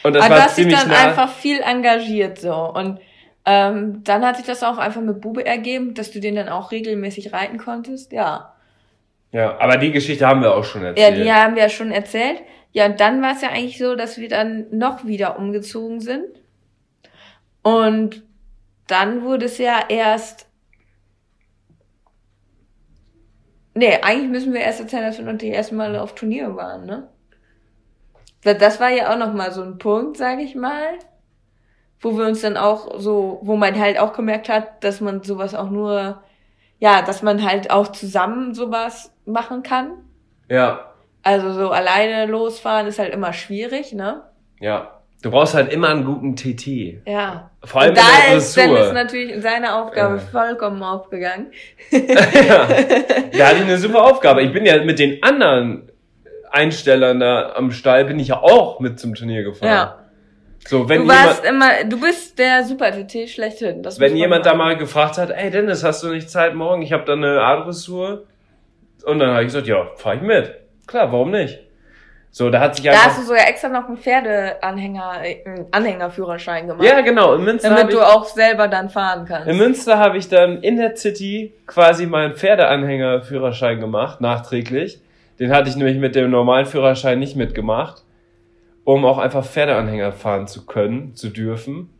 und 0.03 0.15
das 0.15 0.25
Aber 0.25 0.35
du 0.35 0.41
war 0.43 0.49
ziemlich 0.49 0.79
dann 0.79 0.89
nah. 0.91 1.07
einfach 1.07 1.31
viel 1.33 1.61
engagiert 1.61 2.39
so 2.39 2.55
und 2.55 3.01
ähm, 3.47 4.03
dann 4.05 4.23
hat 4.27 4.37
sich 4.37 4.45
das 4.45 4.63
auch 4.63 4.77
einfach 4.77 5.01
mit 5.01 5.23
Bube 5.23 5.47
ergeben, 5.47 5.95
dass 5.95 6.11
du 6.11 6.21
den 6.21 6.35
dann 6.35 6.51
auch 6.51 6.73
regelmäßig 6.73 7.33
reiten 7.33 7.57
konntest. 7.57 8.13
Ja. 8.13 8.53
Ja, 9.33 9.59
aber 9.59 9.79
die 9.79 9.93
Geschichte 9.93 10.27
haben 10.27 10.43
wir 10.43 10.55
auch 10.55 10.65
schon 10.65 10.83
Ja, 10.83 10.89
erzählt. 10.89 11.17
die 11.25 11.33
haben 11.33 11.55
wir 11.55 11.63
ja 11.63 11.69
schon 11.71 11.91
erzählt. 11.91 12.43
Ja, 12.79 12.87
und 12.87 13.01
dann 13.01 13.21
war 13.23 13.33
es 13.33 13.43
ja 13.43 13.49
eigentlich 13.49 13.77
so, 13.77 13.97
dass 13.97 14.19
wir 14.19 14.29
dann 14.29 14.67
noch 14.71 15.05
wieder 15.05 15.37
umgezogen 15.37 16.01
sind. 16.01 16.29
Und 17.65 18.23
dann 18.87 19.23
wurde 19.23 19.47
es 19.47 19.59
ja 19.59 19.81
erst. 19.89 20.47
Nee, 23.75 23.99
eigentlich 24.01 24.31
müssen 24.31 24.53
wir 24.53 24.61
erst 24.61 24.79
erzählen, 24.79 25.03
dass 25.03 25.19
wir 25.19 25.25
noch 25.25 25.37
die 25.37 25.51
ersten 25.51 25.75
Mal 25.75 25.97
auf 25.97 26.15
Turnier 26.15 26.55
waren, 26.55 26.87
ne? 26.87 27.09
Das 28.45 28.79
war 28.79 28.91
ja 28.91 29.13
auch 29.13 29.19
noch 29.19 29.33
mal 29.35 29.51
so 29.51 29.63
ein 29.65 29.79
Punkt, 29.79 30.17
sag 30.17 30.39
ich 30.39 30.55
mal, 30.55 31.01
wo 31.99 32.17
wir 32.17 32.27
uns 32.27 32.43
dann 32.43 32.57
auch 32.57 33.01
so, 33.01 33.41
wo 33.43 33.57
man 33.57 33.77
halt 33.77 33.99
auch 33.99 34.13
gemerkt 34.13 34.49
hat, 34.49 34.85
dass 34.85 35.01
man 35.01 35.25
sowas 35.25 35.53
auch 35.57 35.71
nur, 35.71 36.23
ja, 36.79 37.03
dass 37.03 37.23
man 37.23 37.43
halt 37.43 37.73
auch 37.73 37.89
zusammen 37.89 38.55
sowas 38.55 39.13
machen 39.25 39.65
kann. 39.65 40.05
ja, 40.49 40.88
Also 41.29 41.53
so 41.53 41.71
alleine 41.71 42.25
losfahren 42.27 42.87
ist 42.87 42.99
halt 42.99 43.13
immer 43.13 43.33
schwierig, 43.33 43.93
ne? 43.93 44.23
ja. 44.61 44.95
Du 45.21 45.33
brauchst 45.33 45.55
halt 45.55 45.73
immer 45.73 45.89
einen 45.89 46.05
guten 46.05 46.37
TT. 46.37 47.05
Ja. 47.05 47.51
Vor 47.65 47.81
allem 47.81 47.91
Und 47.91 47.97
der 47.97 48.05
da 48.05 48.37
ist 48.37 48.57
Dennis 48.57 48.79
Dressur. 48.79 48.93
natürlich 48.93 49.33
in 49.33 49.43
seiner 49.43 49.83
Aufgabe 49.83 50.15
Äh. 50.15 50.21
vollkommen 50.21 50.81
aufgegangen. 50.81 51.49
ja. 51.91 52.69
Da 53.37 53.47
hatte 53.49 53.63
eine 53.63 53.79
super 53.79 54.05
Aufgabe. 54.05 54.43
Ich 54.43 54.53
bin 54.53 54.65
ja 54.65 54.81
mit 54.85 55.01
den 55.01 55.21
anderen 55.25 55.91
Einstellern 56.53 57.19
da 57.19 57.53
am 57.57 57.73
Stall 57.73 58.05
bin 58.05 58.21
ich 58.21 58.29
ja 58.29 58.41
auch 58.41 58.79
mit 58.79 59.01
zum 59.01 59.17
Turnier 59.17 59.43
gefahren. 59.43 59.69
Ja. 59.69 59.99
So, 60.69 60.89
wenn 60.89 61.03
du 61.03 61.09
warst 61.09 61.45
jemand, 61.45 61.81
immer, 61.81 61.89
du 61.89 62.01
bist 62.01 62.39
der 62.39 62.63
Super-TT 62.63 63.29
schlechthin. 63.29 63.83
Das 63.83 63.99
wenn 63.99 64.17
jemand 64.17 64.47
da 64.47 64.51
sagen. 64.51 64.59
mal 64.59 64.77
gefragt 64.77 65.19
hat, 65.19 65.31
ey 65.31 65.51
Dennis, 65.51 65.83
hast 65.83 66.05
du 66.05 66.11
nicht 66.11 66.31
Zeit 66.31 66.55
morgen? 66.55 66.83
Ich 66.83 66.93
habe 66.93 67.05
da 67.05 67.15
eine 67.15 67.41
A-Dressur. 67.43 68.25
Und 69.05 69.19
dann 69.19 69.31
habe 69.31 69.41
ich 69.43 69.49
gesagt, 69.49 69.67
ja, 69.67 69.89
fahr 69.97 70.15
ich 70.15 70.21
mit. 70.23 70.55
Klar, 70.89 71.13
warum 71.13 71.31
nicht? 71.31 71.61
So, 72.31 72.51
da 72.51 72.61
hat 72.61 72.77
sich 72.77 72.85
Da 72.85 72.93
einfach... 72.93 73.07
hast 73.07 73.19
du 73.21 73.23
sogar 73.23 73.49
extra 73.49 73.69
noch 73.69 73.87
einen 73.89 73.97
Pferdeanhänger, 73.97 75.21
äh, 75.23 75.45
einen 75.47 75.67
Anhängerführerschein 75.71 76.67
gemacht. 76.67 76.85
ja, 76.85 77.01
genau. 77.01 77.35
In 77.35 77.45
Münster 77.45 77.71
Damit 77.71 77.93
du 77.93 77.99
ich, 77.99 78.03
auch 78.05 78.25
selber 78.25 78.69
dann 78.69 78.91
fahren 78.91 79.25
kannst. 79.27 79.49
in 79.49 79.57
Münster 79.57 79.99
habe 79.99 80.19
ich 80.19 80.29
dann 80.29 80.63
in 80.63 80.77
der 80.77 80.97
City 80.97 81.55
quasi 81.67 82.07
meinen 82.07 82.35
Pferdeanhängerführerschein 82.35 83.81
gemacht, 83.81 84.21
nachträglich. 84.21 85.01
Den 85.39 85.53
hatte 85.53 85.69
ich 85.71 85.77
nämlich 85.77 85.99
mit 85.99 86.15
dem 86.17 86.31
normalen 86.31 86.67
Führerschein 86.67 87.19
nicht 87.19 87.37
mitgemacht, 87.37 88.03
um 88.85 89.05
auch 89.05 89.19
einfach 89.19 89.45
Pferdeanhänger 89.45 90.13
fahren 90.13 90.49
zu 90.49 90.67
können, 90.67 91.15
zu 91.15 91.29
dürfen. 91.31 91.91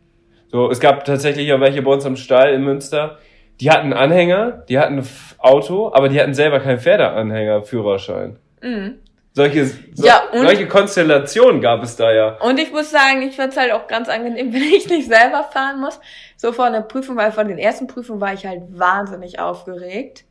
So, 0.51 0.69
es 0.69 0.79
gab 0.79 1.05
tatsächlich 1.05 1.51
auch 1.53 1.59
welche 1.59 1.81
bei 1.81 1.91
uns 1.91 2.05
am 2.05 2.15
Stall 2.15 2.53
in 2.53 2.63
Münster, 2.63 3.17
die 3.61 3.71
hatten 3.71 3.93
Anhänger, 3.93 4.63
die 4.69 4.79
hatten 4.79 5.03
Auto, 5.37 5.91
aber 5.93 6.09
die 6.09 6.19
hatten 6.19 6.33
selber 6.33 6.59
keinen 6.59 6.79
Pferdeanhängerführerschein. 6.79 8.37
Mhm. 8.61 8.99
Solche, 9.33 9.65
so, 9.65 10.05
Ja, 10.05 10.23
solche 10.33 10.67
Konstellationen 10.67 11.61
gab 11.61 11.83
es 11.83 11.95
da 11.95 12.11
ja. 12.11 12.37
Und 12.41 12.59
ich 12.59 12.71
muss 12.71 12.89
sagen, 12.89 13.21
ich 13.21 13.35
find's 13.35 13.55
halt 13.55 13.71
auch 13.71 13.87
ganz 13.87 14.09
angenehm, 14.09 14.51
wenn 14.53 14.61
ich 14.63 14.89
nicht 14.89 15.07
selber 15.07 15.43
fahren 15.43 15.79
muss. 15.79 15.99
So 16.35 16.51
vor 16.51 16.65
einer 16.65 16.81
Prüfung, 16.81 17.15
weil 17.15 17.31
vor 17.31 17.43
den 17.45 17.57
ersten 17.57 17.87
Prüfungen 17.87 18.19
war 18.19 18.33
ich 18.33 18.45
halt 18.45 18.63
wahnsinnig 18.71 19.39
aufgeregt. 19.39 20.25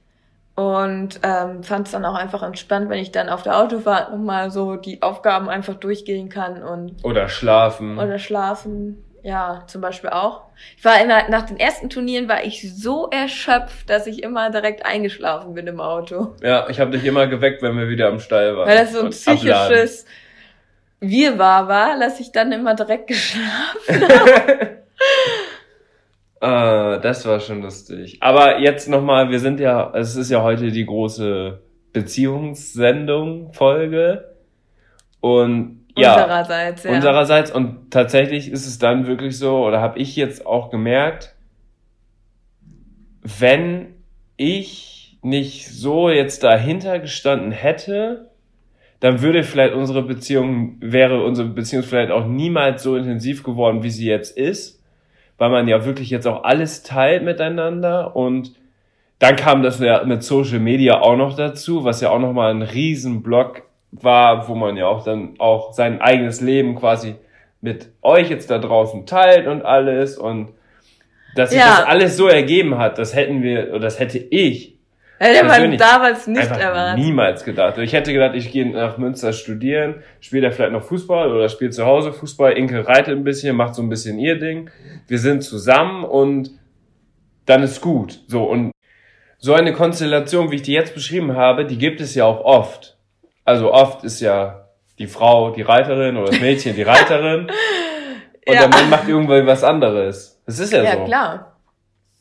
Und 0.57 1.21
ähm, 1.23 1.63
fand 1.63 1.87
es 1.87 1.93
dann 1.93 2.05
auch 2.05 2.17
einfach 2.17 2.43
entspannt, 2.43 2.91
wenn 2.91 2.99
ich 2.99 3.13
dann 3.13 3.29
auf 3.29 3.45
der 3.45 3.57
Autofahrt 3.59 4.11
nochmal 4.11 4.51
so 4.51 4.75
die 4.75 5.01
Aufgaben 5.03 5.49
einfach 5.49 5.75
durchgehen 5.75 6.29
kann 6.29 6.65
und 6.65 6.97
Oder 7.05 7.29
schlafen. 7.29 7.97
oder 7.97 8.19
schlafen. 8.19 9.05
Ja, 9.29 9.65
zum 9.67 9.83
Beispiel 9.83 10.09
auch. 10.09 10.45
Ich 10.79 10.85
war 10.87 11.03
in 11.03 11.09
der, 11.09 11.29
nach 11.29 11.43
den 11.43 11.61
ersten 11.61 11.91
Turnieren 11.91 12.31
war 12.31 12.45
ich 12.45 12.75
so 12.75 13.11
erschöpft, 13.11 13.91
dass 13.91 14.07
ich 14.07 14.23
immer 14.23 14.49
direkt 14.49 14.87
eingeschlafen 14.87 15.53
bin 15.53 15.67
im 15.67 15.81
Auto. 15.81 16.35
Ja, 16.43 16.67
ich 16.71 16.81
habe 16.81 16.93
dich 16.93 17.05
immer 17.05 17.27
geweckt, 17.27 17.61
wenn 17.61 17.77
wir 17.77 17.91
wieder 17.91 18.09
am 18.09 18.21
Stall 18.21 18.57
waren. 18.57 18.67
Weil 18.67 18.79
das 18.79 18.95
so 18.95 19.03
ein 19.03 19.11
psychisches 19.11 20.07
Wirrwarr 21.01 21.69
war, 21.69 22.01
dass 22.01 22.21
ich 22.21 22.33
dann 22.33 22.53
immer 22.53 22.75
direkt 22.75 23.09
geschlafen 23.09 23.53
Ah, 26.41 26.97
das 26.97 27.27
war 27.27 27.41
schon 27.41 27.61
lustig. 27.61 28.17
Aber 28.21 28.61
jetzt 28.61 28.89
nochmal, 28.89 29.29
wir 29.29 29.41
sind 29.41 29.61
ja, 29.61 29.93
es 29.95 30.17
ist 30.17 30.31
ja 30.31 30.43
heute 30.43 30.71
die 30.71 30.87
große 30.87 31.61
Beziehungssendung, 31.93 33.53
Folge. 33.53 34.37
Und 35.21 35.78
ja, 36.01 36.15
Unsererseits, 36.15 36.85
ja. 36.85 36.91
unsererseits. 36.93 37.51
Und 37.51 37.91
tatsächlich 37.91 38.51
ist 38.51 38.67
es 38.67 38.79
dann 38.79 39.07
wirklich 39.07 39.39
so, 39.39 39.65
oder 39.65 39.81
habe 39.81 39.99
ich 39.99 40.17
jetzt 40.17 40.47
auch 40.47 40.71
gemerkt, 40.71 41.35
wenn 43.23 43.95
ich 44.37 45.19
nicht 45.23 45.69
so 45.69 46.11
jetzt 46.11 46.43
dahinter 46.45 46.99
gestanden 46.99 47.53
hätte, 47.53 48.31
dann 49.01 49.21
würde 49.23 49.43
vielleicht 49.43 49.75
unsere 49.75 50.03
Beziehung, 50.03 50.77
wäre 50.81 51.23
unsere 51.23 51.49
Beziehung 51.49 51.83
vielleicht 51.83 52.11
auch 52.11 52.27
niemals 52.27 52.83
so 52.83 52.97
intensiv 52.97 53.43
geworden, 53.43 53.83
wie 53.83 53.91
sie 53.91 54.07
jetzt 54.07 54.37
ist, 54.37 54.83
weil 55.37 55.51
man 55.51 55.69
ja 55.69 55.85
wirklich 55.85 56.11
jetzt 56.11 56.27
auch 56.27 56.45
alles 56.45 56.83
teilt 56.83 57.23
miteinander 57.23 58.17
und 58.17 58.53
dann 59.19 59.37
kam 59.37 59.63
das 59.63 59.81
ja 59.81 60.05
mit 60.05 60.23
Social 60.23 60.61
Media 60.61 61.01
auch 61.01 61.17
noch 61.17 61.37
dazu, 61.37 61.85
was 61.85 62.01
ja 62.01 62.11
auch 62.11 62.21
nochmal 62.21 62.53
ein 62.53 62.63
Riesenblock 62.63 63.63
war, 63.93 64.49
wo 64.49 64.55
man 64.55 64.77
ja 64.77 64.87
auch 64.87 65.05
dann 65.05 65.35
auch 65.39 65.73
sein 65.73 66.01
eigenes 66.01 66.41
Leben 66.41 66.75
quasi 66.77 67.17
mit 67.61 67.91
euch 68.03 68.31
jetzt 68.31 68.51
da 68.51 68.59
draußen 68.59 69.07
teilt 69.07 69.47
und 69.47 69.63
alles 69.65 70.17
und 70.19 70.51
dass 71.35 71.51
sich 71.51 71.59
Ja. 71.59 71.79
das 71.79 71.87
alles 71.87 72.17
so 72.17 72.29
ergeben 72.29 72.79
hat, 72.79 72.99
das 72.99 73.15
hätten 73.15 73.43
wir, 73.43 73.69
oder 73.71 73.81
das 73.81 73.99
hätte 73.99 74.19
ich 74.19 74.77
Hätte 75.21 75.45
man 75.47 75.77
damals 75.77 76.29
nicht 76.29 76.49
erwartet. 76.49 77.05
niemals 77.05 77.43
gedacht. 77.45 77.77
Ich 77.79 77.93
hätte 77.93 78.13
gedacht, 78.13 78.37
ich 78.37 78.53
gehe 78.53 78.71
nach 78.71 78.99
Münster 78.99 79.33
studieren, 79.33 79.97
spiele 80.21 80.43
da 80.49 80.51
vielleicht 80.53 80.71
noch 80.71 80.85
Fußball 80.85 81.33
oder 81.33 81.49
spiele 81.49 81.71
zu 81.73 81.85
Hause 81.85 82.13
Fußball. 82.13 82.53
Inke 82.53 82.87
reitet 82.87 83.17
ein 83.17 83.25
bisschen, 83.25 83.57
macht 83.57 83.75
so 83.75 83.83
ein 83.83 83.89
bisschen 83.89 84.17
ihr 84.21 84.39
Ding. 84.39 84.71
Wir 85.09 85.19
sind 85.19 85.43
zusammen 85.43 86.05
und 86.05 86.51
dann 87.47 87.65
ist 87.65 87.81
gut. 87.81 88.21
So 88.29 88.45
und 88.45 88.71
so 89.39 89.55
eine 89.55 89.73
Konstellation, 89.73 90.53
wie 90.53 90.57
ich 90.57 90.63
die 90.63 90.73
jetzt 90.75 90.95
beschrieben 90.95 91.35
habe, 91.35 91.65
die 91.67 91.79
gibt 91.79 92.01
es 92.01 92.15
ja 92.15 92.25
auch 92.25 92.45
oft. 92.45 92.97
Also 93.49 93.73
oft 93.73 94.05
ist 94.05 94.21
ja 94.21 94.69
die 94.99 95.07
Frau 95.07 95.51
die 95.51 95.63
Reiterin 95.63 96.17
oder 96.17 96.31
das 96.31 96.41
Mädchen 96.41 96.77
die 96.77 96.83
Reiterin 96.83 97.47
und 98.47 98.55
Ja. 98.55 98.61
der 98.61 98.69
Mann 98.69 98.91
macht 98.91 99.09
irgendwie 99.09 99.47
was 99.47 99.65
anderes. 99.65 100.41
Das 100.47 100.59
ist 100.59 100.73
ja, 100.73 100.83
Ja, 100.83 100.97
so. 100.97 101.05
klar. 101.05 101.57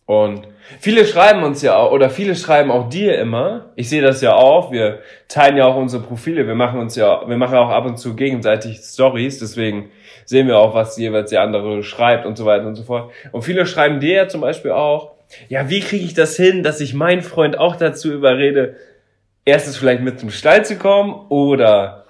Und 0.06 0.48
viele 0.80 1.06
schreiben 1.06 1.44
uns 1.44 1.62
ja 1.62 1.76
auch, 1.76 1.92
oder 1.92 2.10
viele 2.10 2.34
schreiben 2.36 2.72
auch 2.72 2.88
dir 2.88 3.20
immer. 3.20 3.74
Ich 3.76 3.90
sehe 3.90 4.02
das 4.02 4.22
ja 4.22 4.36
auch. 4.36 4.72
Wir 4.72 5.00
teilen 5.28 5.58
ja 5.58 5.66
auch 5.66 5.76
unsere 5.76 6.02
Profile. 6.02 6.48
Wir 6.48 6.56
machen 6.56 6.80
uns 6.80 6.96
ja, 6.96 7.28
wir 7.28 7.36
machen 7.36 7.58
auch 7.58 7.70
ab 7.70 7.86
und 7.86 7.98
zu 7.98 8.16
gegenseitig 8.16 8.78
Stories. 8.78 9.40
Deswegen 9.40 9.90
sehen 10.24 10.48
wir 10.48 10.60
auch, 10.60 10.74
was 10.74 10.98
jeweils 10.98 11.32
der 11.32 11.42
andere 11.42 11.84
schreibt 11.84 12.26
und 12.26 12.38
so 12.38 12.46
weiter 12.46 12.68
und 12.68 12.76
so 12.76 12.84
fort. 12.84 13.12
Und 13.34 13.42
viele 13.42 13.66
schreiben 13.66 14.00
dir 14.00 14.14
ja 14.16 14.28
zum 14.30 14.40
Beispiel 14.40 14.72
auch, 14.72 15.12
ja, 15.50 15.68
wie 15.70 15.82
kriege 15.82 16.06
ich 16.06 16.14
das 16.14 16.38
hin, 16.38 16.64
dass 16.64 16.80
ich 16.80 16.94
meinen 16.94 17.22
Freund 17.22 17.58
auch 17.60 17.76
dazu 17.76 18.10
überrede, 18.14 18.78
erstens 19.48 19.78
vielleicht 19.78 20.02
mit 20.02 20.20
zum 20.20 20.30
Stall 20.30 20.66
zu 20.66 20.76
kommen 20.76 21.14
oder 21.30 22.06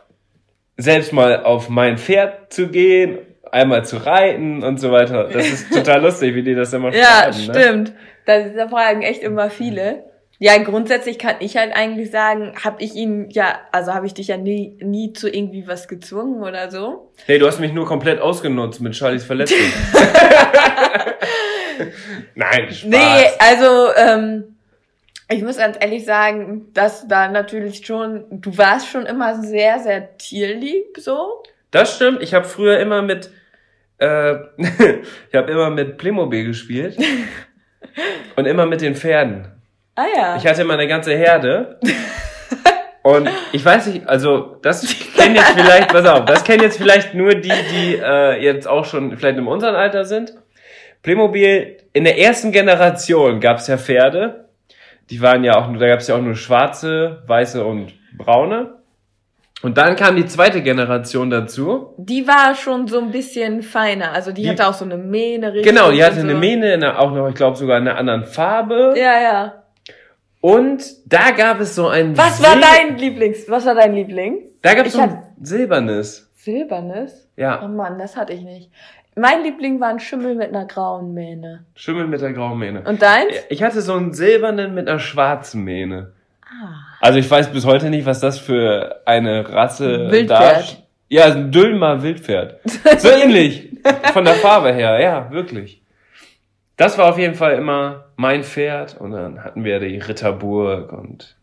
selbst 0.76 1.14
mal 1.14 1.44
auf 1.44 1.70
mein 1.70 1.98
Pferd 1.98 2.52
zu 2.52 2.70
gehen, 2.70 3.20
einmal 3.52 3.86
zu 3.86 3.98
reiten 3.98 4.64
und 4.64 4.80
so 4.80 4.92
weiter. 4.92 5.26
Das 5.26 5.48
ist 5.48 5.70
total 5.74 6.02
lustig, 6.02 6.36
wie 6.36 6.44
die 6.44 6.56
das 6.56 6.74
immer 6.74 6.94
Ja, 6.94 7.32
schreiben. 7.32 7.48
Ne? 7.48 7.54
stimmt. 7.54 7.94
Da, 8.26 8.40
da 8.50 8.68
fragen 8.68 9.04
echt 9.04 9.22
immer 9.22 9.50
viele. 9.50 10.04
Ja, 10.40 10.58
grundsätzlich 10.58 11.18
kann 11.18 11.36
ich 11.40 11.58
halt 11.58 11.76
eigentlich 11.76 12.12
sagen, 12.12 12.54
habe 12.64 12.84
ich 12.84 12.94
ihn 12.94 13.30
ja, 13.32 13.60
also 13.72 13.94
habe 13.94 14.06
ich 14.06 14.14
dich 14.14 14.28
ja 14.28 14.38
nie, 14.38 14.78
nie 14.82 15.14
zu 15.14 15.30
irgendwie 15.30 15.68
was 15.68 15.88
gezwungen 15.88 16.44
oder 16.44 16.70
so. 16.70 17.12
Hey, 17.26 17.40
du 17.40 17.48
hast 17.48 17.60
mich 17.60 17.74
nur 17.74 17.86
komplett 17.86 18.20
ausgenutzt 18.20 18.82
mit 18.82 18.96
Charlies 18.96 19.24
Verletzung. 19.24 19.58
Nein, 22.36 22.72
Spaß. 22.72 22.84
Nee, 22.86 23.26
also 23.40 23.88
ähm, 23.96 24.57
Ich 25.30 25.44
muss 25.44 25.58
ganz 25.58 25.78
ehrlich 25.80 26.06
sagen, 26.06 26.68
dass 26.74 27.08
da 27.08 27.28
natürlich 27.28 27.86
schon, 27.86 28.26
du 28.30 28.58
warst 28.58 28.88
schon 28.88 29.06
immer 29.06 29.42
sehr, 29.42 29.80
sehr 29.80 30.18
tierlieb, 30.18 30.98
so. 30.98 31.44
Das 31.70 31.96
stimmt. 31.96 32.24
Ich 32.24 32.34
habe 32.34 32.46
früher 32.46 32.80
immer 32.80 33.02
mit, 33.02 33.30
äh, 33.98 34.36
ich 34.58 35.36
habe 35.36 35.52
immer 35.52 35.70
mit 35.70 35.98
Playmobil 35.98 36.46
gespielt 36.46 36.98
und 38.38 38.46
immer 38.46 38.66
mit 38.66 38.80
den 38.80 38.96
Pferden. 38.96 39.52
Ah 39.96 40.06
ja. 40.16 40.38
Ich 40.38 40.48
hatte 40.48 40.62
immer 40.62 40.76
eine 40.76 40.88
ganze 40.88 41.14
Herde. 41.14 41.80
Und 43.04 43.30
ich 43.52 43.64
weiß 43.64 43.88
nicht, 43.88 44.08
also 44.08 44.58
das 44.62 44.86
kennen 45.16 45.36
jetzt 45.36 45.52
vielleicht, 45.52 45.90
pass 45.90 46.06
auf, 46.06 46.26
das 46.26 46.44
kennen 46.44 46.62
jetzt 46.62 46.78
vielleicht 46.78 47.14
nur 47.14 47.36
die, 47.36 47.50
die 47.50 47.96
äh, 47.96 48.42
jetzt 48.42 48.68
auch 48.68 48.86
schon 48.86 49.18
vielleicht 49.18 49.38
in 49.38 49.48
unserem 49.48 49.76
Alter 49.76 50.04
sind. 50.04 50.34
Playmobil, 51.04 51.78
in 51.94 52.04
der 52.04 52.18
ersten 52.20 52.52
Generation 52.52 53.40
gab 53.40 53.58
es 53.58 53.68
ja 53.68 53.78
Pferde. 53.78 54.47
Die 55.10 55.22
waren 55.22 55.44
ja 55.44 55.54
auch, 55.56 55.72
da 55.78 55.88
gab 55.88 56.00
es 56.00 56.08
ja 56.08 56.16
auch 56.16 56.22
nur 56.22 56.36
schwarze, 56.36 57.24
weiße 57.28 57.64
und 57.66 57.94
braune. 58.18 58.74
Und 59.64 59.78
dann 59.78 59.96
kam 59.96 60.16
die 60.16 60.26
zweite 60.28 60.62
Generation 60.62 61.30
dazu. 61.32 61.94
Die 61.98 62.28
war 62.28 62.54
schon 62.54 62.88
so 62.88 63.00
ein 63.00 63.12
bisschen 63.12 63.64
feiner. 63.64 64.12
Also 64.12 64.32
die, 64.32 64.44
Die- 64.44 64.50
hatte 64.50 64.68
auch 64.68 64.74
so 64.74 64.86
eine 64.86 64.98
Mähne 64.98 65.54
richtig. 65.54 65.74
Genau, 65.74 65.92
die 65.92 66.04
hatte 66.04 66.18
und 66.18 66.24
eine 66.26 66.34
so. 66.34 66.38
Mähne, 66.38 66.74
einer, 66.74 67.00
auch 67.00 67.12
noch, 67.12 67.28
ich 67.30 67.36
glaube 67.36 67.58
sogar 67.58 67.78
in 67.80 67.88
einer 67.88 67.98
anderen 67.98 68.24
Farbe. 68.26 68.94
Ja, 68.96 69.20
ja. 69.22 69.64
Und 70.42 70.84
da 71.12 71.32
gab 71.32 71.60
es 71.60 71.74
so 71.74 71.88
ein 71.88 72.16
Was 72.16 72.42
war 72.44 72.52
Sil- 72.54 72.62
dein 72.62 72.98
Lieblings? 72.98 73.50
Was 73.50 73.66
war 73.66 73.74
dein 73.74 73.94
Liebling? 73.96 74.44
Da 74.62 74.76
gab 74.76 74.86
es 74.86 74.94
so 74.94 75.02
ein 75.02 75.24
silbernes. 75.42 76.30
Silbernes? 76.36 77.28
Oh 77.36 77.42
Ja, 77.42 77.68
Mann, 77.68 77.98
das 77.98 78.16
hatte 78.16 78.34
ich 78.34 78.42
nicht. 78.42 78.70
Mein 79.18 79.44
Liebling 79.44 79.80
war 79.80 79.90
ein 79.90 80.00
Schimmel 80.00 80.36
mit 80.36 80.50
einer 80.50 80.66
grauen 80.66 81.14
Mähne. 81.14 81.66
Schimmel 81.76 82.08
mit 82.08 82.22
der 82.22 82.34
grauen 82.34 82.60
Mähne. 82.60 82.84
Und 82.84 83.02
deins? 83.02 83.34
Ich 83.50 83.64
hatte 83.64 83.82
so 83.82 83.94
einen 83.94 84.14
silbernen 84.14 84.76
mit 84.76 84.88
einer 84.88 85.00
schwarzen 85.00 85.64
Mähne. 85.64 86.14
Ah. 86.44 86.76
Also 87.02 87.20
ich 87.20 87.30
weiß 87.30 87.52
bis 87.52 87.66
heute 87.66 87.90
nicht, 87.90 88.06
was 88.06 88.20
das 88.20 88.40
für 88.40 89.02
eine 89.06 89.52
Rasse 89.52 90.12
Wildpferd. 90.12 90.84
Ja, 91.10 91.26
ein 91.26 91.52
Dülmer 91.52 92.04
Wildpferd. 92.04 92.60
So 92.98 93.10
ähnlich. 93.10 93.70
Von 94.14 94.26
der 94.26 94.36
Farbe 94.36 94.74
her, 94.74 95.00
ja, 95.00 95.32
wirklich. 95.32 95.82
Das 96.76 96.98
war 96.98 97.10
auf 97.10 97.18
jeden 97.18 97.34
Fall 97.34 97.54
immer 97.54 98.06
mein 98.18 98.44
Pferd 98.44 98.98
und 99.00 99.12
dann 99.12 99.44
hatten 99.44 99.64
wir 99.64 99.80
die 99.80 99.98
Ritterburg 99.98 100.92
und 100.94 101.36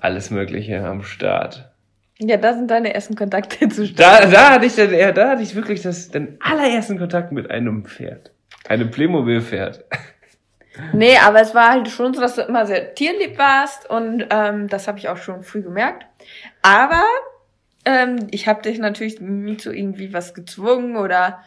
alles 0.00 0.30
Mögliche 0.30 0.84
am 0.84 1.02
Start. 1.02 1.70
Ja, 2.20 2.36
da 2.36 2.52
sind 2.52 2.70
deine 2.70 2.94
ersten 2.94 3.14
Kontakte 3.14 3.68
zu 3.68 3.92
Da, 3.92 4.26
da 4.26 4.50
hatte 4.50 4.66
ich 4.66 4.74
dann, 4.74 4.92
ja, 4.92 5.12
da 5.12 5.30
hatte 5.30 5.42
ich 5.42 5.54
wirklich 5.54 5.82
das, 5.82 6.10
den 6.10 6.36
allerersten 6.40 6.98
Kontakt 6.98 7.32
mit 7.32 7.50
einem 7.50 7.84
Pferd. 7.84 8.32
Einem 8.68 8.90
Playmobil-Pferd. 8.90 9.84
Nee, 10.92 11.16
aber 11.18 11.40
es 11.40 11.54
war 11.54 11.70
halt 11.70 11.88
schon 11.88 12.14
so, 12.14 12.20
dass 12.20 12.36
du 12.36 12.42
immer 12.42 12.66
sehr 12.66 12.94
tierlieb 12.94 13.38
warst 13.38 13.88
und 13.90 14.26
ähm, 14.30 14.68
das 14.68 14.86
habe 14.86 14.98
ich 14.98 15.08
auch 15.08 15.16
schon 15.16 15.42
früh 15.42 15.62
gemerkt. 15.62 16.06
Aber 16.62 17.02
ähm, 17.84 18.28
ich 18.30 18.46
habe 18.46 18.62
dich 18.62 18.78
natürlich 18.78 19.20
nie 19.20 19.56
zu 19.56 19.72
irgendwie 19.72 20.12
was 20.12 20.34
gezwungen 20.34 20.96
oder 20.96 21.40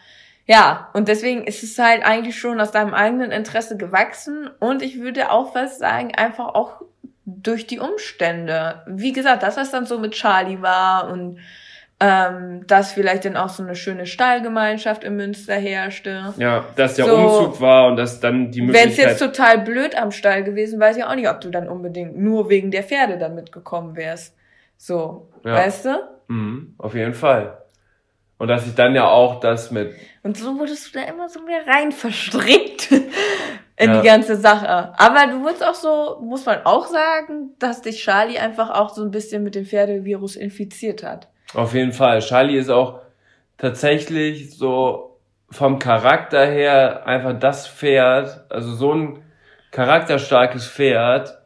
ja, 0.46 0.90
und 0.92 1.08
deswegen 1.08 1.44
ist 1.44 1.62
es 1.62 1.78
halt 1.78 2.04
eigentlich 2.04 2.36
schon 2.36 2.60
aus 2.60 2.72
deinem 2.72 2.94
eigenen 2.94 3.30
Interesse 3.30 3.76
gewachsen 3.76 4.50
und 4.58 4.82
ich 4.82 5.00
würde 5.00 5.30
auch 5.30 5.54
was 5.54 5.78
sagen, 5.78 6.14
einfach 6.14 6.54
auch 6.54 6.82
durch 7.24 7.66
die 7.66 7.78
Umstände. 7.78 8.82
Wie 8.86 9.12
gesagt, 9.12 9.42
das, 9.42 9.56
was 9.56 9.70
dann 9.70 9.86
so 9.86 9.98
mit 9.98 10.12
Charlie 10.12 10.60
war 10.62 11.10
und 11.10 11.38
ähm, 12.00 12.66
dass 12.66 12.92
vielleicht 12.92 13.24
dann 13.26 13.36
auch 13.36 13.48
so 13.48 13.62
eine 13.62 13.76
schöne 13.76 14.06
Stallgemeinschaft 14.06 15.04
in 15.04 15.14
Münster 15.14 15.54
herrschte. 15.54 16.34
Ja, 16.36 16.64
dass 16.74 16.96
der 16.96 17.04
So. 17.04 17.14
Umzug 17.14 17.60
war 17.60 17.86
und 17.86 17.96
dass 17.96 18.18
dann 18.18 18.50
die 18.50 18.60
Wäre 18.62 18.70
es 18.70 18.76
Möglichkeit... 18.86 19.08
jetzt 19.10 19.18
total 19.20 19.58
blöd 19.60 19.96
am 19.96 20.10
Stall 20.10 20.42
gewesen, 20.42 20.80
weiß 20.80 20.96
ich 20.96 21.04
auch 21.04 21.14
nicht, 21.14 21.28
ob 21.28 21.40
du 21.40 21.50
dann 21.50 21.68
unbedingt 21.68 22.18
nur 22.18 22.48
wegen 22.48 22.72
der 22.72 22.82
Pferde 22.82 23.18
dann 23.18 23.36
mitgekommen 23.36 23.94
wärst. 23.94 24.34
So, 24.76 25.28
Ja. 25.44 25.52
weißt 25.54 25.84
du? 25.84 25.90
Mhm, 26.26 26.74
auf 26.78 26.94
jeden 26.96 27.14
Fall. 27.14 27.58
Und 28.38 28.48
dass 28.48 28.66
ich 28.66 28.74
dann 28.74 28.96
ja 28.96 29.06
auch 29.06 29.38
das 29.38 29.70
mit, 29.70 29.94
Und 30.24 30.36
so 30.36 30.56
wurdest 30.58 30.94
du 30.94 31.00
da 31.00 31.04
immer 31.06 31.28
so 31.28 31.40
mehr 31.42 31.66
rein 31.66 31.90
verstrickt 31.90 32.90
in 33.76 33.90
Ja. 33.90 34.00
die 34.00 34.06
ganze 34.06 34.36
Sache. 34.36 34.92
Aber 34.96 35.26
du 35.26 35.42
wurdest 35.42 35.66
auch 35.66 35.74
so, 35.74 36.18
muss 36.22 36.46
man 36.46 36.64
auch 36.64 36.86
sagen, 36.86 37.50
dass 37.58 37.82
dich 37.82 38.02
Charlie 38.02 38.38
einfach 38.38 38.70
auch 38.70 38.90
so 38.90 39.02
ein 39.02 39.10
bisschen 39.10 39.42
mit 39.42 39.54
dem 39.56 39.64
Pferdevirus 39.66 40.36
infiziert 40.36 41.02
hat. 41.02 41.28
auf 41.54 41.74
jeden 41.74 41.92
Fall. 41.92 42.20
Charlie 42.20 42.56
ist 42.56 42.70
auch 42.70 43.00
tatsächlich 43.58 44.56
so 44.56 45.18
vom 45.50 45.78
Charakter 45.78 46.46
her 46.46 47.06
einfach 47.06 47.38
das 47.38 47.66
Pferd, 47.68 48.44
also 48.50 48.72
so 48.74 48.94
ein 48.94 49.22
charakterstarkes 49.70 50.66
Pferd, 50.68 51.36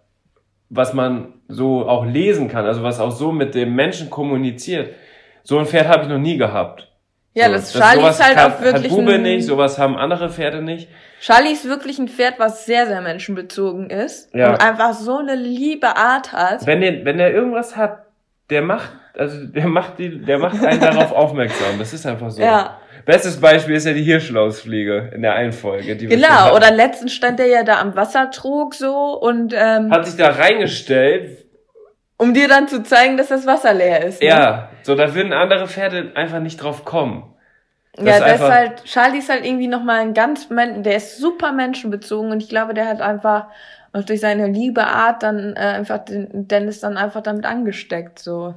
was 0.68 0.92
man 0.92 1.34
so 1.48 1.88
auch 1.88 2.04
lesen 2.04 2.48
kann, 2.48 2.66
also 2.66 2.82
was 2.82 3.00
auch 3.00 3.10
so 3.10 3.32
mit 3.32 3.54
dem 3.54 3.74
Menschen 3.74 4.10
kommuniziert. 4.10 4.94
So 5.42 5.58
ein 5.58 5.66
Pferd 5.66 5.88
habe 5.88 6.02
ich 6.04 6.08
noch 6.08 6.18
nie 6.18 6.36
gehabt. 6.36 6.88
Ja, 7.36 7.46
so, 7.48 7.52
das 7.52 7.72
Charlie 7.72 8.08
ist 8.08 8.24
halt 8.24 8.36
kann- 8.36 8.52
auch 8.52 8.60
wirklich 8.60 8.90
Hat 8.90 8.98
Bube 8.98 9.12
ein, 9.14 9.22
nicht, 9.22 9.46
sowas 9.46 9.78
haben 9.78 9.96
andere 9.96 10.30
Pferde 10.30 10.62
nicht. 10.62 10.88
Charlie 11.20 11.52
ist 11.52 11.66
wirklich 11.68 11.98
ein 11.98 12.08
Pferd, 12.08 12.38
was 12.38 12.66
sehr, 12.66 12.86
sehr 12.86 13.00
menschenbezogen 13.00 13.90
ist 13.90 14.34
Ja. 14.34 14.50
und 14.50 14.60
einfach 14.60 14.92
so 14.94 15.18
eine 15.18 15.34
liebe 15.34 15.96
Art 15.96 16.32
hat. 16.32 16.66
Wenn 16.66 16.80
der, 16.80 17.04
wenn 17.04 17.18
der 17.18 17.32
irgendwas 17.32 17.76
hat, 17.76 18.04
der 18.50 18.62
macht, 18.62 18.90
also 19.16 19.44
der 19.46 19.66
macht 19.66 19.98
die, 19.98 20.24
der 20.24 20.38
macht 20.38 20.64
einen 20.64 20.80
darauf 20.80 21.12
aufmerksam. 21.16 21.78
Das 21.78 21.92
ist 21.92 22.06
einfach 22.06 22.30
so. 22.30 22.42
Ja. 22.42 22.78
Bestes 23.04 23.40
Beispiel 23.40 23.76
ist 23.76 23.86
ja 23.86 23.92
die 23.92 24.02
Hirschlausfliege 24.02 25.12
in 25.14 25.22
der 25.22 25.34
einen 25.34 25.52
Folge. 25.52 25.94
Die 25.96 26.06
Genau, 26.06 26.54
oder 26.56 26.70
letztens 26.72 27.12
stand 27.14 27.38
der 27.38 27.46
ja 27.46 27.62
da 27.62 27.80
am 27.80 27.94
Wassertrog 27.94 28.74
so 28.74 29.18
und 29.20 29.54
ähm, 29.56 29.90
Hat 29.92 30.06
sich 30.06 30.16
da 30.16 30.30
reingestellt. 30.30 31.45
Um 32.18 32.34
dir 32.34 32.48
dann 32.48 32.68
zu 32.68 32.82
zeigen, 32.82 33.16
dass 33.16 33.28
das 33.28 33.46
Wasser 33.46 33.74
leer 33.74 34.04
ist. 34.04 34.22
Ne? 34.22 34.28
Ja, 34.28 34.68
so 34.82 34.94
da 34.94 35.14
würden 35.14 35.32
andere 35.32 35.68
Pferde 35.68 36.12
einfach 36.14 36.40
nicht 36.40 36.62
drauf 36.62 36.84
kommen. 36.84 37.34
Das 37.94 38.06
ja, 38.06 38.20
das 38.20 38.40
ist 38.40 38.48
halt, 38.48 38.84
Charlie 38.84 39.18
ist 39.18 39.30
halt 39.30 39.44
irgendwie 39.44 39.68
nochmal 39.68 40.00
ein 40.00 40.12
ganz, 40.12 40.48
der 40.50 40.96
ist 40.96 41.18
super 41.18 41.52
menschenbezogen 41.52 42.30
und 42.30 42.42
ich 42.42 42.48
glaube, 42.48 42.74
der 42.74 42.86
hat 42.86 43.00
einfach 43.00 43.46
auch 43.92 44.04
durch 44.04 44.20
seine 44.20 44.48
liebe 44.48 44.86
Art 44.86 45.22
dann 45.22 45.54
äh, 45.56 45.60
einfach 45.60 46.04
den 46.04 46.46
Dennis 46.46 46.80
dann 46.80 46.98
einfach 46.98 47.22
damit 47.22 47.46
angesteckt, 47.46 48.18
so. 48.18 48.54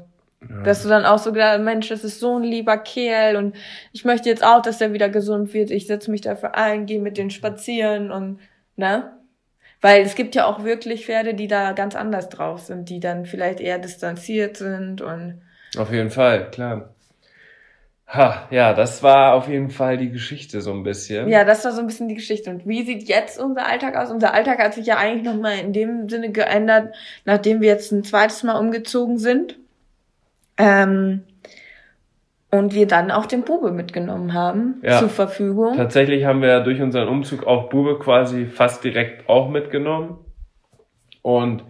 Dass 0.64 0.84
du 0.84 0.90
dann 0.90 1.06
auch 1.06 1.18
so 1.18 1.34
gedacht, 1.34 1.60
Mensch, 1.60 1.90
das 1.90 2.06
ist 2.06 2.22
so 2.22 2.38
ein 2.38 2.44
lieber 2.44 2.78
Kerl 2.78 3.36
und 3.36 3.58
ich 3.92 4.06
möchte 4.06 4.30
jetzt 4.30 4.44
auch, 4.44 4.62
dass 4.62 4.78
der 4.78 4.94
wieder 4.94 5.10
gesund 5.10 5.54
wird. 5.54 5.70
Ich 5.70 5.86
setze 5.86 6.10
mich 6.10 6.22
dafür 6.22 6.56
ein, 6.56 6.86
gehe 6.86 7.02
mit 7.02 7.18
denen 7.18 7.30
spazieren 7.30 8.10
und, 8.10 8.40
ne? 8.78 9.12
Weil 9.82 10.04
es 10.04 10.16
gibt 10.16 10.36
ja 10.36 10.46
auch 10.46 10.64
wirklich 10.64 11.06
Pferde, 11.06 11.34
die 11.34 11.48
da 11.48 11.72
ganz 11.72 11.96
anders 11.96 12.30
drauf 12.30 12.60
sind, 12.60 12.90
die 12.90 13.00
dann 13.00 13.26
vielleicht 13.26 13.60
eher 13.60 13.80
distanziert 13.80 14.58
sind 14.58 15.02
und 15.02 15.42
Auf 15.78 15.92
jeden 15.92 16.10
Fall, 16.10 16.52
klar. 16.52 16.94
Ha, 18.08 18.48
ja, 18.50 18.74
das 18.74 19.04
war 19.04 19.36
auf 19.36 19.48
jeden 19.48 19.70
Fall 19.70 19.98
die 19.98 20.10
Geschichte 20.10 20.62
so 20.62 20.74
ein 20.74 20.82
bisschen. 20.82 21.30
Ja, 21.30 21.44
das 21.44 21.64
war 21.64 21.72
so 21.74 21.80
ein 21.80 21.86
bisschen 21.86 22.08
die 22.08 22.16
Geschichte. 22.16 22.50
Und 22.50 22.68
wie 22.68 22.84
sieht 22.84 23.08
jetzt 23.08 23.40
unser 23.40 23.68
Alltag 23.68 23.96
aus? 23.96 24.10
Unser 24.10 24.34
Alltag 24.34 24.58
hat 24.58 24.74
sich 24.74 24.88
ja 24.88 24.98
eigentlich 24.98 25.24
nochmal 25.24 25.60
in 25.60 25.74
dem 25.74 26.10
Sinne 26.10 26.32
geändert, 26.32 26.96
nachdem 27.26 27.62
wir 27.62 27.68
jetzt 27.68 27.92
ein 27.92 28.04
zweites 28.04 28.42
Mal 28.42 28.58
umgezogen 28.58 29.20
sind. 29.20 29.60
Ähm, 30.58 31.24
und 32.52 32.74
wir 32.74 32.88
dann 32.88 33.12
auch 33.12 33.26
den 33.26 33.44
Bube 33.44 33.72
mitgenommen 33.72 34.34
haben 34.34 34.82
Ja. 34.84 35.00
zur 35.00 35.10
Verfügung. 35.10 35.76
Tatsächlich 35.76 36.26
haben 36.26 36.42
wir 36.42 36.62
durch 36.62 36.82
unseren 36.82 37.08
Umzug 37.08 37.46
auch 37.46 37.70
Bube 37.70 38.00
quasi 38.00 38.46
fast 38.46 38.84
direkt 38.84 39.30
auch 39.30 39.50
mitgenommen. 39.50 40.18
Und 41.22 41.64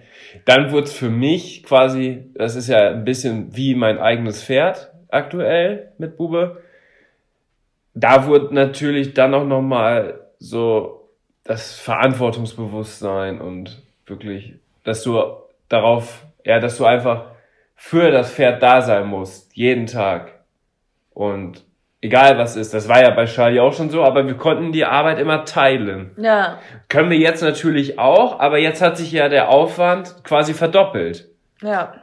dann 0.45 0.71
wurde 0.71 0.84
es 0.86 0.93
für 0.93 1.09
mich 1.09 1.63
quasi, 1.63 2.32
das 2.36 2.55
ist 2.55 2.69
ja 2.69 2.89
ein 2.91 3.03
bisschen 3.03 3.55
wie 3.55 3.75
mein 3.75 3.97
eigenes 3.97 4.43
Pferd 4.43 4.91
aktuell 5.09 5.91
mit 5.97 6.17
Bube. 6.17 6.61
Da 7.93 8.27
wurde 8.27 8.53
natürlich 8.53 9.13
dann 9.13 9.34
auch 9.34 9.45
nochmal 9.45 10.21
so 10.38 11.09
das 11.43 11.80
Verantwortungsbewusstsein 11.80 13.41
und 13.41 13.82
wirklich, 14.05 14.53
dass 14.84 15.03
du 15.03 15.19
darauf, 15.67 16.25
ja, 16.45 16.59
dass 16.59 16.77
du 16.77 16.86
einfach 16.86 17.25
für 17.75 18.11
das 18.11 18.32
Pferd 18.32 18.61
da 18.61 18.82
sein 18.82 19.07
musst, 19.07 19.55
jeden 19.55 19.88
Tag. 19.88 20.39
Und 21.20 21.65
egal 22.01 22.38
was 22.38 22.55
ist, 22.55 22.74
das 22.74 22.88
war 22.88 23.01
ja 23.01 23.09
bei 23.09 23.26
Charlie 23.26 23.59
auch 23.59 23.74
schon 23.74 23.89
so, 23.89 24.03
aber 24.03 24.26
wir 24.26 24.36
konnten 24.36 24.72
die 24.72 24.86
Arbeit 24.86 25.20
immer 25.20 25.43
teilen. 25.43 26.11
Ja, 26.15 26.59
Können 26.88 27.09
wir 27.09 27.17
jetzt 27.17 27.41
natürlich 27.43 27.99
auch, 27.99 28.39
aber 28.39 28.57
jetzt 28.57 28.82
hat 28.82 28.95
sich 28.95 29.11
ja 29.11 29.28
der 29.28 29.49
Aufwand 29.49 30.24
quasi 30.24 30.53
verdoppelt. 30.53 31.28
ja. 31.61 31.93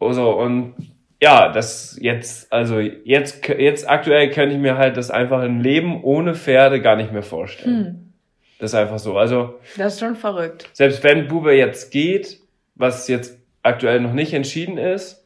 Also, 0.00 0.32
und 0.32 0.74
ja, 1.22 1.48
das 1.52 1.96
jetzt, 2.00 2.52
also 2.52 2.80
jetzt, 2.80 3.48
jetzt 3.48 3.88
aktuell 3.88 4.28
kann 4.30 4.50
ich 4.50 4.58
mir 4.58 4.76
halt 4.76 4.96
das 4.96 5.10
einfach 5.12 5.40
ein 5.42 5.60
Leben 5.60 6.02
ohne 6.02 6.34
Pferde 6.34 6.82
gar 6.82 6.96
nicht 6.96 7.12
mehr 7.12 7.22
vorstellen. 7.22 7.86
Hm, 7.86 8.12
Das 8.58 8.72
ist 8.72 8.74
einfach 8.74 8.98
so. 8.98 9.16
Also, 9.16 9.54
das 9.78 9.94
ist 9.94 10.00
schon 10.00 10.16
verrückt. 10.16 10.68
selbst 10.72 11.04
wenn 11.04 11.28
Bube 11.28 11.54
jetzt 11.54 11.92
geht, 11.92 12.40
was 12.74 13.06
jetzt 13.08 13.38
aktuell 13.62 14.00
noch 14.00 14.12
nicht 14.12 14.34
entschieden 14.34 14.76
ist, 14.76 15.23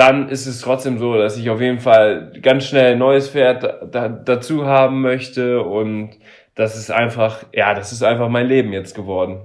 dann 0.00 0.30
ist 0.30 0.46
es 0.46 0.62
trotzdem 0.62 0.98
so, 0.98 1.18
dass 1.18 1.36
ich 1.36 1.50
auf 1.50 1.60
jeden 1.60 1.78
Fall 1.78 2.32
ganz 2.40 2.66
schnell 2.66 2.92
ein 2.92 2.98
neues 2.98 3.28
Pferd 3.28 3.62
da, 3.62 3.84
da, 3.84 4.08
dazu 4.08 4.64
haben 4.64 5.02
möchte 5.02 5.60
und 5.60 6.12
das 6.54 6.76
ist 6.76 6.90
einfach, 6.90 7.44
ja, 7.52 7.74
das 7.74 7.92
ist 7.92 8.02
einfach 8.02 8.30
mein 8.30 8.46
Leben 8.46 8.72
jetzt 8.72 8.94
geworden. 8.94 9.42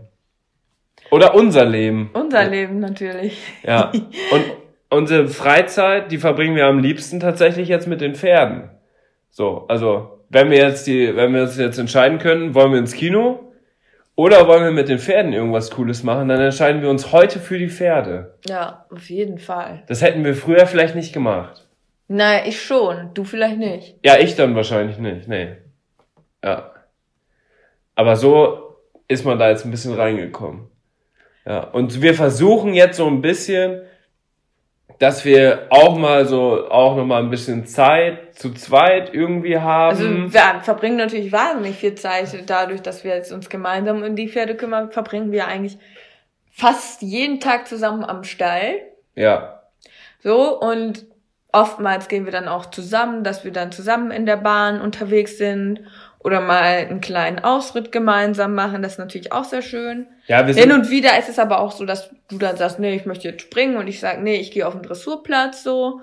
Oder 1.12 1.36
unser 1.36 1.66
Leben. 1.66 2.10
Unser 2.14 2.48
Leben 2.48 2.80
natürlich. 2.80 3.38
Ja. 3.64 3.92
Und 4.32 4.44
unsere 4.90 5.28
Freizeit, 5.28 6.12
die 6.12 6.18
verbringen 6.18 6.56
wir 6.56 6.66
am 6.66 6.80
liebsten 6.80 7.20
tatsächlich 7.20 7.68
jetzt 7.68 7.88
mit 7.88 8.02
den 8.02 8.16
Pferden. 8.16 8.72
So, 9.30 9.66
also 9.68 10.24
wenn 10.30 10.50
wir 10.50 10.58
jetzt 10.58 10.88
die, 10.88 11.16
wenn 11.16 11.34
wir 11.34 11.44
uns 11.44 11.58
jetzt 11.58 11.78
entscheiden 11.78 12.18
können, 12.18 12.56
wollen 12.56 12.72
wir 12.72 12.80
ins 12.80 12.94
Kino 12.94 13.52
oder 14.16 14.48
wollen 14.48 14.64
wir 14.64 14.72
mit 14.72 14.88
den 14.88 15.00
Pferden 15.00 15.34
irgendwas 15.34 15.72
Cooles 15.72 16.04
machen, 16.04 16.30
dann 16.30 16.40
entscheiden 16.40 16.82
wir 16.82 16.90
uns 16.90 17.12
heute 17.12 17.40
für 17.40 17.58
die 17.58 17.70
Pferde. 17.70 18.38
Ja, 18.48 18.86
auf 18.90 19.10
jeden 19.10 19.40
Fall. 19.40 19.84
Das 19.88 20.02
hätten 20.02 20.24
wir 20.24 20.36
früher 20.36 20.66
vielleicht 20.68 20.96
nicht 20.96 21.14
gemacht. 21.14 21.68
Naja, 22.08 22.46
ich 22.46 22.62
schon. 22.62 23.12
Du 23.14 23.24
vielleicht 23.24 23.58
nicht. 23.58 23.98
Ja, 24.06 24.18
ich 24.18 24.36
dann 24.36 24.56
wahrscheinlich 24.56 25.00
nicht. 25.00 25.28
Nee. 25.28 25.56
Ja. 26.44 26.72
Aber 27.96 28.16
so 28.16 28.78
ist 29.08 29.26
man 29.26 29.40
da 29.40 29.50
jetzt 29.50 29.66
ein 29.66 29.72
bisschen 29.72 29.94
reingekommen. 29.94 30.68
Ja. 31.46 31.64
Und 31.64 32.02
wir 32.02 32.14
versuchen 32.14 32.74
jetzt 32.74 32.98
so 32.98 33.08
ein 33.08 33.22
bisschen, 33.22 33.82
dass 35.00 35.26
wir 35.26 35.68
auch 35.70 35.98
mal 35.98 36.26
so, 36.26 36.70
auch 36.70 36.96
noch 36.96 37.06
mal 37.06 37.22
ein 37.22 37.30
bisschen 37.30 37.66
Zeit 37.66 38.36
zu 38.36 38.54
zweit 38.54 39.14
irgendwie 39.14 39.60
haben. 39.60 39.90
Also 39.90 40.34
wir 40.34 40.62
verbringen 40.62 40.98
natürlich 40.98 41.32
wahnsinnig 41.32 41.76
viel 41.76 41.96
Zeit 41.96 42.28
dadurch, 42.48 42.82
dass 42.82 43.04
wir 43.04 43.16
jetzt 43.16 43.32
uns 43.32 43.50
gemeinsam 43.50 44.04
um 44.04 44.16
die 44.16 44.30
Pferde 44.30 44.56
kümmern, 44.56 44.92
verbringen 44.92 45.32
wir 45.32 45.48
eigentlich 45.48 45.78
fast 46.52 47.02
jeden 47.02 47.40
Tag 47.40 47.68
zusammen 47.68 48.04
am 48.04 48.24
Stall. 48.24 48.82
ja. 49.16 49.62
So, 50.24 50.60
und 50.60 51.06
oftmals 51.52 52.08
gehen 52.08 52.26
wir 52.26 52.32
dann 52.32 52.48
auch 52.48 52.66
zusammen, 52.66 53.24
dass 53.24 53.46
wir 53.46 53.52
dann 53.52 53.72
zusammen 53.72 54.10
in 54.10 54.26
der 54.26 54.38
Bahn 54.38 54.82
unterwegs 54.82 55.38
sind 55.38 55.82
oder 56.18 56.42
mal 56.42 56.64
einen 56.64 57.00
kleinen 57.00 57.44
Ausritt 57.44 57.92
gemeinsam 57.92 58.56
machen. 58.56 58.82
Das 58.82 58.94
ist 58.94 58.98
natürlich 58.98 59.32
auch 59.32 59.44
sehr 59.44 59.62
schön. 59.62 60.08
Ja, 60.28 60.48
wir 60.48 60.54
Hin 60.54 60.70
sind, 60.70 60.74
und 60.74 60.90
wieder 60.90 61.18
ist 61.20 61.30
es 61.30 61.40
aber 61.40 61.60
auch 61.60 61.72
so, 61.72 61.86
dass 61.86 62.10
du 62.30 62.38
dann 62.38 62.58
sagst, 62.58 62.80
nee, 62.80 62.96
ich 62.96 63.06
möchte 63.06 63.28
jetzt 63.28 63.42
springen 63.42 63.78
und 63.78 63.88
ich 63.88 64.00
sage, 64.00 64.22
nee, 64.22 64.38
ich 64.38 64.52
gehe 64.52 64.68
auf 64.68 64.74
den 64.74 64.84
Dressurplatz 64.84 65.64
so. 65.64 66.02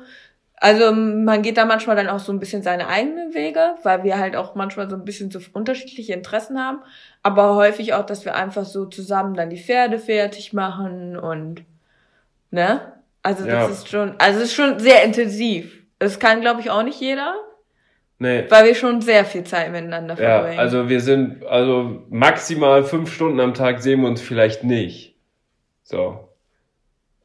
Also 0.57 0.93
man 0.93 1.43
geht 1.43 1.57
da 1.57 1.65
manchmal 1.65 1.97
dann 1.97 2.09
auch 2.09 2.21
so 2.21 2.33
ein 2.33 2.39
bisschen 2.39 2.63
seine 2.63 2.87
eigenen 2.87 3.35
Wege, 3.35 3.75
weil 3.83 4.05
wir 4.05 4.19
halt 4.19 4.37
auch 4.37 4.55
manchmal 4.55 4.89
so 4.89 4.95
ein 4.95 5.05
bisschen 5.05 5.29
so 5.33 5.41
unterschiedliche 5.53 6.13
Interessen 6.13 6.57
haben, 6.65 6.79
aber 7.25 7.57
häufig 7.57 7.95
auch, 7.95 8.07
dass 8.07 8.25
wir 8.25 8.37
einfach 8.37 8.65
so 8.65 8.85
zusammen 8.87 9.35
dann 9.35 9.51
die 9.51 9.59
Pferde 9.59 9.99
fertig 9.99 10.53
machen 10.53 11.17
und 11.17 11.65
ne? 12.53 12.93
Also 13.25 13.45
das 13.45 13.53
Ja. 13.53 13.67
ist 13.67 13.89
schon, 13.89 14.15
also 14.19 14.39
es 14.39 14.45
ist 14.47 14.55
schon 14.55 14.79
sehr 14.79 15.03
intensiv. 15.03 15.83
Das 15.99 16.21
kann 16.21 16.41
glaube 16.41 16.61
ich 16.61 16.71
auch 16.71 16.85
nicht 16.85 17.01
jeder, 17.01 17.35
nee. 18.23 18.45
weil 18.49 18.65
wir 18.67 18.75
schon 18.75 19.01
sehr 19.01 19.25
viel 19.25 19.45
Zeit 19.45 19.71
miteinander 19.73 20.15
Ja, 20.15 20.39
verbringen. 20.41 20.59
also 20.59 20.89
wir 20.89 21.01
sind, 21.01 21.45
also 21.47 22.03
maximal 22.09 22.85
fünf 22.85 23.13
Stunden 23.13 23.41
am 23.41 23.55
Tag 23.55 23.81
sehen 23.81 24.01
wir 24.01 24.09
uns 24.09 24.21
vielleicht 24.21 24.65
nicht. 24.65 25.17
So. 25.83 26.29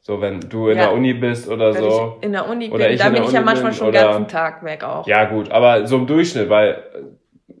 So, 0.00 0.20
wenn 0.20 0.40
du 0.40 0.68
in 0.68 0.78
Ja. 0.78 0.84
der 0.86 0.92
Uni 0.94 1.12
bist 1.14 1.48
oder 1.48 1.74
Wenn 1.74 1.82
so. 1.82 2.16
ich 2.18 2.24
in 2.24 2.32
der 2.32 2.48
Uni 2.48 2.70
Oder 2.70 2.84
bin, 2.86 2.94
ich 2.94 3.00
da 3.00 3.10
bin 3.10 3.22
ich 3.24 3.30
ja 3.32 3.40
Uni 3.40 3.44
manchmal 3.46 3.70
bin 3.72 3.78
schon 3.78 3.92
den 3.92 4.00
ganzen 4.02 4.28
Tag 4.28 4.64
weg 4.64 4.82
auch. 4.84 5.06
Ja, 5.06 5.24
gut, 5.26 5.50
aber 5.50 5.86
so 5.86 5.96
im 5.96 6.06
Durchschnitt, 6.06 6.48
weil 6.48 6.82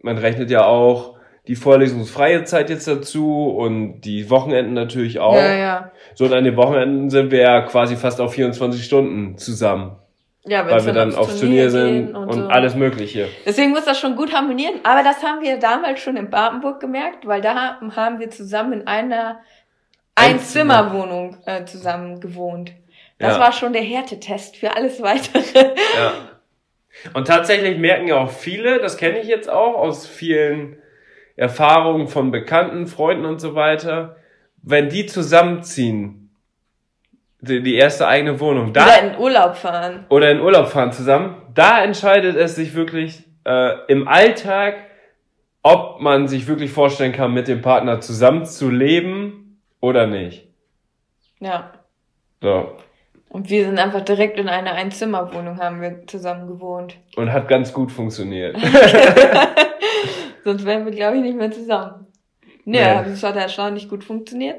man 0.02 0.16
rechnet 0.18 0.50
ja 0.50 0.64
auch 0.64 1.16
die 1.46 1.56
vorlesungsfreie 1.56 2.44
Zeit 2.44 2.68
jetzt 2.70 2.86
dazu 2.88 3.48
und 3.50 4.00
die 4.02 4.28
Wochenenden 4.30 4.74
natürlich 4.74 5.18
auch. 5.18 5.34
ja, 5.34 5.54
ja. 5.54 5.92
So, 6.14 6.24
und 6.26 6.32
an 6.32 6.44
den 6.44 6.56
Wochenenden 6.56 7.10
sind 7.10 7.30
wir 7.30 7.40
ja 7.40 7.60
quasi 7.62 7.96
fast 7.96 8.20
auf 8.20 8.32
24 8.34 8.84
Stunden 8.84 9.36
zusammen, 9.38 9.96
Ja, 10.48 10.66
weil 10.66 10.84
wir 10.84 10.92
dann 10.92 11.14
aufs 11.14 11.38
Turnier 11.40 11.70
sind 11.70 12.06
gehen 12.06 12.16
und, 12.16 12.32
so. 12.32 12.46
alles 12.46 12.74
Mögliche. 12.74 13.28
Deswegen 13.44 13.70
muss 13.70 13.84
das 13.84 13.98
schon 14.00 14.16
gut 14.16 14.32
harmonieren. 14.32 14.74
Aber 14.82 15.02
das 15.02 15.22
haben 15.22 15.40
wir 15.42 15.58
damals 15.58 16.00
schon 16.00 16.16
in 16.16 16.30
Badenburg 16.30 16.80
gemerkt, 16.80 17.26
weil 17.26 17.40
da 17.40 17.78
haben 17.94 18.18
wir 18.18 18.30
zusammen 18.30 18.72
in 18.80 18.86
einer 18.86 19.40
Einzimmer. 20.14 20.78
Einzimmerwohnung 20.78 21.36
äh, 21.46 21.64
zusammen 21.64 22.20
gewohnt. 22.20 22.72
Das 23.18 23.34
Ja. 23.34 23.40
war 23.40 23.52
schon 23.52 23.72
der 23.72 23.82
Härtetest 23.82 24.56
für 24.56 24.76
alles 24.76 25.02
weitere. 25.02 25.74
Ja. 25.96 26.12
Und 27.14 27.26
tatsächlich 27.28 27.78
merken 27.78 28.08
ja 28.08 28.16
auch 28.16 28.30
viele, 28.30 28.80
das 28.80 28.96
kenne 28.96 29.20
ich 29.20 29.28
jetzt 29.28 29.48
auch 29.48 29.74
aus 29.74 30.06
vielen 30.06 30.76
Erfahrungen 31.36 32.08
von 32.08 32.30
Bekannten, 32.32 32.86
Freunden 32.88 33.24
und 33.24 33.40
so 33.40 33.54
weiter, 33.54 34.16
wenn 34.62 34.88
die 34.88 35.06
zusammenziehen, 35.06 36.27
die, 37.40 37.62
die 37.62 37.74
erste 37.76 38.06
eigene 38.08 38.38
Wohnung, 38.40 38.72
da 38.72 38.84
Oder 38.84 39.02
in 39.02 39.18
Urlaub 39.18 39.56
fahren. 39.56 40.06
oder 40.08 40.30
in 40.30 40.40
Urlaub 40.40 40.68
fahren 40.68 40.92
zusammen, 40.92 41.36
da 41.54 41.82
entscheidet 41.82 42.36
es 42.36 42.54
sich 42.56 42.74
wirklich 42.74 43.24
äh, 43.46 43.76
im 43.88 44.08
Alltag, 44.08 44.74
ob 45.62 46.00
man 46.00 46.28
sich 46.28 46.46
wirklich 46.48 46.70
vorstellen 46.72 47.12
kann, 47.12 47.32
mit 47.34 47.46
dem 47.48 47.62
Partner 47.62 48.00
zusammen 48.00 48.44
zu 48.44 48.70
leben 48.70 49.60
oder 49.80 50.06
nicht. 50.06 50.48
Ja. 51.40 51.72
So. 52.40 52.72
Und 53.28 53.50
wir 53.50 53.64
sind 53.66 53.78
einfach 53.78 54.00
direkt 54.00 54.38
in 54.38 54.48
einer 54.48 54.72
Einzimmerwohnung 54.72 55.58
haben 55.60 55.80
wir 55.82 56.06
zusammen 56.06 56.46
gewohnt. 56.48 56.96
Und 57.16 57.30
hat 57.32 57.46
ganz 57.46 57.72
gut 57.72 57.92
funktioniert. 57.92 58.56
Sonst 60.44 60.64
wären 60.64 60.84
wir, 60.86 60.92
glaube 60.92 61.16
ich, 61.16 61.22
nicht 61.22 61.36
mehr 61.36 61.50
zusammen. 61.50 62.06
Nee, 62.64 62.78
Nee. 62.80 63.02
das 63.10 63.22
hat 63.22 63.36
erstaunlich 63.36 63.88
gut 63.88 64.04
funktioniert. 64.04 64.56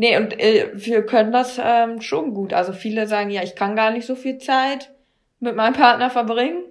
Nee, 0.00 0.16
und 0.16 0.38
äh, 0.38 0.70
wir 0.74 1.04
können 1.04 1.32
das 1.32 1.60
ähm, 1.60 2.00
schon 2.00 2.32
gut. 2.32 2.54
Also 2.54 2.72
viele 2.72 3.08
sagen, 3.08 3.30
ja, 3.30 3.42
ich 3.42 3.56
kann 3.56 3.74
gar 3.74 3.90
nicht 3.90 4.06
so 4.06 4.14
viel 4.14 4.38
Zeit 4.38 4.92
mit 5.40 5.56
meinem 5.56 5.74
Partner 5.74 6.08
verbringen. 6.08 6.62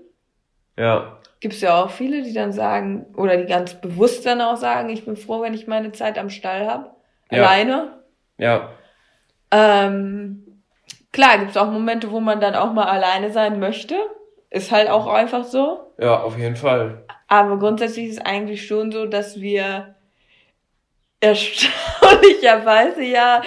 ja. 0.78 1.13
Gibt's 1.39 1.61
ja 1.61 1.84
auch 1.84 1.91
viele, 1.91 2.23
die 2.23 2.34
dann 2.34 2.51
sagen, 2.51 3.05
oder 3.15 3.38
die 3.38 3.45
ganz 3.45 3.75
bewusst 3.75 4.25
dann 4.25 4.41
auch 4.41 4.55
sagen, 4.55 4.89
ich 4.89 5.05
bin 5.05 5.15
froh, 5.15 5.41
wenn 5.41 5.53
ich 5.53 5.67
meine 5.67 5.91
Zeit 5.91 6.17
am 6.17 6.32
Stall 6.32 6.65
habe. 6.65 6.89
Ja. 7.30 7.43
Alleine. 7.43 7.99
Ja. 8.39 8.71
Ähm, 9.51 10.63
klar, 11.11 11.38
gibt's 11.38 11.57
auch 11.57 11.69
Momente, 11.69 12.09
wo 12.09 12.21
man 12.21 12.39
dann 12.39 12.55
auch 12.55 12.73
mal 12.73 12.88
alleine 12.88 13.32
sein 13.32 13.59
möchte. 13.59 13.95
Ist 14.49 14.71
halt 14.71 14.89
auch 14.89 15.05
einfach 15.05 15.43
so. 15.43 15.91
Ja, 15.99 16.21
auf 16.21 16.39
jeden 16.39 16.55
Fall. 16.55 17.03
Aber 17.28 17.59
grundsätzlich 17.59 18.07
ist 18.07 18.17
es 18.19 18.25
eigentlich 18.25 18.65
schon 18.65 18.91
so, 18.91 19.05
dass 19.05 19.39
wir 19.39 19.93
erstaunlicherweise 22.41 23.03
ja 23.03 23.41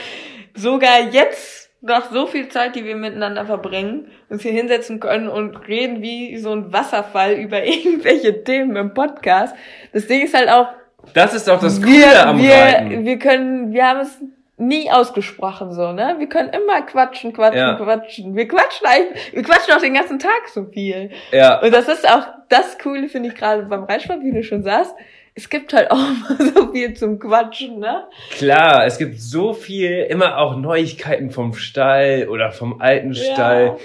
sogar 0.54 1.00
jetzt 1.10 1.70
nach 1.82 2.10
so 2.10 2.26
viel 2.26 2.48
Zeit, 2.48 2.76
die 2.76 2.84
wir 2.84 2.96
miteinander 2.96 3.46
verbringen, 3.46 4.10
uns 4.28 4.42
hier 4.42 4.52
hinsetzen 4.52 5.00
können 5.00 5.28
und 5.28 5.66
reden 5.66 6.02
wie 6.02 6.36
so 6.36 6.52
ein 6.52 6.72
Wasserfall 6.72 7.32
über 7.34 7.64
irgendwelche 7.64 8.44
Themen 8.44 8.76
im 8.76 8.94
Podcast. 8.94 9.54
Das 9.92 10.06
Ding 10.06 10.22
ist 10.24 10.34
halt 10.34 10.50
auch, 10.50 10.68
Das 11.14 11.32
ist 11.34 11.48
auch 11.48 11.60
das 11.60 11.80
Coole 11.80 11.92
wir, 11.94 12.26
am 12.26 12.38
wir, 12.38 12.52
Reiten. 12.54 13.04
wir 13.06 13.18
können, 13.18 13.72
wir 13.72 13.86
haben 13.88 14.00
es 14.00 14.18
nie 14.58 14.90
ausgesprochen 14.90 15.72
so, 15.72 15.92
ne? 15.92 16.16
Wir 16.18 16.28
können 16.28 16.50
immer 16.50 16.82
quatschen, 16.82 17.32
quatschen, 17.32 17.58
Ja. 17.60 17.74
quatschen. 17.76 18.36
Wir 18.36 18.46
quatschen 18.46 18.86
eigentlich, 18.86 19.32
wir 19.32 19.42
quatschen 19.42 19.72
auch 19.72 19.80
den 19.80 19.94
ganzen 19.94 20.18
Tag 20.18 20.48
so 20.52 20.66
viel. 20.66 21.10
Ja, 21.32 21.60
Und 21.62 21.72
das 21.72 21.88
ist 21.88 22.06
auch 22.06 22.26
das 22.50 22.78
Coole, 22.78 23.08
finde 23.08 23.30
ich 23.30 23.34
gerade 23.36 23.62
beim 23.62 23.84
Reitsport, 23.84 24.20
wie 24.22 24.32
du 24.32 24.42
schon 24.44 24.62
sagst. 24.62 24.94
Es 25.34 25.48
gibt 25.48 25.72
halt 25.72 25.90
auch 25.90 25.96
mal 25.96 26.36
so 26.54 26.72
viel 26.72 26.94
zum 26.94 27.18
Quatschen, 27.18 27.78
ne? 27.78 28.04
klar, 28.30 28.84
es 28.86 28.98
gibt 28.98 29.20
so 29.20 29.52
viel, 29.52 30.06
immer 30.08 30.38
auch 30.38 30.56
Neuigkeiten 30.56 31.30
vom 31.30 31.54
Stall 31.54 32.28
oder 32.28 32.50
vom 32.50 32.80
alten 32.80 33.14
Stall. 33.14 33.78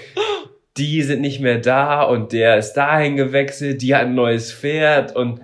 Die 0.76 1.02
sind 1.02 1.22
nicht 1.22 1.40
mehr 1.40 1.58
da 1.58 2.02
und 2.02 2.32
der 2.32 2.58
ist 2.58 2.74
dahin 2.74 3.16
gewechselt, 3.16 3.80
die 3.80 3.94
hat 3.94 4.02
ein 4.02 4.14
neues 4.14 4.52
Pferd 4.52 5.16
und 5.16 5.40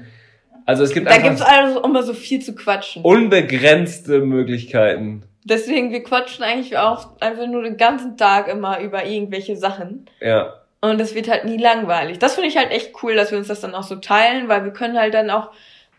also 0.66 0.84
es 0.84 0.92
gibt 0.92 1.08
Da 1.08 1.16
gibt's 1.18 1.40
einfach 1.40 1.64
also 1.64 1.82
immer 1.82 2.02
so 2.02 2.14
viel 2.14 2.40
zu 2.40 2.54
quatschen. 2.54 3.02
unbegrenzte 3.02 4.20
Möglichkeiten. 4.20 5.24
Deswegen, 5.44 5.90
wir 5.90 6.04
quatschen 6.04 6.44
eigentlich 6.44 6.78
auch 6.78 7.20
einfach 7.20 7.46
nur 7.48 7.62
den 7.62 7.76
ganzen 7.76 8.16
Tag 8.16 8.46
immer 8.46 8.78
über 8.80 9.04
irgendwelche 9.06 9.56
Sachen. 9.56 10.06
Ja, 10.20 10.54
Und 10.80 11.00
es 11.00 11.14
wird 11.16 11.28
halt 11.28 11.44
nie 11.46 11.56
langweilig. 11.56 12.18
Das 12.20 12.34
finde 12.34 12.48
ich 12.48 12.56
halt 12.56 12.70
echt 12.70 12.92
cool, 13.02 13.16
dass 13.16 13.32
wir 13.32 13.38
uns 13.38 13.48
das 13.48 13.60
dann 13.60 13.74
auch 13.74 13.82
so 13.82 13.96
teilen, 13.96 14.48
weil 14.48 14.64
wir 14.64 14.72
können 14.72 14.96
halt 14.98 15.14
dann 15.14 15.30
auch 15.30 15.50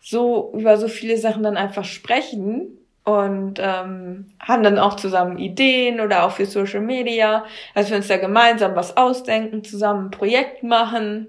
so 0.04 0.52
über 0.54 0.78
so 0.78 0.88
viele 0.88 1.18
Sachen 1.18 1.44
dann 1.44 1.58
einfach 1.58 1.86
sprechen 1.86 2.78
und 3.06 3.60
ähm, 3.60 4.28
haben 4.40 4.64
dann 4.64 4.78
auch 4.78 4.96
zusammen 4.96 5.38
Ideen 5.38 6.02
oder 6.02 6.26
auch 6.26 6.32
für 6.32 6.46
Social 6.46 6.82
Media, 6.82 7.46
dass 7.74 7.90
wir 7.90 7.98
uns 7.98 8.08
da 8.08 8.18
gemeinsam 8.18 8.76
was 8.76 8.96
ausdenken, 8.98 9.64
zusammen 9.64 10.08
ein 10.08 10.12
Projekt 10.12 10.62
machen, 10.62 11.28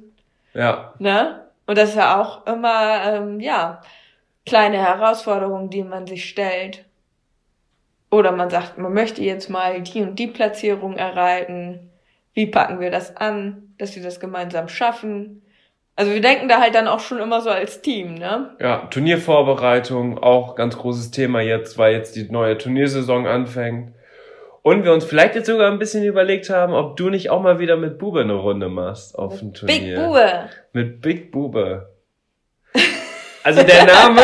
ja, 0.55 0.95
ne? 0.99 1.41
Und 1.67 1.79
das 1.79 1.91
ist 1.91 1.97
ja 1.97 2.21
auch 2.21 2.47
immer, 2.47 3.03
ähm, 3.05 3.41
ja, 3.41 3.81
kleine 4.45 4.79
Herausforderungen, 4.79 5.71
die 5.71 5.83
man 5.83 6.07
sich 6.07 6.29
stellt. 6.29 6.85
Oder 8.11 8.33
man 8.33 8.51
sagt, 8.51 8.79
man 8.79 8.93
möchte 8.93 9.23
jetzt 9.23 9.49
mal 9.49 9.81
die 9.81 10.03
und 10.03 10.19
die 10.19 10.27
Platzierung 10.27 10.97
erreichen. 10.97 11.91
Wie 12.35 12.47
packen 12.47 12.81
wir 12.81 12.91
das 12.91 13.17
an, 13.17 13.75
dass 13.79 13.97
wir 13.97 14.03
das 14.03 14.21
gemeinsam 14.21 14.69
schaffen? 14.69 15.43
Also 15.97 16.13
wir 16.13 16.21
denken 16.21 16.49
da 16.49 16.61
halt 16.61 16.75
dann 16.75 16.89
auch 16.89 16.99
schon 17.01 17.19
immer 17.19 17.41
so 17.41 17.51
als 17.51 17.81
Team, 17.81 18.15
ne? 18.15 18.51
ja. 18.61 18.87
Turniervorbereitung, 18.91 20.19
auch 20.19 20.57
ganz 20.57 20.77
großes 20.77 21.13
Thema 21.13 21.41
jetzt, 21.41 21.79
weil 21.79 21.93
jetzt 21.95 22.17
die 22.17 22.29
neue 22.31 22.59
Turniersaison 22.59 23.27
anfängt. 23.27 23.93
Und 24.63 24.85
wir 24.85 24.93
uns 24.93 25.05
vielleicht 25.05 25.35
jetzt 25.35 25.47
sogar 25.47 25.71
ein 25.71 25.79
bisschen 25.79 26.03
überlegt 26.05 26.49
haben, 26.51 26.73
ob 26.73 26.97
du 26.97 27.11
nicht 27.11 27.31
auch 27.31 27.43
mal 27.43 27.59
wieder 27.59 27.77
mit 27.77 27.99
Bube 27.99 28.23
eine 28.23 28.33
Runde 28.35 28.69
machst 28.69 29.17
auf 29.17 29.39
dem 29.39 29.53
Turnier. 29.55 29.77
Big 29.79 29.95
Bube. 29.97 30.31
Mit 30.73 31.01
Big 31.01 31.31
Bube. 31.31 31.91
Also 33.45 33.63
der 33.63 33.85
Name, 33.87 34.23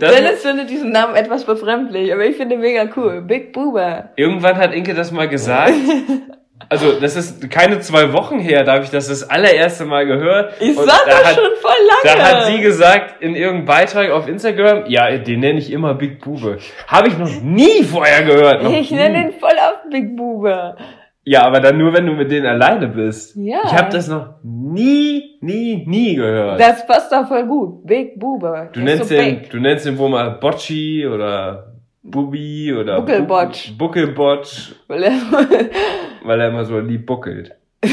Das- 0.00 0.14
Dennis 0.14 0.40
findet 0.42 0.70
diesen 0.70 0.90
Namen 0.92 1.14
etwas 1.14 1.44
befremdlich, 1.44 2.12
aber 2.12 2.24
ich 2.24 2.36
finde 2.36 2.56
mega 2.56 2.88
cool. 2.96 3.20
Big 3.20 3.52
Boober. 3.52 4.08
Irgendwann 4.16 4.56
hat 4.56 4.72
Inke 4.72 4.94
das 4.94 5.12
mal 5.12 5.28
gesagt. 5.28 5.74
Also, 6.68 7.00
das 7.00 7.16
ist 7.16 7.50
keine 7.50 7.80
zwei 7.80 8.12
Wochen 8.12 8.40
her, 8.40 8.64
da 8.64 8.74
habe 8.74 8.84
ich 8.84 8.90
das 8.90 9.08
das 9.08 9.28
allererste 9.28 9.84
Mal 9.84 10.06
gehört. 10.06 10.54
Ich 10.60 10.74
sag 10.76 10.86
da 10.86 11.10
das 11.10 11.24
hat, 11.24 11.34
schon 11.34 11.56
voll 11.60 11.70
lange. 12.04 12.18
Da 12.18 12.24
hat 12.24 12.46
sie 12.46 12.60
gesagt 12.60 13.22
in 13.22 13.34
irgendeinem 13.34 13.64
Beitrag 13.64 14.10
auf 14.10 14.28
Instagram, 14.28 14.84
ja, 14.86 15.16
den 15.16 15.40
nenne 15.40 15.58
ich 15.58 15.72
immer 15.72 15.94
Big 15.94 16.20
Bube. 16.20 16.58
Habe 16.86 17.08
ich 17.08 17.16
noch 17.16 17.40
nie 17.42 17.82
vorher 17.84 18.22
gehört. 18.24 18.62
Noch 18.62 18.72
ich 18.72 18.90
nenne 18.90 19.28
ihn 19.28 19.32
voll 19.38 19.56
auf 19.58 19.90
Big 19.90 20.16
Boober. 20.16 20.76
Ja, 21.24 21.42
aber 21.42 21.60
dann 21.60 21.76
nur, 21.76 21.92
wenn 21.92 22.06
du 22.06 22.12
mit 22.12 22.30
denen 22.30 22.46
alleine 22.46 22.88
bist. 22.88 23.36
Ja. 23.36 23.60
Ich 23.64 23.74
habe 23.74 23.90
das 23.92 24.08
noch 24.08 24.36
nie, 24.42 25.36
nie, 25.42 25.84
nie 25.86 26.14
gehört. 26.16 26.58
Das 26.58 26.86
passt 26.86 27.12
doch 27.12 27.28
voll 27.28 27.44
gut. 27.46 27.86
Big 27.86 28.18
Boober. 28.18 28.70
du 28.72 28.80
ist 28.80 28.84
nennst 28.84 29.08
so 29.10 29.14
den, 29.14 29.40
big. 29.40 29.50
du 29.50 29.60
nennst 29.60 29.84
den 29.84 29.98
wohl 29.98 30.08
mal 30.08 30.30
Bocci 30.30 31.06
oder 31.06 31.67
Bubi 32.02 32.72
oder 32.74 33.00
Buckelbotsch. 33.00 33.70
Bu- 33.72 33.78
Buckelbotsch, 33.86 34.72
Weil 34.86 35.02
er- 35.04 35.12
weil 36.22 36.40
er 36.40 36.48
immer 36.48 36.64
so 36.64 36.78
lieb 36.78 37.06
buckelt. 37.06 37.52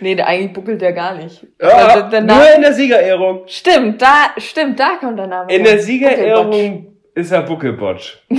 nee, 0.00 0.14
der, 0.14 0.26
eigentlich 0.26 0.52
buckelt 0.52 0.80
der 0.80 0.92
gar 0.92 1.14
nicht. 1.16 1.46
Ja, 1.60 1.68
Also 1.68 2.08
der 2.10 2.20
Name- 2.22 2.40
nur 2.40 2.54
in 2.56 2.62
der 2.62 2.72
Siegerehrung. 2.72 3.42
Stimmt, 3.46 4.00
da, 4.02 4.30
stimmt, 4.38 4.78
da 4.80 4.96
kommt 5.00 5.18
der 5.18 5.26
Name. 5.26 5.52
In 5.54 5.64
der 5.64 5.78
Siegerehrung 5.78 6.96
ist 7.14 7.32
er 7.32 7.42
Buckelbotsch. 7.42 8.18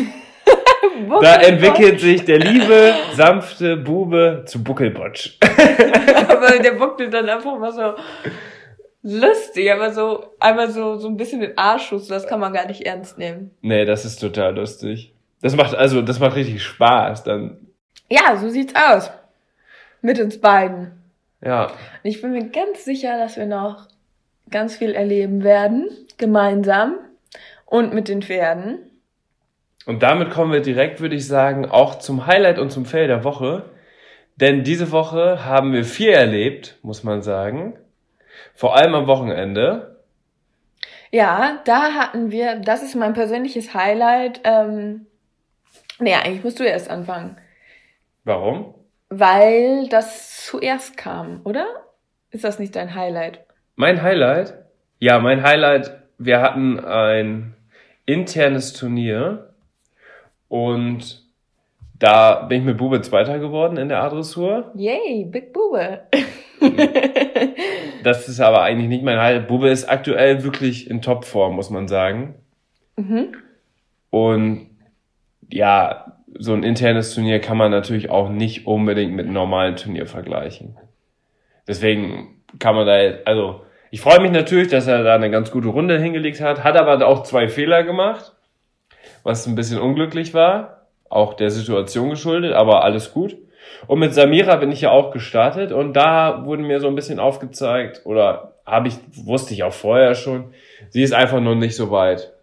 Da 0.96 1.16
Buckelbotsch. 1.16 1.48
entwickelt 1.50 2.00
sich 2.02 2.24
der 2.24 2.38
liebe, 2.40 2.94
sanfte 3.14 3.78
Bube 3.78 4.44
zu 4.46 4.64
Buckelbotsch. 4.64 5.38
aber 5.42 6.60
der 6.60 6.72
buckelt 6.74 7.12
dann 7.14 7.28
einfach 7.28 7.58
mal 7.58 7.72
so 7.72 7.94
lustig, 9.04 9.72
aber 9.72 9.92
so, 9.92 10.26
einmal 10.40 10.72
so, 10.72 10.96
so 10.98 11.08
ein 11.08 11.18
bisschen 11.18 11.42
den 11.42 11.58
Arschschuss, 11.58 12.08
das 12.08 12.26
kann 12.26 12.40
man 12.40 12.54
gar 12.54 12.66
nicht 12.68 12.86
ernst 12.86 13.18
nehmen. 13.18 13.52
Nee, 13.62 13.86
das 13.86 14.06
ist 14.06 14.18
total 14.18 14.56
lustig. 14.56 15.14
Das 15.42 15.56
macht, 15.56 15.76
also, 15.76 16.02
das 16.02 16.20
macht 16.20 16.36
richtig 16.36 16.64
Spaß, 16.64 17.24
dann, 17.24 17.58
Ja, 18.10 18.38
so 18.38 18.50
sieht's 18.50 18.74
aus. 18.76 19.12
Mit 20.02 20.20
uns 20.20 20.40
beiden. 20.40 20.92
ja. 21.42 21.66
Und 21.68 21.72
ich 22.10 22.22
bin 22.22 22.32
mir 22.32 22.50
ganz 22.50 22.84
sicher, 22.86 23.18
dass 23.18 23.38
wir 23.38 23.46
noch 23.46 23.88
ganz 24.50 24.76
viel 24.78 24.94
erleben 24.94 25.44
werden, 25.44 25.90
gemeinsam 26.18 26.96
und 27.66 27.94
mit 27.94 28.08
den 28.08 28.22
Pferden. 28.22 28.80
Und 29.86 30.04
damit 30.04 30.30
kommen 30.30 30.52
wir 30.54 30.62
direkt, 30.62 31.02
würde 31.02 31.16
ich 31.16 31.28
sagen, 31.28 31.66
auch 31.66 32.00
zum 32.00 32.26
Highlight 32.28 32.60
und 32.60 32.72
zum 32.72 32.86
Fail 32.86 33.08
der 33.08 33.24
Woche. 33.24 33.70
Denn 34.36 34.64
diese 34.64 34.92
Woche 34.92 35.46
haben 35.46 35.74
wir 35.74 35.84
viel 35.84 36.10
erlebt, 36.10 36.78
muss 36.84 37.04
man 37.04 37.22
sagen. 37.22 37.74
Vor 38.54 38.76
allem 38.76 38.94
am 38.96 39.08
Wochenende. 39.08 39.98
Ja, 41.12 41.62
da 41.66 41.94
hatten 41.94 42.32
wir, 42.32 42.56
das 42.56 42.82
ist 42.82 42.96
mein 42.96 43.14
persönliches 43.14 43.74
Highlight. 43.74 44.42
Ähm, 44.44 45.06
naja, 46.00 46.20
eigentlich 46.24 46.44
musst 46.44 46.60
du 46.60 46.64
erst 46.64 46.90
anfangen. 46.90 47.38
Warum? 48.24 48.74
Weil 49.10 49.88
das 49.90 50.46
zuerst 50.46 50.98
kam, 50.98 51.42
oder? 51.44 51.68
Ist 52.32 52.44
das 52.44 52.58
nicht 52.58 52.76
dein 52.76 52.96
Highlight? 52.96 53.46
Mein 53.76 54.02
Highlight? 54.02 54.56
Ja, 55.00 55.20
mein 55.20 55.44
Highlight, 55.44 55.92
wir 56.18 56.42
hatten 56.42 56.80
ein 56.80 57.54
internes 58.06 58.74
Turnier 58.74 59.54
und 60.48 61.24
da 62.00 62.42
bin 62.44 62.60
ich 62.60 62.66
mit 62.66 62.78
Bube 62.78 63.02
Zweiter 63.02 63.40
geworden 63.40 63.78
in 63.78 63.90
der 63.90 64.02
A-Dressur. 64.02 64.72
Yay, 64.76 65.26
Big 65.26 65.54
Bube. 65.54 66.08
Das 68.04 68.28
ist 68.28 68.42
aber 68.42 68.64
eigentlich 68.64 68.90
nicht 68.90 69.04
mein 69.04 69.18
Highlight. 69.20 69.48
Bube 69.48 69.70
ist 69.70 69.86
aktuell 69.90 70.44
wirklich 70.44 70.90
in 70.90 71.02
Topform, 71.02 71.56
muss 71.56 71.70
man 71.70 71.88
sagen. 71.88 72.36
mhm. 72.98 73.36
Und 74.10 74.68
ja, 75.50 76.18
so 76.38 76.54
ein 76.54 76.64
internes 76.64 77.14
Turnier 77.16 77.40
kann 77.40 77.58
man 77.58 77.72
natürlich 77.72 78.10
auch 78.10 78.30
nicht 78.30 78.68
unbedingt 78.68 79.14
mit 79.14 79.26
einem 79.26 79.34
normalen 79.34 79.76
Turnier 79.76 80.06
vergleichen. 80.06 80.78
Deswegen 81.68 82.42
kann 82.60 82.76
man 82.76 82.86
da, 82.86 83.00
jetzt- 83.00 83.26
also 83.28 83.62
ich 83.92 84.02
freue 84.02 84.20
mich 84.20 84.32
natürlich, 84.32 84.68
dass 84.68 84.88
er 84.88 85.04
da 85.04 85.16
eine 85.16 85.32
ganz 85.32 85.52
gute 85.52 85.70
Runde 85.70 86.00
hingelegt 86.00 86.42
hat, 86.42 86.64
hat 86.64 86.76
aber 86.76 87.06
auch 87.08 87.24
zwei 87.24 87.48
Fehler 87.48 87.84
gemacht, 87.84 88.34
was 89.24 89.48
ein 89.48 89.56
bisschen 89.56 89.80
unglücklich 89.80 90.34
war, 90.34 90.88
auch 91.10 91.36
der 91.36 91.52
Situation 91.52 92.10
geschuldet, 92.10 92.54
aber 92.54 92.84
alles 92.84 93.14
gut. 93.14 93.38
Und 93.88 94.00
mit 94.00 94.14
Samira 94.14 94.56
bin 94.58 94.72
ich 94.72 94.82
ja 94.82 94.92
auch 94.92 95.12
gestartet 95.12 95.72
und 95.72 95.94
da 95.94 96.46
wurde 96.46 96.64
mir 96.64 96.80
so 96.80 96.88
ein 96.88 96.96
bisschen 96.96 97.20
aufgezeigt, 97.20 98.02
oder 98.06 98.56
habe 98.66 98.88
ich, 98.88 98.96
wusste 99.26 99.54
ich 99.54 99.64
auch 99.64 99.74
vorher 99.74 100.16
schon, 100.16 100.54
sie 100.90 101.04
ist 101.04 101.14
einfach 101.14 101.40
noch 101.42 101.56
nicht 101.56 101.76
so 101.76 101.92
weit. 101.92 102.34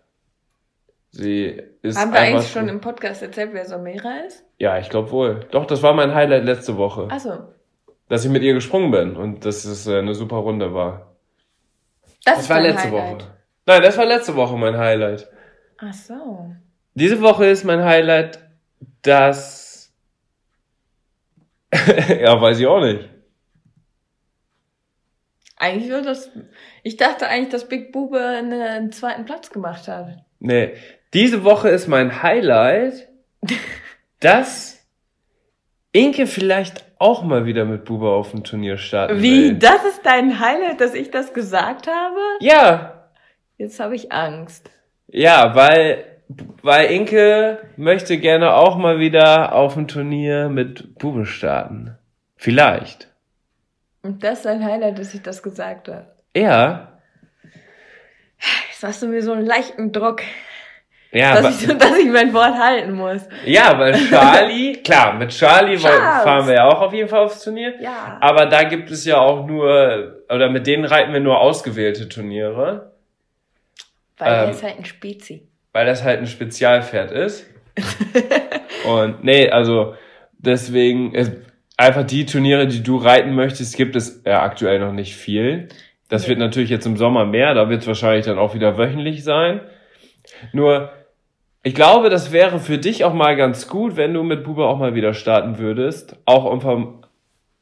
Sie 1.12 1.61
ist 1.83 1.99
Haben 1.99 2.12
wir 2.12 2.21
eigentlich 2.21 2.51
schon 2.51 2.68
im 2.68 2.81
Podcast 2.81 3.23
erzählt, 3.23 3.51
wer 3.53 3.64
Samira 3.64 4.18
ist? 4.27 4.45
Ja, 4.59 4.79
ich 4.79 4.91
glaube 4.91 5.11
wohl. 5.11 5.47
Doch, 5.51 5.66
das 5.66 5.83
war 5.83 5.93
mein 5.95 6.14
Highlight 6.14 6.45
letzte 6.45 6.77
Woche, 6.77 7.09
Achso. 7.11 7.33
dass 8.09 8.25
ich 8.25 8.31
mit 8.31 8.43
ihr 8.43 8.55
gesprungen 8.55 8.91
bin 8.91 9.16
und 9.16 9.45
dass 9.45 9.64
es 9.64 9.87
äh, 9.87 9.99
eine 9.99 10.14
super 10.14 10.37
Runde 10.37 10.73
war. 10.73 11.07
Das, 12.25 12.35
Das 12.35 12.43
ist 12.45 12.51
war 12.51 12.57
dein 12.59 12.66
letzte 12.66 12.89
Highlight. 12.91 13.14
Woche. 13.23 13.31
Nein, 13.66 13.83
das 13.83 13.99
war 13.99 14.05
letzte 14.07 14.37
Woche 14.37 14.57
mein 14.57 14.77
Highlight. 14.77 15.29
Ach 15.79 15.93
so. 15.95 16.53
Diese 16.95 17.21
Woche 17.23 17.47
ist 17.47 17.64
mein 17.64 17.83
Highlight, 17.85 18.39
dass 19.03 19.60
ja, 22.21 22.41
weiß 22.41 22.59
ich 22.59 22.66
auch 22.66 22.81
nicht. 22.81 23.09
Eigentlich 25.57 25.91
wird 25.91 26.07
das. 26.07 26.31
Ich 26.83 26.97
dachte 26.97 27.29
eigentlich, 27.29 27.51
dass 27.51 27.68
Big 27.68 27.93
Bube 27.93 28.18
einen, 28.18 28.93
zweiten 28.93 29.25
Platz 29.25 29.51
gemacht 29.51 29.89
hat. 29.89 30.25
Nee, 30.39 30.75
diese 31.12 31.45
Woche 31.45 31.68
ist 31.68 31.87
mein 31.87 32.23
Highlight, 32.23 33.09
dass 34.21 34.87
Inke 35.93 36.27
vielleicht 36.27 36.85
auch 36.99 37.23
mal 37.23 37.45
wieder 37.45 37.64
mit 37.64 37.85
Bube 37.85 38.09
auf 38.09 38.31
dem 38.31 38.45
Turnier 38.45 38.79
starten 38.79 39.21
Wie? 39.21 39.51
will. 39.51 39.55
Das 39.55 39.85
ist 39.85 40.01
dein 40.05 40.41
Highlight, 40.41 40.81
dass 40.81 40.95
ich 40.95 41.11
das 41.11 41.35
gesagt 41.35 41.87
habe? 41.87 42.18
Ja, 42.41 43.01
Jetzt 43.61 43.79
habe 43.79 43.95
ich 43.95 44.11
Angst. 44.11 44.71
Ja, 45.07 45.55
weil, 45.55 46.10
weil 46.62 46.91
Inke 46.91 47.59
möchte 47.76 48.18
gerne 48.18 48.55
auch 48.55 48.76
mal 48.76 48.99
wieder 48.99 49.55
auf 49.55 49.76
ein 49.76 49.89
Turnier 49.89 50.49
mit 50.49 50.95
Bube 50.99 51.26
starten. 51.26 51.97
Vielleicht. 52.37 53.09
Und 54.03 54.22
das 54.24 54.39
ist 54.39 54.45
dein 54.47 54.64
Highlight, 54.64 54.99
dass 54.99 55.12
ich 55.14 55.22
das 55.22 55.43
gesagt 55.43 55.89
habe. 55.89 56.07
Ja. 56.37 56.99
Jetzt 58.70 58.83
hast 58.83 59.03
du 59.03 59.09
mir 59.09 59.22
so 59.22 59.33
einen 59.33 59.45
leichten 59.45 59.93
Druck, 59.93 60.22
Ja, 61.12 61.43
dass, 61.43 61.62
ich, 61.62 61.68
dass 61.76 61.99
ich 61.99 62.09
mein 62.09 62.33
Wort 62.33 62.55
halten 62.55 62.93
muss. 62.93 63.28
ja, 63.45 63.78
weil 63.78 63.93
Charlie, 64.09 64.74
klar, 64.83 65.14
mit 65.14 65.31
Charlie 65.31 65.76
Charles. 65.76 66.22
fahren 66.22 66.47
wir 66.47 66.55
ja 66.55 66.64
auch 66.68 66.81
auf 66.81 66.93
jeden 66.95 67.09
Fall 67.09 67.24
aufs 67.24 67.43
Turnier. 67.45 67.74
Ja. 67.83 68.16
Aber 68.20 68.47
da 68.47 68.62
gibt 68.62 68.91
es 68.91 69.05
ja 69.05 69.18
auch 69.18 69.47
nur, 69.47 70.22
oder 70.31 70.49
mit 70.49 70.66
denen 70.66 70.85
reiten 70.87 71.12
wir 71.12 71.20
nur 71.20 71.39
ausgewählte 71.41 72.09
Turniere, 72.09 72.93
Weil 74.16 74.33
er 74.33 74.45
ähm, 74.45 74.51
ist 74.51 74.62
halt 74.62 74.78
ein 74.78 74.85
Spezi. 74.87 75.47
Weil 75.73 75.87
das 75.87 76.05
halt 76.05 76.21
ein 76.21 76.27
Spezialpferd 76.27 77.11
ist. 77.11 77.47
Und 78.87 79.25
nee, 79.25 79.49
also 79.51 79.95
deswegen, 80.39 81.14
es, 81.14 81.31
einfach 81.77 82.05
die 82.05 82.27
Turniere, 82.27 82.66
die 82.66 82.83
du 82.83 82.97
reiten 82.97 83.35
möchtest, 83.35 83.77
gibt 83.77 83.97
es 83.97 84.23
ja 84.25 84.43
aktuell 84.43 84.81
noch 84.81 84.93
nicht 84.93 85.14
viel. 85.14 85.68
Das 86.09 86.29
wird 86.29 86.39
natürlich 86.39 86.71
jetzt 86.71 86.87
im 86.87 86.97
Sommer 86.97 87.25
mehr, 87.25 87.55
da 87.55 87.68
wird 87.68 87.83
es 87.83 87.87
wahrscheinlich 87.87 88.27
dann 88.27 88.39
auch 88.39 88.55
wieder 88.55 88.77
wöchentlich 88.77 89.23
sein. 89.23 89.61
Nur, 90.53 90.91
ich 91.62 91.75
glaube, 91.75 92.11
das 92.11 92.33
wäre 92.33 92.59
für 92.59 92.79
dich 92.79 93.05
auch 93.05 93.14
mal 93.14 93.37
ganz 93.37 93.68
gut, 93.68 93.97
wenn 93.97 94.12
du 94.12 94.23
mit 94.23 94.45
Bube 94.45 94.66
auch 94.66 94.79
mal 94.79 94.95
wieder 94.95 95.14
starten 95.14 95.59
würdest, 95.59 96.16
auch 96.25 96.45
um, 96.45 97.03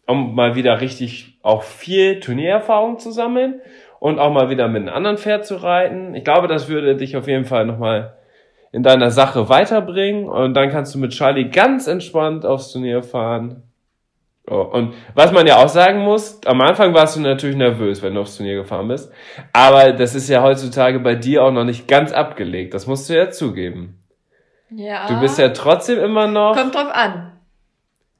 um 0.07 0.35
mal 0.35 0.55
wieder 0.55 0.81
richtig 0.81 1.39
auch 1.43 1.63
viel 1.63 2.21
Turniererfahrung 2.21 2.99
zu 2.99 3.11
sammeln 3.11 3.61
und 4.01 4.19
auch 4.19 4.33
mal 4.33 4.51
wieder 4.51 4.69
mit 4.69 4.83
einem 4.83 4.95
anderen 4.95 5.19
Pferd 5.19 5.47
zu 5.47 5.57
reiten. 5.57 6.15
Ich 6.15 6.25
glaube, 6.25 6.49
das 6.49 6.69
würde 6.69 6.97
dich 6.97 7.17
auf 7.17 7.27
jeden 7.27 7.45
Fall 7.45 7.67
nochmal 7.67 8.15
in 8.73 8.83
deiner 8.83 9.11
Sache 9.11 9.49
weiterbringen 9.49 10.29
und 10.29 10.55
dann 10.55 10.71
kannst 10.71 10.95
du 10.95 10.99
mit 10.99 11.13
Charlie 11.13 11.49
ganz 11.51 11.87
entspannt 11.87 12.45
aufs 12.45 12.73
Turnier 12.73 13.03
fahren. 13.03 13.63
Oh, 14.51 14.61
und 14.63 14.95
was 15.15 15.33
man 15.33 15.47
ja 15.47 15.57
auch 15.57 15.69
sagen 15.69 16.01
muss, 16.01 16.41
am 16.47 16.61
Anfang 16.63 16.95
warst 16.95 17.17
du 17.17 17.21
natürlich 17.21 17.57
nervös, 17.57 18.03
wenn 18.03 18.15
du 18.15 18.21
aufs 18.21 18.37
Turnier 18.37 18.57
gefahren 18.57 18.89
bist. 18.89 19.13
Aber 19.53 19.93
das 19.93 20.15
ist 20.15 20.29
ja 20.29 20.43
heutzutage 20.43 21.01
bei 21.01 21.15
dir 21.15 21.45
auch 21.45 21.51
noch 21.51 21.65
nicht 21.65 21.87
ganz 21.87 22.13
abgelegt. 22.13 22.73
Das 22.73 22.87
musst 22.87 23.09
du 23.11 23.15
ja 23.17 23.29
zugeben. 23.31 24.03
Ja. 24.71 25.07
Du 25.09 25.21
bist 25.21 25.39
ja 25.39 25.51
trotzdem 25.51 25.99
immer 25.99 26.27
noch 26.27 26.55
Kommt 26.57 26.75
drauf 26.75 26.91
an. 26.93 27.33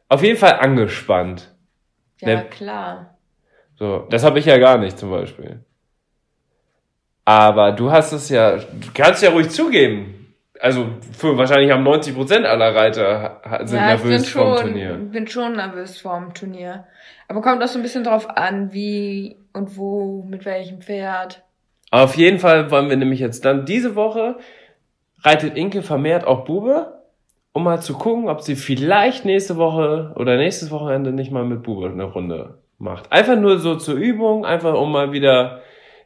auf 0.09 0.23
jeden 0.23 0.39
Fall 0.39 0.55
angespannt. 0.61 1.55
Ja, 2.21 2.29
Ne- 2.37 2.45
klar. 2.51 3.19
So, 3.79 4.07
das 4.11 4.25
habe 4.25 4.39
ich 4.39 4.45
ja 4.47 4.59
gar 4.59 4.77
nicht 4.79 4.99
zum 4.99 5.11
Beispiel. 5.11 5.61
Aber 7.29 7.73
du 7.73 7.91
hast 7.91 8.13
es 8.13 8.31
ja, 8.31 8.57
du 8.57 8.89
kannst 8.95 9.23
ja 9.23 9.29
ruhig 9.29 9.51
zugeben. 9.51 10.35
Also 10.61 10.87
für 11.13 11.37
wahrscheinlich 11.37 11.71
haben 11.71 11.83
90 11.83 12.15
Prozent 12.15 12.47
aller 12.47 12.75
Reiter 12.75 13.43
sind 13.65 13.77
ja, 13.77 13.97
ich 13.97 14.01
bin 14.01 14.09
nervös 14.09 14.29
schon, 14.31 14.57
Turnier. 14.57 14.95
bin 14.95 15.27
schon 15.29 15.57
nervös 15.57 16.01
vorm 16.01 16.33
Turnier. 16.33 16.87
Aber 17.29 17.43
kommt 17.43 17.63
auch 17.63 17.69
so 17.69 17.79
ein 17.79 17.83
bisschen 17.83 18.03
drauf 18.03 18.31
an, 18.31 18.73
wie 18.73 19.37
und 19.53 19.77
wo, 19.77 20.25
mit 20.27 20.47
welchem 20.47 20.81
Pferd. 20.81 21.43
Auf 21.91 22.17
jeden 22.17 22.39
Fall 22.39 22.71
wollen 22.71 22.89
wir 22.89 22.97
nämlich 22.97 23.21
jetzt 23.21 23.45
dann 23.45 23.67
diese 23.67 23.95
Woche 23.95 24.37
reitet 25.21 25.55
Inke 25.55 25.83
vermehrt 25.83 26.27
auch 26.27 26.47
Bube, 26.47 26.95
um 27.53 27.63
mal 27.63 27.83
zu 27.83 27.93
gucken, 27.93 28.31
ob 28.31 28.41
sie 28.41 28.57
vielleicht 28.57 29.27
nächste 29.27 29.59
Woche 29.59 30.15
oder 30.17 30.39
nächstes 30.39 30.71
Wochenende 30.71 31.13
nicht 31.13 31.31
mal 31.31 31.45
mit 31.45 31.63
Bube 31.63 31.91
eine 31.91 32.05
Runde 32.05 32.55
macht. 32.79 33.13
Einfach 33.13 33.37
nur 33.37 33.59
so 33.59 33.75
zur 33.75 33.97
Übung, 33.97 34.47
einfach 34.47 34.81
um 34.81 34.91
mal 34.91 35.13
wieder 35.13 35.61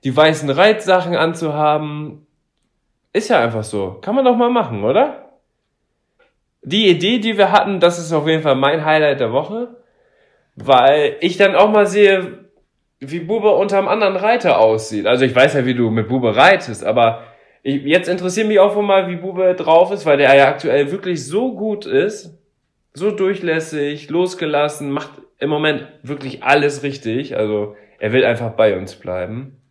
die 0.05 0.17
weißen 0.17 0.51
Reitsachen 0.51 1.17
anzuhaben. 1.17 2.27
Ist 3.13 3.31
ja 3.31 3.41
einfach 3.41 3.65
so. 3.65 3.99
Kann 4.01 4.15
man 4.15 4.25
doch 4.25 4.37
mal 4.37 4.51
machen, 4.51 4.85
oder? 4.85 5.31
Die 6.63 6.89
Idee, 6.89 7.19
die 7.19 7.37
wir 7.37 7.53
hatten, 7.53 7.81
das 7.81 7.99
ist 7.99 8.13
auf 8.13 8.27
jeden 8.27 8.43
Fall 8.43 8.55
mein 8.55 8.85
Highlight 8.85 9.21
der 9.21 9.33
Woche, 9.33 9.77
weil 10.55 11.17
ich 11.21 11.37
dann 11.37 11.57
auch 11.57 11.71
mal 11.71 11.87
sehe, 11.87 12.43
wie 13.01 13.21
Bube 13.21 13.51
unter 13.51 13.79
einem 13.79 13.89
anderen 13.89 14.17
Reiter 14.17 14.61
aussieht. 14.61 15.07
Also 15.07 15.25
ich 15.25 15.35
weiß 15.35 15.55
ja, 15.55 15.67
wie 15.67 15.75
du 15.75 15.91
mit 15.91 16.09
Bube 16.09 16.37
reitest, 16.37 16.85
aber 16.85 17.25
ich, 17.65 17.83
jetzt 17.83 18.09
interessiert 18.09 18.47
mich 18.47 18.61
auch 18.61 18.81
mal, 18.81 19.09
wie 19.09 19.17
Bube 19.17 19.55
drauf 19.55 19.91
ist, 19.91 20.07
weil 20.07 20.19
der 20.19 20.35
ja 20.35 20.49
aktuell 20.49 20.93
wirklich 20.93 21.27
so 21.27 21.55
gut 21.55 21.85
ist, 21.85 22.39
so 22.95 23.11
durchlässig, 23.11 24.09
losgelassen, 24.09 24.91
macht 24.91 25.11
im 25.39 25.51
Moment 25.51 25.89
wirklich 26.03 26.45
alles 26.45 26.85
richtig. 26.85 27.37
Also 27.37 27.75
er 27.99 28.13
will 28.13 28.25
einfach 28.25 28.51
bei 28.51 28.77
uns 28.77 28.95
bleiben. 28.95 29.62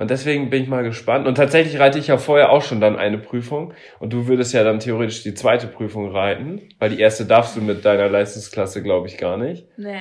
Und 0.00 0.10
deswegen 0.10 0.48
bin 0.48 0.62
ich 0.62 0.68
mal 0.70 0.82
gespannt. 0.82 1.26
Und 1.26 1.34
tatsächlich 1.34 1.78
reite 1.78 1.98
ich 1.98 2.06
ja 2.06 2.16
vorher 2.16 2.52
auch 2.52 2.62
schon 2.62 2.80
dann 2.80 2.96
eine 2.96 3.18
Prüfung. 3.18 3.74
Und 3.98 4.14
du 4.14 4.28
würdest 4.28 4.54
ja 4.54 4.64
dann 4.64 4.80
theoretisch 4.80 5.22
die 5.22 5.34
zweite 5.34 5.66
Prüfung 5.66 6.10
reiten, 6.10 6.62
weil 6.78 6.88
die 6.88 7.00
erste 7.00 7.26
darfst 7.26 7.54
du 7.54 7.60
mit 7.60 7.84
deiner 7.84 8.08
Leistungsklasse, 8.08 8.82
glaube 8.82 9.08
ich, 9.08 9.18
gar 9.18 9.36
nicht. 9.36 9.66
Nee. 9.76 10.00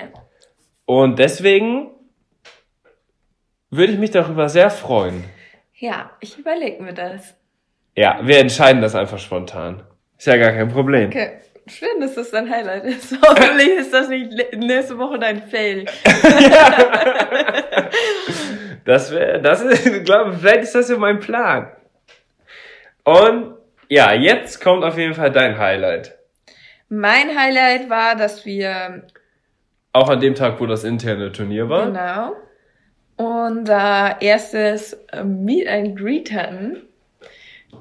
Und 0.85 1.19
deswegen 1.19 1.89
würde 3.69 3.91
ich 3.91 3.99
mich 3.99 4.11
darüber 4.11 4.47
sehr 4.47 4.69
freuen. 4.69 5.25
Ja, 5.73 6.11
ich 6.21 6.39
überlege 6.39 6.81
mir 6.81 6.93
das. 6.93 7.35
Ja, 7.93 8.21
wir 8.23 8.39
entscheiden 8.39 8.81
das 8.81 8.95
einfach 8.95 9.19
spontan. 9.19 9.83
Ist 10.17 10.27
ja 10.27 10.37
gar 10.37 10.53
kein 10.53 10.69
Problem. 10.69 11.09
Okay. 11.09 11.39
Schön, 11.67 11.99
dass 11.99 12.15
das 12.15 12.31
dein 12.31 12.49
Highlight 12.49 12.85
ist. 12.85 13.17
Hoffentlich 13.21 13.77
ist 13.77 13.93
das 13.93 14.07
nicht 14.07 14.31
nächste 14.55 14.97
Woche 14.97 15.19
dein 15.19 15.43
Fail. 15.43 15.83
Das 18.85 19.11
wäre, 19.11 19.41
das 19.41 19.61
ist, 19.61 19.85
ich 19.85 20.03
glaube, 20.03 20.33
vielleicht 20.33 20.63
ist 20.63 20.75
das 20.75 20.89
ja 20.89 20.97
mein 20.97 21.19
Plan. 21.19 21.71
Und 23.03 23.55
ja, 23.89 24.13
jetzt 24.13 24.61
kommt 24.61 24.83
auf 24.83 24.97
jeden 24.97 25.13
Fall 25.15 25.31
dein 25.31 25.57
Highlight. 25.57 26.15
Mein 26.89 27.37
Highlight 27.37 27.89
war, 27.89 28.15
dass 28.15 28.45
wir 28.45 29.03
Auch 29.93 30.09
an 30.09 30.19
dem 30.19 30.35
Tag, 30.35 30.59
wo 30.59 30.65
das 30.65 30.83
interne 30.83 31.31
Turnier 31.31 31.69
war. 31.69 31.85
Genau. 31.87 32.35
Unser 33.15 34.21
erstes 34.21 34.93
äh, 35.11 35.23
Meet 35.23 35.67
and 35.67 35.97
Greet 35.97 36.31
hatten 36.31 36.83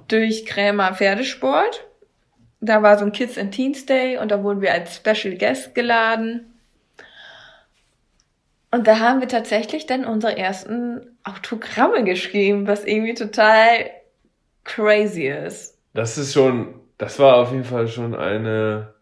durch 0.08 0.46
Krämer 0.46 0.94
Pferdesport. 0.94 1.86
Da 2.60 2.82
war 2.82 2.98
so 2.98 3.04
ein 3.04 3.12
Kids 3.12 3.38
and 3.38 3.54
Teens 3.54 3.86
Day 3.86 4.18
und 4.18 4.30
da 4.30 4.42
wurden 4.42 4.60
wir 4.60 4.72
als 4.72 4.96
Special 4.96 5.36
Guest 5.36 5.74
geladen. 5.74 6.47
Und 8.70 8.86
da 8.86 8.98
haben 8.98 9.20
wir 9.20 9.28
tatsächlich 9.28 9.86
dann 9.86 10.04
unsere 10.04 10.36
ersten 10.36 11.18
Autogramme 11.24 12.04
geschrieben, 12.04 12.66
was 12.66 12.84
irgendwie 12.84 13.14
total 13.14 13.90
crazy 14.64 15.26
ist. 15.26 15.78
Das 15.94 16.18
ist 16.18 16.34
schon, 16.34 16.74
das 16.98 17.18
war 17.18 17.36
auf 17.36 17.50
jeden 17.52 17.64
Fall 17.64 17.88
schon 17.88 18.14
eine 18.14 18.94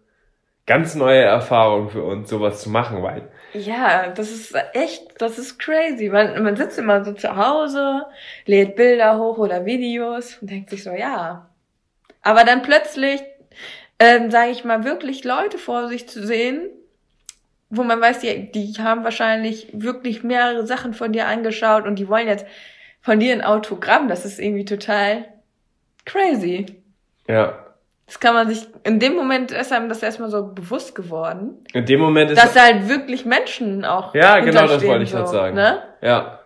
ganz 0.66 0.94
neue 0.94 1.22
Erfahrung 1.22 1.90
für 1.90 2.02
uns, 2.04 2.28
sowas 2.28 2.60
zu 2.62 2.70
machen, 2.70 3.02
weil 3.02 3.28
Ja, 3.52 4.08
das 4.08 4.30
ist 4.30 4.54
echt, 4.74 5.20
das 5.20 5.38
ist 5.38 5.58
crazy. 5.58 6.08
Man, 6.08 6.42
man 6.42 6.56
sitzt 6.56 6.78
immer 6.78 7.04
so 7.04 7.12
zu 7.12 7.36
Hause, 7.36 8.04
lädt 8.44 8.76
Bilder 8.76 9.18
hoch 9.18 9.38
oder 9.38 9.64
Videos 9.64 10.38
und 10.40 10.50
denkt 10.50 10.70
sich 10.70 10.84
so, 10.84 10.90
ja. 10.90 11.48
Aber 12.22 12.44
dann 12.44 12.62
plötzlich, 12.62 13.22
ähm, 13.98 14.30
sage 14.30 14.50
ich 14.50 14.64
mal, 14.64 14.84
wirklich 14.84 15.24
Leute 15.24 15.58
vor 15.58 15.88
sich 15.88 16.08
zu 16.08 16.26
sehen, 16.26 16.68
wo 17.70 17.82
man 17.82 18.00
weiß, 18.00 18.20
die, 18.20 18.50
die 18.52 18.72
haben 18.78 19.04
wahrscheinlich 19.04 19.68
wirklich 19.72 20.22
mehrere 20.22 20.66
Sachen 20.66 20.94
von 20.94 21.12
dir 21.12 21.26
angeschaut 21.26 21.84
und 21.84 21.98
die 21.98 22.08
wollen 22.08 22.28
jetzt 22.28 22.46
von 23.00 23.18
dir 23.20 23.32
ein 23.32 23.42
Autogramm. 23.42 24.08
Das 24.08 24.24
ist 24.24 24.38
irgendwie 24.38 24.64
total 24.64 25.24
crazy. 26.04 26.66
ja, 27.28 27.58
Das 28.06 28.20
kann 28.20 28.34
man 28.34 28.48
sich, 28.48 28.66
in 28.84 29.00
dem 29.00 29.14
Moment 29.16 29.50
ist 29.50 29.72
einem 29.72 29.88
das 29.88 30.02
erstmal 30.02 30.30
so 30.30 30.46
bewusst 30.52 30.94
geworden. 30.94 31.64
in 31.72 31.84
dem 31.86 32.00
Moment 32.00 32.30
ist 32.30 32.42
Dass 32.42 32.54
da 32.54 32.62
halt 32.62 32.88
wirklich 32.88 33.24
Menschen 33.24 33.84
auch. 33.84 34.14
Ja, 34.14 34.38
genau, 34.40 34.66
das 34.66 34.84
wollte 34.84 35.04
ich 35.04 35.10
gerade 35.10 35.28
sagen. 35.28 35.56
Ne? 35.56 35.82
Ja. 36.02 36.40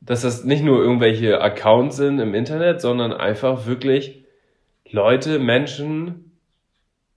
Dass 0.00 0.22
das 0.22 0.44
nicht 0.44 0.62
nur 0.62 0.82
irgendwelche 0.82 1.40
Accounts 1.40 1.96
sind 1.96 2.18
im 2.18 2.34
Internet, 2.34 2.80
sondern 2.80 3.12
einfach 3.12 3.66
wirklich 3.66 4.24
Leute, 4.90 5.38
Menschen, 5.38 6.38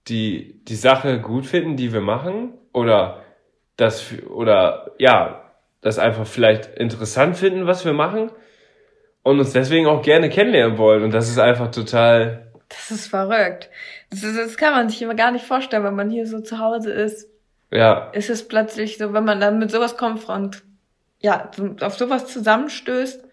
die 0.08 0.60
die 0.64 0.74
Sache 0.74 1.20
gut 1.20 1.44
finden, 1.46 1.76
die 1.76 1.92
wir 1.92 2.00
machen, 2.00 2.54
oder 2.78 3.22
das, 3.76 4.12
oder 4.28 4.92
ja, 4.98 5.52
das 5.80 5.98
einfach 5.98 6.26
vielleicht 6.26 6.66
interessant 6.76 7.36
finden, 7.36 7.66
was 7.66 7.84
wir 7.84 7.92
machen, 7.92 8.30
und 9.22 9.38
uns 9.38 9.52
deswegen 9.52 9.86
auch 9.86 10.02
gerne 10.02 10.30
kennenlernen 10.30 10.78
wollen. 10.78 11.02
Und 11.02 11.12
das 11.12 11.28
ist 11.28 11.38
einfach 11.38 11.70
total, 11.70 12.50
Das 12.68 12.90
ist 12.90 13.08
verrückt. 13.08 13.68
Das, 14.10 14.22
ist, 14.22 14.38
das 14.38 14.56
kann 14.56 14.72
man 14.72 14.88
sich 14.88 15.02
immer 15.02 15.14
gar 15.14 15.30
nicht 15.30 15.44
vorstellen, 15.44 15.84
wenn 15.84 15.94
man 15.96 16.10
hier 16.10 16.26
so 16.26 16.40
zu 16.40 16.58
Hause 16.58 16.92
ist. 16.92 17.28
ja, 17.70 18.10
Ist 18.12 18.30
es 18.30 18.48
plötzlich 18.48 18.98
so, 18.98 19.12
wenn 19.12 19.24
man 19.24 19.40
dann 19.40 19.58
mit 19.58 19.70
sowas 19.70 19.96
konfront, 19.96 20.62
ja, 21.20 21.50
auf 21.80 21.96
sowas 21.96 22.26
zusammenstößt, 22.26 23.24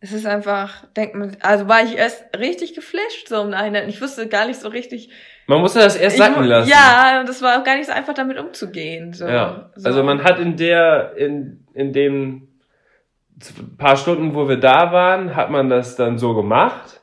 es 0.00 0.12
ist 0.12 0.26
einfach, 0.26 0.86
denkt 0.96 1.14
man, 1.16 1.36
also 1.40 1.68
war 1.68 1.82
ich 1.82 1.96
erst 1.96 2.24
richtig 2.38 2.74
geflasht 2.74 3.28
so 3.28 3.42
im 3.42 3.50
Nachhinein. 3.50 3.88
Ich 3.88 4.00
wusste 4.00 4.28
gar 4.28 4.46
nicht 4.46 4.60
so 4.60 4.68
richtig. 4.68 5.10
Man 5.48 5.60
muss 5.60 5.72
das 5.72 5.96
erst 5.96 6.18
sacken 6.18 6.44
lassen. 6.44 6.70
Ja, 6.70 7.24
das 7.26 7.42
war 7.42 7.58
auch 7.58 7.64
gar 7.64 7.76
nicht 7.76 7.86
so 7.86 7.92
einfach 7.92 8.14
damit 8.14 8.38
umzugehen. 8.38 9.12
So. 9.14 9.26
Ja, 9.26 9.70
so. 9.74 9.88
also 9.88 10.04
man 10.04 10.22
hat 10.22 10.38
in 10.38 10.56
der, 10.56 11.16
in, 11.16 11.66
in 11.74 11.92
dem 11.92 12.48
paar 13.78 13.96
Stunden, 13.96 14.34
wo 14.34 14.48
wir 14.48 14.58
da 14.58 14.92
waren, 14.92 15.34
hat 15.34 15.50
man 15.50 15.68
das 15.70 15.96
dann 15.96 16.18
so 16.18 16.34
gemacht. 16.34 17.00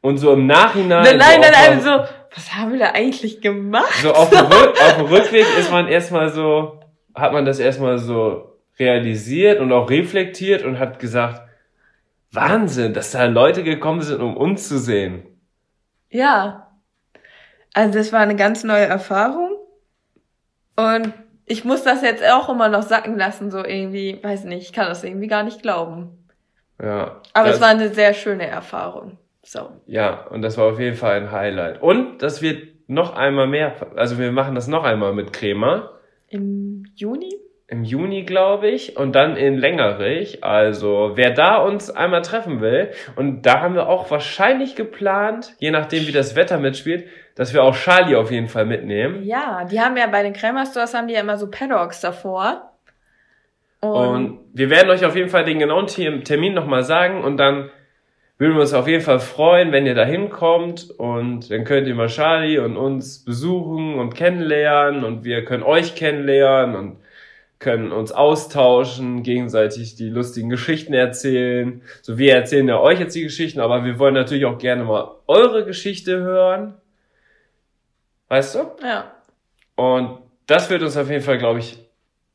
Und 0.00 0.18
so 0.18 0.32
im 0.34 0.46
Nachhinein. 0.46 1.02
Nein, 1.02 1.18
nein, 1.18 1.42
so 1.42 1.50
nein, 1.50 1.70
dem- 1.72 1.80
so, 1.80 1.90
was 2.34 2.54
haben 2.54 2.72
wir 2.72 2.78
da 2.78 2.90
eigentlich 2.92 3.40
gemacht? 3.40 3.94
So 4.02 4.12
auf 4.12 4.30
dem, 4.30 4.40
Rück, 4.46 4.74
auf 4.80 4.96
dem 4.96 5.06
Rückweg 5.06 5.46
ist 5.58 5.70
man 5.72 5.88
erstmal 5.88 6.28
so, 6.28 6.80
hat 7.14 7.32
man 7.32 7.44
das 7.44 7.58
erstmal 7.58 7.98
so 7.98 8.56
realisiert 8.78 9.60
und 9.60 9.72
auch 9.72 9.88
reflektiert 9.90 10.62
und 10.62 10.78
hat 10.78 10.98
gesagt, 10.98 11.42
Wahnsinn, 12.30 12.92
dass 12.94 13.12
da 13.12 13.24
Leute 13.24 13.62
gekommen 13.64 14.02
sind, 14.02 14.20
um 14.20 14.36
uns 14.36 14.68
zu 14.68 14.78
sehen. 14.78 15.24
Ja. 16.10 16.63
Also 17.74 17.98
das 17.98 18.12
war 18.12 18.20
eine 18.20 18.36
ganz 18.36 18.64
neue 18.64 18.86
Erfahrung. 18.86 19.50
Und 20.76 21.12
ich 21.44 21.64
muss 21.64 21.84
das 21.84 22.02
jetzt 22.02 22.24
auch 22.24 22.48
immer 22.48 22.68
noch 22.68 22.82
sacken 22.82 23.18
lassen, 23.18 23.50
so 23.50 23.58
irgendwie, 23.58 24.18
weiß 24.22 24.44
nicht, 24.44 24.62
ich 24.62 24.72
kann 24.72 24.86
das 24.88 25.04
irgendwie 25.04 25.26
gar 25.26 25.42
nicht 25.42 25.60
glauben. 25.60 26.26
Ja. 26.82 27.20
Aber 27.34 27.50
es 27.50 27.60
war 27.60 27.68
eine 27.68 27.90
sehr 27.90 28.14
schöne 28.14 28.46
Erfahrung. 28.46 29.18
So. 29.42 29.70
Ja, 29.86 30.26
und 30.28 30.42
das 30.42 30.56
war 30.56 30.72
auf 30.72 30.80
jeden 30.80 30.96
Fall 30.96 31.20
ein 31.20 31.30
Highlight. 31.30 31.82
Und 31.82 32.22
das 32.22 32.40
wird 32.40 32.88
noch 32.88 33.14
einmal 33.14 33.46
mehr, 33.46 33.74
also 33.96 34.18
wir 34.18 34.32
machen 34.32 34.54
das 34.54 34.68
noch 34.68 34.84
einmal 34.84 35.12
mit 35.12 35.32
Crema. 35.32 35.90
Im 36.28 36.84
Juni? 36.94 37.34
im 37.66 37.82
Juni, 37.82 38.24
glaube 38.24 38.68
ich, 38.68 38.96
und 38.96 39.14
dann 39.14 39.36
in 39.36 39.56
Längerich. 39.56 40.44
Also, 40.44 41.12
wer 41.14 41.30
da 41.30 41.56
uns 41.56 41.90
einmal 41.90 42.22
treffen 42.22 42.60
will, 42.60 42.90
und 43.16 43.46
da 43.46 43.60
haben 43.60 43.74
wir 43.74 43.88
auch 43.88 44.10
wahrscheinlich 44.10 44.76
geplant, 44.76 45.54
je 45.58 45.70
nachdem 45.70 46.06
wie 46.06 46.12
das 46.12 46.36
Wetter 46.36 46.58
mitspielt, 46.58 47.06
dass 47.34 47.52
wir 47.52 47.62
auch 47.62 47.74
Charlie 47.74 48.16
auf 48.16 48.30
jeden 48.30 48.48
Fall 48.48 48.66
mitnehmen. 48.66 49.24
Ja, 49.24 49.64
die 49.64 49.80
haben 49.80 49.96
ja 49.96 50.06
bei 50.06 50.22
den 50.22 50.32
Krämer 50.32 50.66
Stores 50.66 50.94
haben 50.94 51.08
die 51.08 51.14
ja 51.14 51.20
immer 51.20 51.36
so 51.36 51.50
Paddocks 51.50 52.00
davor. 52.00 52.70
Und, 53.80 53.90
Und 53.90 54.38
wir 54.52 54.70
werden 54.70 54.88
euch 54.90 55.04
auf 55.04 55.16
jeden 55.16 55.28
Fall 55.28 55.44
den 55.44 55.58
genauen 55.58 55.86
Termin 55.86 56.54
nochmal 56.54 56.84
sagen 56.84 57.22
und 57.22 57.36
dann 57.36 57.70
würden 58.38 58.54
wir 58.54 58.62
uns 58.62 58.72
auf 58.72 58.88
jeden 58.88 59.02
Fall 59.02 59.20
freuen, 59.20 59.72
wenn 59.72 59.86
ihr 59.86 59.94
da 59.94 60.04
hinkommt 60.04 60.90
und 60.90 61.50
dann 61.50 61.64
könnt 61.64 61.86
ihr 61.86 61.94
mal 61.94 62.08
Charlie 62.08 62.58
und 62.58 62.76
uns 62.76 63.24
besuchen 63.24 63.98
und 63.98 64.14
kennenlernen 64.14 65.04
und 65.04 65.24
wir 65.24 65.44
können 65.44 65.62
euch 65.62 65.94
kennenlernen 65.94 66.74
und 66.74 66.96
können 67.60 67.92
uns 67.92 68.10
austauschen, 68.10 69.22
gegenseitig 69.22 69.94
die 69.94 70.08
lustigen 70.08 70.50
Geschichten 70.50 70.92
erzählen. 70.92 71.82
So, 72.02 72.18
wir 72.18 72.34
erzählen 72.34 72.68
ja 72.68 72.80
euch 72.80 72.98
jetzt 72.98 73.14
die 73.14 73.22
Geschichten, 73.22 73.60
aber 73.60 73.84
wir 73.84 73.98
wollen 73.98 74.14
natürlich 74.14 74.44
auch 74.44 74.58
gerne 74.58 74.84
mal 74.84 75.12
eure 75.26 75.64
Geschichte 75.64 76.18
hören. 76.18 76.74
Weißt 78.28 78.54
du? 78.54 78.60
ja. 78.82 79.12
Und 79.76 80.18
das 80.46 80.70
wird 80.70 80.82
uns 80.82 80.96
auf 80.96 81.10
jeden 81.10 81.22
Fall, 81.22 81.38
glaube 81.38 81.58
ich, 81.58 81.78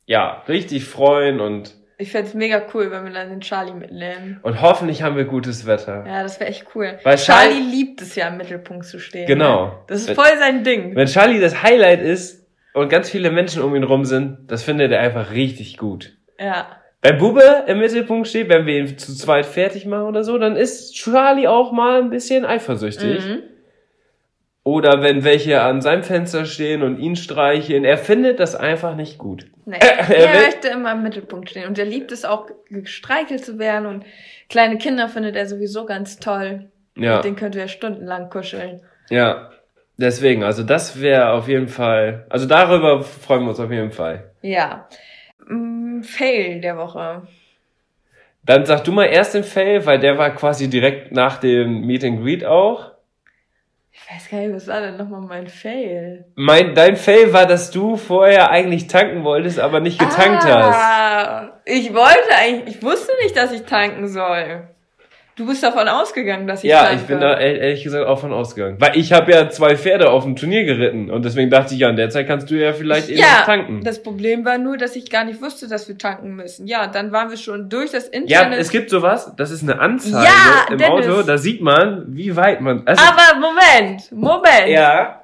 ja, 0.06 0.42
richtig 0.48 0.84
freuen 0.84 1.40
und, 1.40 1.74
Ich 1.96 2.10
fänd's 2.12 2.34
mega 2.34 2.62
cool, 2.74 2.90
wenn 2.90 3.04
wir 3.04 3.12
dann 3.12 3.30
den 3.30 3.40
Charlie 3.40 3.72
mitnehmen. 3.72 4.40
und 4.42 4.60
hoffentlich 4.60 5.02
haben 5.02 5.16
wir 5.16 5.24
gutes 5.24 5.66
Wetter. 5.66 6.04
Ja, 6.06 6.22
das 6.22 6.38
wäre 6.40 6.50
echt 6.50 6.66
cool. 6.74 6.98
Weil 7.02 7.16
Charlie 7.16 7.54
Charlie- 7.54 7.70
liebt 7.70 8.02
es 8.02 8.14
ja, 8.16 8.28
im 8.28 8.36
Mittelpunkt 8.36 8.84
zu 8.86 8.98
stehen. 8.98 9.26
Genau. 9.26 9.66
Ne? 9.66 9.72
Das 9.86 10.00
ist 10.02 10.08
Wenn- 10.08 10.14
voll 10.16 10.38
sein 10.38 10.64
Ding. 10.64 10.94
Wenn 10.96 11.06
Charlie 11.06 11.40
das 11.40 11.62
Highlight 11.62 12.02
ist 12.02 12.46
und 12.74 12.88
ganz 12.88 13.08
viele 13.10 13.30
Menschen 13.30 13.62
um 13.62 13.74
ihn 13.74 13.84
rum 13.84 14.04
sind, 14.04 14.50
das 14.50 14.62
findet 14.62 14.92
er 14.92 15.00
einfach 15.00 15.30
richtig 15.32 15.76
gut. 15.78 16.16
Ja. 16.38 16.66
wenn 17.02 17.16
Bube 17.18 17.64
im 17.66 17.78
Mittelpunkt 17.78 18.28
steht, 18.28 18.48
wenn 18.50 18.66
wir 18.66 18.78
ihn 18.78 18.98
zu 18.98 19.14
zweit 19.14 19.46
fertig 19.46 19.86
machen 19.86 20.04
oder 20.08 20.22
so, 20.24 20.36
dann 20.36 20.56
ist 20.56 20.92
Charlie 20.94 21.46
auch 21.48 21.72
mal 21.72 22.02
ein 22.02 22.10
bisschen 22.10 22.44
eifersüchtig. 22.44 23.24
Mhm. 23.24 23.42
Oder 24.62 25.02
wenn 25.02 25.24
welche 25.24 25.62
an 25.62 25.80
seinem 25.80 26.02
Fenster 26.02 26.44
stehen 26.44 26.82
und 26.82 26.98
ihn 26.98 27.16
streicheln. 27.16 27.84
Er 27.84 27.96
findet 27.96 28.40
das 28.40 28.54
einfach 28.54 28.94
nicht 28.94 29.16
gut. 29.16 29.46
Nee, 29.64 29.78
er 29.80 30.10
er 30.10 30.40
möchte 30.42 30.68
immer 30.68 30.92
im 30.92 31.02
Mittelpunkt 31.02 31.48
stehen. 31.50 31.66
Und 31.66 31.78
er 31.78 31.86
liebt 31.86 32.12
es 32.12 32.24
auch, 32.26 32.46
gestreichelt 32.68 33.44
zu 33.44 33.58
werden. 33.58 33.86
Und 33.86 34.04
kleine 34.50 34.76
Kinder 34.76 35.08
findet 35.08 35.34
er 35.34 35.46
sowieso 35.46 35.86
ganz 35.86 36.18
toll. 36.18 36.70
Ja, 36.96 37.16
Mit 37.16 37.24
denen 37.24 37.36
könnte 37.36 37.58
er 37.60 37.68
stundenlang 37.68 38.28
kuscheln. 38.30 38.80
ja. 39.10 39.50
Deswegen, 39.96 40.44
also 40.44 40.62
das 40.62 41.02
wäre 41.02 41.32
auf 41.32 41.46
jeden 41.46 41.68
Fall, 41.68 42.24
also 42.30 42.46
darüber 42.46 43.02
freuen 43.04 43.42
wir 43.42 43.50
uns 43.50 43.60
auf 43.60 43.70
jeden 43.70 43.90
Fall. 43.90 44.30
Ja. 44.40 44.88
Mm, 45.46 46.00
Fail 46.00 46.62
der 46.62 46.78
Woche. 46.78 47.20
Dann 48.42 48.64
sag 48.64 48.82
du 48.84 48.92
mal 48.92 49.04
erst 49.04 49.34
den 49.34 49.44
Fail, 49.44 49.84
weil 49.84 49.98
der 49.98 50.16
war 50.16 50.30
quasi 50.34 50.70
direkt 50.70 51.12
nach 51.12 51.36
dem 51.36 51.82
Meet 51.86 52.04
and 52.04 52.22
Greet 52.22 52.46
auch. 52.46 52.89
Ich 54.12 54.16
weiß 54.16 54.30
gar 54.30 54.38
nicht, 54.40 54.54
was 54.54 54.66
war 54.66 54.80
denn 54.80 54.96
nochmal 54.96 55.20
mein 55.20 55.46
Fail? 55.46 56.24
Mein, 56.34 56.74
dein 56.74 56.96
Fail 56.96 57.32
war, 57.32 57.46
dass 57.46 57.70
du 57.70 57.96
vorher 57.96 58.50
eigentlich 58.50 58.88
tanken 58.88 59.22
wolltest, 59.22 59.60
aber 59.60 59.78
nicht 59.80 60.00
getankt 60.00 60.42
hast. 60.44 60.76
ah, 60.76 61.60
Ich 61.64 61.94
wollte 61.94 62.34
eigentlich, 62.36 62.76
ich 62.76 62.82
wusste 62.82 63.12
nicht, 63.22 63.36
dass 63.36 63.52
ich 63.52 63.62
tanken 63.62 64.08
soll. 64.08 64.68
Du 65.36 65.46
bist 65.46 65.62
davon 65.62 65.88
ausgegangen, 65.88 66.46
dass 66.46 66.62
ich 66.64 66.68
Ja, 66.70 66.92
ich 66.92 67.02
bin 67.02 67.18
da 67.20 67.38
ehr- 67.38 67.58
ehrlich 67.60 67.82
gesagt 67.82 68.06
auch 68.06 68.18
von 68.20 68.32
ausgegangen. 68.32 68.76
Weil 68.78 68.96
ich 68.98 69.12
habe 69.12 69.32
ja 69.32 69.48
zwei 69.48 69.76
Pferde 69.76 70.10
auf 70.10 70.24
dem 70.24 70.36
Turnier 70.36 70.64
geritten 70.64 71.10
und 71.10 71.24
deswegen 71.24 71.48
dachte 71.48 71.72
ich, 71.72 71.80
ja, 71.80 71.88
in 71.88 71.96
der 71.96 72.10
Zeit 72.10 72.26
kannst 72.26 72.50
du 72.50 72.56
ja 72.56 72.72
vielleicht 72.74 73.08
eben 73.08 73.20
ja, 73.20 73.26
was 73.38 73.46
tanken. 73.46 73.82
das 73.82 74.02
Problem 74.02 74.44
war 74.44 74.58
nur, 74.58 74.76
dass 74.76 74.96
ich 74.96 75.08
gar 75.10 75.24
nicht 75.24 75.40
wusste, 75.40 75.66
dass 75.68 75.88
wir 75.88 75.96
tanken 75.96 76.34
müssen. 76.36 76.66
Ja, 76.66 76.88
dann 76.88 77.10
waren 77.12 77.30
wir 77.30 77.38
schon 77.38 77.68
durch 77.70 77.90
das 77.92 78.06
Ja, 78.12 78.12
Internet. 78.20 78.58
es 78.58 78.70
gibt 78.70 78.90
sowas, 78.90 79.32
das 79.36 79.50
ist 79.50 79.62
eine 79.62 79.80
Anzeige 79.80 80.16
Ja, 80.16 80.66
im 80.72 80.78
Dennis. 80.78 81.06
Auto, 81.06 81.22
da 81.22 81.38
sieht 81.38 81.62
man, 81.62 82.04
wie 82.08 82.36
weit 82.36 82.60
man. 82.60 82.82
Also, 82.84 83.02
Aber 83.02 83.38
Moment, 83.40 84.12
Moment. 84.12 84.68
ja, 84.68 85.19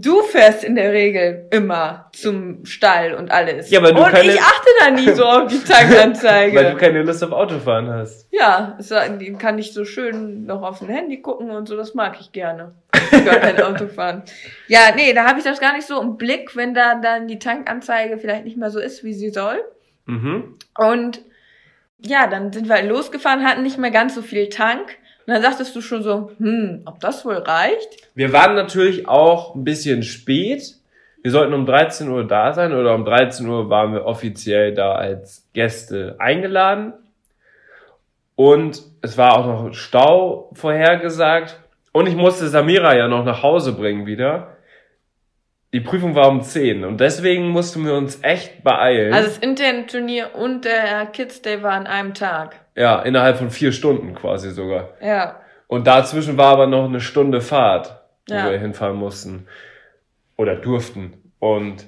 Du 0.00 0.22
fährst 0.22 0.64
in 0.64 0.74
der 0.74 0.92
Regel 0.92 1.46
immer 1.50 2.10
zum 2.12 2.64
Stall 2.64 3.14
und 3.14 3.30
alles. 3.30 3.70
Ja, 3.70 3.82
weil 3.82 3.92
du 3.94 4.02
und 4.02 4.10
keine- 4.10 4.32
ich 4.32 4.40
achte 4.40 4.68
da 4.80 4.90
nie 4.90 5.10
so 5.12 5.24
auf 5.24 5.46
die 5.50 5.58
Tankanzeige. 5.64 6.56
weil 6.56 6.72
du 6.72 6.76
keine 6.76 7.02
Lust 7.02 7.22
auf 7.22 7.32
Autofahren 7.32 7.88
hast. 7.90 8.26
ja, 8.32 8.76
kann 9.38 9.58
ich 9.58 9.72
so 9.72 9.84
schön 9.84 10.46
noch 10.46 10.62
auf 10.62 10.80
dem 10.80 10.88
Handy 10.88 11.20
gucken 11.22 11.50
und 11.50 11.68
so, 11.68 11.76
das 11.76 11.94
mag 11.94 12.16
ich 12.20 12.32
gerne. 12.32 12.74
Ich 13.12 13.24
gar 13.24 13.36
kein 13.36 13.60
Auto 13.62 13.86
fahren. 13.88 14.22
Ja, 14.68 14.80
nee, 14.96 15.12
da 15.12 15.24
habe 15.26 15.38
ich 15.38 15.44
das 15.44 15.60
gar 15.60 15.74
nicht 15.74 15.86
so 15.86 16.00
im 16.00 16.16
Blick, 16.16 16.56
wenn 16.56 16.74
da 16.74 16.94
dann 16.96 17.28
die 17.28 17.38
Tankanzeige 17.38 18.18
vielleicht 18.18 18.44
nicht 18.44 18.56
mehr 18.56 18.70
so 18.70 18.80
ist, 18.80 19.04
wie 19.04 19.12
sie 19.14 19.30
soll. 19.30 19.62
Mhm. 20.06 20.56
Und 20.76 21.22
ja, 21.98 22.26
dann 22.26 22.52
sind 22.52 22.68
wir 22.68 22.74
halt 22.76 22.88
losgefahren, 22.88 23.44
hatten 23.46 23.62
nicht 23.62 23.78
mehr 23.78 23.90
ganz 23.90 24.14
so 24.14 24.22
viel 24.22 24.48
Tank. 24.48 24.96
Und 25.26 25.32
dann 25.32 25.42
sagtest 25.42 25.74
du 25.74 25.80
schon 25.80 26.02
so, 26.02 26.30
hm, 26.38 26.82
ob 26.84 27.00
das 27.00 27.24
wohl 27.24 27.36
reicht? 27.36 28.08
Wir 28.14 28.32
waren 28.32 28.54
natürlich 28.54 29.08
auch 29.08 29.54
ein 29.54 29.64
bisschen 29.64 30.02
spät. 30.02 30.74
Wir 31.22 31.30
sollten 31.30 31.54
um 31.54 31.64
13 31.64 32.08
Uhr 32.08 32.26
da 32.26 32.52
sein 32.52 32.74
oder 32.74 32.94
um 32.94 33.06
13 33.06 33.48
Uhr 33.48 33.70
waren 33.70 33.94
wir 33.94 34.04
offiziell 34.04 34.74
da 34.74 34.92
als 34.94 35.48
Gäste 35.54 36.16
eingeladen. 36.18 36.92
Und 38.36 38.82
es 39.00 39.16
war 39.16 39.38
auch 39.38 39.46
noch 39.46 39.74
Stau 39.74 40.50
vorhergesagt. 40.52 41.58
Und 41.92 42.08
ich 42.08 42.16
musste 42.16 42.48
Samira 42.48 42.94
ja 42.96 43.08
noch 43.08 43.24
nach 43.24 43.42
Hause 43.42 43.72
bringen 43.72 44.04
wieder. 44.04 44.56
Die 45.72 45.80
Prüfung 45.80 46.14
war 46.14 46.28
um 46.28 46.42
10 46.42 46.84
und 46.84 47.00
deswegen 47.00 47.48
mussten 47.48 47.84
wir 47.84 47.94
uns 47.94 48.22
echt 48.22 48.62
beeilen. 48.62 49.12
Also 49.12 49.28
das 49.28 49.38
Intern-Turnier 49.38 50.34
und 50.34 50.64
der 50.64 51.06
Kids 51.06 51.42
Day 51.42 51.64
war 51.64 51.72
an 51.72 51.88
einem 51.88 52.14
Tag. 52.14 52.63
Ja, 52.74 53.00
innerhalb 53.02 53.36
von 53.36 53.50
vier 53.50 53.72
Stunden 53.72 54.14
quasi 54.14 54.50
sogar. 54.50 54.90
Ja. 55.00 55.40
Und 55.66 55.86
dazwischen 55.86 56.36
war 56.36 56.52
aber 56.52 56.66
noch 56.66 56.84
eine 56.84 57.00
Stunde 57.00 57.40
Fahrt, 57.40 58.00
wo 58.28 58.34
Ja. 58.34 58.50
wir 58.50 58.58
hinfahren 58.58 58.96
mussten. 58.96 59.46
Oder 60.36 60.56
durften. 60.56 61.14
Und 61.38 61.86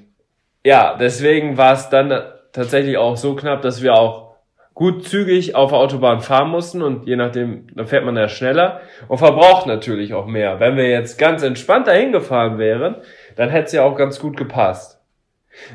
ja, 0.64 0.96
deswegen 0.98 1.56
war 1.56 1.72
es 1.72 1.88
dann 1.88 2.12
tatsächlich 2.52 2.96
auch 2.98 3.16
so 3.16 3.34
knapp, 3.34 3.62
dass 3.62 3.82
wir 3.82 3.94
auch 3.94 4.26
gut 4.74 5.08
zügig 5.08 5.54
auf 5.54 5.70
der 5.70 5.78
Autobahn 5.78 6.20
fahren 6.20 6.50
mussten 6.50 6.82
und 6.82 7.06
je 7.06 7.16
nachdem, 7.16 7.66
dann 7.74 7.86
fährt 7.86 8.04
man 8.04 8.14
ja 8.16 8.28
schneller 8.28 8.82
und 9.08 9.16
verbraucht 9.18 9.66
natürlich 9.66 10.12
auch 10.12 10.26
mehr. 10.26 10.60
Wenn 10.60 10.76
wir 10.76 10.90
jetzt 10.90 11.18
ganz 11.18 11.42
entspannt 11.42 11.86
dahin 11.86 12.12
gefahren 12.12 12.58
wären, 12.58 12.96
dann 13.36 13.48
hätte 13.48 13.66
es 13.66 13.72
ja 13.72 13.82
auch 13.84 13.96
ganz 13.96 14.20
gut 14.20 14.36
gepasst. 14.36 15.00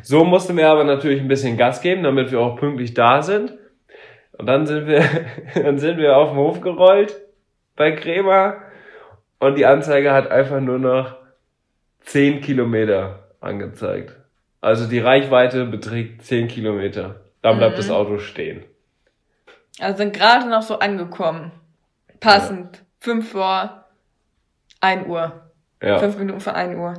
So 0.04 0.24
mussten 0.24 0.56
wir 0.56 0.70
aber 0.70 0.84
natürlich 0.84 1.20
ein 1.20 1.28
bisschen 1.28 1.58
Gas 1.58 1.82
geben, 1.82 2.04
damit 2.04 2.32
wir 2.32 2.40
auch 2.40 2.56
pünktlich 2.58 2.94
da 2.94 3.24
sind. 3.24 3.54
Und 4.42 4.48
dann 4.48 4.66
sind 4.66 4.88
wir, 4.88 5.04
dann 5.54 5.78
sind 5.78 6.00
wir 6.00 6.18
auf 6.18 6.30
den 6.30 6.38
Hof 6.38 6.62
gerollt 6.62 7.16
bei 7.76 7.92
Crema 7.92 8.56
und 9.38 9.56
die 9.56 9.68
Anzeige 9.68 10.12
hat 10.14 10.32
einfach 10.32 10.60
nur 10.60 10.80
noch 10.80 11.16
10 12.02 12.42
Kilometer 12.42 13.28
angezeigt. 13.40 14.16
Also 14.60 14.88
die 14.88 14.98
Reichweite 14.98 15.66
beträgt 15.66 16.24
10 16.26 16.48
Kilometer. 16.48 17.18
Dann 17.44 17.58
bleibt 17.58 17.74
Mhm. 17.74 17.78
das 17.78 17.92
Auto 17.92 18.18
stehen. 18.18 18.64
Also 19.80 19.98
sind 19.98 20.14
gerade 20.16 20.50
noch 20.50 20.64
so 20.64 20.80
angekommen. 20.80 21.52
Passend. 22.20 22.84
Fünf 23.00 23.32
vor 23.34 23.86
ein 24.80 25.06
Uhr. 25.06 25.52
Ja. 25.84 26.00
Fünf 26.00 26.18
Minuten 26.18 26.40
vor 26.40 26.56
ein 26.56 26.78
Uhr. 26.78 26.96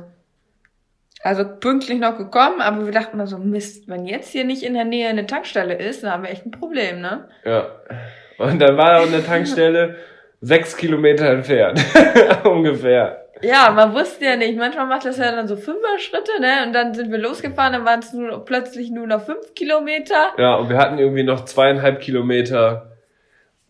Also 1.23 1.45
pünktlich 1.45 1.99
noch 1.99 2.17
gekommen, 2.17 2.59
aber 2.59 2.85
wir 2.85 2.91
dachten 2.91 3.17
mal 3.17 3.27
so, 3.27 3.37
Mist, 3.37 3.87
wenn 3.87 4.05
jetzt 4.05 4.29
hier 4.33 4.43
nicht 4.43 4.61
in 4.61 4.73
der 4.73 4.83
Nähe 4.83 5.07
eine 5.07 5.25
Tankstelle 5.25 5.73
ist, 5.73 6.03
dann 6.03 6.11
haben 6.11 6.23
wir 6.23 6.29
echt 6.29 6.45
ein 6.45 6.51
Problem, 6.51 6.99
ne? 6.99 7.29
ja. 7.45 7.67
Und 8.37 8.59
dann 8.59 8.75
war 8.77 8.99
auch 8.99 9.07
eine 9.07 9.23
Tankstelle 9.23 9.95
sechs 10.41 10.75
Kilometer 10.75 11.27
entfernt. 11.29 11.79
Ungefähr. 12.43 13.23
Ja, 13.41 13.71
man 13.71 13.93
wusste 13.93 14.25
ja 14.25 14.35
nicht. 14.35 14.57
Manchmal 14.57 14.87
macht 14.87 15.05
das 15.05 15.17
ja 15.17 15.31
dann 15.31 15.47
so 15.47 15.55
Fünfer-Schritte, 15.55 16.41
ne? 16.41 16.65
Und 16.65 16.73
dann 16.73 16.93
sind 16.93 17.11
wir 17.11 17.19
losgefahren, 17.19 17.73
dann 17.73 17.85
waren 17.85 17.99
es 17.99 18.11
nur, 18.11 18.43
plötzlich 18.43 18.89
nur 18.89 19.07
noch 19.07 19.21
fünf 19.21 19.53
Kilometer. 19.53 20.31
Ja, 20.37 20.55
und 20.55 20.69
wir 20.69 20.77
hatten 20.77 20.97
irgendwie 20.97 21.23
noch 21.23 21.45
zweieinhalb 21.45 22.01
Kilometer 22.01 22.91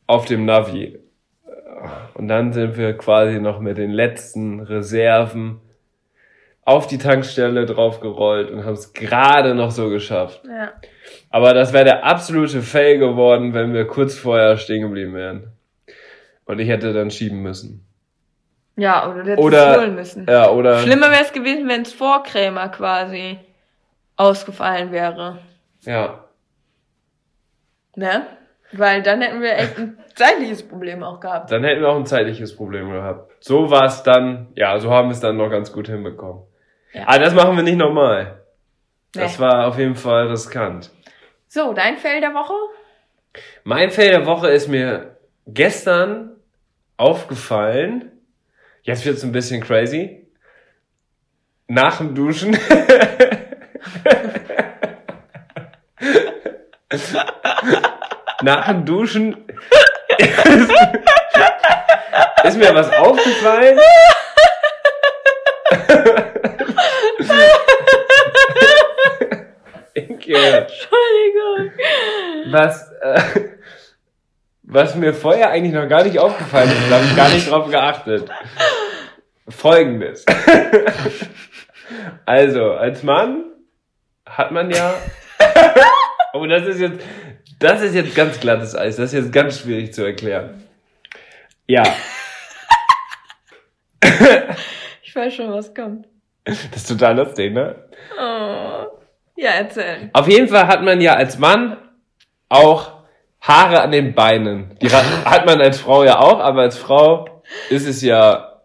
auf 0.07 0.25
dem 0.25 0.45
Navi. 0.45 0.99
Und 2.13 2.27
dann 2.27 2.53
sind 2.53 2.77
wir 2.77 2.97
quasi 2.97 3.39
noch 3.39 3.59
mit 3.59 3.77
den 3.77 3.91
letzten 3.91 4.59
Reserven 4.61 5.59
auf 6.65 6.87
die 6.87 6.97
Tankstelle 6.97 7.65
draufgerollt 7.65 8.49
und 8.49 8.65
haben 8.65 8.73
es 8.73 8.93
gerade 8.93 9.53
noch 9.53 9.71
so 9.71 9.89
geschafft. 9.89 10.41
Ja. 10.47 10.73
Aber 11.29 11.53
das 11.53 11.73
wäre 11.73 11.83
der 11.85 12.05
absolute 12.05 12.61
Fail 12.61 12.99
geworden, 12.99 13.53
wenn 13.53 13.73
wir 13.73 13.85
kurz 13.85 14.17
vorher 14.17 14.57
stehen 14.57 14.81
geblieben 14.83 15.13
wären. 15.13 15.51
Und 16.45 16.59
ich 16.59 16.69
hätte 16.69 16.93
dann 16.93 17.11
schieben 17.11 17.41
müssen. 17.41 17.85
Ja, 18.75 19.07
oder 19.09 19.23
du 19.23 19.31
hättest 19.31 19.45
Oder- 19.45 19.71
es 19.71 19.77
holen 19.77 19.95
müssen. 19.95 20.25
Ja, 20.29 20.49
oder. 20.49 20.79
Schlimmer 20.79 21.11
wäre 21.11 21.21
es 21.23 21.31
gewesen, 21.33 21.67
wenn 21.67 21.81
es 21.83 21.93
vor 21.93 22.23
Krämer 22.23 22.69
quasi 22.69 23.37
ausgefallen 24.15 24.91
wäre. 24.91 25.39
Ja. 25.81 26.23
Ne? 27.95 28.25
Weil 28.71 29.03
dann 29.03 29.21
hätten 29.21 29.41
wir 29.41 29.53
echt 29.55 29.77
ein 29.77 29.97
zeitliches 30.15 30.67
Problem 30.67 31.03
auch 31.03 31.19
gehabt. 31.19 31.51
Dann 31.51 31.63
hätten 31.63 31.81
wir 31.81 31.89
auch 31.89 31.95
ein 31.97 32.05
zeitliches 32.05 32.55
Problem 32.55 32.89
gehabt. 32.89 33.31
So 33.39 33.69
war 33.69 33.85
es 33.85 34.01
dann, 34.01 34.47
ja, 34.55 34.79
so 34.79 34.89
haben 34.91 35.09
wir 35.09 35.13
es 35.13 35.19
dann 35.19 35.37
noch 35.37 35.49
ganz 35.49 35.71
gut 35.71 35.87
hinbekommen. 35.87 36.43
Ja. 36.93 37.07
Aber 37.07 37.19
das 37.19 37.33
machen 37.33 37.55
wir 37.55 37.63
nicht 37.63 37.77
nochmal. 37.77 38.41
Das 39.13 39.37
Nee. 39.37 39.45
war 39.45 39.67
auf 39.67 39.77
jeden 39.77 39.95
Fall 39.95 40.27
riskant. 40.27 40.91
So, 41.47 41.73
dein 41.73 41.97
Fell 41.97 42.19
der 42.21 42.33
Woche? 42.33 42.53
Mein 43.63 43.89
Fail 43.89 44.09
der 44.11 44.25
Woche 44.25 44.49
ist 44.49 44.67
mir 44.67 45.17
gestern 45.47 46.35
aufgefallen. 46.97 48.11
Jetzt 48.83 49.05
wird's 49.05 49.23
ein 49.23 49.31
bisschen 49.31 49.61
crazy. 49.61 50.27
Nach 51.67 51.97
dem 51.97 52.13
Duschen. 52.13 52.57
Nach 58.43 58.67
dem 58.67 58.85
Duschen 58.85 59.47
ist 62.43 62.57
mir 62.57 62.73
was 62.75 62.91
aufgefallen. 62.93 63.79
Inke, 69.93 70.35
Entschuldigung. 70.35 71.71
was, 72.51 72.91
äh, 73.01 73.21
was 74.63 74.95
mir 74.95 75.13
vorher 75.13 75.49
eigentlich 75.49 75.73
noch 75.73 75.87
gar 75.87 76.03
nicht 76.03 76.17
aufgefallen 76.19 76.69
ist, 76.69 76.89
da 76.89 76.95
habe 76.95 77.05
ich 77.05 77.15
gar 77.15 77.29
nicht 77.29 77.49
drauf 77.49 77.69
geachtet. 77.69 78.29
Folgendes. 79.47 80.25
also, 82.25 82.71
als 82.71 83.03
Mann 83.03 83.45
hat 84.25 84.51
man 84.51 84.71
ja. 84.71 84.95
oh, 86.33 86.45
das 86.45 86.65
ist 86.67 86.79
jetzt. 86.79 86.99
Das 87.59 87.81
ist 87.81 87.93
jetzt 87.93 88.15
ganz 88.15 88.39
glattes 88.39 88.75
Eis. 88.75 88.95
Das 88.95 89.13
ist 89.13 89.13
jetzt 89.13 89.31
ganz 89.31 89.59
schwierig 89.59 89.93
zu 89.93 90.03
erklären. 90.03 90.63
Ja, 91.67 91.83
Ich 95.13 95.15
weiß 95.15 95.35
schon, 95.35 95.51
was 95.51 95.75
kommt. 95.75 96.07
Das 96.45 96.65
ist 96.75 96.89
total 96.89 97.17
lustig, 97.17 97.53
ne? 97.53 97.75
Oh. 98.17 98.87
Ja, 99.35 99.51
erzähl. 99.57 100.09
Auf 100.13 100.27
jeden 100.27 100.47
Fall 100.47 100.67
hat 100.67 100.83
man 100.83 101.01
ja 101.01 101.13
als 101.15 101.37
Mann 101.39 101.77
auch 102.49 102.91
Haare 103.41 103.81
an 103.81 103.91
den 103.91 104.13
Beinen. 104.13 104.77
Die 104.81 104.89
hat 104.89 105.45
man 105.45 105.59
als 105.59 105.79
Frau 105.79 106.03
ja 106.03 106.19
auch, 106.19 106.39
aber 106.39 106.61
als 106.61 106.77
Frau 106.77 107.41
ist 107.69 107.87
es 107.87 108.01
ja 108.01 108.59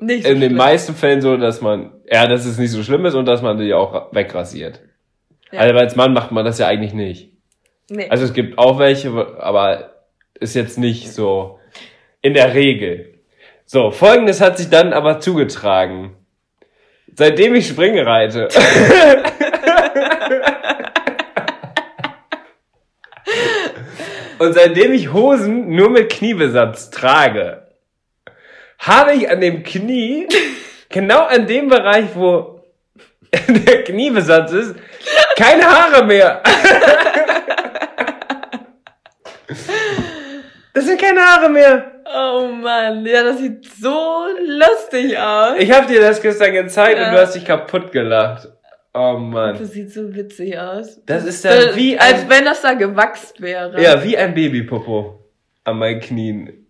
Nicht 0.00 0.24
so 0.24 0.30
in 0.30 0.40
den 0.40 0.50
schlimm. 0.50 0.58
meisten 0.58 0.94
Fällen 0.94 1.20
so, 1.20 1.36
dass 1.36 1.60
man, 1.60 1.92
ja, 2.10 2.26
dass 2.26 2.44
es 2.44 2.58
nicht 2.58 2.70
so 2.70 2.82
schlimm 2.82 3.04
ist 3.06 3.14
und 3.14 3.26
dass 3.26 3.42
man 3.42 3.58
die 3.58 3.74
auch 3.74 4.12
wegrasiert. 4.12 4.80
Ja. 5.50 5.60
Also 5.60 5.74
als 5.76 5.96
Mann 5.96 6.12
macht 6.12 6.30
man 6.32 6.44
das 6.44 6.58
ja 6.58 6.66
eigentlich 6.68 6.94
nicht. 6.94 7.32
Nee. 7.90 8.08
Also 8.08 8.24
es 8.24 8.32
gibt 8.34 8.58
auch 8.58 8.78
welche, 8.78 9.10
aber 9.40 9.94
ist 10.38 10.54
jetzt 10.54 10.78
nicht 10.78 11.12
so 11.12 11.58
in 12.22 12.34
der 12.34 12.54
Regel. 12.54 13.18
So, 13.66 13.90
folgendes 13.90 14.40
hat 14.40 14.58
sich 14.58 14.68
dann 14.70 14.92
aber 14.92 15.20
zugetragen. 15.20 16.16
Seitdem 17.16 17.54
ich 17.54 17.68
Springen 17.68 18.06
reite. 18.06 18.48
Und 24.38 24.52
seitdem 24.52 24.92
ich 24.92 25.12
Hosen 25.12 25.70
nur 25.70 25.90
mit 25.90 26.10
Kniebesatz 26.10 26.90
trage, 26.90 27.68
habe 28.80 29.12
ich 29.12 29.30
an 29.30 29.40
dem 29.40 29.62
Knie, 29.62 30.26
genau 30.88 31.22
an 31.22 31.46
dem 31.46 31.68
Bereich, 31.68 32.06
wo 32.14 32.64
der 33.48 33.84
Kniebesatz 33.84 34.50
ist, 34.52 34.74
keine 35.36 35.64
Haare 35.64 36.04
mehr. 36.04 36.42
Das 40.72 40.84
sind 40.84 41.00
keine 41.00 41.20
Haare 41.20 41.48
mehr. 41.48 41.93
Oh 42.06 42.48
Mann, 42.48 43.04
ja, 43.06 43.22
das 43.22 43.38
sieht 43.38 43.64
so 43.66 44.26
lustig 44.46 45.18
aus. 45.18 45.56
Ich 45.58 45.70
habe 45.72 45.86
dir 45.86 46.00
das 46.00 46.20
gestern 46.20 46.52
gezeigt 46.52 46.98
Ja. 46.98 47.06
und 47.08 47.14
du 47.14 47.20
hast 47.20 47.34
dich 47.34 47.44
kaputt 47.44 47.92
gelacht. 47.92 48.48
Oh 48.92 49.16
Mann. 49.18 49.56
Das 49.58 49.72
sieht 49.72 49.92
so 49.92 50.14
witzig 50.14 50.58
aus. 50.58 51.00
Das 51.06 51.24
ist 51.24 51.44
ja 51.44 51.74
wie 51.74 51.98
Als 51.98 52.22
ein, 52.22 52.30
wenn 52.30 52.44
das 52.44 52.62
da 52.62 52.74
gewachst 52.74 53.40
wäre. 53.40 53.80
ja, 53.82 54.02
wie 54.04 54.16
ein 54.16 54.34
Babypopo 54.34 55.20
an 55.64 55.78
meinen 55.78 56.00
Knien. 56.00 56.66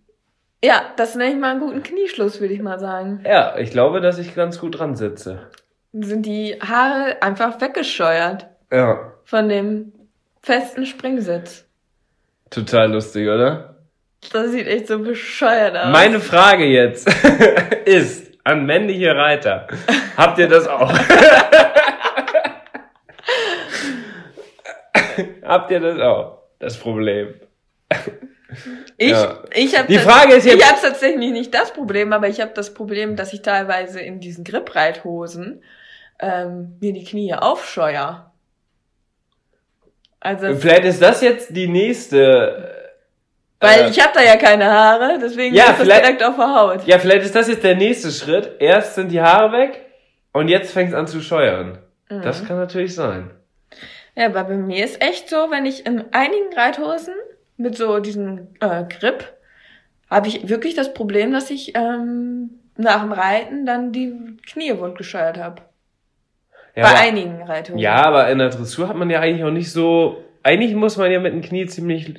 Ja, 0.65 0.83
das 0.97 1.15
nenne 1.15 1.33
ich 1.35 1.39
mal 1.39 1.51
einen 1.51 1.61
guten 1.61 1.83
Knieschluss, 1.83 2.41
würde 2.41 2.55
ich 2.55 2.63
mal 2.63 2.79
sagen. 2.79 3.23
Ja, 3.27 3.59
ich 3.59 3.71
glaube, 3.71 4.01
dass 4.01 4.19
ich 4.19 4.35
ganz 4.35 4.59
gut 4.59 4.79
dran 4.79 4.97
sitze. 4.97 5.51
Sind 5.93 6.25
die 6.25 6.59
Haare 6.61 7.21
einfach 7.23 7.61
weggescheuert 7.61 8.47
Ja, 8.73 9.13
von 9.25 9.49
dem 9.51 9.93
festen 10.43 10.87
Springsitz. 10.87 11.67
total 12.51 12.93
lustig, 12.93 13.29
oder? 13.29 13.74
Das 14.33 14.51
sieht 14.51 14.67
echt 14.67 14.89
so 14.89 14.99
bescheuert 14.99 15.77
aus. 15.77 15.93
Meine 15.93 16.21
Frage 16.21 16.65
jetzt 16.65 17.09
ist 17.85 18.33
an 18.45 18.67
männliche 18.67 19.15
Reiter. 19.15 19.67
Habt 20.17 20.39
ihr 20.39 20.49
das 20.49 20.67
auch? 20.67 20.93
Habt 25.43 25.71
ihr 25.71 25.81
das 25.81 25.99
auch? 26.01 26.39
Das 26.59 26.77
Problem. 26.79 27.35
ich, 28.97 29.11
ja. 29.11 29.43
ich 29.53 29.77
habe 29.79 29.89
Die 29.89 29.99
Frage 29.99 30.35
ist 30.35 30.47
jetzt- 30.47 30.57
ich 30.59 30.65
habe 30.69 30.79
tatsächlich 30.81 31.31
nicht 31.33 31.53
das 31.55 31.73
Problem, 31.73 32.13
aber 32.13 32.29
ich 32.29 32.41
habe 32.41 32.53
das 32.55 32.73
Problem, 32.75 33.17
dass 33.17 33.33
ich 33.33 33.43
teilweise 33.43 34.01
in 34.01 34.21
diesen 34.21 34.45
Grippreithosen 34.45 35.63
ähm, 36.21 36.77
mir 36.81 36.93
die 36.93 37.05
Knie 37.05 37.35
aufscheuer. 37.35 38.33
Also 40.21 40.55
Vielleicht 40.57 40.85
ist 40.85 41.03
das 41.03 41.21
jetzt 41.21 41.55
die 41.55 41.69
nächste. 41.69 42.84
Weil 43.65 43.85
äh, 43.87 43.91
ich 43.91 44.01
habe 44.01 44.13
da 44.15 44.23
ja 44.23 44.37
keine 44.37 44.67
Haare, 44.71 45.19
deswegen 45.21 45.55
Ja, 45.55 45.65
ist 45.65 45.71
das 45.71 45.79
vielleicht- 45.81 46.05
direkt 46.05 46.25
auf 46.25 46.37
der 46.37 46.55
Haut. 46.55 46.87
Ja, 46.87 46.99
vielleicht 46.99 47.23
ist 47.25 47.35
das 47.35 47.49
jetzt 47.49 47.65
der 47.65 47.75
nächste 47.77 48.11
Schritt. 48.11 48.53
Erst 48.59 48.95
sind 48.95 49.11
die 49.11 49.21
Haare 49.21 49.53
weg 49.53 49.81
und 50.33 50.49
jetzt 50.49 50.73
fängt 50.73 50.91
es 50.91 50.95
an 50.95 51.07
zu 51.07 51.21
scheuern. 51.21 51.79
Mhm. 52.11 52.23
Das 52.23 52.45
kann 52.47 52.57
natürlich 52.59 52.95
sein. 52.95 53.31
Ja, 54.17 54.27
aber 54.27 54.45
bei 54.45 54.55
mir 54.55 54.85
ist 54.85 55.03
echt 55.03 55.29
so, 55.29 55.37
wenn 55.51 55.67
ich 55.67 55.87
in 55.87 56.05
einigen 56.13 56.53
Reithosen 56.57 57.15
mit 57.57 57.77
so 57.77 57.99
diesem 57.99 58.49
äh, 58.61 58.85
Grip, 58.85 59.33
habe 60.11 60.29
ich 60.29 60.49
wirklich 60.49 60.75
das 60.75 60.95
Problem, 60.95 61.33
dass 61.33 61.51
ich 61.51 61.75
ähm, 61.77 62.51
nach 62.77 63.01
dem 63.03 63.13
Reiten 63.13 63.67
dann 63.67 63.91
die 63.93 64.13
Knie 64.49 64.77
wund 64.79 64.97
gescheuert 64.99 65.39
habe. 65.39 65.63
Ja, 66.77 66.83
bei 66.85 66.91
aber, 66.91 66.99
einigen 67.01 67.43
Reithosen. 67.43 67.79
ja, 67.79 68.05
aber 68.05 68.29
in 68.29 68.39
der 68.39 68.51
Dressur 68.51 68.89
hat 68.89 68.97
man 68.97 69.09
ja 69.11 69.21
eigentlich 69.21 69.45
auch 69.45 69.51
nicht 69.53 69.71
so. 69.73 70.23
Eigentlich 70.43 70.75
muss 70.75 70.97
man 70.97 71.11
ja 71.11 71.21
mit 71.21 71.33
dem 71.33 71.41
Knie 71.41 71.67
ziemlich 71.67 72.15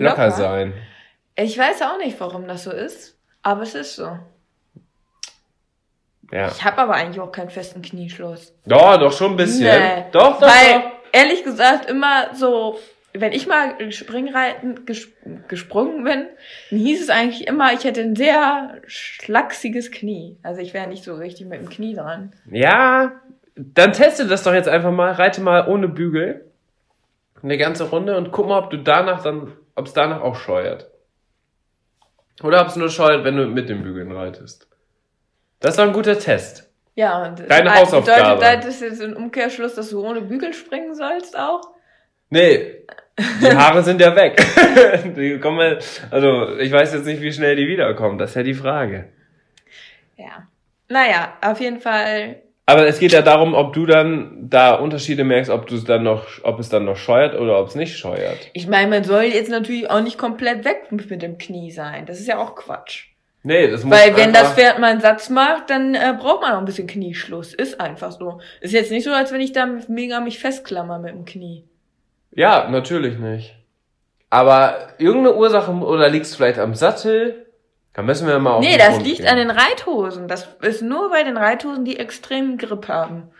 locker, 0.00 0.26
Locker? 0.26 0.30
sein. 0.36 0.74
Ich 1.36 1.56
weiß 1.56 1.82
auch 1.82 1.98
nicht, 1.98 2.18
warum 2.20 2.46
das 2.48 2.64
so 2.64 2.70
ist, 2.72 3.16
aber 3.42 3.62
es 3.62 3.74
ist 3.74 3.96
so. 3.96 4.18
Ja. 6.32 6.48
Ich 6.48 6.64
habe 6.64 6.78
aber 6.78 6.94
eigentlich 6.94 7.20
auch 7.20 7.32
keinen 7.32 7.50
festen 7.50 7.82
Knieschluss. 7.82 8.54
Doch, 8.66 8.96
doch 8.98 9.12
schon 9.12 9.32
ein 9.32 9.36
bisschen. 9.36 9.64
Nee. 9.64 10.04
Doch, 10.12 10.38
doch, 10.38 10.42
Weil, 10.42 10.80
doch. 10.80 10.90
ehrlich 11.12 11.42
gesagt, 11.42 11.90
immer 11.90 12.34
so, 12.34 12.78
wenn 13.12 13.32
ich 13.32 13.48
mal 13.48 13.90
Springreiten 13.90 14.86
ges 14.86 15.08
gesprungen 15.48 16.04
bin, 16.04 16.26
dann 16.70 16.78
hieß 16.78 17.02
es 17.02 17.10
eigentlich 17.10 17.48
immer, 17.48 17.72
ich 17.72 17.82
hätte 17.82 18.02
ein 18.02 18.14
sehr 18.14 18.80
schlachsiges 18.86 19.90
Knie. 19.90 20.38
Also 20.44 20.60
ich 20.60 20.72
wäre 20.72 20.86
nicht 20.86 21.02
so 21.02 21.14
richtig 21.14 21.48
mit 21.48 21.60
dem 21.60 21.68
Knie 21.68 21.94
dran. 21.94 22.32
Ja, 22.50 23.12
dann 23.56 23.92
teste 23.92 24.26
das 24.26 24.44
doch 24.44 24.54
jetzt 24.54 24.68
einfach 24.68 24.92
mal. 24.92 25.10
Reite 25.12 25.40
mal 25.40 25.66
ohne 25.66 25.88
Bügel. 25.88 26.44
Eine 27.42 27.58
ganze 27.58 27.84
Runde 27.90 28.16
und 28.16 28.30
guck 28.30 28.46
mal, 28.46 28.58
ob 28.58 28.70
du 28.70 28.76
danach 28.76 29.22
dann, 29.22 29.52
ob 29.74 29.86
es 29.86 29.92
danach 29.92 30.20
auch 30.20 30.36
scheuert. 30.36 30.90
Oder 32.42 32.62
ob 32.62 32.68
es 32.68 32.76
nur 32.76 32.88
scheuert, 32.88 33.24
wenn 33.24 33.36
du 33.36 33.46
mit 33.46 33.68
den 33.68 33.82
Bügeln 33.82 34.12
reitest. 34.12 34.68
Das 35.60 35.72
ist 35.72 35.78
doch 35.78 35.84
ein 35.84 35.92
guter 35.92 36.18
Test. 36.18 36.70
Ja, 36.94 37.24
und 37.24 37.38
Deine 37.48 37.70
das 37.70 37.80
Hausaufgabe. 37.80 38.40
Bedeutet 38.40 38.64
das 38.64 38.80
jetzt 38.80 39.00
im 39.00 39.14
Umkehrschluss, 39.14 39.74
dass 39.74 39.90
du 39.90 40.04
ohne 40.04 40.22
Bügel 40.22 40.52
springen 40.52 40.94
sollst 40.94 41.38
auch? 41.38 41.60
Nee, 42.30 42.86
die 43.42 43.54
Haare 43.54 43.82
sind 43.82 44.00
ja 44.00 44.14
weg. 44.16 44.40
Die 45.16 45.38
kommen, 45.38 45.78
also 46.10 46.56
ich 46.58 46.72
weiß 46.72 46.94
jetzt 46.94 47.04
nicht, 47.06 47.20
wie 47.20 47.32
schnell 47.32 47.56
die 47.56 47.66
wiederkommen. 47.66 48.18
Das 48.18 48.30
ist 48.30 48.36
ja 48.36 48.42
die 48.42 48.54
Frage. 48.54 49.08
Ja. 50.16 50.46
Naja, 50.88 51.36
auf 51.42 51.60
jeden 51.60 51.80
Fall. 51.80 52.42
Aber 52.70 52.86
es 52.86 53.00
geht 53.00 53.10
ja 53.10 53.22
darum, 53.22 53.54
ob 53.54 53.72
du 53.72 53.84
dann 53.84 54.48
da 54.48 54.74
Unterschiede 54.74 55.24
merkst, 55.24 55.50
ob 55.50 55.66
du 55.66 55.74
es 55.74 55.82
dann 55.82 56.04
noch, 56.04 56.24
ob 56.44 56.60
es 56.60 56.68
dann 56.68 56.84
noch 56.84 56.96
scheuert 56.96 57.34
oder 57.36 57.58
ob 57.58 57.66
es 57.66 57.74
nicht 57.74 57.98
scheuert. 57.98 58.38
Ich 58.52 58.68
meine, 58.68 58.88
man 58.88 59.02
soll 59.02 59.24
jetzt 59.24 59.50
natürlich 59.50 59.90
auch 59.90 60.00
nicht 60.00 60.18
komplett 60.18 60.64
weg 60.64 60.92
mit 60.92 61.20
dem 61.20 61.36
Knie 61.36 61.72
sein. 61.72 62.06
Das 62.06 62.20
ist 62.20 62.28
ja 62.28 62.38
auch 62.38 62.54
Quatsch. 62.54 63.06
Nee, 63.42 63.68
das 63.68 63.82
muss 63.82 63.98
Weil 63.98 64.16
wenn 64.16 64.32
das 64.32 64.52
Pferd 64.52 64.78
mal 64.78 64.92
einen 64.92 65.00
Satz 65.00 65.30
macht, 65.30 65.68
dann 65.68 65.96
äh, 65.96 66.14
braucht 66.16 66.42
man 66.42 66.52
auch 66.52 66.58
ein 66.58 66.64
bisschen 66.64 66.86
Knieschluss. 66.86 67.54
Ist 67.54 67.80
einfach 67.80 68.12
so. 68.12 68.40
Ist 68.60 68.72
jetzt 68.72 68.92
nicht 68.92 69.02
so, 69.02 69.10
als 69.10 69.32
wenn 69.32 69.40
ich 69.40 69.52
da 69.52 69.66
mega 69.88 70.20
mich 70.20 70.38
festklammer 70.38 71.00
mit 71.00 71.12
dem 71.12 71.24
Knie. 71.24 71.64
Ja, 72.30 72.68
natürlich 72.70 73.18
nicht. 73.18 73.56
Aber 74.28 74.94
irgendeine 74.98 75.34
Ursache, 75.34 75.72
oder 75.72 76.08
liegt 76.08 76.26
es 76.26 76.36
vielleicht 76.36 76.60
am 76.60 76.74
Sattel? 76.74 77.46
Da 77.92 78.02
müssen 78.02 78.28
wir 78.28 78.38
mal 78.38 78.52
auf 78.54 78.64
nee, 78.64 78.78
das 78.78 78.90
Grund 78.94 79.04
liegt 79.06 79.18
gehen. 79.18 79.28
an 79.28 79.36
den 79.36 79.50
Reithosen. 79.50 80.28
Das 80.28 80.48
ist 80.62 80.82
nur 80.82 81.10
bei 81.10 81.24
den 81.24 81.36
Reithosen, 81.36 81.84
die 81.84 81.98
extremen 81.98 82.56
Grip 82.56 82.88
haben. 82.88 83.30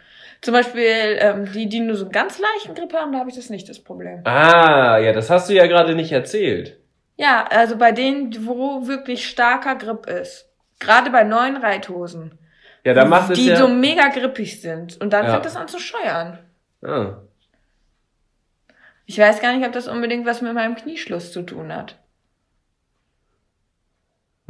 Zum 0.43 0.55
Beispiel 0.55 1.19
ähm, 1.19 1.53
die, 1.53 1.69
die 1.69 1.81
nur 1.81 1.97
so 1.97 2.05
einen 2.07 2.13
ganz 2.13 2.39
leichten 2.39 2.75
Grip 2.75 2.93
haben, 2.95 3.13
da 3.13 3.19
habe 3.19 3.31
ich 3.31 3.37
das 3.37 3.51
nicht, 3.51 3.69
das 3.69 3.79
Problem. 3.79 4.23
Ah, 4.25 4.99
ja, 4.99 5.13
das 5.13 5.31
hast 5.31 5.49
du 5.49 5.55
ja 5.55 5.67
gerade 5.67 5.95
nicht 5.95 6.11
erzählt. 6.13 6.79
Ja, 7.17 7.45
also 7.51 7.77
bei 7.77 7.93
denen, 7.93 8.47
wo 8.47 8.87
wirklich 8.89 9.29
starker 9.29 9.77
Grip 9.77 10.07
ist. 10.07 10.49
Gerade 10.79 11.11
bei 11.11 11.23
neuen 11.25 11.57
Reithosen. 11.59 12.39
Ja, 12.85 12.95
da 12.95 13.05
macht 13.05 13.31
es 13.33 13.39
die 13.39 13.49
ja... 13.49 13.57
so 13.57 13.69
mega 13.69 14.09
grippig 14.09 14.63
sind. 14.63 14.99
Und 15.01 15.13
dann 15.13 15.27
Ja. 15.27 15.33
fängt 15.33 15.45
das 15.45 15.57
an 15.57 15.69
zu 15.69 15.79
scheuern. 15.79 16.39
ah. 16.83 17.19
Ich 19.05 19.19
weiß 19.19 19.41
gar 19.43 19.53
nicht, 19.55 19.67
ob 19.67 19.73
das 19.73 19.89
unbedingt 19.89 20.25
was 20.25 20.41
mit 20.41 20.55
meinem 20.55 20.77
Knieschluss 20.77 21.33
zu 21.33 21.43
tun 21.43 21.75
hat. 21.75 21.99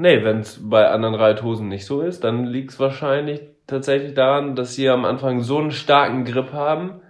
Nee, 0.00 0.24
wenn 0.24 0.40
es 0.40 0.58
bei 0.62 0.86
anderen 0.88 1.14
Reithosen 1.14 1.68
nicht 1.68 1.84
so 1.84 2.00
ist, 2.00 2.24
dann 2.24 2.44
liegt 2.44 2.70
es 2.70 2.80
wahrscheinlich 2.80 3.42
tatsächlich 3.66 4.14
daran, 4.14 4.56
dass 4.56 4.74
sie 4.74 4.88
am 4.88 5.04
Anfang 5.04 5.42
so 5.42 5.58
einen 5.58 5.72
starken 5.72 6.24
Grip 6.24 6.52
haben. 6.54 7.02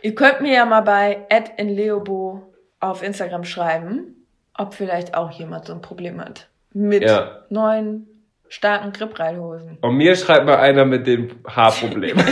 Ihr 0.00 0.14
könnt 0.14 0.40
mir 0.42 0.54
ja 0.54 0.64
mal 0.64 0.82
bei 0.82 1.26
@inleobo 1.56 2.52
auf 2.78 3.02
Instagram 3.02 3.42
schreiben, 3.44 4.24
ob 4.56 4.74
vielleicht 4.74 5.16
auch 5.16 5.32
jemand 5.32 5.64
so 5.64 5.72
ein 5.72 5.80
Problem 5.80 6.20
hat 6.20 6.48
mit 6.72 7.02
Ja. 7.02 7.42
neuen 7.50 8.06
starken 8.48 8.92
Grippreithosen. 8.92 9.78
Und 9.80 9.96
mir 9.96 10.14
schreibt 10.14 10.46
mal 10.46 10.58
einer 10.58 10.84
mit 10.84 11.06
dem 11.08 11.30
Haarproblem. 11.48 12.16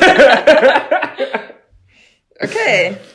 Okay. 2.40 2.96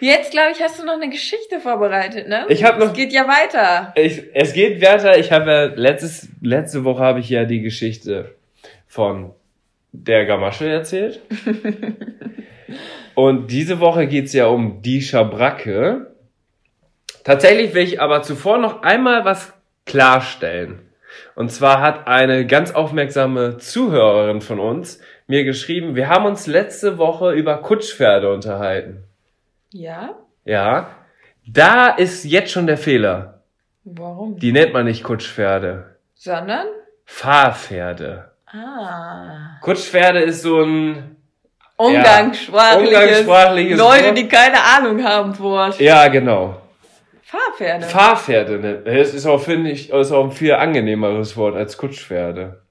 Jetzt 0.00 0.30
glaube 0.30 0.52
ich, 0.52 0.62
hast 0.62 0.78
du 0.80 0.84
noch 0.84 0.94
eine 0.94 1.08
Geschichte 1.08 1.58
vorbereitet, 1.60 2.28
ne? 2.28 2.44
Ich 2.48 2.62
hab 2.64 2.78
noch- 2.78 2.88
Es 2.88 2.92
geht 2.92 3.12
ja 3.12 3.26
weiter. 3.26 3.92
ich, 3.96 4.24
es 4.34 4.52
geht 4.52 4.82
weiter. 4.82 5.18
Ich 5.18 5.32
habe 5.32 5.50
ja 5.50 5.64
letztes, 5.64 6.28
letzte 6.42 6.84
Woche 6.84 7.02
habe 7.02 7.20
ich 7.20 7.30
ja 7.30 7.44
die 7.44 7.60
Geschichte 7.62 8.34
von 8.86 9.32
der 9.92 10.26
Gamasche 10.26 10.68
erzählt. 10.68 11.20
Und 13.14 13.50
diese 13.50 13.80
Woche 13.80 14.06
geht's 14.06 14.32
ja 14.34 14.46
um 14.46 14.82
die 14.82 15.00
Schabracke. 15.00 16.12
Tatsächlich 17.24 17.74
will 17.74 17.82
ich 17.84 18.00
aber 18.00 18.22
zuvor 18.22 18.58
noch 18.58 18.82
einmal 18.82 19.24
was 19.24 19.52
klarstellen. 19.86 20.80
Und 21.34 21.50
zwar 21.50 21.80
hat 21.80 22.06
eine 22.06 22.46
ganz 22.46 22.72
aufmerksame 22.72 23.56
Zuhörerin 23.58 24.42
von 24.42 24.60
uns 24.60 25.00
mir 25.26 25.44
geschrieben, 25.44 25.96
wir 25.96 26.08
haben 26.08 26.26
uns 26.26 26.46
letzte 26.46 26.98
Woche 26.98 27.32
über 27.32 27.56
Kutschpferde 27.58 28.32
unterhalten. 28.32 29.02
Ja? 29.76 30.16
Ja. 30.44 30.90
Da 31.46 31.88
ist 31.90 32.24
jetzt 32.24 32.50
schon 32.50 32.66
der 32.66 32.78
Fehler. 32.78 33.42
Warum? 33.84 34.38
Die 34.38 34.52
nennt 34.52 34.72
man 34.72 34.84
nicht 34.84 35.04
Kutschpferde. 35.04 35.96
Sondern? 36.14 36.66
Fahrpferde. 37.04 38.32
Ah. 38.46 39.58
Kutschpferde 39.60 40.20
ist 40.20 40.42
so 40.42 40.62
ein, 40.62 41.16
Umgangssprachliches. 41.76 42.94
Umgangssprachliches 42.94 43.78
Leute, 43.78 44.14
die 44.14 44.28
keine 44.28 44.62
Ahnung 44.62 45.04
haben, 45.04 45.38
Wort. 45.38 45.78
ja 45.78 46.08
genau, 46.08 46.60
Fahrpferde. 47.22 47.84
Fahrpferde. 47.84 48.58
Ne? 48.58 48.82
Es 48.86 49.12
ist 49.12 49.26
auch, 49.26 49.40
finde 49.40 49.70
ich, 49.70 49.90
ist 49.90 50.12
auch 50.12 50.24
ein 50.24 50.32
viel 50.32 50.54
angenehmeres 50.54 51.36
Wort 51.36 51.54
als 51.54 51.76
Kutschpferde. 51.76 52.62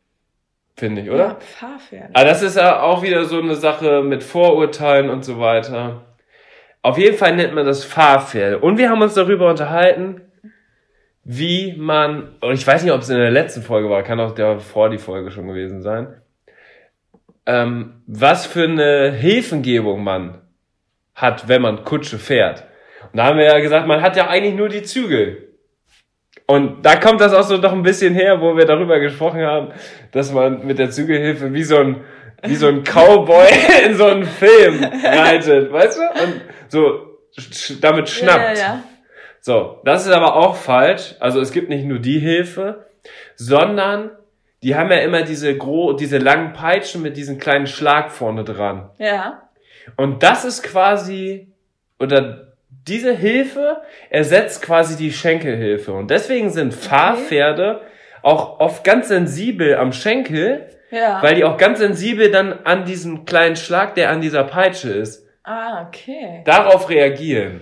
Finde 0.76 1.02
ich, 1.02 1.10
oder? 1.10 1.26
Ja, 1.26 1.38
Fahrpferde. 1.40 2.10
Aber 2.14 2.26
das 2.26 2.42
ist 2.42 2.58
ja 2.58 2.82
auch 2.82 3.04
wieder 3.04 3.26
so 3.26 3.40
eine 3.40 3.56
Sache 3.56 4.02
mit 4.02 4.24
Vorurteilen 4.24 5.10
und 5.10 5.24
so 5.24 5.40
weiter. 5.40 6.05
Auf 6.86 7.00
jeden 7.00 7.18
Fall 7.18 7.36
nennt 7.36 7.56
man 7.56 7.66
das 7.66 7.84
Fahrpferde. 7.84 8.60
Und 8.60 8.78
wir 8.78 8.92
haben 8.92 9.02
uns 9.02 9.16
darüber 9.16 9.50
unterhalten, 9.50 10.22
wie 11.24 11.74
man, 11.76 12.36
und 12.42 12.54
ich 12.54 12.68
weiß 12.68 12.84
nicht, 12.84 12.94
ob 12.94 13.02
es 13.02 13.10
in 13.10 13.18
der 13.18 13.32
letzten 13.32 13.64
Folge 13.64 13.90
war, 13.90 14.04
kann 14.04 14.20
auch 14.20 14.36
davor 14.36 14.92
die 14.92 15.00
Folge 15.00 15.32
schon 15.32 15.48
gewesen 15.48 15.82
sein, 15.82 16.22
ähm, 17.48 18.04
was 18.06 18.46
für 18.46 18.66
eine 18.66 19.12
Hilfengebung 19.12 20.04
man 20.04 20.44
hat, 21.16 21.48
wenn 21.48 21.64
man 21.64 21.84
Kutsche 21.86 22.20
fährt. 22.20 22.68
Und 23.12 23.18
da 23.18 23.26
haben 23.26 23.40
wir 23.40 23.46
ja 23.46 23.60
gesagt, 23.62 23.88
man 23.88 24.04
hat 24.04 24.16
ja 24.16 24.28
eigentlich 24.28 24.54
nur 24.54 24.70
die 24.70 24.84
Zügel. 24.84 25.56
Und 26.46 26.86
da 26.86 26.98
kommt 26.98 27.20
das 27.20 27.34
auch 27.34 27.42
so 27.42 27.58
noch 27.58 27.74
ein 27.74 27.82
bisschen 27.82 28.14
her, 28.14 28.40
wo 28.42 28.56
wir 28.56 28.66
darüber 28.66 29.00
gesprochen 29.00 29.42
haben, 29.42 29.70
dass 30.12 30.32
man 30.32 30.68
mit 30.68 30.78
der 30.78 30.92
Zügelhilfe 30.92 31.52
wie 31.52 31.64
so 31.64 31.78
ein, 31.78 32.04
wie 32.48 32.56
so 32.56 32.68
ein 32.68 32.84
Cowboy 32.84 33.48
in 33.86 33.96
so 33.96 34.06
einen 34.06 34.26
Film 34.26 34.84
reitet, 34.84 35.72
weißt 35.72 35.98
du? 35.98 36.24
Und 36.24 36.42
so 36.68 37.18
sch 37.38 37.74
damit 37.82 38.10
schnappt. 38.10 38.58
Ja, 38.58 38.68
ja, 38.68 38.84
So, 39.42 39.82
das 39.84 40.06
ist 40.06 40.12
aber 40.12 40.36
auch 40.36 40.56
falsch. 40.56 41.16
Also 41.20 41.40
es 41.42 41.52
gibt 41.52 41.70
nicht 41.70 41.86
nur 41.86 42.00
die 42.00 42.20
Hilfe, 42.20 42.86
sondern 43.36 44.12
die 44.64 44.76
haben 44.76 44.90
ja 44.92 44.98
immer 45.00 45.22
diese 45.22 45.56
gro 45.58 45.94
diese 45.94 46.18
langen 46.18 46.54
Peitschen 46.54 47.02
mit 47.02 47.18
diesem 47.18 47.38
kleinen 47.38 47.68
Schlag 47.68 48.12
vorne 48.12 48.44
dran. 48.44 48.90
ja. 49.00 49.06
Ja. 49.06 49.42
Und 49.98 50.24
das 50.24 50.46
ist 50.46 50.64
quasi, 50.64 51.48
oder 52.00 52.48
diese 52.88 53.14
Hilfe 53.14 53.78
ersetzt 54.10 54.64
quasi 54.64 54.98
die 54.98 55.12
Schenkelhilfe. 55.12 55.94
Und 55.94 56.10
deswegen 56.10 56.50
sind 56.50 56.74
Fahrpferde 56.74 57.82
auch 58.24 58.60
oft 58.60 58.84
ganz 58.84 59.10
sensibel 59.10 59.76
am 59.76 59.92
Schenkel, 59.92 60.68
Ja. 60.96 61.22
weil 61.22 61.36
die 61.36 61.44
auch 61.44 61.58
ganz 61.58 61.80
sensibel 61.80 62.32
dann 62.32 62.54
an 62.64 62.86
diesen 62.86 63.26
kleinen 63.26 63.58
Schlag, 63.58 63.96
der 63.96 64.12
an 64.12 64.22
dieser 64.22 64.46
Peitsche 64.46 64.92
ist, 64.92 65.28
ah, 65.44 65.86
okay. 65.86 66.42
darauf 66.46 66.90
reagieren. 66.90 67.62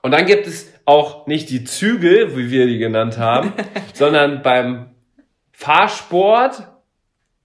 Und 0.00 0.12
dann 0.12 0.24
gibt 0.24 0.46
es 0.46 0.72
auch 0.86 1.26
nicht 1.26 1.50
die 1.50 1.64
Zügel, 1.64 2.34
wie 2.34 2.50
wir 2.50 2.66
die 2.66 2.78
genannt 2.78 3.18
haben, 3.18 3.52
sondern 3.92 4.42
beim 4.42 4.94
Fahrsport, 5.52 6.66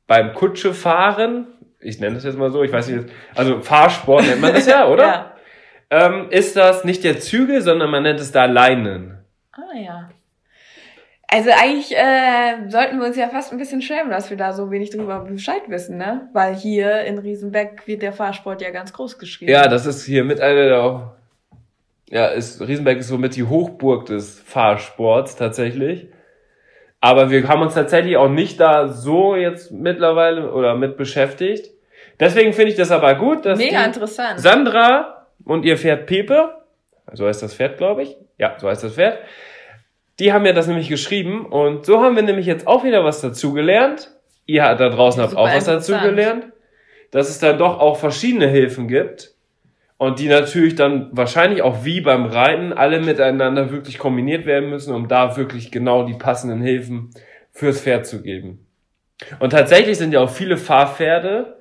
beim 0.07 0.33
Kutschefahren, 0.33 1.47
ich 1.81 1.99
nenne 1.99 2.15
das 2.15 2.23
jetzt 2.23 2.37
mal 2.37 2.51
so, 2.51 2.63
ich 2.63 2.71
weiß 2.71 2.87
nicht, 2.87 3.09
also 3.35 3.59
Fahrsport 3.59 4.25
nennt 4.25 4.41
man 4.41 4.53
das 4.53 4.65
ja, 4.65 4.87
oder? 4.89 5.05
Ja. 5.05 5.35
Ähm, 5.89 6.27
ist 6.29 6.55
das 6.55 6.85
nicht 6.85 7.03
der 7.03 7.19
Zügel, 7.19 7.61
sondern 7.61 7.91
man 7.91 8.03
nennt 8.03 8.19
es 8.19 8.31
da 8.31 8.45
Leinen. 8.45 9.17
Ah, 9.51 9.77
ja. 9.77 10.09
Also 11.31 11.51
eigentlich 11.51 11.95
äh, 11.95 12.69
sollten 12.69 12.99
wir 12.99 13.05
uns 13.05 13.15
ja 13.15 13.29
fast 13.29 13.51
ein 13.51 13.59
bisschen 13.59 13.83
schämen, 13.83 14.09
dass 14.09 14.31
wir 14.31 14.37
da 14.37 14.51
so 14.51 14.71
wenig 14.71 14.89
drüber 14.89 15.19
Bescheid 15.19 15.61
wissen, 15.67 15.97
ne? 15.97 16.27
Weil 16.33 16.55
hier 16.55 17.01
in 17.01 17.19
Riesenbeck 17.19 17.85
wird 17.85 18.01
der 18.01 18.13
Fahrsport 18.13 18.63
ja 18.63 18.71
ganz 18.71 18.93
groß 18.93 19.19
geschrieben. 19.19 19.51
Ja, 19.51 19.67
das 19.67 19.85
ist 19.85 20.03
hier 20.03 20.23
mit 20.23 20.41
einer 20.41 20.65
der, 20.65 21.11
ja, 22.09 22.27
ist, 22.27 22.59
Riesenberg 22.61 22.97
ist 22.97 23.09
somit 23.09 23.35
die 23.35 23.43
Hochburg 23.43 24.07
des 24.07 24.39
Fahrsports 24.39 25.35
tatsächlich. 25.35 26.07
Aber 26.99 27.29
wir 27.29 27.47
haben 27.47 27.61
uns 27.61 27.75
tatsächlich 27.75 28.17
auch 28.17 28.27
nicht 28.27 28.59
da 28.59 28.87
so 28.87 29.35
jetzt 29.35 29.71
mittlerweile 29.71 30.51
oder 30.51 30.73
mit 30.75 30.97
beschäftigt. 30.97 31.69
Deswegen 32.19 32.53
finde 32.53 32.71
ich 32.71 32.77
das 32.77 32.89
aber 32.89 33.13
gut, 33.13 33.45
dass 33.45 33.59
Mega 33.59 33.85
interessant. 33.85 34.39
Sandra 34.39 35.27
und 35.45 35.63
ihr 35.63 35.77
Pferd 35.77 36.07
Pepe, 36.07 36.55
so 37.13 37.27
heißt 37.27 37.43
das 37.43 37.53
Pferd, 37.53 37.77
glaube 37.77 38.01
ich. 38.01 38.17
Ja, 38.39 38.55
so 38.57 38.67
heißt 38.67 38.83
das 38.83 38.95
Pferd. 38.95 39.19
Die 40.19 40.33
haben 40.33 40.43
mir 40.43 40.53
das 40.53 40.67
nämlich 40.67 40.89
geschrieben 40.89 41.45
und 41.45 41.85
so 41.85 42.01
haben 42.01 42.15
wir 42.15 42.23
nämlich 42.23 42.45
jetzt 42.45 42.67
auch 42.67 42.83
wieder 42.83 43.03
was 43.03 43.21
dazugelernt. 43.21 44.11
Ihr 44.45 44.63
da 44.63 44.89
draußen 44.89 45.21
habt 45.21 45.31
Super 45.31 45.43
auch 45.43 45.53
was 45.53 45.65
dazugelernt, 45.65 46.47
dass 47.11 47.29
es 47.29 47.39
dann 47.39 47.57
doch 47.57 47.79
auch 47.79 47.97
verschiedene 47.97 48.47
Hilfen 48.47 48.87
gibt 48.87 49.33
und 49.97 50.19
die 50.19 50.27
natürlich 50.27 50.75
dann 50.75 51.09
wahrscheinlich 51.11 51.61
auch 51.61 51.85
wie 51.85 52.01
beim 52.01 52.25
Reiten 52.25 52.73
alle 52.73 52.99
miteinander 52.99 53.71
wirklich 53.71 53.97
kombiniert 53.97 54.45
werden 54.45 54.69
müssen, 54.69 54.93
um 54.93 55.07
da 55.07 55.37
wirklich 55.37 55.71
genau 55.71 56.03
die 56.03 56.15
passenden 56.15 56.61
Hilfen 56.61 57.11
fürs 57.51 57.81
Pferd 57.81 58.05
zu 58.05 58.21
geben. 58.21 58.65
Und 59.39 59.51
tatsächlich 59.51 59.97
sind 59.97 60.13
ja 60.13 60.21
auch 60.21 60.29
viele 60.29 60.57
Fahrpferde 60.57 61.57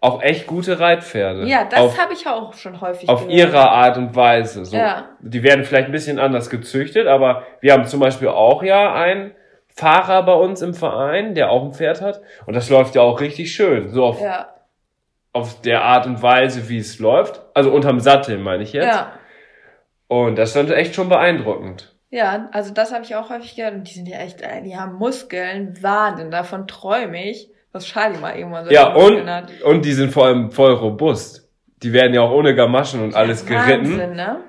auch 0.00 0.22
echt 0.22 0.46
gute 0.46 0.80
Reitpferde. 0.80 1.46
ja, 1.46 1.64
das 1.64 1.98
habe 1.98 2.14
ich 2.14 2.26
auch 2.26 2.54
schon 2.54 2.80
häufig 2.80 3.08
auf 3.08 3.26
gehört. 3.26 3.34
ihre 3.38 3.70
Art 3.70 3.98
und 3.98 4.16
Weise. 4.16 4.64
So, 4.64 4.76
Ja. 4.76 5.10
Die 5.20 5.42
werden 5.42 5.64
vielleicht 5.64 5.86
ein 5.86 5.92
bisschen 5.92 6.18
anders 6.18 6.48
gezüchtet, 6.48 7.06
aber 7.06 7.42
wir 7.60 7.74
haben 7.74 7.84
zum 7.84 8.00
Beispiel 8.00 8.28
auch 8.28 8.62
ja 8.62 8.94
einen 8.94 9.32
Fahrer 9.74 10.22
bei 10.24 10.32
uns 10.34 10.62
im 10.62 10.72
Verein, 10.74 11.34
der 11.34 11.50
auch 11.50 11.62
ein 11.64 11.72
Pferd 11.72 12.00
hat. 12.00 12.20
Und 12.46 12.54
das 12.54 12.70
läuft 12.70 12.94
ja 12.94 13.02
auch 13.02 13.20
richtig 13.20 13.54
schön. 13.54 13.88
So 13.90 14.04
auf, 14.06 14.20
Ja, 14.20 14.48
auf 15.32 15.60
der 15.60 15.82
Art 15.84 16.06
und 16.06 16.22
Weise, 16.22 16.68
wie 16.68 16.78
es 16.78 16.98
läuft. 16.98 17.42
Also 17.54 17.70
unterm 17.70 18.00
Sattel, 18.00 18.38
meine 18.38 18.62
ich 18.62 18.72
jetzt. 18.72 18.86
ja. 18.86 19.12
Und 20.08 20.36
das 20.36 20.48
ist 20.50 20.56
dann 20.56 20.72
echt 20.72 20.94
schon 20.96 21.08
beeindruckend. 21.08 21.94
Ja, 22.10 22.48
also 22.52 22.74
das 22.74 22.92
habe 22.92 23.04
ich 23.04 23.14
auch 23.14 23.30
häufig 23.30 23.54
gehört. 23.54 23.74
Und 23.74 23.84
die 23.88 23.92
sind 23.94 24.08
ja 24.08 24.18
echt, 24.18 24.40
die 24.64 24.76
haben 24.76 24.94
Muskeln, 24.94 25.80
Wahnsinn, 25.82 26.32
davon 26.32 26.66
träume 26.66 27.22
ich, 27.30 27.48
was 27.72 27.84
Charlie 27.86 28.18
mal 28.18 28.36
irgendwann 28.36 28.64
so 28.64 28.70
Ja, 28.70 28.92
und, 28.94 29.62
und 29.64 29.84
die 29.84 29.92
sind 29.92 30.12
vor 30.12 30.26
allem 30.26 30.50
voll 30.50 30.72
robust. 30.72 31.48
Die 31.82 31.92
werden 31.92 32.12
ja 32.14 32.20
auch 32.22 32.32
ohne 32.32 32.54
Gamaschen 32.54 33.02
und 33.02 33.14
alles 33.14 33.46
geritten. 33.46 33.92
Wahnsinn, 33.92 34.14
ne? 34.16 34.40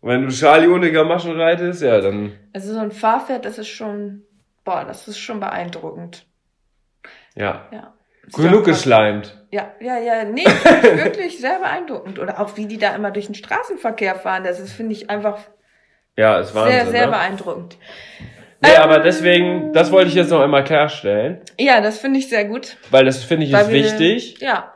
Und 0.00 0.10
wenn 0.10 0.22
du 0.22 0.28
Charlie 0.32 0.68
ohne 0.68 0.92
Gamaschen 0.92 1.38
reitest, 1.40 1.82
ja, 1.82 2.00
dann, 2.00 2.32
Also 2.54 2.72
so 2.72 2.78
ein 2.80 2.92
Fahrpferd, 2.92 3.44
das 3.44 3.58
ist 3.58 3.68
schon, 3.68 4.22
boah, 4.64 4.84
das 4.86 5.08
ist 5.08 5.18
schon 5.18 5.40
beeindruckend. 5.40 6.24
ja. 7.34 7.66
Ja. 7.72 7.94
Genug 8.36 8.64
geschleimt. 8.66 9.42
Ja, 9.50 9.72
ja, 9.80 9.96
ja, 9.98 10.24
nee, 10.24 10.44
wirklich 10.82 11.40
sehr 11.40 11.60
beeindruckend. 11.60 12.18
Oder 12.18 12.38
auch 12.40 12.58
wie 12.58 12.66
die 12.66 12.76
da 12.76 12.94
immer 12.94 13.10
durch 13.10 13.24
den 13.24 13.34
Straßenverkehr 13.34 14.16
fahren, 14.16 14.44
das 14.44 14.60
ist, 14.60 14.72
finde 14.72 14.92
ich, 14.92 15.08
einfach 15.08 15.38
Ja, 16.14 16.38
ist 16.38 16.54
Wahnsinn. 16.54 16.72
sehr, 16.74 16.86
sehr 16.90 17.06
ne? 17.06 17.12
beeindruckend. 17.12 17.78
Nee, 18.60 18.70
Ähm, 18.74 18.82
aber 18.82 18.98
deswegen, 19.00 19.72
das 19.72 19.92
wollte 19.92 20.08
ich 20.08 20.14
jetzt 20.14 20.30
noch 20.30 20.40
einmal 20.40 20.64
klarstellen, 20.64 21.40
Ja, 21.58 21.80
das 21.80 21.98
finde 21.98 22.18
ich 22.18 22.28
sehr 22.28 22.44
gut. 22.44 22.76
weil 22.90 23.04
das 23.04 23.22
finde 23.22 23.46
ich 23.46 23.52
ist 23.52 23.68
wir- 23.68 23.74
wichtig 23.74 24.40
Ja, 24.40 24.72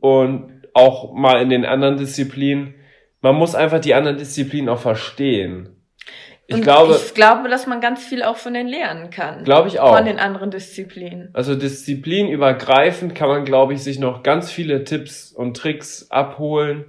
und 0.00 0.62
auch 0.74 1.12
mal 1.12 1.40
in 1.42 1.48
den 1.48 1.64
anderen 1.64 1.96
Disziplinen, 1.96 2.74
man 3.20 3.34
muss 3.36 3.54
einfach 3.54 3.80
die 3.80 3.94
anderen 3.94 4.16
Disziplinen 4.18 4.68
auch 4.68 4.80
verstehen. 4.80 5.76
Ich 6.46 6.56
Und 6.56 6.62
glaube, 6.62 6.96
ich 6.96 7.14
glaube, 7.14 7.48
dass 7.48 7.68
man 7.68 7.80
ganz 7.80 8.02
viel 8.04 8.24
auch 8.24 8.36
von 8.36 8.54
denen 8.54 8.68
lernen 8.68 9.10
kann. 9.10 9.44
glaube 9.44 9.68
ich 9.68 9.78
auch. 9.78 9.94
Von 9.94 10.04
den 10.06 10.18
anderen 10.18 10.50
Disziplinen. 10.50 11.30
Also 11.32 11.54
disziplinübergreifend 11.54 13.14
kann 13.14 13.28
man, 13.28 13.44
glaube 13.44 13.74
ich, 13.74 13.82
sich 13.84 13.98
noch 14.00 14.22
ganz 14.24 14.50
viele 14.50 14.82
Tipps 14.84 15.30
und 15.32 15.56
Tricks 15.56 16.10
abholen, 16.10 16.86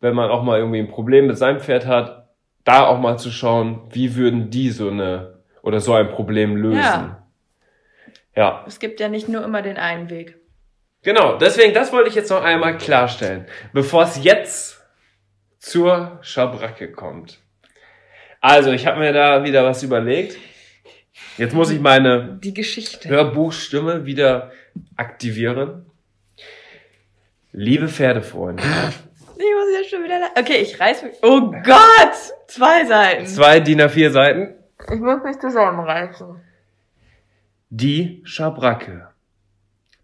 wenn 0.00 0.14
man 0.14 0.30
auch 0.30 0.42
mal 0.42 0.58
irgendwie 0.58 0.80
ein 0.80 0.88
Problem 0.88 1.26
mit 1.28 1.38
seinem 1.38 1.60
Pferd 1.60 1.86
hat, 1.86 2.28
da 2.64 2.86
auch 2.86 2.98
mal 2.98 3.16
zu 3.18 3.30
schauen, 3.30 3.82
wie 3.90 4.16
würden 4.16 4.50
die 4.50 4.70
so 4.70 4.88
eine 4.90 5.37
oder 5.62 5.80
so 5.80 5.94
ein 5.94 6.08
Problem 6.10 6.56
lösen. 6.56 6.78
Ja. 6.78 7.26
ja. 8.34 8.64
Es 8.66 8.78
gibt 8.78 9.00
ja 9.00 9.08
nicht 9.08 9.28
nur 9.28 9.44
immer 9.44 9.62
den 9.62 9.76
einen 9.76 10.10
Weg. 10.10 10.36
Genau, 11.02 11.38
deswegen, 11.38 11.72
das 11.74 11.92
wollte 11.92 12.08
ich 12.08 12.14
jetzt 12.14 12.30
noch 12.30 12.42
einmal 12.42 12.76
klarstellen, 12.76 13.46
bevor 13.72 14.02
es 14.02 14.22
jetzt 14.22 14.82
zur 15.58 16.18
Schabracke 16.22 16.90
kommt. 16.92 17.38
Also, 18.40 18.70
ich 18.72 18.86
habe 18.86 18.98
mir 19.00 19.12
da 19.12 19.44
wieder 19.44 19.64
was 19.64 19.82
überlegt. 19.82 20.36
Jetzt 21.36 21.54
muss 21.54 21.70
ich 21.70 21.80
meine 21.80 22.38
Die 22.42 22.54
Geschichte. 22.54 23.08
Hörbuchstimme 23.08 24.06
wieder 24.06 24.52
aktivieren. 24.96 25.86
Liebe 27.52 27.88
Pferdefreunde, 27.88 28.62
Ich 28.62 29.36
muss 29.36 29.74
ja 29.74 29.88
schon 29.88 30.04
wieder. 30.04 30.20
Okay, 30.38 30.58
ich 30.58 30.78
reiß 30.78 31.02
mich. 31.04 31.14
Oh 31.22 31.40
Gott! 31.50 32.14
Zwei 32.46 32.84
Seiten. 32.84 33.26
zwei 33.26 33.60
DIN 33.60 33.80
A4 33.80 34.10
Seiten. 34.10 34.54
Ich 34.90 35.00
muss 35.00 35.22
mich 35.22 35.38
zusammenreißen. 35.38 36.40
Die 37.70 38.22
Schabracke. 38.24 39.08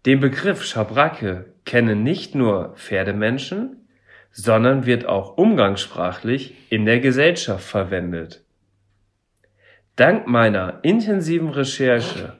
Den 0.05 0.19
Begriff 0.19 0.63
Schabracke 0.63 1.53
kennen 1.65 2.03
nicht 2.03 2.35
nur 2.35 2.75
Pferdemenschen, 2.75 3.87
sondern 4.31 4.85
wird 4.85 5.05
auch 5.07 5.37
umgangssprachlich 5.37 6.55
in 6.69 6.85
der 6.85 6.99
Gesellschaft 6.99 7.65
verwendet. 7.65 8.43
Dank 9.95 10.27
meiner 10.27 10.79
intensiven 10.83 11.49
Recherche 11.49 12.39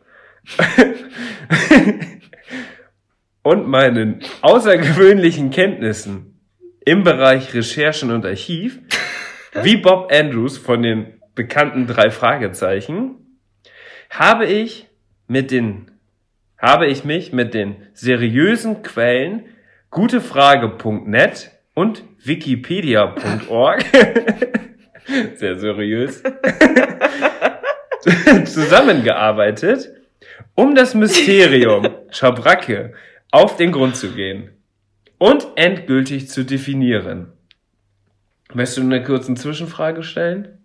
und 3.41 3.67
meinen 3.67 4.19
außergewöhnlichen 4.41 5.49
Kenntnissen 5.49 6.39
im 6.85 7.03
Bereich 7.03 7.53
Recherchen 7.55 8.11
und 8.11 8.25
Archiv 8.25 8.79
wie 9.63 9.77
Bob 9.77 10.11
Andrews 10.11 10.57
von 10.57 10.83
den 10.83 11.14
bekannten 11.35 11.85
drei 11.85 12.09
Fragezeichen, 12.09 13.39
habe 14.09 14.45
ich 14.45 14.87
mit 15.27 15.51
den, 15.51 15.91
habe 16.57 16.87
ich 16.87 17.03
mich 17.03 17.33
mit 17.33 17.53
den 17.53 17.75
seriösen 17.93 18.81
Quellen 18.81 19.43
gutefrage.net 19.89 21.51
und 21.73 22.03
wikipedia.org 22.23 23.85
sehr 25.35 25.59
seriös 25.59 26.23
zusammengearbeitet, 28.45 29.89
um 30.55 30.75
das 30.75 30.95
Mysterium 30.95 31.89
Schabracke 32.11 32.93
auf 33.31 33.57
den 33.57 33.71
Grund 33.71 33.95
zu 33.95 34.11
gehen 34.11 34.51
und 35.17 35.47
endgültig 35.55 36.29
zu 36.29 36.43
definieren. 36.43 37.31
Möchtest 38.53 38.77
du 38.77 38.83
eine 38.83 39.03
kurze 39.03 39.33
Zwischenfrage 39.35 40.03
stellen? 40.03 40.59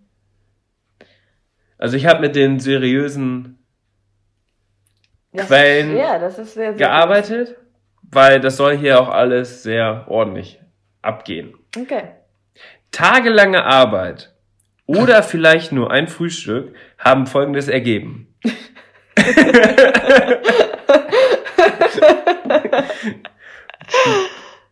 Also 1.81 1.97
ich 1.97 2.07
habe 2.07 2.21
mit 2.21 2.37
den 2.37 2.61
seriösen 2.61 3.59
Das 5.33 5.47
Quellen 5.47 5.93
Ist, 5.93 5.99
ja, 5.99 6.19
das 6.19 6.39
ist 6.39 6.53
sehr, 6.53 6.75
sehr 6.75 6.87
gearbeitet, 6.87 7.57
weil 8.03 8.39
das 8.39 8.59
soll 8.59 8.77
hier 8.77 9.01
auch 9.01 9.09
alles 9.09 9.63
sehr 9.63 10.05
ordentlich 10.09 10.61
abgehen. 11.01 11.55
Gut. 11.75 11.91
Okay. 11.91 12.03
Tagelange 12.91 13.65
Arbeit 13.65 14.35
oder 14.85 15.23
vielleicht 15.23 15.73
nur 15.73 15.91
ein 15.91 16.07
Frühstück 16.07 16.75
haben 16.99 17.27
Folgendes 17.27 17.69
ergeben. 17.69 18.37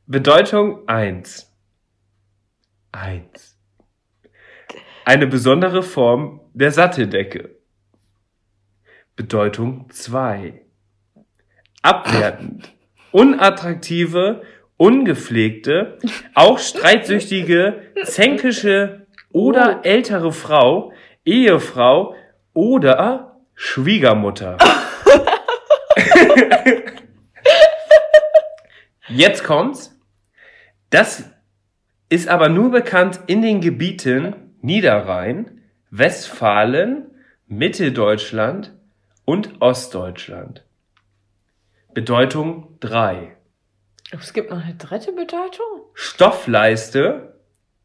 Bedeutung 0.07 0.87
eins. 0.87 1.51
Eins. 2.93 3.59
Eine 5.07 5.27
besondere 5.27 5.83
Form 5.83 6.43
der 6.59 6.73
Satteldecke. 6.73 7.51
Bedeutung 9.15 9.89
zwei. 9.91 10.63
Abwertend. 11.83 12.73
Unattraktive, 13.13 14.43
ungepflegte, 14.77 15.99
auch 16.35 16.59
streitsüchtige, 16.59 17.83
zänkische 18.03 19.07
oder 19.31 19.83
ältere 19.85 20.33
Frau, 20.33 20.93
Ehefrau 21.25 22.17
oder 22.55 23.41
Schwiegermutter. 23.55 24.59
Jetzt 29.09 29.45
kommt's. 29.45 29.97
Das 30.91 31.31
ist 32.09 32.29
aber 32.29 32.49
nur 32.49 32.73
bekannt 32.73 33.21
in 33.29 33.43
den 33.43 33.61
Gebieten 33.61 34.57
Niederrhein, 34.61 35.58
Westfalen, 35.91 37.11
Mitteldeutschland 37.47 38.75
und 39.25 39.61
Ostdeutschland. 39.61 40.65
Bedeutung 41.95 42.77
drei. 42.81 43.37
Oh, 44.13 44.19
Es 44.21 44.33
gibt 44.33 44.51
noch 44.51 44.63
eine 44.63 44.75
dritte 44.75 45.13
Bedeutung? 45.13 45.67
Stoffleiste 45.95 47.35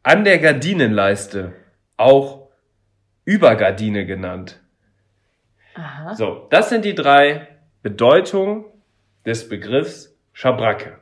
an 0.03 0.25
der 0.25 0.39
Gardinenleiste, 0.39 1.53
auch 1.97 2.49
Übergardine 3.25 4.05
genannt. 4.05 4.59
Aha. 5.75 6.13
So, 6.15 6.47
das 6.49 6.69
sind 6.69 6.85
die 6.85 6.95
drei 6.95 7.47
Bedeutungen 7.81 8.65
des 9.25 9.47
Begriffs 9.47 10.15
Schabracke. 10.33 10.99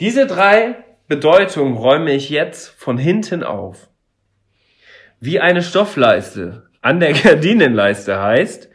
Diese 0.00 0.26
drei 0.26 0.84
Bedeutungen 1.06 1.76
räume 1.76 2.12
ich 2.12 2.28
jetzt 2.28 2.68
von 2.68 2.98
hinten 2.98 3.44
auf. 3.44 3.88
Wie 5.20 5.40
eine 5.40 5.62
Stoffleiste 5.62 6.68
an 6.82 7.00
der 7.00 7.12
Gardinenleiste 7.22 8.20
heißt, 8.20 8.68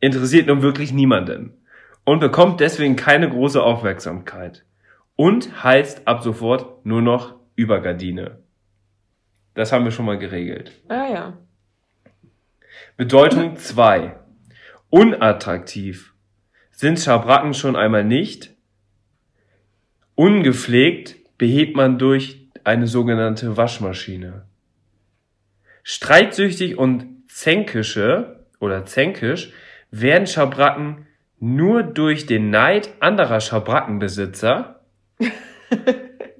interessiert 0.00 0.46
nun 0.46 0.62
wirklich 0.62 0.92
niemanden 0.92 1.54
und 2.04 2.20
bekommt 2.20 2.60
deswegen 2.60 2.96
keine 2.96 3.28
große 3.28 3.62
Aufmerksamkeit 3.62 4.64
und 5.16 5.62
heißt 5.64 6.06
ab 6.06 6.22
sofort 6.22 6.86
nur 6.86 7.02
noch 7.02 7.34
Übergardine. 7.56 8.38
Das 9.54 9.72
haben 9.72 9.84
wir 9.84 9.90
schon 9.90 10.06
mal 10.06 10.18
geregelt. 10.18 10.72
Ah 10.88 11.08
ja. 11.12 11.38
Bedeutung 12.96 13.56
2. 13.58 14.16
Unattraktiv. 14.90 16.14
Sind 16.70 17.00
Schabracken 17.00 17.54
schon 17.54 17.74
einmal 17.74 18.04
nicht? 18.04 18.54
Ungepflegt 20.14 21.16
behebt 21.36 21.76
man 21.76 21.98
durch 21.98 22.48
eine 22.64 22.86
sogenannte 22.86 23.56
Waschmaschine. 23.56 24.47
Streitsüchtig 25.90 26.76
und 26.76 27.22
zänkische 27.30 28.44
oder 28.60 28.84
zänkisch 28.84 29.54
werden 29.90 30.26
Schabracken 30.26 31.06
nur 31.40 31.82
durch 31.82 32.26
den 32.26 32.50
Neid 32.50 32.90
anderer 33.00 33.40
Schabrackenbesitzer, 33.40 34.84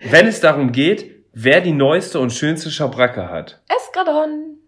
wenn 0.00 0.26
es 0.26 0.42
darum 0.42 0.70
geht, 0.72 1.24
wer 1.32 1.62
die 1.62 1.72
neueste 1.72 2.20
und 2.20 2.34
schönste 2.34 2.70
Schabracke 2.70 3.30
hat. 3.30 3.62
Eskadron. 3.74 4.58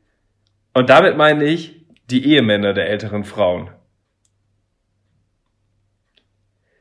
Und 0.72 0.88
damit 0.88 1.14
meine 1.18 1.44
ich 1.44 1.84
die 2.08 2.24
Ehemänner 2.24 2.72
der 2.72 2.88
älteren 2.88 3.24
Frauen. 3.24 3.70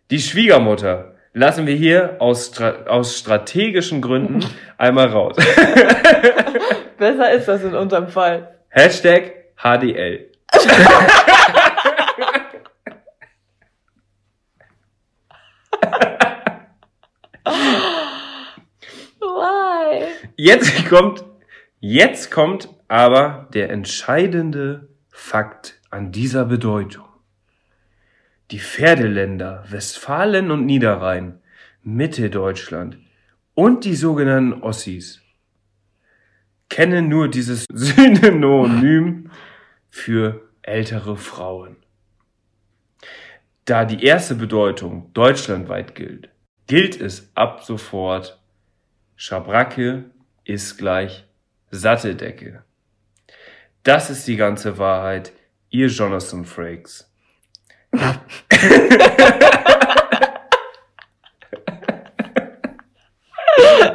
Die 0.10 0.20
Schwiegermutter 0.20 1.16
lassen 1.34 1.68
wir 1.68 1.76
hier 1.76 2.18
aus, 2.20 2.48
stra 2.48 2.86
aus 2.88 3.18
strategischen 3.18 4.02
Gründen 4.02 4.46
einmal 4.78 5.08
raus. 5.08 5.36
Besser 6.98 7.32
ist 7.32 7.48
das 7.48 7.64
in 7.64 7.76
unserem 7.76 8.08
Fall. 8.08 8.60
Hashtag 8.70 9.34
HDL. 9.58 10.32
Why? 19.20 20.08
Jetzt 20.36 20.88
kommt, 20.88 21.24
jetzt 21.80 22.32
kommt 22.32 22.70
aber 22.88 23.48
der 23.54 23.70
entscheidende 23.70 24.90
Fakt 25.10 25.80
an 25.90 26.12
dieser 26.12 26.46
Bedeutung. 26.46 27.09
Die 28.52 28.60
Pferdeländer 28.60 29.64
Westfalen 29.70 30.50
und 30.50 30.66
Niederrhein, 30.66 31.40
Mitteldeutschland 31.84 32.98
und 33.54 33.86
die 33.86 33.96
sogenannten 33.96 34.64
Ossis 34.64 35.22
kennen 36.68 37.10
nur 37.10 37.28
dieses 37.28 37.66
Synonym 37.72 39.30
für 39.90 40.50
ältere 40.64 41.16
Frauen. 41.16 41.78
Da 43.66 43.86
die 43.86 44.04
erste 44.04 44.34
Bedeutung 44.34 45.14
deutschlandweit 45.14 45.94
gilt, 45.94 46.30
gilt 46.66 47.00
es 47.00 47.30
ab 47.36 47.64
sofort 47.64 48.40
Schabracke 49.16 50.06
ist 50.44 50.78
gleich 50.78 51.28
Satteldecke. 51.70 52.64
Das 53.84 54.10
ist 54.10 54.28
die 54.28 54.38
ganze 54.38 54.80
Wahrheit, 54.80 55.34
ihr 55.70 55.88
Jonathan 55.88 56.46
Frakes. 56.46 57.09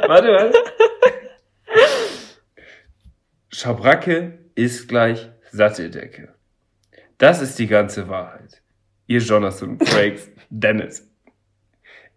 warte, 0.07 0.27
warte. 0.27 0.53
Schabracke 3.49 4.39
ist 4.55 4.87
gleich 4.87 5.29
Satteldecke. 5.51 6.33
Das 7.17 7.41
ist 7.41 7.57
die 7.57 7.67
ganze 7.67 8.09
Wahrheit. 8.09 8.61
Ihr 9.07 9.19
Jonathan 9.19 9.79
Frakes 9.79 10.29
Dennis. 10.49 11.09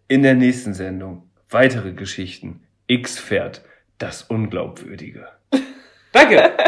In 0.07 0.23
der 0.23 0.33
nächsten 0.35 0.73
Sendung 0.73 1.29
weitere 1.49 1.93
Geschichten. 1.93 2.65
X-Pferd, 2.87 3.61
das 3.97 4.23
Unglaubwürdige. 4.23 5.27
Danke. 6.11 6.51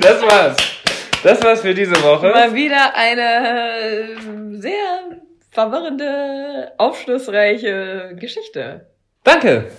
Das 0.00 0.22
war's. 0.22 0.77
Das 1.22 1.42
war's 1.42 1.62
für 1.62 1.74
diese 1.74 2.00
Woche. 2.02 2.28
Mal 2.28 2.54
wieder 2.54 2.94
eine 2.94 3.80
äh, 3.80 4.16
sehr 4.52 5.18
verwirrende, 5.50 6.72
aufschlussreiche 6.78 8.14
Geschichte. 8.14 8.86
Danke. 9.24 9.70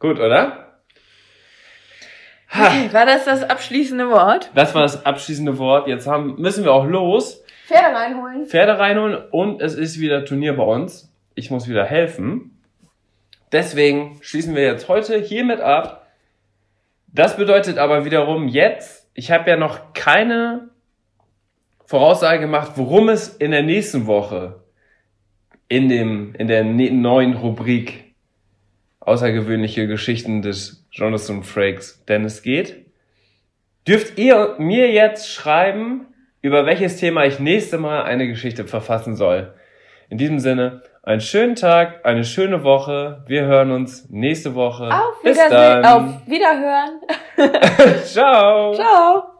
Gut, 0.00 0.18
oder? 0.18 0.80
Okay, 2.52 2.88
war 2.92 3.06
das 3.06 3.24
das 3.26 3.44
abschließende 3.44 4.10
Wort? 4.10 4.50
Das 4.56 4.74
war 4.74 4.82
das 4.82 5.06
abschließende 5.06 5.58
Wort. 5.58 5.86
Jetzt 5.86 6.08
haben, 6.08 6.34
müssen 6.40 6.64
wir 6.64 6.72
auch 6.72 6.86
los. 6.86 7.44
Pferde 7.68 7.94
reinholen. 7.94 8.46
Pferde 8.46 8.78
reinholen 8.78 9.18
und 9.30 9.62
es 9.62 9.74
ist 9.74 10.00
wieder 10.00 10.24
Turnier 10.24 10.56
bei 10.56 10.64
uns. 10.64 11.12
Ich 11.36 11.52
muss 11.52 11.68
wieder 11.68 11.84
helfen. 11.84 12.60
Deswegen 13.52 14.18
schließen 14.22 14.56
wir 14.56 14.64
jetzt 14.64 14.88
heute 14.88 15.18
hiermit 15.18 15.60
ab. 15.60 16.08
Das 17.06 17.36
bedeutet 17.36 17.78
aber 17.78 18.04
wiederum 18.04 18.48
jetzt, 18.48 19.08
ich 19.14 19.30
habe 19.30 19.48
ja 19.48 19.56
noch 19.56 19.92
keine 19.92 20.69
Voraussage 21.90 22.38
gemacht, 22.38 22.74
worum 22.76 23.08
es 23.08 23.26
in 23.26 23.50
der 23.50 23.64
nächsten 23.64 24.06
Woche 24.06 24.60
in 25.66 25.88
dem 25.88 26.36
in 26.36 26.46
der 26.46 26.62
ne 26.62 26.88
neuen 26.92 27.34
Rubrik 27.34 28.14
außergewöhnliche 29.00 29.88
Geschichten 29.88 30.40
des 30.40 30.86
Jonathan 30.92 31.42
Frakes. 31.42 32.04
Denn 32.06 32.24
es 32.24 32.42
geht. 32.42 32.86
Dürft 33.88 34.20
ihr 34.20 34.54
mir 34.58 34.92
jetzt 34.92 35.32
schreiben, 35.32 36.06
über 36.42 36.64
welches 36.64 36.96
Thema 36.98 37.24
ich 37.24 37.40
nächste 37.40 37.76
Mal 37.76 38.04
eine 38.04 38.28
Geschichte 38.28 38.66
verfassen 38.66 39.16
soll. 39.16 39.52
In 40.10 40.16
diesem 40.16 40.38
Sinne, 40.38 40.82
einen 41.02 41.20
schönen 41.20 41.56
Tag, 41.56 42.06
eine 42.06 42.22
schöne 42.22 42.62
Woche. 42.62 43.24
Wir 43.26 43.46
hören 43.46 43.72
uns 43.72 44.08
nächste 44.10 44.54
Woche. 44.54 44.90
Auf 44.94 45.24
Wiedersehen, 45.24 45.84
auf 45.84 46.04
Wiederhören. 46.28 47.00
Ciao. 48.04 48.74
Ciao. 48.74 49.39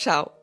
ciao. 0.00 0.39